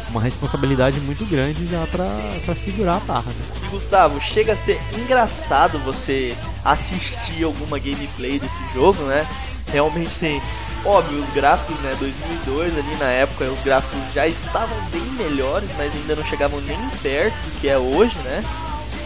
uma 0.08 0.22
responsabilidade 0.22 0.98
muito 1.00 1.26
grande 1.26 1.66
já 1.66 1.86
pra, 1.88 2.08
pra 2.46 2.54
segurar 2.54 2.96
a 2.96 3.00
barra, 3.00 3.30
né? 3.30 3.44
E 3.64 3.66
Gustavo, 3.68 4.18
chega 4.22 4.52
a 4.52 4.56
ser 4.56 4.80
engraçado 4.96 5.78
você 5.80 6.34
assistir 6.64 7.44
alguma 7.44 7.78
gameplay 7.78 8.38
desse 8.38 8.60
jogo, 8.72 9.02
né? 9.02 9.26
Realmente, 9.70 10.12
sim 10.14 10.40
Óbvio, 10.84 11.20
os 11.20 11.32
gráficos, 11.32 11.78
né, 11.80 11.94
2002 11.98 12.76
ali 12.76 12.96
na 12.96 13.06
época, 13.06 13.44
os 13.44 13.60
gráficos 13.62 13.98
já 14.12 14.26
estavam 14.26 14.76
bem 14.90 15.04
melhores, 15.12 15.70
mas 15.78 15.94
ainda 15.94 16.16
não 16.16 16.24
chegavam 16.24 16.60
nem 16.60 16.78
perto 17.02 17.34
do 17.34 17.60
que 17.60 17.68
é 17.68 17.78
hoje, 17.78 18.18
né? 18.18 18.42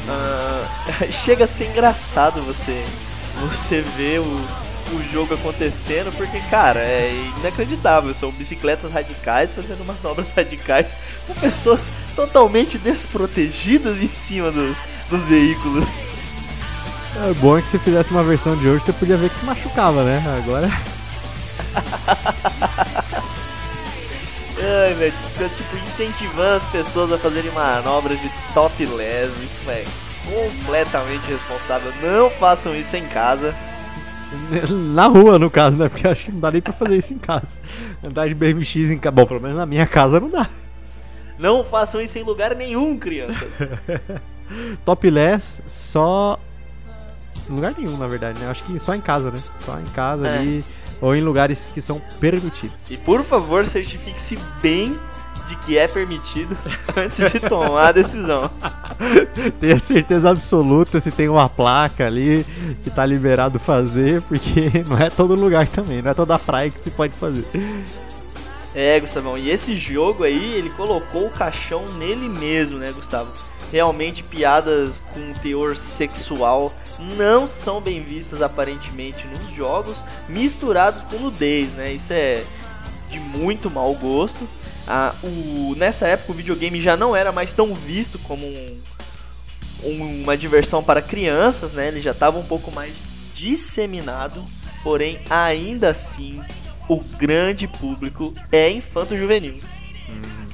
Uh, 0.08 1.12
chega 1.12 1.44
a 1.44 1.48
ser 1.48 1.66
engraçado 1.66 2.40
você 2.42 2.84
você 3.40 3.82
ver 3.82 4.20
o, 4.20 4.24
o 4.24 5.12
jogo 5.12 5.34
acontecendo, 5.34 6.10
porque, 6.16 6.40
cara, 6.48 6.80
é 6.80 7.12
inacreditável. 7.38 8.14
São 8.14 8.30
bicicletas 8.30 8.90
radicais 8.92 9.52
fazendo 9.52 9.84
manobras 9.84 10.32
radicais 10.34 10.94
com 11.26 11.34
pessoas 11.34 11.90
totalmente 12.14 12.78
desprotegidas 12.78 14.00
em 14.00 14.08
cima 14.08 14.50
dos, 14.50 14.78
dos 15.10 15.26
veículos. 15.26 15.88
É 17.28 17.34
bom 17.34 17.60
que 17.60 17.68
se 17.68 17.78
fizesse 17.78 18.10
uma 18.10 18.22
versão 18.22 18.56
de 18.56 18.68
hoje, 18.68 18.84
você 18.84 18.92
podia 18.92 19.16
ver 19.16 19.30
que 19.30 19.44
machucava, 19.44 20.04
né? 20.04 20.22
Agora. 20.38 20.70
Ai, 24.58 24.94
velho, 24.94 25.14
então, 25.34 25.48
tipo, 25.50 25.76
incentivando 25.76 26.56
as 26.56 26.64
pessoas 26.66 27.12
a 27.12 27.18
fazerem 27.18 27.50
manobras 27.52 28.18
de 28.20 28.30
topless, 28.54 29.42
isso 29.42 29.70
é 29.70 29.84
completamente 30.24 31.30
responsável. 31.30 31.92
Não 32.02 32.30
façam 32.30 32.74
isso 32.74 32.96
em 32.96 33.06
casa. 33.06 33.54
Na 34.94 35.06
rua, 35.06 35.38
no 35.38 35.50
caso, 35.50 35.76
né? 35.76 35.88
Porque 35.88 36.06
acho 36.06 36.26
que 36.26 36.32
não 36.32 36.40
dá 36.40 36.50
nem 36.50 36.60
pra 36.60 36.72
fazer 36.72 36.96
isso 36.96 37.14
em 37.14 37.18
casa. 37.18 37.58
Andar 38.02 38.28
de 38.28 38.34
BMX 38.34 38.76
em 38.76 38.98
casa. 38.98 39.14
Bom, 39.14 39.26
pelo 39.26 39.40
menos 39.40 39.56
na 39.56 39.66
minha 39.66 39.86
casa 39.86 40.18
não 40.18 40.30
dá. 40.30 40.48
Não 41.38 41.64
façam 41.64 42.00
isso 42.00 42.18
em 42.18 42.22
lugar 42.22 42.54
nenhum, 42.54 42.98
crianças. 42.98 43.68
Topless 44.84 45.62
só. 45.68 46.40
Em 47.48 47.52
lugar 47.52 47.74
nenhum, 47.76 47.96
na 47.96 48.06
verdade, 48.06 48.38
né? 48.38 48.48
Acho 48.48 48.64
que 48.64 48.78
só 48.80 48.94
em 48.94 49.00
casa, 49.00 49.30
né? 49.30 49.40
Só 49.64 49.78
em 49.78 49.92
casa 49.92 50.26
é. 50.26 50.38
ali 50.38 50.64
ou 51.00 51.14
em 51.14 51.22
lugares 51.22 51.68
que 51.72 51.80
são 51.80 52.00
permitidos. 52.20 52.90
E 52.90 52.96
por 52.96 53.22
favor, 53.22 53.66
certifique-se 53.66 54.38
bem 54.62 54.98
de 55.46 55.56
que 55.56 55.78
é 55.78 55.86
permitido 55.86 56.56
antes 56.96 57.32
de 57.32 57.40
tomar 57.40 57.88
a 57.88 57.92
decisão. 57.92 58.50
Tenha 59.60 59.78
certeza 59.78 60.30
absoluta 60.30 61.00
se 61.00 61.10
tem 61.10 61.28
uma 61.28 61.48
placa 61.48 62.06
ali 62.06 62.44
que 62.82 62.90
tá 62.90 63.06
liberado 63.06 63.58
fazer, 63.58 64.20
porque 64.22 64.70
não 64.88 64.98
é 64.98 65.08
todo 65.08 65.34
lugar 65.34 65.68
também, 65.68 66.02
não 66.02 66.10
é 66.10 66.14
toda 66.14 66.38
praia 66.38 66.70
que 66.70 66.80
se 66.80 66.90
pode 66.90 67.12
fazer. 67.14 67.44
É, 68.74 69.00
Gustavão, 69.00 69.38
e 69.38 69.48
esse 69.48 69.74
jogo 69.76 70.24
aí, 70.24 70.54
ele 70.54 70.68
colocou 70.70 71.26
o 71.26 71.30
caixão 71.30 71.88
nele 71.94 72.28
mesmo, 72.28 72.78
né, 72.78 72.92
Gustavo? 72.92 73.32
Realmente 73.72 74.22
piadas 74.22 75.02
com 75.14 75.32
teor 75.40 75.74
sexual 75.76 76.72
não 76.98 77.46
são 77.46 77.80
bem 77.80 78.02
vistas 78.02 78.42
aparentemente 78.42 79.26
nos 79.26 79.50
jogos, 79.50 80.04
misturados 80.28 81.02
com 81.02 81.18
nudez, 81.18 81.72
né? 81.72 81.92
Isso 81.92 82.12
é 82.12 82.44
de 83.10 83.20
muito 83.20 83.70
mau 83.70 83.94
gosto. 83.94 84.48
Ah, 84.86 85.14
o, 85.22 85.74
nessa 85.76 86.06
época 86.06 86.32
o 86.32 86.34
videogame 86.34 86.80
já 86.80 86.96
não 86.96 87.14
era 87.14 87.32
mais 87.32 87.52
tão 87.52 87.74
visto 87.74 88.18
como 88.20 88.46
um, 88.46 88.80
um, 89.82 90.22
uma 90.22 90.36
diversão 90.36 90.82
para 90.82 91.02
crianças, 91.02 91.72
né? 91.72 91.88
Ele 91.88 92.00
já 92.00 92.12
estava 92.12 92.38
um 92.38 92.44
pouco 92.44 92.70
mais 92.70 92.92
disseminado, 93.34 94.42
porém 94.82 95.18
ainda 95.28 95.90
assim 95.90 96.40
o 96.88 97.00
grande 97.18 97.66
público 97.66 98.32
é 98.50 98.70
infanto-juvenil. 98.70 99.56
Hum. 100.08 100.46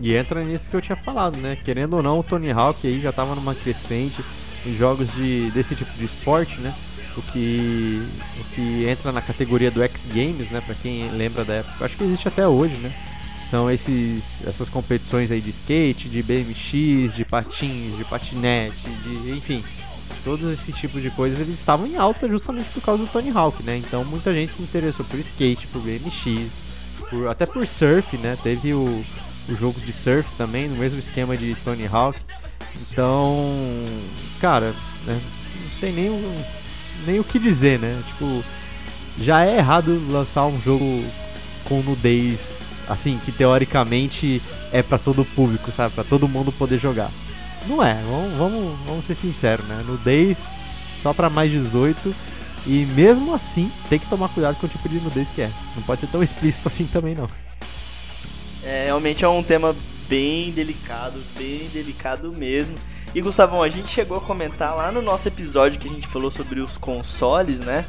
E 0.00 0.14
entra 0.14 0.42
nisso 0.42 0.68
que 0.68 0.76
eu 0.76 0.82
tinha 0.82 0.96
falado, 0.96 1.36
né? 1.38 1.56
Querendo 1.64 1.96
ou 1.96 2.02
não, 2.02 2.18
o 2.18 2.22
Tony 2.22 2.50
Hawk 2.50 2.86
aí 2.86 3.00
já 3.00 3.10
estava 3.10 3.34
numa 3.34 3.54
crescente 3.54 4.22
em 4.66 4.76
jogos 4.76 5.12
de, 5.14 5.50
desse 5.52 5.74
tipo 5.74 5.90
de 5.92 6.04
esporte, 6.04 6.60
né? 6.60 6.74
O 7.16 7.22
que, 7.22 8.02
o 8.40 8.54
que 8.54 8.86
entra 8.86 9.10
na 9.10 9.22
categoria 9.22 9.70
do 9.70 9.82
X 9.82 10.06
Games, 10.12 10.50
né? 10.50 10.60
Para 10.60 10.74
quem 10.74 11.08
lembra 11.10 11.44
da 11.44 11.54
época, 11.54 11.84
acho 11.84 11.96
que 11.96 12.04
existe 12.04 12.28
até 12.28 12.46
hoje, 12.46 12.74
né? 12.76 12.92
São 13.50 13.70
esses, 13.70 14.22
essas 14.44 14.68
competições 14.68 15.30
aí 15.30 15.40
de 15.40 15.50
skate, 15.50 16.08
de 16.08 16.22
BMX, 16.22 17.14
de 17.14 17.24
patins, 17.24 17.96
de 17.96 18.04
patinete, 18.04 18.90
de, 19.04 19.30
enfim, 19.30 19.64
todos 20.24 20.50
esses 20.50 20.74
tipos 20.74 21.00
de 21.00 21.10
coisas 21.10 21.38
eles 21.38 21.58
estavam 21.58 21.86
em 21.86 21.96
alta 21.96 22.28
justamente 22.28 22.68
por 22.70 22.82
causa 22.82 23.04
do 23.04 23.08
Tony 23.08 23.30
Hawk, 23.30 23.62
né? 23.62 23.76
Então 23.76 24.04
muita 24.04 24.34
gente 24.34 24.52
se 24.52 24.62
interessou 24.62 25.06
por 25.06 25.18
skate, 25.20 25.68
por 25.68 25.80
BMX, 25.80 26.50
por, 27.08 27.28
até 27.28 27.46
por 27.46 27.64
surf, 27.66 28.16
né? 28.18 28.36
Teve 28.42 28.74
o, 28.74 29.04
o 29.48 29.56
jogo 29.56 29.80
de 29.80 29.92
surf 29.92 30.28
também, 30.36 30.68
no 30.68 30.76
mesmo 30.76 30.98
esquema 30.98 31.36
de 31.36 31.54
Tony 31.64 31.86
Hawk. 31.86 32.18
Então, 32.80 33.54
cara, 34.40 34.74
né, 35.04 35.20
não 35.20 35.80
tem 35.80 35.92
nem, 35.92 36.36
nem 37.06 37.20
o 37.20 37.24
que 37.24 37.38
dizer, 37.38 37.78
né? 37.78 38.02
Tipo, 38.08 38.44
já 39.18 39.44
é 39.44 39.58
errado 39.58 40.00
lançar 40.10 40.46
um 40.46 40.60
jogo 40.60 41.04
com 41.64 41.80
nudez, 41.82 42.40
assim, 42.88 43.20
que 43.24 43.32
teoricamente 43.32 44.42
é 44.72 44.82
para 44.82 44.98
todo 44.98 45.24
público, 45.24 45.70
sabe? 45.72 45.94
Para 45.94 46.04
todo 46.04 46.28
mundo 46.28 46.52
poder 46.52 46.78
jogar. 46.78 47.10
Não 47.66 47.82
é, 47.82 47.94
vamos, 47.94 48.36
vamos, 48.36 48.78
vamos 48.86 49.04
ser 49.04 49.14
sinceros, 49.14 49.66
né? 49.66 49.82
Nudez 49.86 50.44
só 51.02 51.12
para 51.12 51.28
mais 51.28 51.50
18 51.50 52.14
e 52.66 52.84
mesmo 52.86 53.34
assim 53.34 53.70
tem 53.88 53.98
que 53.98 54.08
tomar 54.08 54.28
cuidado 54.28 54.56
com 54.56 54.66
o 54.66 54.68
tipo 54.68 54.88
de 54.88 55.00
nudez 55.00 55.28
que 55.34 55.42
é. 55.42 55.50
Não 55.74 55.82
pode 55.82 56.00
ser 56.00 56.08
tão 56.08 56.22
explícito 56.22 56.66
assim 56.68 56.86
também 56.86 57.14
não. 57.14 57.28
É, 58.64 58.86
realmente 58.86 59.24
é 59.24 59.28
um 59.28 59.42
tema 59.42 59.74
bem 60.08 60.50
delicado, 60.52 61.22
bem 61.36 61.68
delicado 61.72 62.32
mesmo. 62.32 62.76
E 63.14 63.20
Gustavão, 63.20 63.62
a 63.62 63.68
gente 63.68 63.88
chegou 63.88 64.16
a 64.18 64.20
comentar 64.20 64.74
lá 64.76 64.92
no 64.92 65.00
nosso 65.00 65.26
episódio 65.28 65.78
que 65.80 65.88
a 65.88 65.90
gente 65.90 66.06
falou 66.06 66.30
sobre 66.30 66.60
os 66.60 66.76
consoles, 66.76 67.60
né? 67.60 67.84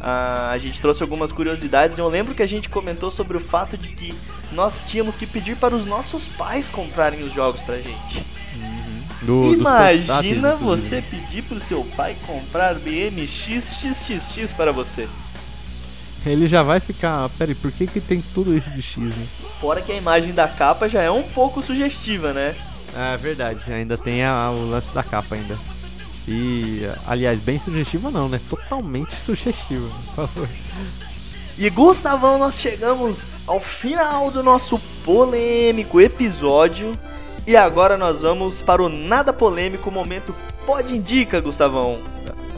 Ah, 0.00 0.50
a 0.50 0.58
gente 0.58 0.80
trouxe 0.80 1.02
algumas 1.02 1.32
curiosidades. 1.32 1.98
Eu 1.98 2.08
lembro 2.08 2.34
que 2.34 2.42
a 2.42 2.46
gente 2.48 2.68
comentou 2.68 3.10
sobre 3.10 3.36
o 3.36 3.40
fato 3.40 3.76
de 3.78 3.88
que 3.88 4.14
nós 4.52 4.82
tínhamos 4.84 5.16
que 5.16 5.26
pedir 5.26 5.56
para 5.56 5.74
os 5.74 5.86
nossos 5.86 6.24
pais 6.36 6.68
comprarem 6.68 7.22
os 7.22 7.32
jogos 7.32 7.60
pra 7.62 7.76
gente. 7.76 8.24
Do- 9.22 9.42
dos 9.42 9.60
Imagina 9.60 10.54
você 10.56 11.02
pedir 11.02 11.42
pro 11.42 11.58
seu 11.58 11.82
pai 11.96 12.16
comprar 12.26 12.74
BMX 12.74 13.78
XXX 13.80 14.52
para 14.52 14.70
você. 14.72 15.08
Ele 16.26 16.48
já 16.48 16.62
vai 16.62 16.80
ficar. 16.80 17.28
Peraí, 17.38 17.54
por 17.54 17.70
que, 17.70 17.86
que 17.86 18.00
tem 18.00 18.22
tudo 18.34 18.56
isso 18.56 18.68
de 18.70 18.82
X, 18.82 18.98
né? 18.98 19.26
Fora 19.60 19.80
que 19.80 19.92
a 19.92 19.96
imagem 19.96 20.32
da 20.34 20.48
capa 20.48 20.88
já 20.88 21.02
é 21.02 21.10
um 21.10 21.22
pouco 21.22 21.62
sugestiva, 21.62 22.32
né? 22.32 22.54
É 22.94 23.16
verdade, 23.16 23.60
ainda 23.72 23.96
tem 23.96 24.24
a- 24.24 24.50
o 24.50 24.68
lance 24.70 24.92
da 24.92 25.02
capa 25.02 25.34
ainda. 25.36 25.56
E, 26.28 26.82
aliás, 27.06 27.38
bem 27.40 27.58
sugestiva 27.58 28.10
não, 28.10 28.28
né? 28.28 28.40
Totalmente 28.50 29.14
sugestiva, 29.14 29.86
por 30.06 30.26
favor. 30.26 30.48
E 31.56 31.70
Gustavão, 31.70 32.38
nós 32.38 32.58
chegamos 32.60 33.24
ao 33.46 33.60
final 33.60 34.30
do 34.30 34.42
nosso 34.42 34.78
polêmico 35.04 36.00
episódio. 36.00 36.98
E 37.46 37.56
agora 37.56 37.96
nós 37.96 38.22
vamos 38.22 38.60
para 38.60 38.82
o 38.82 38.88
nada 38.88 39.32
polêmico 39.32 39.90
momento 39.90 40.34
Pode 40.66 40.96
Indica, 40.96 41.40
Gustavão. 41.40 41.98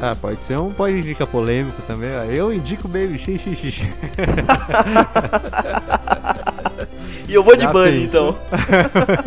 Ah, 0.00 0.16
pode 0.20 0.44
ser 0.44 0.56
um 0.58 0.72
pode 0.72 0.98
indica 0.98 1.26
polêmico 1.26 1.82
também. 1.82 2.10
Eu 2.30 2.52
indico 2.52 2.86
Baby 2.86 3.18
XXX. 3.18 3.86
E 7.28 7.34
eu 7.34 7.42
vou 7.42 7.54
de 7.54 7.62
Já 7.62 7.72
bunny, 7.72 8.00
pensa. 8.00 8.18
então. 8.18 8.38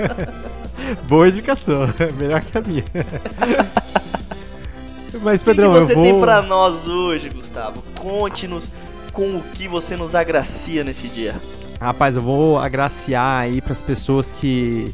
Boa 1.07 1.29
indicação, 1.29 1.87
melhor 2.17 2.41
que 2.41 2.57
a 2.57 2.61
minha. 2.61 2.83
Mas, 5.21 5.41
O 5.41 5.43
que, 5.43 5.51
que 5.51 5.55
Pedrão, 5.55 5.73
você 5.73 5.93
vou... 5.93 6.03
tem 6.03 6.19
pra 6.19 6.41
nós 6.41 6.87
hoje, 6.87 7.29
Gustavo? 7.29 7.83
Conte-nos 7.99 8.71
com 9.11 9.37
o 9.37 9.43
que 9.53 9.67
você 9.67 9.95
nos 9.95 10.15
agracia 10.15 10.83
nesse 10.83 11.07
dia. 11.09 11.35
Rapaz, 11.79 12.15
eu 12.15 12.23
vou 12.23 12.57
agraciar 12.57 13.41
aí 13.41 13.61
pras 13.61 13.81
pessoas 13.81 14.33
que 14.39 14.91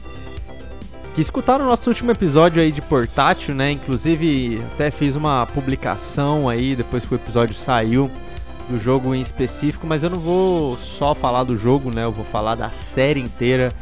que 1.18 1.22
escutaram 1.22 1.66
o 1.66 1.68
nosso 1.68 1.90
último 1.90 2.12
episódio 2.12 2.62
aí 2.62 2.72
de 2.72 2.80
portátil, 2.80 3.56
né? 3.56 3.72
Inclusive, 3.72 4.62
até 4.76 4.92
fiz 4.92 5.16
uma 5.16 5.48
publicação 5.48 6.48
aí 6.48 6.76
depois 6.76 7.04
que 7.04 7.12
o 7.12 7.16
episódio 7.16 7.56
saiu 7.56 8.08
do 8.70 8.78
jogo 8.78 9.16
em 9.16 9.22
específico, 9.22 9.88
mas 9.88 10.04
eu 10.04 10.12
não 10.12 10.20
vou 10.20 10.78
só 10.78 11.16
falar 11.16 11.44
do 11.44 11.58
jogo, 11.58 11.90
né? 11.90 12.04
Eu 12.04 12.12
vou 12.12 12.24
falar 12.24 12.54
da 12.54 12.70
série 12.70 13.20
inteira, 13.20 13.74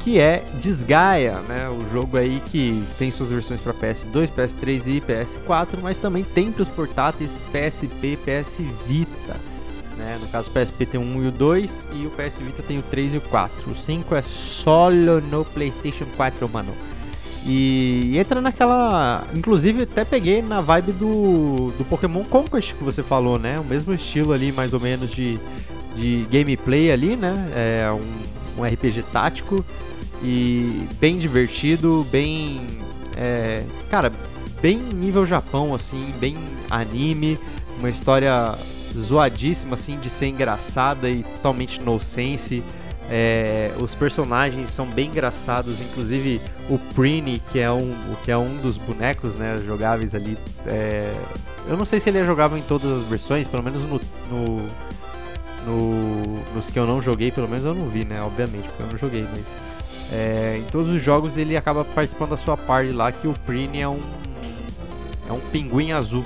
que 0.00 0.18
é 0.18 0.42
Desgaia, 0.54 1.34
né? 1.48 1.68
O 1.68 1.88
jogo 1.92 2.16
aí 2.16 2.42
que 2.46 2.82
tem 2.98 3.12
suas 3.12 3.28
versões 3.28 3.60
para 3.60 3.72
PS2, 3.72 4.30
PS3 4.32 4.82
e 4.88 5.00
PS4, 5.00 5.78
mas 5.80 5.98
também 5.98 6.24
tem 6.24 6.50
para 6.50 6.62
os 6.62 6.68
portáteis 6.68 7.30
PSP, 7.52 8.18
PS 8.24 8.58
Vita. 8.88 9.51
Né? 9.96 10.18
No 10.20 10.28
caso, 10.28 10.50
o 10.50 10.52
PSP 10.52 10.86
tem 10.86 11.00
o 11.00 11.04
1 11.04 11.24
e 11.24 11.28
o 11.28 11.30
2 11.30 11.88
e 11.92 12.06
o 12.06 12.10
PS 12.10 12.38
Vita 12.38 12.62
tem 12.62 12.78
o 12.78 12.82
3 12.82 13.14
e 13.14 13.16
o 13.18 13.20
4. 13.20 13.70
O 13.70 13.74
5 13.74 14.14
é 14.14 14.22
solo 14.22 15.20
no 15.20 15.44
PlayStation 15.44 16.06
4, 16.16 16.48
mano. 16.48 16.72
E 17.44 18.16
entra 18.16 18.40
naquela. 18.40 19.26
Inclusive, 19.34 19.82
até 19.82 20.04
peguei 20.04 20.42
na 20.42 20.60
vibe 20.60 20.92
do, 20.92 21.72
do 21.76 21.84
Pokémon 21.84 22.22
Conquest 22.24 22.74
que 22.74 22.84
você 22.84 23.02
falou, 23.02 23.38
né? 23.38 23.58
O 23.58 23.64
mesmo 23.64 23.92
estilo 23.92 24.32
ali, 24.32 24.52
mais 24.52 24.72
ou 24.72 24.78
menos, 24.78 25.10
de, 25.10 25.38
de 25.96 26.24
gameplay 26.30 26.92
ali, 26.92 27.16
né? 27.16 27.34
É 27.54 27.90
um, 27.90 28.60
um 28.60 28.64
RPG 28.64 29.02
tático 29.12 29.64
e 30.22 30.86
bem 31.00 31.18
divertido, 31.18 32.06
bem. 32.12 32.60
é, 33.16 33.64
cara, 33.90 34.12
bem 34.60 34.76
nível 34.76 35.26
Japão, 35.26 35.74
assim, 35.74 36.14
bem 36.20 36.36
anime, 36.70 37.36
uma 37.80 37.90
história 37.90 38.56
zoadíssima, 38.98 39.74
assim, 39.74 39.98
de 39.98 40.08
ser 40.10 40.26
engraçada 40.26 41.08
e 41.08 41.22
totalmente 41.22 41.80
nonsense. 41.80 42.62
É, 43.10 43.72
os 43.80 43.94
personagens 43.94 44.70
são 44.70 44.86
bem 44.86 45.08
engraçados, 45.08 45.80
inclusive 45.80 46.40
o 46.70 46.78
Prini, 46.94 47.42
que 47.52 47.58
é 47.58 47.70
um, 47.70 47.94
que 48.24 48.30
é 48.30 48.36
um 48.36 48.56
dos 48.58 48.78
bonecos 48.78 49.34
né, 49.34 49.60
jogáveis 49.66 50.14
ali. 50.14 50.38
é, 50.66 51.12
eu 51.68 51.76
não 51.76 51.84
sei 51.84 52.00
se 52.00 52.08
ele 52.08 52.18
é 52.18 52.24
jogável 52.24 52.56
em 52.56 52.62
todas 52.62 52.90
as 52.90 53.06
versões, 53.06 53.46
pelo 53.46 53.62
menos 53.62 53.82
no, 53.82 54.00
no, 54.30 54.62
no- 55.66 56.54
nos 56.54 56.70
que 56.70 56.78
eu 56.78 56.86
não 56.86 57.00
joguei, 57.02 57.30
pelo 57.30 57.48
menos 57.48 57.64
eu 57.64 57.74
não 57.74 57.88
vi, 57.88 58.04
né? 58.04 58.20
Obviamente, 58.22 58.66
porque 58.68 58.82
eu 58.82 58.86
não 58.88 58.98
joguei, 58.98 59.26
mas 59.30 59.44
é, 60.12 60.58
em 60.58 60.64
todos 60.70 60.90
os 60.90 61.02
jogos 61.02 61.36
ele 61.36 61.56
acaba 61.56 61.84
participando 61.84 62.30
da 62.30 62.36
sua 62.36 62.56
parte 62.56 62.92
lá, 62.92 63.12
que 63.12 63.26
o 63.28 63.34
Prini 63.46 63.80
é 63.80 63.88
um 63.88 64.00
é 65.28 65.32
um 65.32 65.40
pinguim 65.52 65.92
azul. 65.92 66.24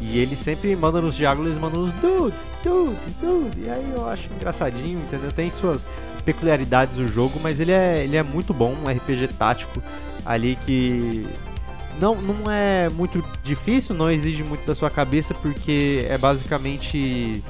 E 0.00 0.18
ele 0.18 0.36
sempre 0.36 0.74
manda 0.76 1.00
nos 1.00 1.14
diálogos, 1.14 1.50
ele 1.50 1.60
manda 1.60 1.78
uns 1.78 1.92
dude, 1.94 2.34
dude, 2.62 2.96
dude. 3.20 3.60
E 3.60 3.70
aí 3.70 3.92
eu 3.94 4.08
acho 4.08 4.28
engraçadinho, 4.34 5.00
entendeu? 5.00 5.32
Tem 5.32 5.50
suas 5.50 5.86
peculiaridades 6.24 6.94
do 6.94 7.10
jogo, 7.10 7.40
mas 7.42 7.58
ele 7.58 7.72
é, 7.72 8.04
ele 8.04 8.16
é 8.16 8.22
muito 8.22 8.54
bom, 8.54 8.74
um 8.84 8.88
RPG 8.88 9.28
tático 9.38 9.82
ali 10.24 10.56
que 10.56 11.26
não, 12.00 12.14
não 12.16 12.50
é 12.50 12.88
muito 12.90 13.24
difícil, 13.42 13.94
não 13.94 14.10
exige 14.10 14.44
muito 14.44 14.64
da 14.66 14.74
sua 14.74 14.90
cabeça, 14.90 15.34
porque 15.34 16.06
é 16.08 16.16
basicamente 16.16 17.42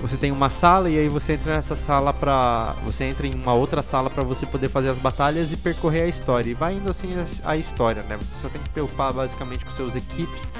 você 0.00 0.16
tem 0.16 0.30
uma 0.30 0.50
sala 0.50 0.90
e 0.90 0.98
aí 0.98 1.08
você 1.08 1.32
entra 1.32 1.54
nessa 1.54 1.74
sala 1.74 2.12
pra. 2.12 2.74
Você 2.84 3.04
entra 3.04 3.26
em 3.26 3.34
uma 3.34 3.54
outra 3.54 3.82
sala 3.82 4.10
pra 4.10 4.22
você 4.22 4.44
poder 4.44 4.68
fazer 4.68 4.90
as 4.90 4.98
batalhas 4.98 5.50
e 5.50 5.56
percorrer 5.56 6.02
a 6.02 6.06
história. 6.06 6.50
E 6.50 6.54
vai 6.54 6.74
indo 6.74 6.90
assim 6.90 7.08
a, 7.18 7.50
a 7.50 7.56
história, 7.56 8.02
né? 8.02 8.16
Você 8.18 8.42
só 8.42 8.48
tem 8.48 8.60
que 8.60 8.68
preocupar 8.68 9.12
basicamente 9.12 9.64
com 9.64 9.72
seus 9.72 9.96
equipes, 9.96 10.52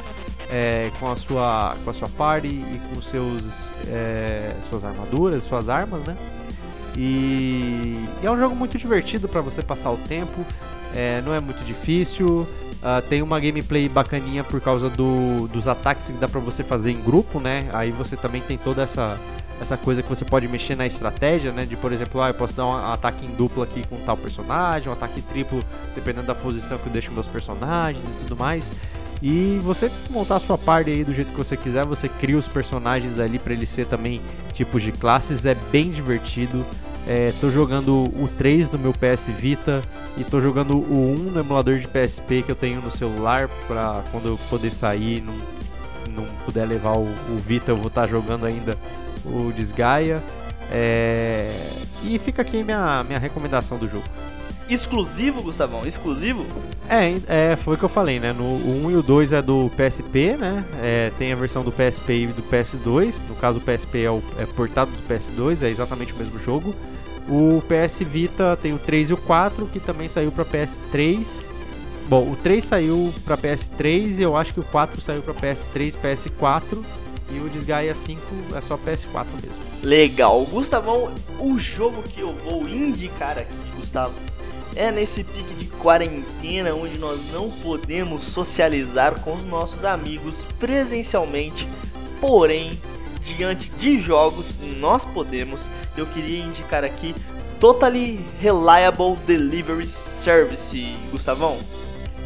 é, 0.50 0.90
com 0.98 1.10
a 1.10 1.16
sua 1.16 1.76
com 1.84 1.90
a 1.90 1.92
sua 1.92 2.08
party 2.08 2.48
e 2.48 2.80
com 2.88 3.02
seus 3.02 3.42
é, 3.88 4.54
suas 4.68 4.84
armaduras, 4.84 5.44
suas 5.44 5.68
armas, 5.68 6.02
né? 6.04 6.16
E, 6.96 7.98
e 8.22 8.26
é 8.26 8.30
um 8.30 8.38
jogo 8.38 8.56
muito 8.56 8.78
divertido 8.78 9.28
pra 9.28 9.40
você 9.40 9.62
passar 9.62 9.90
o 9.90 9.96
tempo. 9.98 10.44
é, 10.94 11.20
não 11.22 11.34
é 11.34 11.40
muito 11.40 11.62
difícil. 11.64 12.46
ah, 12.82 13.02
tem 13.02 13.22
uma 13.22 13.38
gameplay 13.40 13.88
bacaninha 13.88 14.42
por 14.44 14.60
causa 14.60 14.88
do, 14.88 15.48
dos 15.48 15.66
ataques 15.68 16.06
que 16.06 16.12
dá 16.14 16.28
pra 16.28 16.40
você 16.40 16.62
fazer 16.62 16.90
em 16.92 17.00
grupo, 17.02 17.40
né? 17.40 17.68
Aí 17.72 17.90
você 17.90 18.16
também 18.16 18.40
tem 18.40 18.56
toda 18.56 18.82
essa, 18.82 19.18
essa 19.60 19.76
coisa 19.76 20.02
que 20.02 20.08
você 20.08 20.24
pode 20.24 20.48
mexer 20.48 20.76
na 20.76 20.86
estratégia, 20.86 21.52
né? 21.52 21.64
De 21.66 21.76
por 21.76 21.92
exemplo, 21.92 22.20
ah, 22.22 22.28
eu 22.28 22.34
posso 22.34 22.54
dar 22.54 22.66
um 22.66 22.92
ataque 22.92 23.26
em 23.26 23.30
dupla 23.34 23.64
aqui 23.64 23.84
com 23.86 23.96
tal 24.06 24.16
personagem, 24.16 24.88
um 24.88 24.92
ataque 24.92 25.20
triplo 25.20 25.62
dependendo 25.94 26.26
da 26.26 26.34
posição 26.34 26.78
que 26.78 26.86
eu 26.86 26.92
deixo 26.92 27.12
meus 27.12 27.26
personagens 27.26 28.02
e 28.04 28.22
tudo 28.22 28.36
mais. 28.36 28.64
E 29.22 29.58
você 29.62 29.90
montar 30.10 30.36
a 30.36 30.40
sua 30.40 30.58
parte 30.58 30.90
aí 30.90 31.02
do 31.02 31.14
jeito 31.14 31.30
que 31.30 31.38
você 31.38 31.56
quiser, 31.56 31.84
você 31.84 32.08
cria 32.08 32.36
os 32.36 32.48
personagens 32.48 33.18
ali 33.18 33.38
pra 33.38 33.52
eles 33.52 33.68
ser 33.68 33.86
também 33.86 34.20
tipos 34.52 34.82
de 34.82 34.92
classes, 34.92 35.46
é 35.46 35.54
bem 35.72 35.90
divertido. 35.90 36.64
É, 37.08 37.32
tô 37.40 37.50
jogando 37.50 37.92
o 37.92 38.28
3 38.36 38.70
no 38.72 38.78
meu 38.80 38.92
PS 38.92 39.26
Vita 39.38 39.80
e 40.18 40.24
tô 40.24 40.40
jogando 40.40 40.76
o 40.76 41.14
1 41.14 41.30
no 41.30 41.40
emulador 41.40 41.78
de 41.78 41.86
PSP 41.86 42.42
que 42.42 42.50
eu 42.50 42.56
tenho 42.56 42.80
no 42.80 42.90
celular 42.90 43.48
pra 43.68 44.02
quando 44.10 44.26
eu 44.26 44.38
poder 44.50 44.72
sair 44.72 45.22
não, 45.22 45.34
não 46.12 46.24
puder 46.44 46.66
levar 46.66 46.98
o, 46.98 47.04
o 47.04 47.38
Vita, 47.38 47.70
eu 47.70 47.76
vou 47.76 47.86
estar 47.86 48.08
jogando 48.08 48.44
ainda 48.44 48.76
o 49.24 49.52
Desgaia. 49.52 50.20
É, 50.72 51.52
e 52.02 52.18
fica 52.18 52.42
aqui 52.42 52.64
minha, 52.64 53.04
minha 53.04 53.18
recomendação 53.18 53.78
do 53.78 53.88
jogo. 53.88 54.04
Exclusivo, 54.68 55.42
Gustavão? 55.42 55.86
Exclusivo? 55.86 56.44
É, 56.88 57.14
é, 57.52 57.56
foi 57.56 57.74
o 57.74 57.78
que 57.78 57.84
eu 57.84 57.88
falei, 57.88 58.18
né? 58.18 58.32
No, 58.32 58.44
o 58.44 58.86
1 58.86 58.90
e 58.90 58.96
o 58.96 59.02
2 59.02 59.32
é 59.32 59.42
do 59.42 59.70
PSP, 59.76 60.36
né? 60.36 60.64
É, 60.82 61.12
tem 61.18 61.32
a 61.32 61.36
versão 61.36 61.62
do 61.62 61.70
PSP 61.70 62.12
e 62.12 62.26
do 62.28 62.42
PS2. 62.42 63.22
No 63.28 63.34
caso, 63.36 63.58
o 63.58 63.60
PSP 63.60 64.04
é, 64.04 64.10
o, 64.10 64.22
é 64.38 64.46
portado 64.46 64.90
do 64.90 65.02
PS2, 65.02 65.62
é 65.62 65.70
exatamente 65.70 66.12
o 66.12 66.16
mesmo 66.16 66.38
jogo. 66.38 66.74
O 67.28 67.62
PS 67.62 68.00
Vita 68.00 68.56
tem 68.60 68.72
o 68.72 68.78
3 68.78 69.10
e 69.10 69.12
o 69.14 69.16
4, 69.16 69.66
que 69.66 69.80
também 69.80 70.08
saiu 70.08 70.30
pra 70.30 70.44
PS3. 70.44 71.46
Bom, 72.08 72.30
o 72.30 72.36
3 72.36 72.64
saiu 72.64 73.12
pra 73.24 73.36
PS3 73.36 74.18
e 74.18 74.22
eu 74.22 74.36
acho 74.36 74.54
que 74.54 74.60
o 74.60 74.64
4 74.64 75.00
saiu 75.00 75.22
pra 75.22 75.34
PS3, 75.34 75.96
PS4. 75.96 76.82
E 77.32 77.40
o 77.40 77.48
Desgaia 77.48 77.92
5 77.92 78.20
é 78.54 78.60
só 78.60 78.76
PS4 78.76 79.26
mesmo. 79.42 79.58
Legal. 79.82 80.44
Gustavão, 80.44 81.10
o 81.40 81.58
jogo 81.58 82.04
que 82.04 82.20
eu 82.20 82.32
vou 82.32 82.68
indicar 82.68 83.36
aqui, 83.36 83.52
Gustavo, 83.74 84.14
é 84.76 84.92
nesse 84.92 85.24
pique 85.24 85.54
de 85.54 85.64
quarentena 85.66 86.74
onde 86.74 86.98
nós 86.98 87.18
não 87.32 87.50
podemos 87.50 88.22
socializar 88.22 89.20
com 89.20 89.34
os 89.34 89.44
nossos 89.44 89.84
amigos 89.84 90.46
presencialmente, 90.58 91.66
porém, 92.20 92.78
diante 93.20 93.70
de 93.70 93.98
jogos, 93.98 94.46
nós 94.78 95.04
podemos. 95.04 95.68
Eu 95.96 96.06
queria 96.06 96.44
indicar 96.44 96.84
aqui 96.84 97.14
Totally 97.58 98.20
Reliable 98.38 99.16
Delivery 99.26 99.86
Service, 99.86 100.94
Gustavão. 101.10 101.58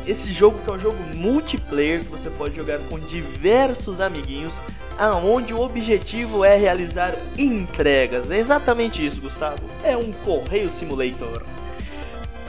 Esse 0.06 0.32
jogo 0.32 0.58
que 0.64 0.70
é 0.70 0.72
um 0.72 0.78
jogo 0.78 0.98
multiplayer 1.14 2.00
que 2.00 2.10
você 2.10 2.28
pode 2.30 2.56
jogar 2.56 2.80
com 2.88 2.98
diversos 2.98 4.00
amiguinhos, 4.00 4.54
aonde 4.98 5.54
o 5.54 5.60
objetivo 5.60 6.44
é 6.44 6.56
realizar 6.56 7.14
entregas. 7.38 8.30
É 8.30 8.38
exatamente 8.38 9.06
isso, 9.06 9.20
Gustavo. 9.20 9.62
É 9.84 9.96
um 9.96 10.10
correio 10.24 10.68
simulator. 10.68 11.44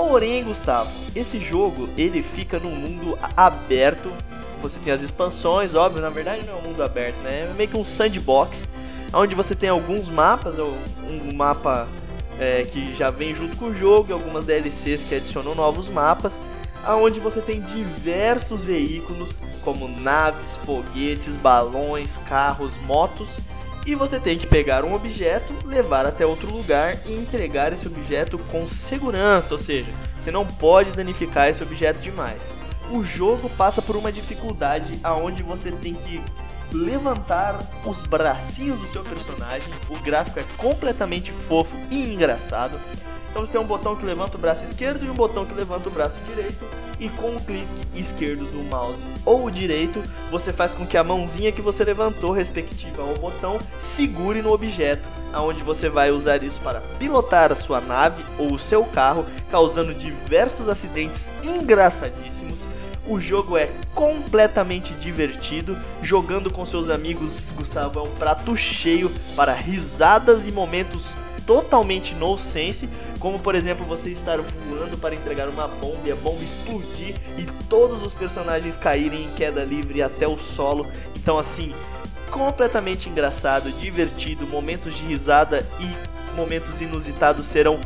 Porém, 0.01 0.43
Gustavo, 0.43 0.89
esse 1.15 1.39
jogo 1.39 1.87
ele 1.95 2.23
fica 2.23 2.57
num 2.57 2.71
mundo 2.71 3.17
aberto. 3.37 4.11
Você 4.59 4.79
tem 4.79 4.91
as 4.91 5.03
expansões, 5.03 5.75
óbvio, 5.75 6.01
na 6.01 6.09
verdade 6.09 6.43
não 6.43 6.55
é 6.55 6.57
um 6.57 6.69
mundo 6.69 6.81
aberto, 6.81 7.17
né? 7.17 7.47
É 7.49 7.53
meio 7.55 7.69
que 7.69 7.77
um 7.77 7.85
sandbox, 7.85 8.67
onde 9.13 9.35
você 9.35 9.53
tem 9.53 9.69
alguns 9.69 10.09
mapas, 10.09 10.57
um 10.57 11.31
mapa 11.35 11.87
é, 12.39 12.63
que 12.63 12.95
já 12.95 13.11
vem 13.11 13.35
junto 13.35 13.55
com 13.57 13.65
o 13.65 13.75
jogo 13.75 14.09
e 14.09 14.13
algumas 14.13 14.43
DLCs 14.43 15.03
que 15.03 15.13
adicionam 15.13 15.53
novos 15.53 15.87
mapas, 15.87 16.41
aonde 16.83 17.19
você 17.19 17.39
tem 17.39 17.61
diversos 17.61 18.63
veículos 18.63 19.37
como 19.63 19.87
naves, 19.87 20.55
foguetes, 20.65 21.35
balões, 21.35 22.17
carros, 22.27 22.73
motos 22.87 23.37
e 23.85 23.95
você 23.95 24.19
tem 24.19 24.37
que 24.37 24.45
pegar 24.45 24.83
um 24.83 24.93
objeto, 24.93 25.53
levar 25.65 26.05
até 26.05 26.25
outro 26.25 26.51
lugar 26.51 26.97
e 27.05 27.13
entregar 27.13 27.73
esse 27.73 27.87
objeto 27.87 28.37
com 28.51 28.67
segurança, 28.67 29.53
ou 29.53 29.59
seja, 29.59 29.91
você 30.19 30.31
não 30.31 30.45
pode 30.45 30.91
danificar 30.91 31.49
esse 31.49 31.63
objeto 31.63 31.99
demais. 31.99 32.51
O 32.91 33.03
jogo 33.03 33.49
passa 33.51 33.81
por 33.81 33.95
uma 33.95 34.11
dificuldade 34.11 34.99
aonde 35.03 35.41
você 35.41 35.71
tem 35.71 35.93
que 35.93 36.21
levantar 36.71 37.59
os 37.85 38.01
bracinhos 38.03 38.79
do 38.79 38.87
seu 38.87 39.03
personagem. 39.03 39.73
O 39.89 39.97
gráfico 39.99 40.39
é 40.39 40.45
completamente 40.57 41.31
fofo 41.31 41.77
e 41.89 42.13
engraçado. 42.13 42.79
Então 43.31 43.45
você 43.45 43.53
tem 43.53 43.61
um 43.61 43.65
botão 43.65 43.95
que 43.95 44.05
levanta 44.05 44.37
o 44.37 44.39
braço 44.39 44.65
esquerdo 44.65 45.05
e 45.05 45.09
um 45.09 45.13
botão 45.13 45.45
que 45.45 45.53
levanta 45.53 45.87
o 45.87 45.91
braço 45.91 46.17
direito. 46.27 46.65
E 46.99 47.07
com 47.07 47.33
o 47.33 47.39
clique 47.39 47.65
esquerdo 47.95 48.43
do 48.51 48.61
mouse 48.69 49.01
ou 49.25 49.49
direito, 49.49 50.03
você 50.29 50.51
faz 50.51 50.75
com 50.75 50.85
que 50.85 50.97
a 50.97 51.03
mãozinha 51.03 51.51
que 51.51 51.61
você 51.61 51.85
levantou, 51.85 52.33
respectiva 52.33 53.01
ao 53.01 53.15
botão, 53.15 53.57
segure 53.79 54.41
no 54.41 54.51
objeto, 54.51 55.09
aonde 55.31 55.63
você 55.63 55.87
vai 55.87 56.11
usar 56.11 56.43
isso 56.43 56.59
para 56.59 56.81
pilotar 56.99 57.53
a 57.53 57.55
sua 57.55 57.79
nave 57.79 58.21
ou 58.37 58.53
o 58.53 58.59
seu 58.59 58.83
carro, 58.83 59.25
causando 59.49 59.93
diversos 59.93 60.67
acidentes 60.67 61.31
engraçadíssimos. 61.41 62.67
O 63.07 63.19
jogo 63.19 63.57
é 63.57 63.69
completamente 63.95 64.93
divertido. 64.93 65.77
Jogando 66.03 66.51
com 66.51 66.63
seus 66.65 66.89
amigos, 66.89 67.51
Gustavo, 67.51 67.99
é 67.99 68.03
um 68.03 68.15
prato 68.15 68.55
cheio 68.55 69.11
para 69.35 69.53
risadas 69.53 70.45
e 70.45 70.51
momentos 70.51 71.17
totalmente 71.45 72.15
no 72.15 72.37
sense, 72.37 72.89
como 73.19 73.39
por 73.39 73.55
exemplo 73.55 73.85
você 73.85 74.09
estar 74.09 74.37
voando 74.39 74.97
para 74.97 75.15
entregar 75.15 75.47
uma 75.49 75.67
bomba 75.67 75.99
e 76.05 76.11
a 76.11 76.15
bomba 76.15 76.43
explodir 76.43 77.15
e 77.37 77.45
todos 77.67 78.03
os 78.03 78.13
personagens 78.13 78.77
caírem 78.77 79.25
em 79.25 79.31
queda 79.31 79.63
livre 79.63 80.01
até 80.01 80.27
o 80.27 80.37
solo. 80.37 80.87
Então 81.15 81.37
assim, 81.37 81.73
completamente 82.29 83.09
engraçado, 83.09 83.71
divertido, 83.71 84.47
momentos 84.47 84.95
de 84.95 85.03
risada 85.03 85.65
e 85.79 86.35
momentos 86.35 86.81
inusitados 86.81 87.45
serão 87.45 87.79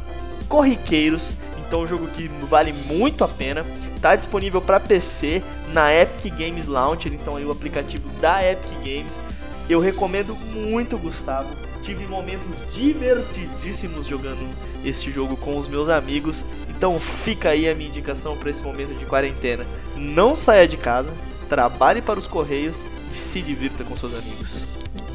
corriqueiros. 0.48 1.36
Então 1.58 1.82
um 1.82 1.88
jogo 1.88 2.08
que 2.08 2.28
vale 2.50 2.72
muito 2.72 3.24
a 3.24 3.28
pena. 3.28 3.66
Está 3.96 4.16
disponível 4.16 4.62
para 4.62 4.80
PC 4.80 5.42
na 5.74 5.92
Epic 5.92 6.32
Games 6.38 6.68
Launcher, 6.68 7.12
então 7.12 7.38
aí 7.38 7.44
o 7.44 7.52
aplicativo 7.52 8.08
da 8.22 8.44
Epic 8.48 8.72
Games. 8.84 9.20
Eu 9.68 9.80
recomendo 9.80 10.36
muito, 10.36 10.96
Gustavo 10.96 11.65
tive 11.86 12.08
momentos 12.08 12.66
divertidíssimos 12.74 14.08
jogando 14.08 14.50
este 14.84 15.12
jogo 15.12 15.38
com 15.38 15.56
os 15.56 15.68
meus 15.68 15.88
amigos. 15.88 16.44
Então 16.68 17.00
fica 17.00 17.50
aí 17.50 17.70
a 17.70 17.76
minha 17.76 17.90
indicação 17.90 18.36
para 18.36 18.50
esse 18.50 18.64
momento 18.64 18.98
de 18.98 19.06
quarentena. 19.06 19.64
Não 19.96 20.36
saia 20.36 20.68
de 20.68 20.78
casa, 20.78 21.14
trabalhe 21.48 22.02
para 22.02 22.18
os 22.18 22.26
correios 22.26 22.84
e 23.14 23.18
se 23.18 23.40
divirta 23.40 23.84
com 23.84 23.96
seus 23.96 24.14
amigos. 24.16 24.68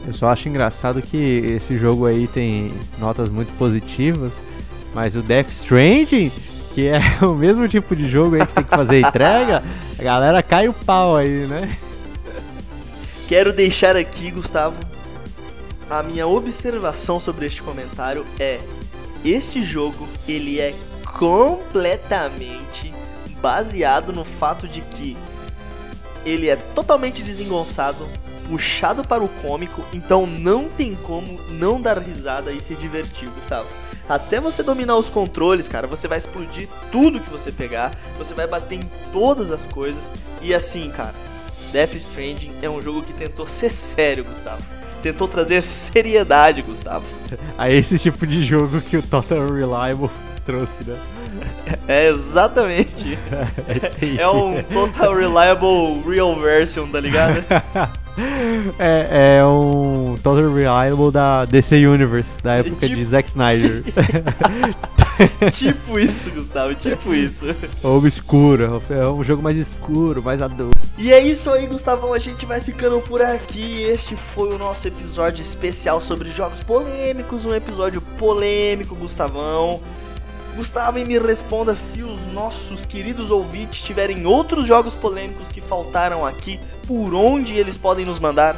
Eu 0.07 0.15
só 0.15 0.29
acho 0.29 0.49
engraçado 0.49 1.03
que 1.03 1.17
esse 1.17 1.77
jogo 1.77 2.07
aí 2.07 2.29
tem 2.29 2.73
notas 2.99 3.29
muito 3.29 3.53
positivas, 3.59 4.33
mas 4.95 5.17
o 5.17 5.23
Death 5.23 5.51
Stranding, 5.51 6.31
que 6.73 6.87
é 6.87 7.01
o 7.27 7.35
mesmo 7.35 7.69
tipo 7.69 7.97
de 7.97 8.09
jogo 8.09 8.37
aí 8.37 8.43
que 8.43 8.53
você 8.53 8.55
tem 8.55 8.65
que 8.65 8.77
fazer 8.77 9.01
entrega, 9.01 9.63
a 9.99 10.03
galera 10.03 10.43
cai 10.43 10.69
o 10.69 10.73
pau 10.73 11.17
aí, 11.17 11.47
né? 11.47 11.77
Quero 13.29 13.53
deixar 13.53 13.97
aqui, 13.97 14.31
Gustavo, 14.31 14.77
a 15.91 16.05
minha 16.05 16.27
observação 16.27 17.19
sobre 17.19 17.47
este 17.47 17.61
comentário 17.61 18.25
é: 18.39 18.61
este 19.25 19.63
jogo 19.63 20.09
ele 20.29 20.61
é 20.61 20.73
completamente 21.19 22.95
baseado 23.41 24.13
no 24.13 24.25
fato 24.25 24.69
de 24.69 24.81
que 24.81 25.17
ele 26.25 26.49
é 26.49 26.55
totalmente 26.55 27.23
desengonçado, 27.23 28.07
puxado 28.49 29.03
para 29.03 29.25
o 29.25 29.29
cômico, 29.29 29.83
então 29.93 30.27
não 30.27 30.69
tem 30.69 30.95
como 30.95 31.41
não 31.51 31.81
dar 31.81 31.99
risada 31.99 32.53
e 32.53 32.63
se 32.63 32.75
divertir, 32.77 33.29
Gustavo. 33.31 33.69
Até 34.09 34.41
você 34.41 34.63
dominar 34.63 34.97
os 34.97 35.09
controles, 35.09 35.69
cara, 35.69 35.87
você 35.87 36.07
vai 36.09 36.19
explodir 36.19 36.69
tudo 36.91 37.21
que 37.21 37.31
você 37.31 37.51
pegar, 37.51 37.97
você 38.19 38.35
vai 38.35 38.47
bater 38.47 38.81
em 38.81 38.91
todas 39.13 39.51
as 39.51 39.67
coisas 39.67 40.11
e 40.43 40.55
assim, 40.55 40.91
cara. 40.91 41.15
Death 41.73 41.95
Stranding 41.95 42.53
é 42.61 42.69
um 42.69 42.83
jogo 42.83 43.03
que 43.03 43.13
tentou 43.13 43.47
ser 43.47 43.71
sério, 43.71 44.25
Gustavo 44.25 44.63
tentou 45.03 45.29
trazer 45.29 45.63
seriedade, 45.63 46.63
Gustavo. 46.63 47.05
A 47.59 47.71
esse 47.71 47.99
tipo 47.99 48.27
de 48.27 48.45
jogo 48.45 48.81
que 48.81 48.97
o 48.97 49.03
Total 49.03 49.47
Reliable 49.53 50.11
trouxe, 50.45 50.85
né? 50.85 50.97
É 51.87 52.09
exatamente. 52.09 53.19
é 54.19 54.29
um 54.29 54.63
Total 54.63 55.15
Reliable 55.15 56.03
Real 56.07 56.39
Version, 56.39 56.87
tá 56.89 57.01
ligado? 57.01 57.45
É, 58.79 59.39
é 59.39 59.45
um 59.45 60.17
Total 60.23 60.53
Reliable 60.53 61.11
da 61.11 61.45
DC 61.45 61.87
Universe, 61.87 62.43
da 62.43 62.55
época 62.55 62.87
tipo... 62.87 62.97
de 62.97 63.05
Zack 63.05 63.29
Snyder. 63.29 63.83
tipo 65.53 65.99
isso, 65.99 66.31
Gustavo, 66.31 66.75
tipo 66.75 67.13
isso. 67.15 67.47
Obscuro, 67.83 68.83
é 68.91 69.09
um 69.09 69.23
jogo 69.25 69.43
mais 69.43 69.57
escuro, 69.57 70.23
mais 70.23 70.41
adulto. 70.41 70.79
E 70.97 71.13
é 71.13 71.21
isso 71.21 71.51
aí, 71.51 71.67
Gustavão, 71.67 72.15
a 72.15 72.19
gente 72.19 72.47
vai 72.47 72.61
ficando 72.61 73.01
por 73.01 73.21
aqui. 73.23 73.83
Este 73.83 74.15
foi 74.17 74.55
o 74.55 74.59
nosso 74.59 74.87
episódio 74.89 75.43
especial 75.43 76.01
sobre 76.01 76.31
jogos 76.31 76.63
polêmicos, 76.63 77.45
um 77.45 77.55
episódio 77.55 78.01
polêmico, 78.19 78.95
Gustavão. 78.95 79.81
Gustavo, 80.57 80.99
e 80.99 81.05
me 81.05 81.19
responda 81.19 81.75
se 81.75 82.03
os 82.03 82.27
nossos 82.33 82.85
queridos 82.85 83.31
ouvintes 83.31 83.83
tiverem 83.83 84.27
outros 84.27 84.67
jogos 84.67 84.95
polêmicos 84.97 85.51
que 85.51 85.61
faltaram 85.61 86.27
aqui, 86.27 86.59
por 86.91 87.15
onde 87.15 87.55
eles 87.55 87.79
podem 87.79 88.05
nos 88.05 88.19
mandar? 88.19 88.57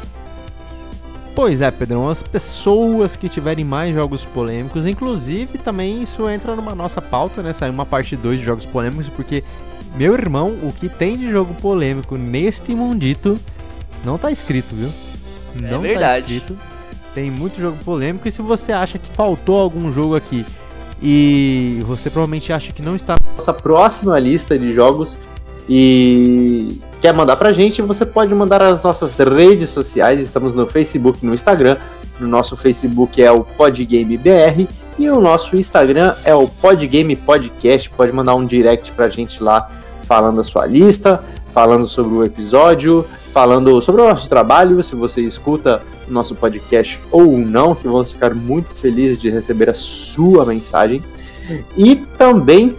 Pois 1.34 1.60
é, 1.60 1.70
Pedrão, 1.70 2.08
as 2.08 2.22
pessoas 2.22 3.14
que 3.14 3.28
tiverem 3.28 3.62
mais 3.62 3.94
jogos 3.94 4.24
polêmicos, 4.24 4.86
inclusive 4.86 5.58
também 5.58 6.02
isso 6.02 6.26
entra 6.30 6.56
numa 6.56 6.74
nossa 6.74 7.02
pauta, 7.02 7.42
né? 7.42 7.52
Sai 7.52 7.68
uma 7.68 7.84
parte 7.84 8.16
2 8.16 8.40
de 8.40 8.46
jogos 8.46 8.64
polêmicos, 8.64 9.10
porque, 9.10 9.44
meu 9.96 10.14
irmão, 10.14 10.48
o 10.62 10.72
que 10.72 10.88
tem 10.88 11.18
de 11.18 11.30
jogo 11.30 11.52
polêmico 11.60 12.16
neste 12.16 12.74
mundito 12.74 13.38
não 14.02 14.16
tá 14.16 14.30
escrito, 14.30 14.74
viu? 14.74 14.88
É 15.58 15.70
não 15.70 15.82
tá 15.82 15.88
verdade. 15.88 16.22
tá 16.22 16.32
escrito. 16.32 16.58
Tem 17.14 17.30
muito 17.30 17.60
jogo 17.60 17.76
polêmico, 17.84 18.26
e 18.26 18.32
se 18.32 18.40
você 18.40 18.72
acha 18.72 18.98
que 18.98 19.10
faltou 19.10 19.60
algum 19.60 19.92
jogo 19.92 20.16
aqui 20.16 20.46
e 21.02 21.82
você 21.86 22.08
provavelmente 22.08 22.50
acha 22.50 22.72
que 22.72 22.80
não 22.80 22.96
está 22.96 23.12
na 23.12 23.36
nossa 23.36 23.52
próxima 23.52 24.18
lista 24.18 24.58
de 24.58 24.72
jogos 24.72 25.18
e 25.68 26.80
quer 27.00 27.12
mandar 27.12 27.36
pra 27.36 27.52
gente, 27.52 27.82
você 27.82 28.04
pode 28.06 28.34
mandar 28.34 28.62
as 28.62 28.82
nossas 28.82 29.16
redes 29.16 29.70
sociais. 29.70 30.20
Estamos 30.20 30.54
no 30.54 30.66
Facebook 30.66 31.18
e 31.22 31.26
no 31.26 31.34
Instagram. 31.34 31.76
O 32.20 32.24
nosso 32.24 32.56
Facebook 32.56 33.22
é 33.22 33.30
o 33.30 33.42
PodGameBR 33.42 34.68
e 34.98 35.10
o 35.10 35.20
nosso 35.20 35.56
Instagram 35.56 36.14
é 36.24 36.34
o 36.34 36.46
Podgame 36.46 37.16
Podcast. 37.16 37.90
Pode 37.90 38.12
mandar 38.12 38.34
um 38.34 38.44
direct 38.44 38.92
pra 38.92 39.08
gente 39.08 39.42
lá 39.42 39.70
falando 40.04 40.40
a 40.40 40.44
sua 40.44 40.66
lista, 40.66 41.24
falando 41.52 41.86
sobre 41.86 42.14
o 42.14 42.24
episódio, 42.24 43.04
falando 43.32 43.80
sobre 43.80 44.02
o 44.02 44.08
nosso 44.08 44.28
trabalho, 44.28 44.82
se 44.82 44.94
você 44.94 45.22
escuta 45.22 45.82
o 46.08 46.12
nosso 46.12 46.34
podcast 46.34 47.00
ou 47.10 47.38
não, 47.38 47.74
que 47.74 47.88
vamos 47.88 48.12
ficar 48.12 48.34
muito 48.34 48.70
felizes 48.74 49.18
de 49.18 49.30
receber 49.30 49.70
a 49.70 49.74
sua 49.74 50.44
mensagem. 50.44 51.02
E 51.76 51.96
também 51.96 52.76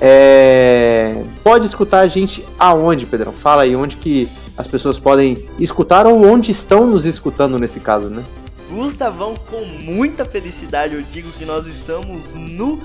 é... 0.00 1.22
Pode 1.42 1.66
escutar 1.66 2.00
a 2.00 2.06
gente 2.06 2.44
aonde, 2.58 3.06
Pedrão? 3.06 3.32
Fala 3.32 3.62
aí 3.62 3.74
onde 3.74 3.96
que 3.96 4.28
as 4.56 4.66
pessoas 4.66 4.98
podem 4.98 5.48
escutar 5.58 6.06
ou 6.06 6.24
onde 6.26 6.50
estão 6.50 6.86
nos 6.86 7.04
escutando 7.04 7.58
nesse 7.58 7.80
caso, 7.80 8.08
né? 8.08 8.22
Gustavão, 8.68 9.34
com 9.34 9.64
muita 9.64 10.24
felicidade 10.24 10.94
eu 10.94 11.02
digo 11.02 11.30
que 11.32 11.44
nós 11.44 11.66
estamos 11.66 12.34
no 12.34 12.80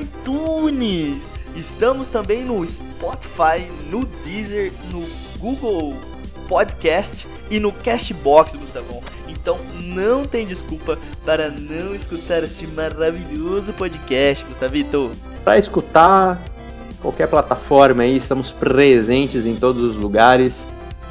iTunes. 0.00 1.32
Estamos 1.56 2.08
também 2.08 2.44
no 2.44 2.66
Spotify, 2.66 3.68
no 3.90 4.06
Deezer, 4.24 4.72
no 4.90 5.04
Google 5.38 5.94
Podcast 6.48 7.26
e 7.50 7.58
no 7.58 7.72
Cashbox, 7.72 8.54
Gustavão. 8.56 9.02
Então 9.28 9.58
não 9.82 10.24
tem 10.24 10.46
desculpa 10.46 10.98
para 11.24 11.50
não 11.50 11.94
escutar 11.94 12.42
este 12.42 12.66
maravilhoso 12.66 13.72
podcast, 13.72 14.44
Gustavito. 14.44 15.10
Para 15.42 15.58
escutar, 15.58 16.40
qualquer 17.04 17.28
plataforma 17.28 18.02
aí, 18.02 18.16
estamos 18.16 18.50
presentes 18.50 19.44
em 19.44 19.54
todos 19.54 19.82
os 19.82 19.96
lugares. 19.96 20.66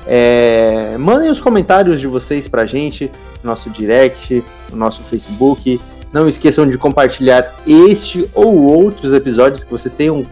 É, 0.08 0.98
mandem 0.98 1.30
os 1.30 1.40
comentários 1.40 2.02
de 2.02 2.08
vocês 2.08 2.48
pra 2.48 2.66
gente, 2.66 3.12
no 3.44 3.52
nosso 3.52 3.70
direct, 3.70 4.44
no 4.72 4.78
nosso 4.78 5.04
Facebook. 5.04 5.80
Não 6.12 6.28
esqueçam 6.28 6.68
de 6.68 6.80
compartilhar 6.80 7.54
este 7.68 8.28
ou 8.34 8.64
outros 8.64 9.14
episódios 9.14 9.64
que 9.64 9.70
você 9.70 9.90
tenham 9.90 10.26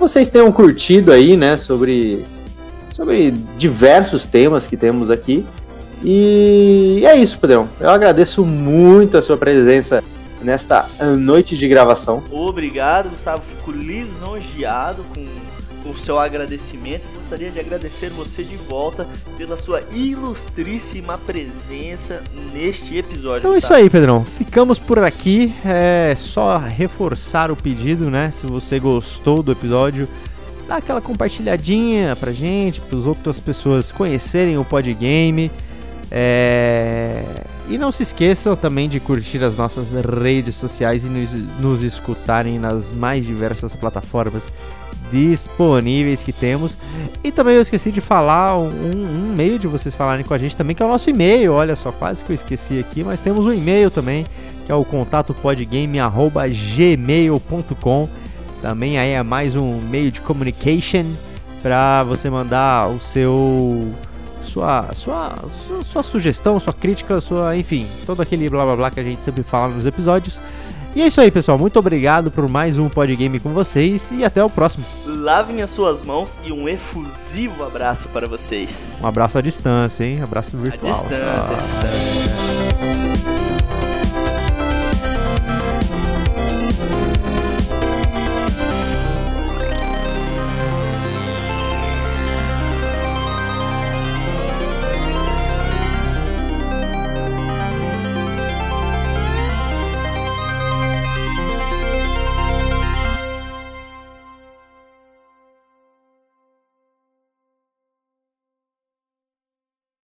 vocês 0.00 0.28
tenham 0.28 0.50
curtido 0.50 1.12
aí, 1.12 1.36
né, 1.36 1.56
sobre, 1.56 2.24
sobre 2.92 3.30
diversos 3.56 4.26
temas 4.26 4.66
que 4.66 4.76
temos 4.76 5.12
aqui. 5.12 5.44
E 6.02 7.04
é 7.06 7.14
isso, 7.14 7.38
Pedrão. 7.38 7.68
Eu 7.78 7.88
agradeço 7.88 8.44
muito 8.44 9.16
a 9.16 9.22
sua 9.22 9.36
presença 9.36 10.02
nesta 10.42 10.88
noite 11.18 11.56
de 11.56 11.68
gravação. 11.68 12.22
Obrigado, 12.30 13.10
Gustavo. 13.10 13.42
Fico 13.42 13.70
lisonjeado 13.70 15.04
com 15.14 15.90
o 15.90 15.96
seu 15.96 16.18
agradecimento. 16.18 17.02
Gostaria 17.16 17.50
de 17.50 17.58
agradecer 17.58 18.10
você 18.10 18.42
de 18.44 18.56
volta 18.56 19.06
pela 19.36 19.56
sua 19.56 19.82
ilustríssima 19.92 21.18
presença 21.18 22.22
neste 22.52 22.96
episódio. 22.96 23.40
Então 23.40 23.54
é 23.54 23.58
isso 23.58 23.74
aí, 23.74 23.90
Pedrão. 23.90 24.24
Ficamos 24.24 24.78
por 24.78 24.98
aqui. 24.98 25.52
É 25.64 26.14
só 26.16 26.58
reforçar 26.58 27.50
o 27.50 27.56
pedido, 27.56 28.10
né? 28.10 28.30
Se 28.30 28.46
você 28.46 28.78
gostou 28.78 29.42
do 29.42 29.52
episódio, 29.52 30.08
dá 30.68 30.76
aquela 30.76 31.00
compartilhadinha 31.00 32.14
pra 32.16 32.32
gente, 32.32 32.80
para 32.80 32.98
as 32.98 33.06
outras 33.06 33.40
pessoas 33.40 33.90
conhecerem 33.90 34.58
o 34.58 34.64
Podgame. 34.64 35.50
É... 36.10 37.24
E 37.68 37.78
não 37.78 37.92
se 37.92 38.02
esqueçam 38.02 38.56
também 38.56 38.88
de 38.88 39.00
curtir 39.00 39.42
as 39.42 39.56
nossas 39.56 39.88
redes 39.92 40.54
sociais 40.54 41.04
e 41.04 41.08
nos, 41.08 41.32
nos 41.60 41.82
escutarem 41.82 42.58
nas 42.58 42.92
mais 42.92 43.24
diversas 43.24 43.76
plataformas 43.76 44.52
disponíveis 45.12 46.22
que 46.22 46.32
temos. 46.32 46.76
E 47.22 47.30
também 47.30 47.54
eu 47.54 47.62
esqueci 47.62 47.92
de 47.92 48.00
falar 48.00 48.58
um, 48.58 48.68
um, 48.68 49.32
meio 49.36 49.56
de 49.58 49.68
vocês 49.68 49.94
falarem 49.94 50.24
com 50.24 50.32
a 50.32 50.38
gente 50.38 50.56
também, 50.56 50.74
que 50.74 50.82
é 50.82 50.86
o 50.86 50.88
nosso 50.88 51.10
e-mail. 51.10 51.52
Olha 51.52 51.76
só, 51.76 51.92
quase 51.92 52.24
que 52.24 52.32
eu 52.32 52.34
esqueci 52.34 52.80
aqui, 52.80 53.04
mas 53.04 53.20
temos 53.20 53.44
um 53.46 53.52
e-mail 53.52 53.90
também, 53.90 54.26
que 54.64 54.72
é 54.72 54.74
o 54.74 54.84
contato 54.84 55.34
podgame@gmail.com. 55.34 58.08
Também 58.62 58.98
aí 58.98 59.10
é 59.10 59.22
mais 59.22 59.54
um 59.56 59.78
meio 59.80 60.10
de 60.10 60.20
communication 60.20 61.06
para 61.62 62.02
você 62.04 62.30
mandar 62.30 62.88
o 62.88 63.00
seu 63.00 63.92
sua, 64.42 64.88
sua, 64.94 65.34
sua, 65.66 65.84
sua, 65.84 66.02
sugestão, 66.02 66.58
sua 66.60 66.72
crítica, 66.72 67.20
sua, 67.20 67.56
enfim, 67.56 67.86
todo 68.04 68.20
aquele 68.20 68.48
blá 68.48 68.64
blá 68.64 68.76
blá 68.76 68.90
que 68.90 69.00
a 69.00 69.02
gente 69.02 69.22
sempre 69.22 69.42
fala 69.42 69.74
nos 69.74 69.86
episódios. 69.86 70.38
E 70.94 71.00
é 71.00 71.06
isso 71.06 71.20
aí, 71.20 71.30
pessoal. 71.30 71.58
Muito 71.58 71.78
obrigado 71.78 72.30
por 72.30 72.46
mais 72.48 72.78
um 72.78 72.88
Podgame 72.88 73.40
com 73.40 73.50
vocês 73.54 74.10
e 74.12 74.24
até 74.24 74.44
o 74.44 74.50
próximo. 74.50 74.84
Lavem 75.06 75.62
as 75.62 75.70
suas 75.70 76.02
mãos 76.02 76.38
e 76.44 76.52
um 76.52 76.68
efusivo 76.68 77.64
abraço 77.64 78.08
para 78.10 78.28
vocês. 78.28 78.98
Um 79.02 79.06
abraço 79.06 79.38
à 79.38 79.40
distância, 79.40 80.04
hein? 80.04 80.20
Abraço 80.22 80.56
virtual. 80.58 80.90
À 80.90 80.94
distância, 80.94 81.54
à 81.54 81.60
distância. 81.60 82.91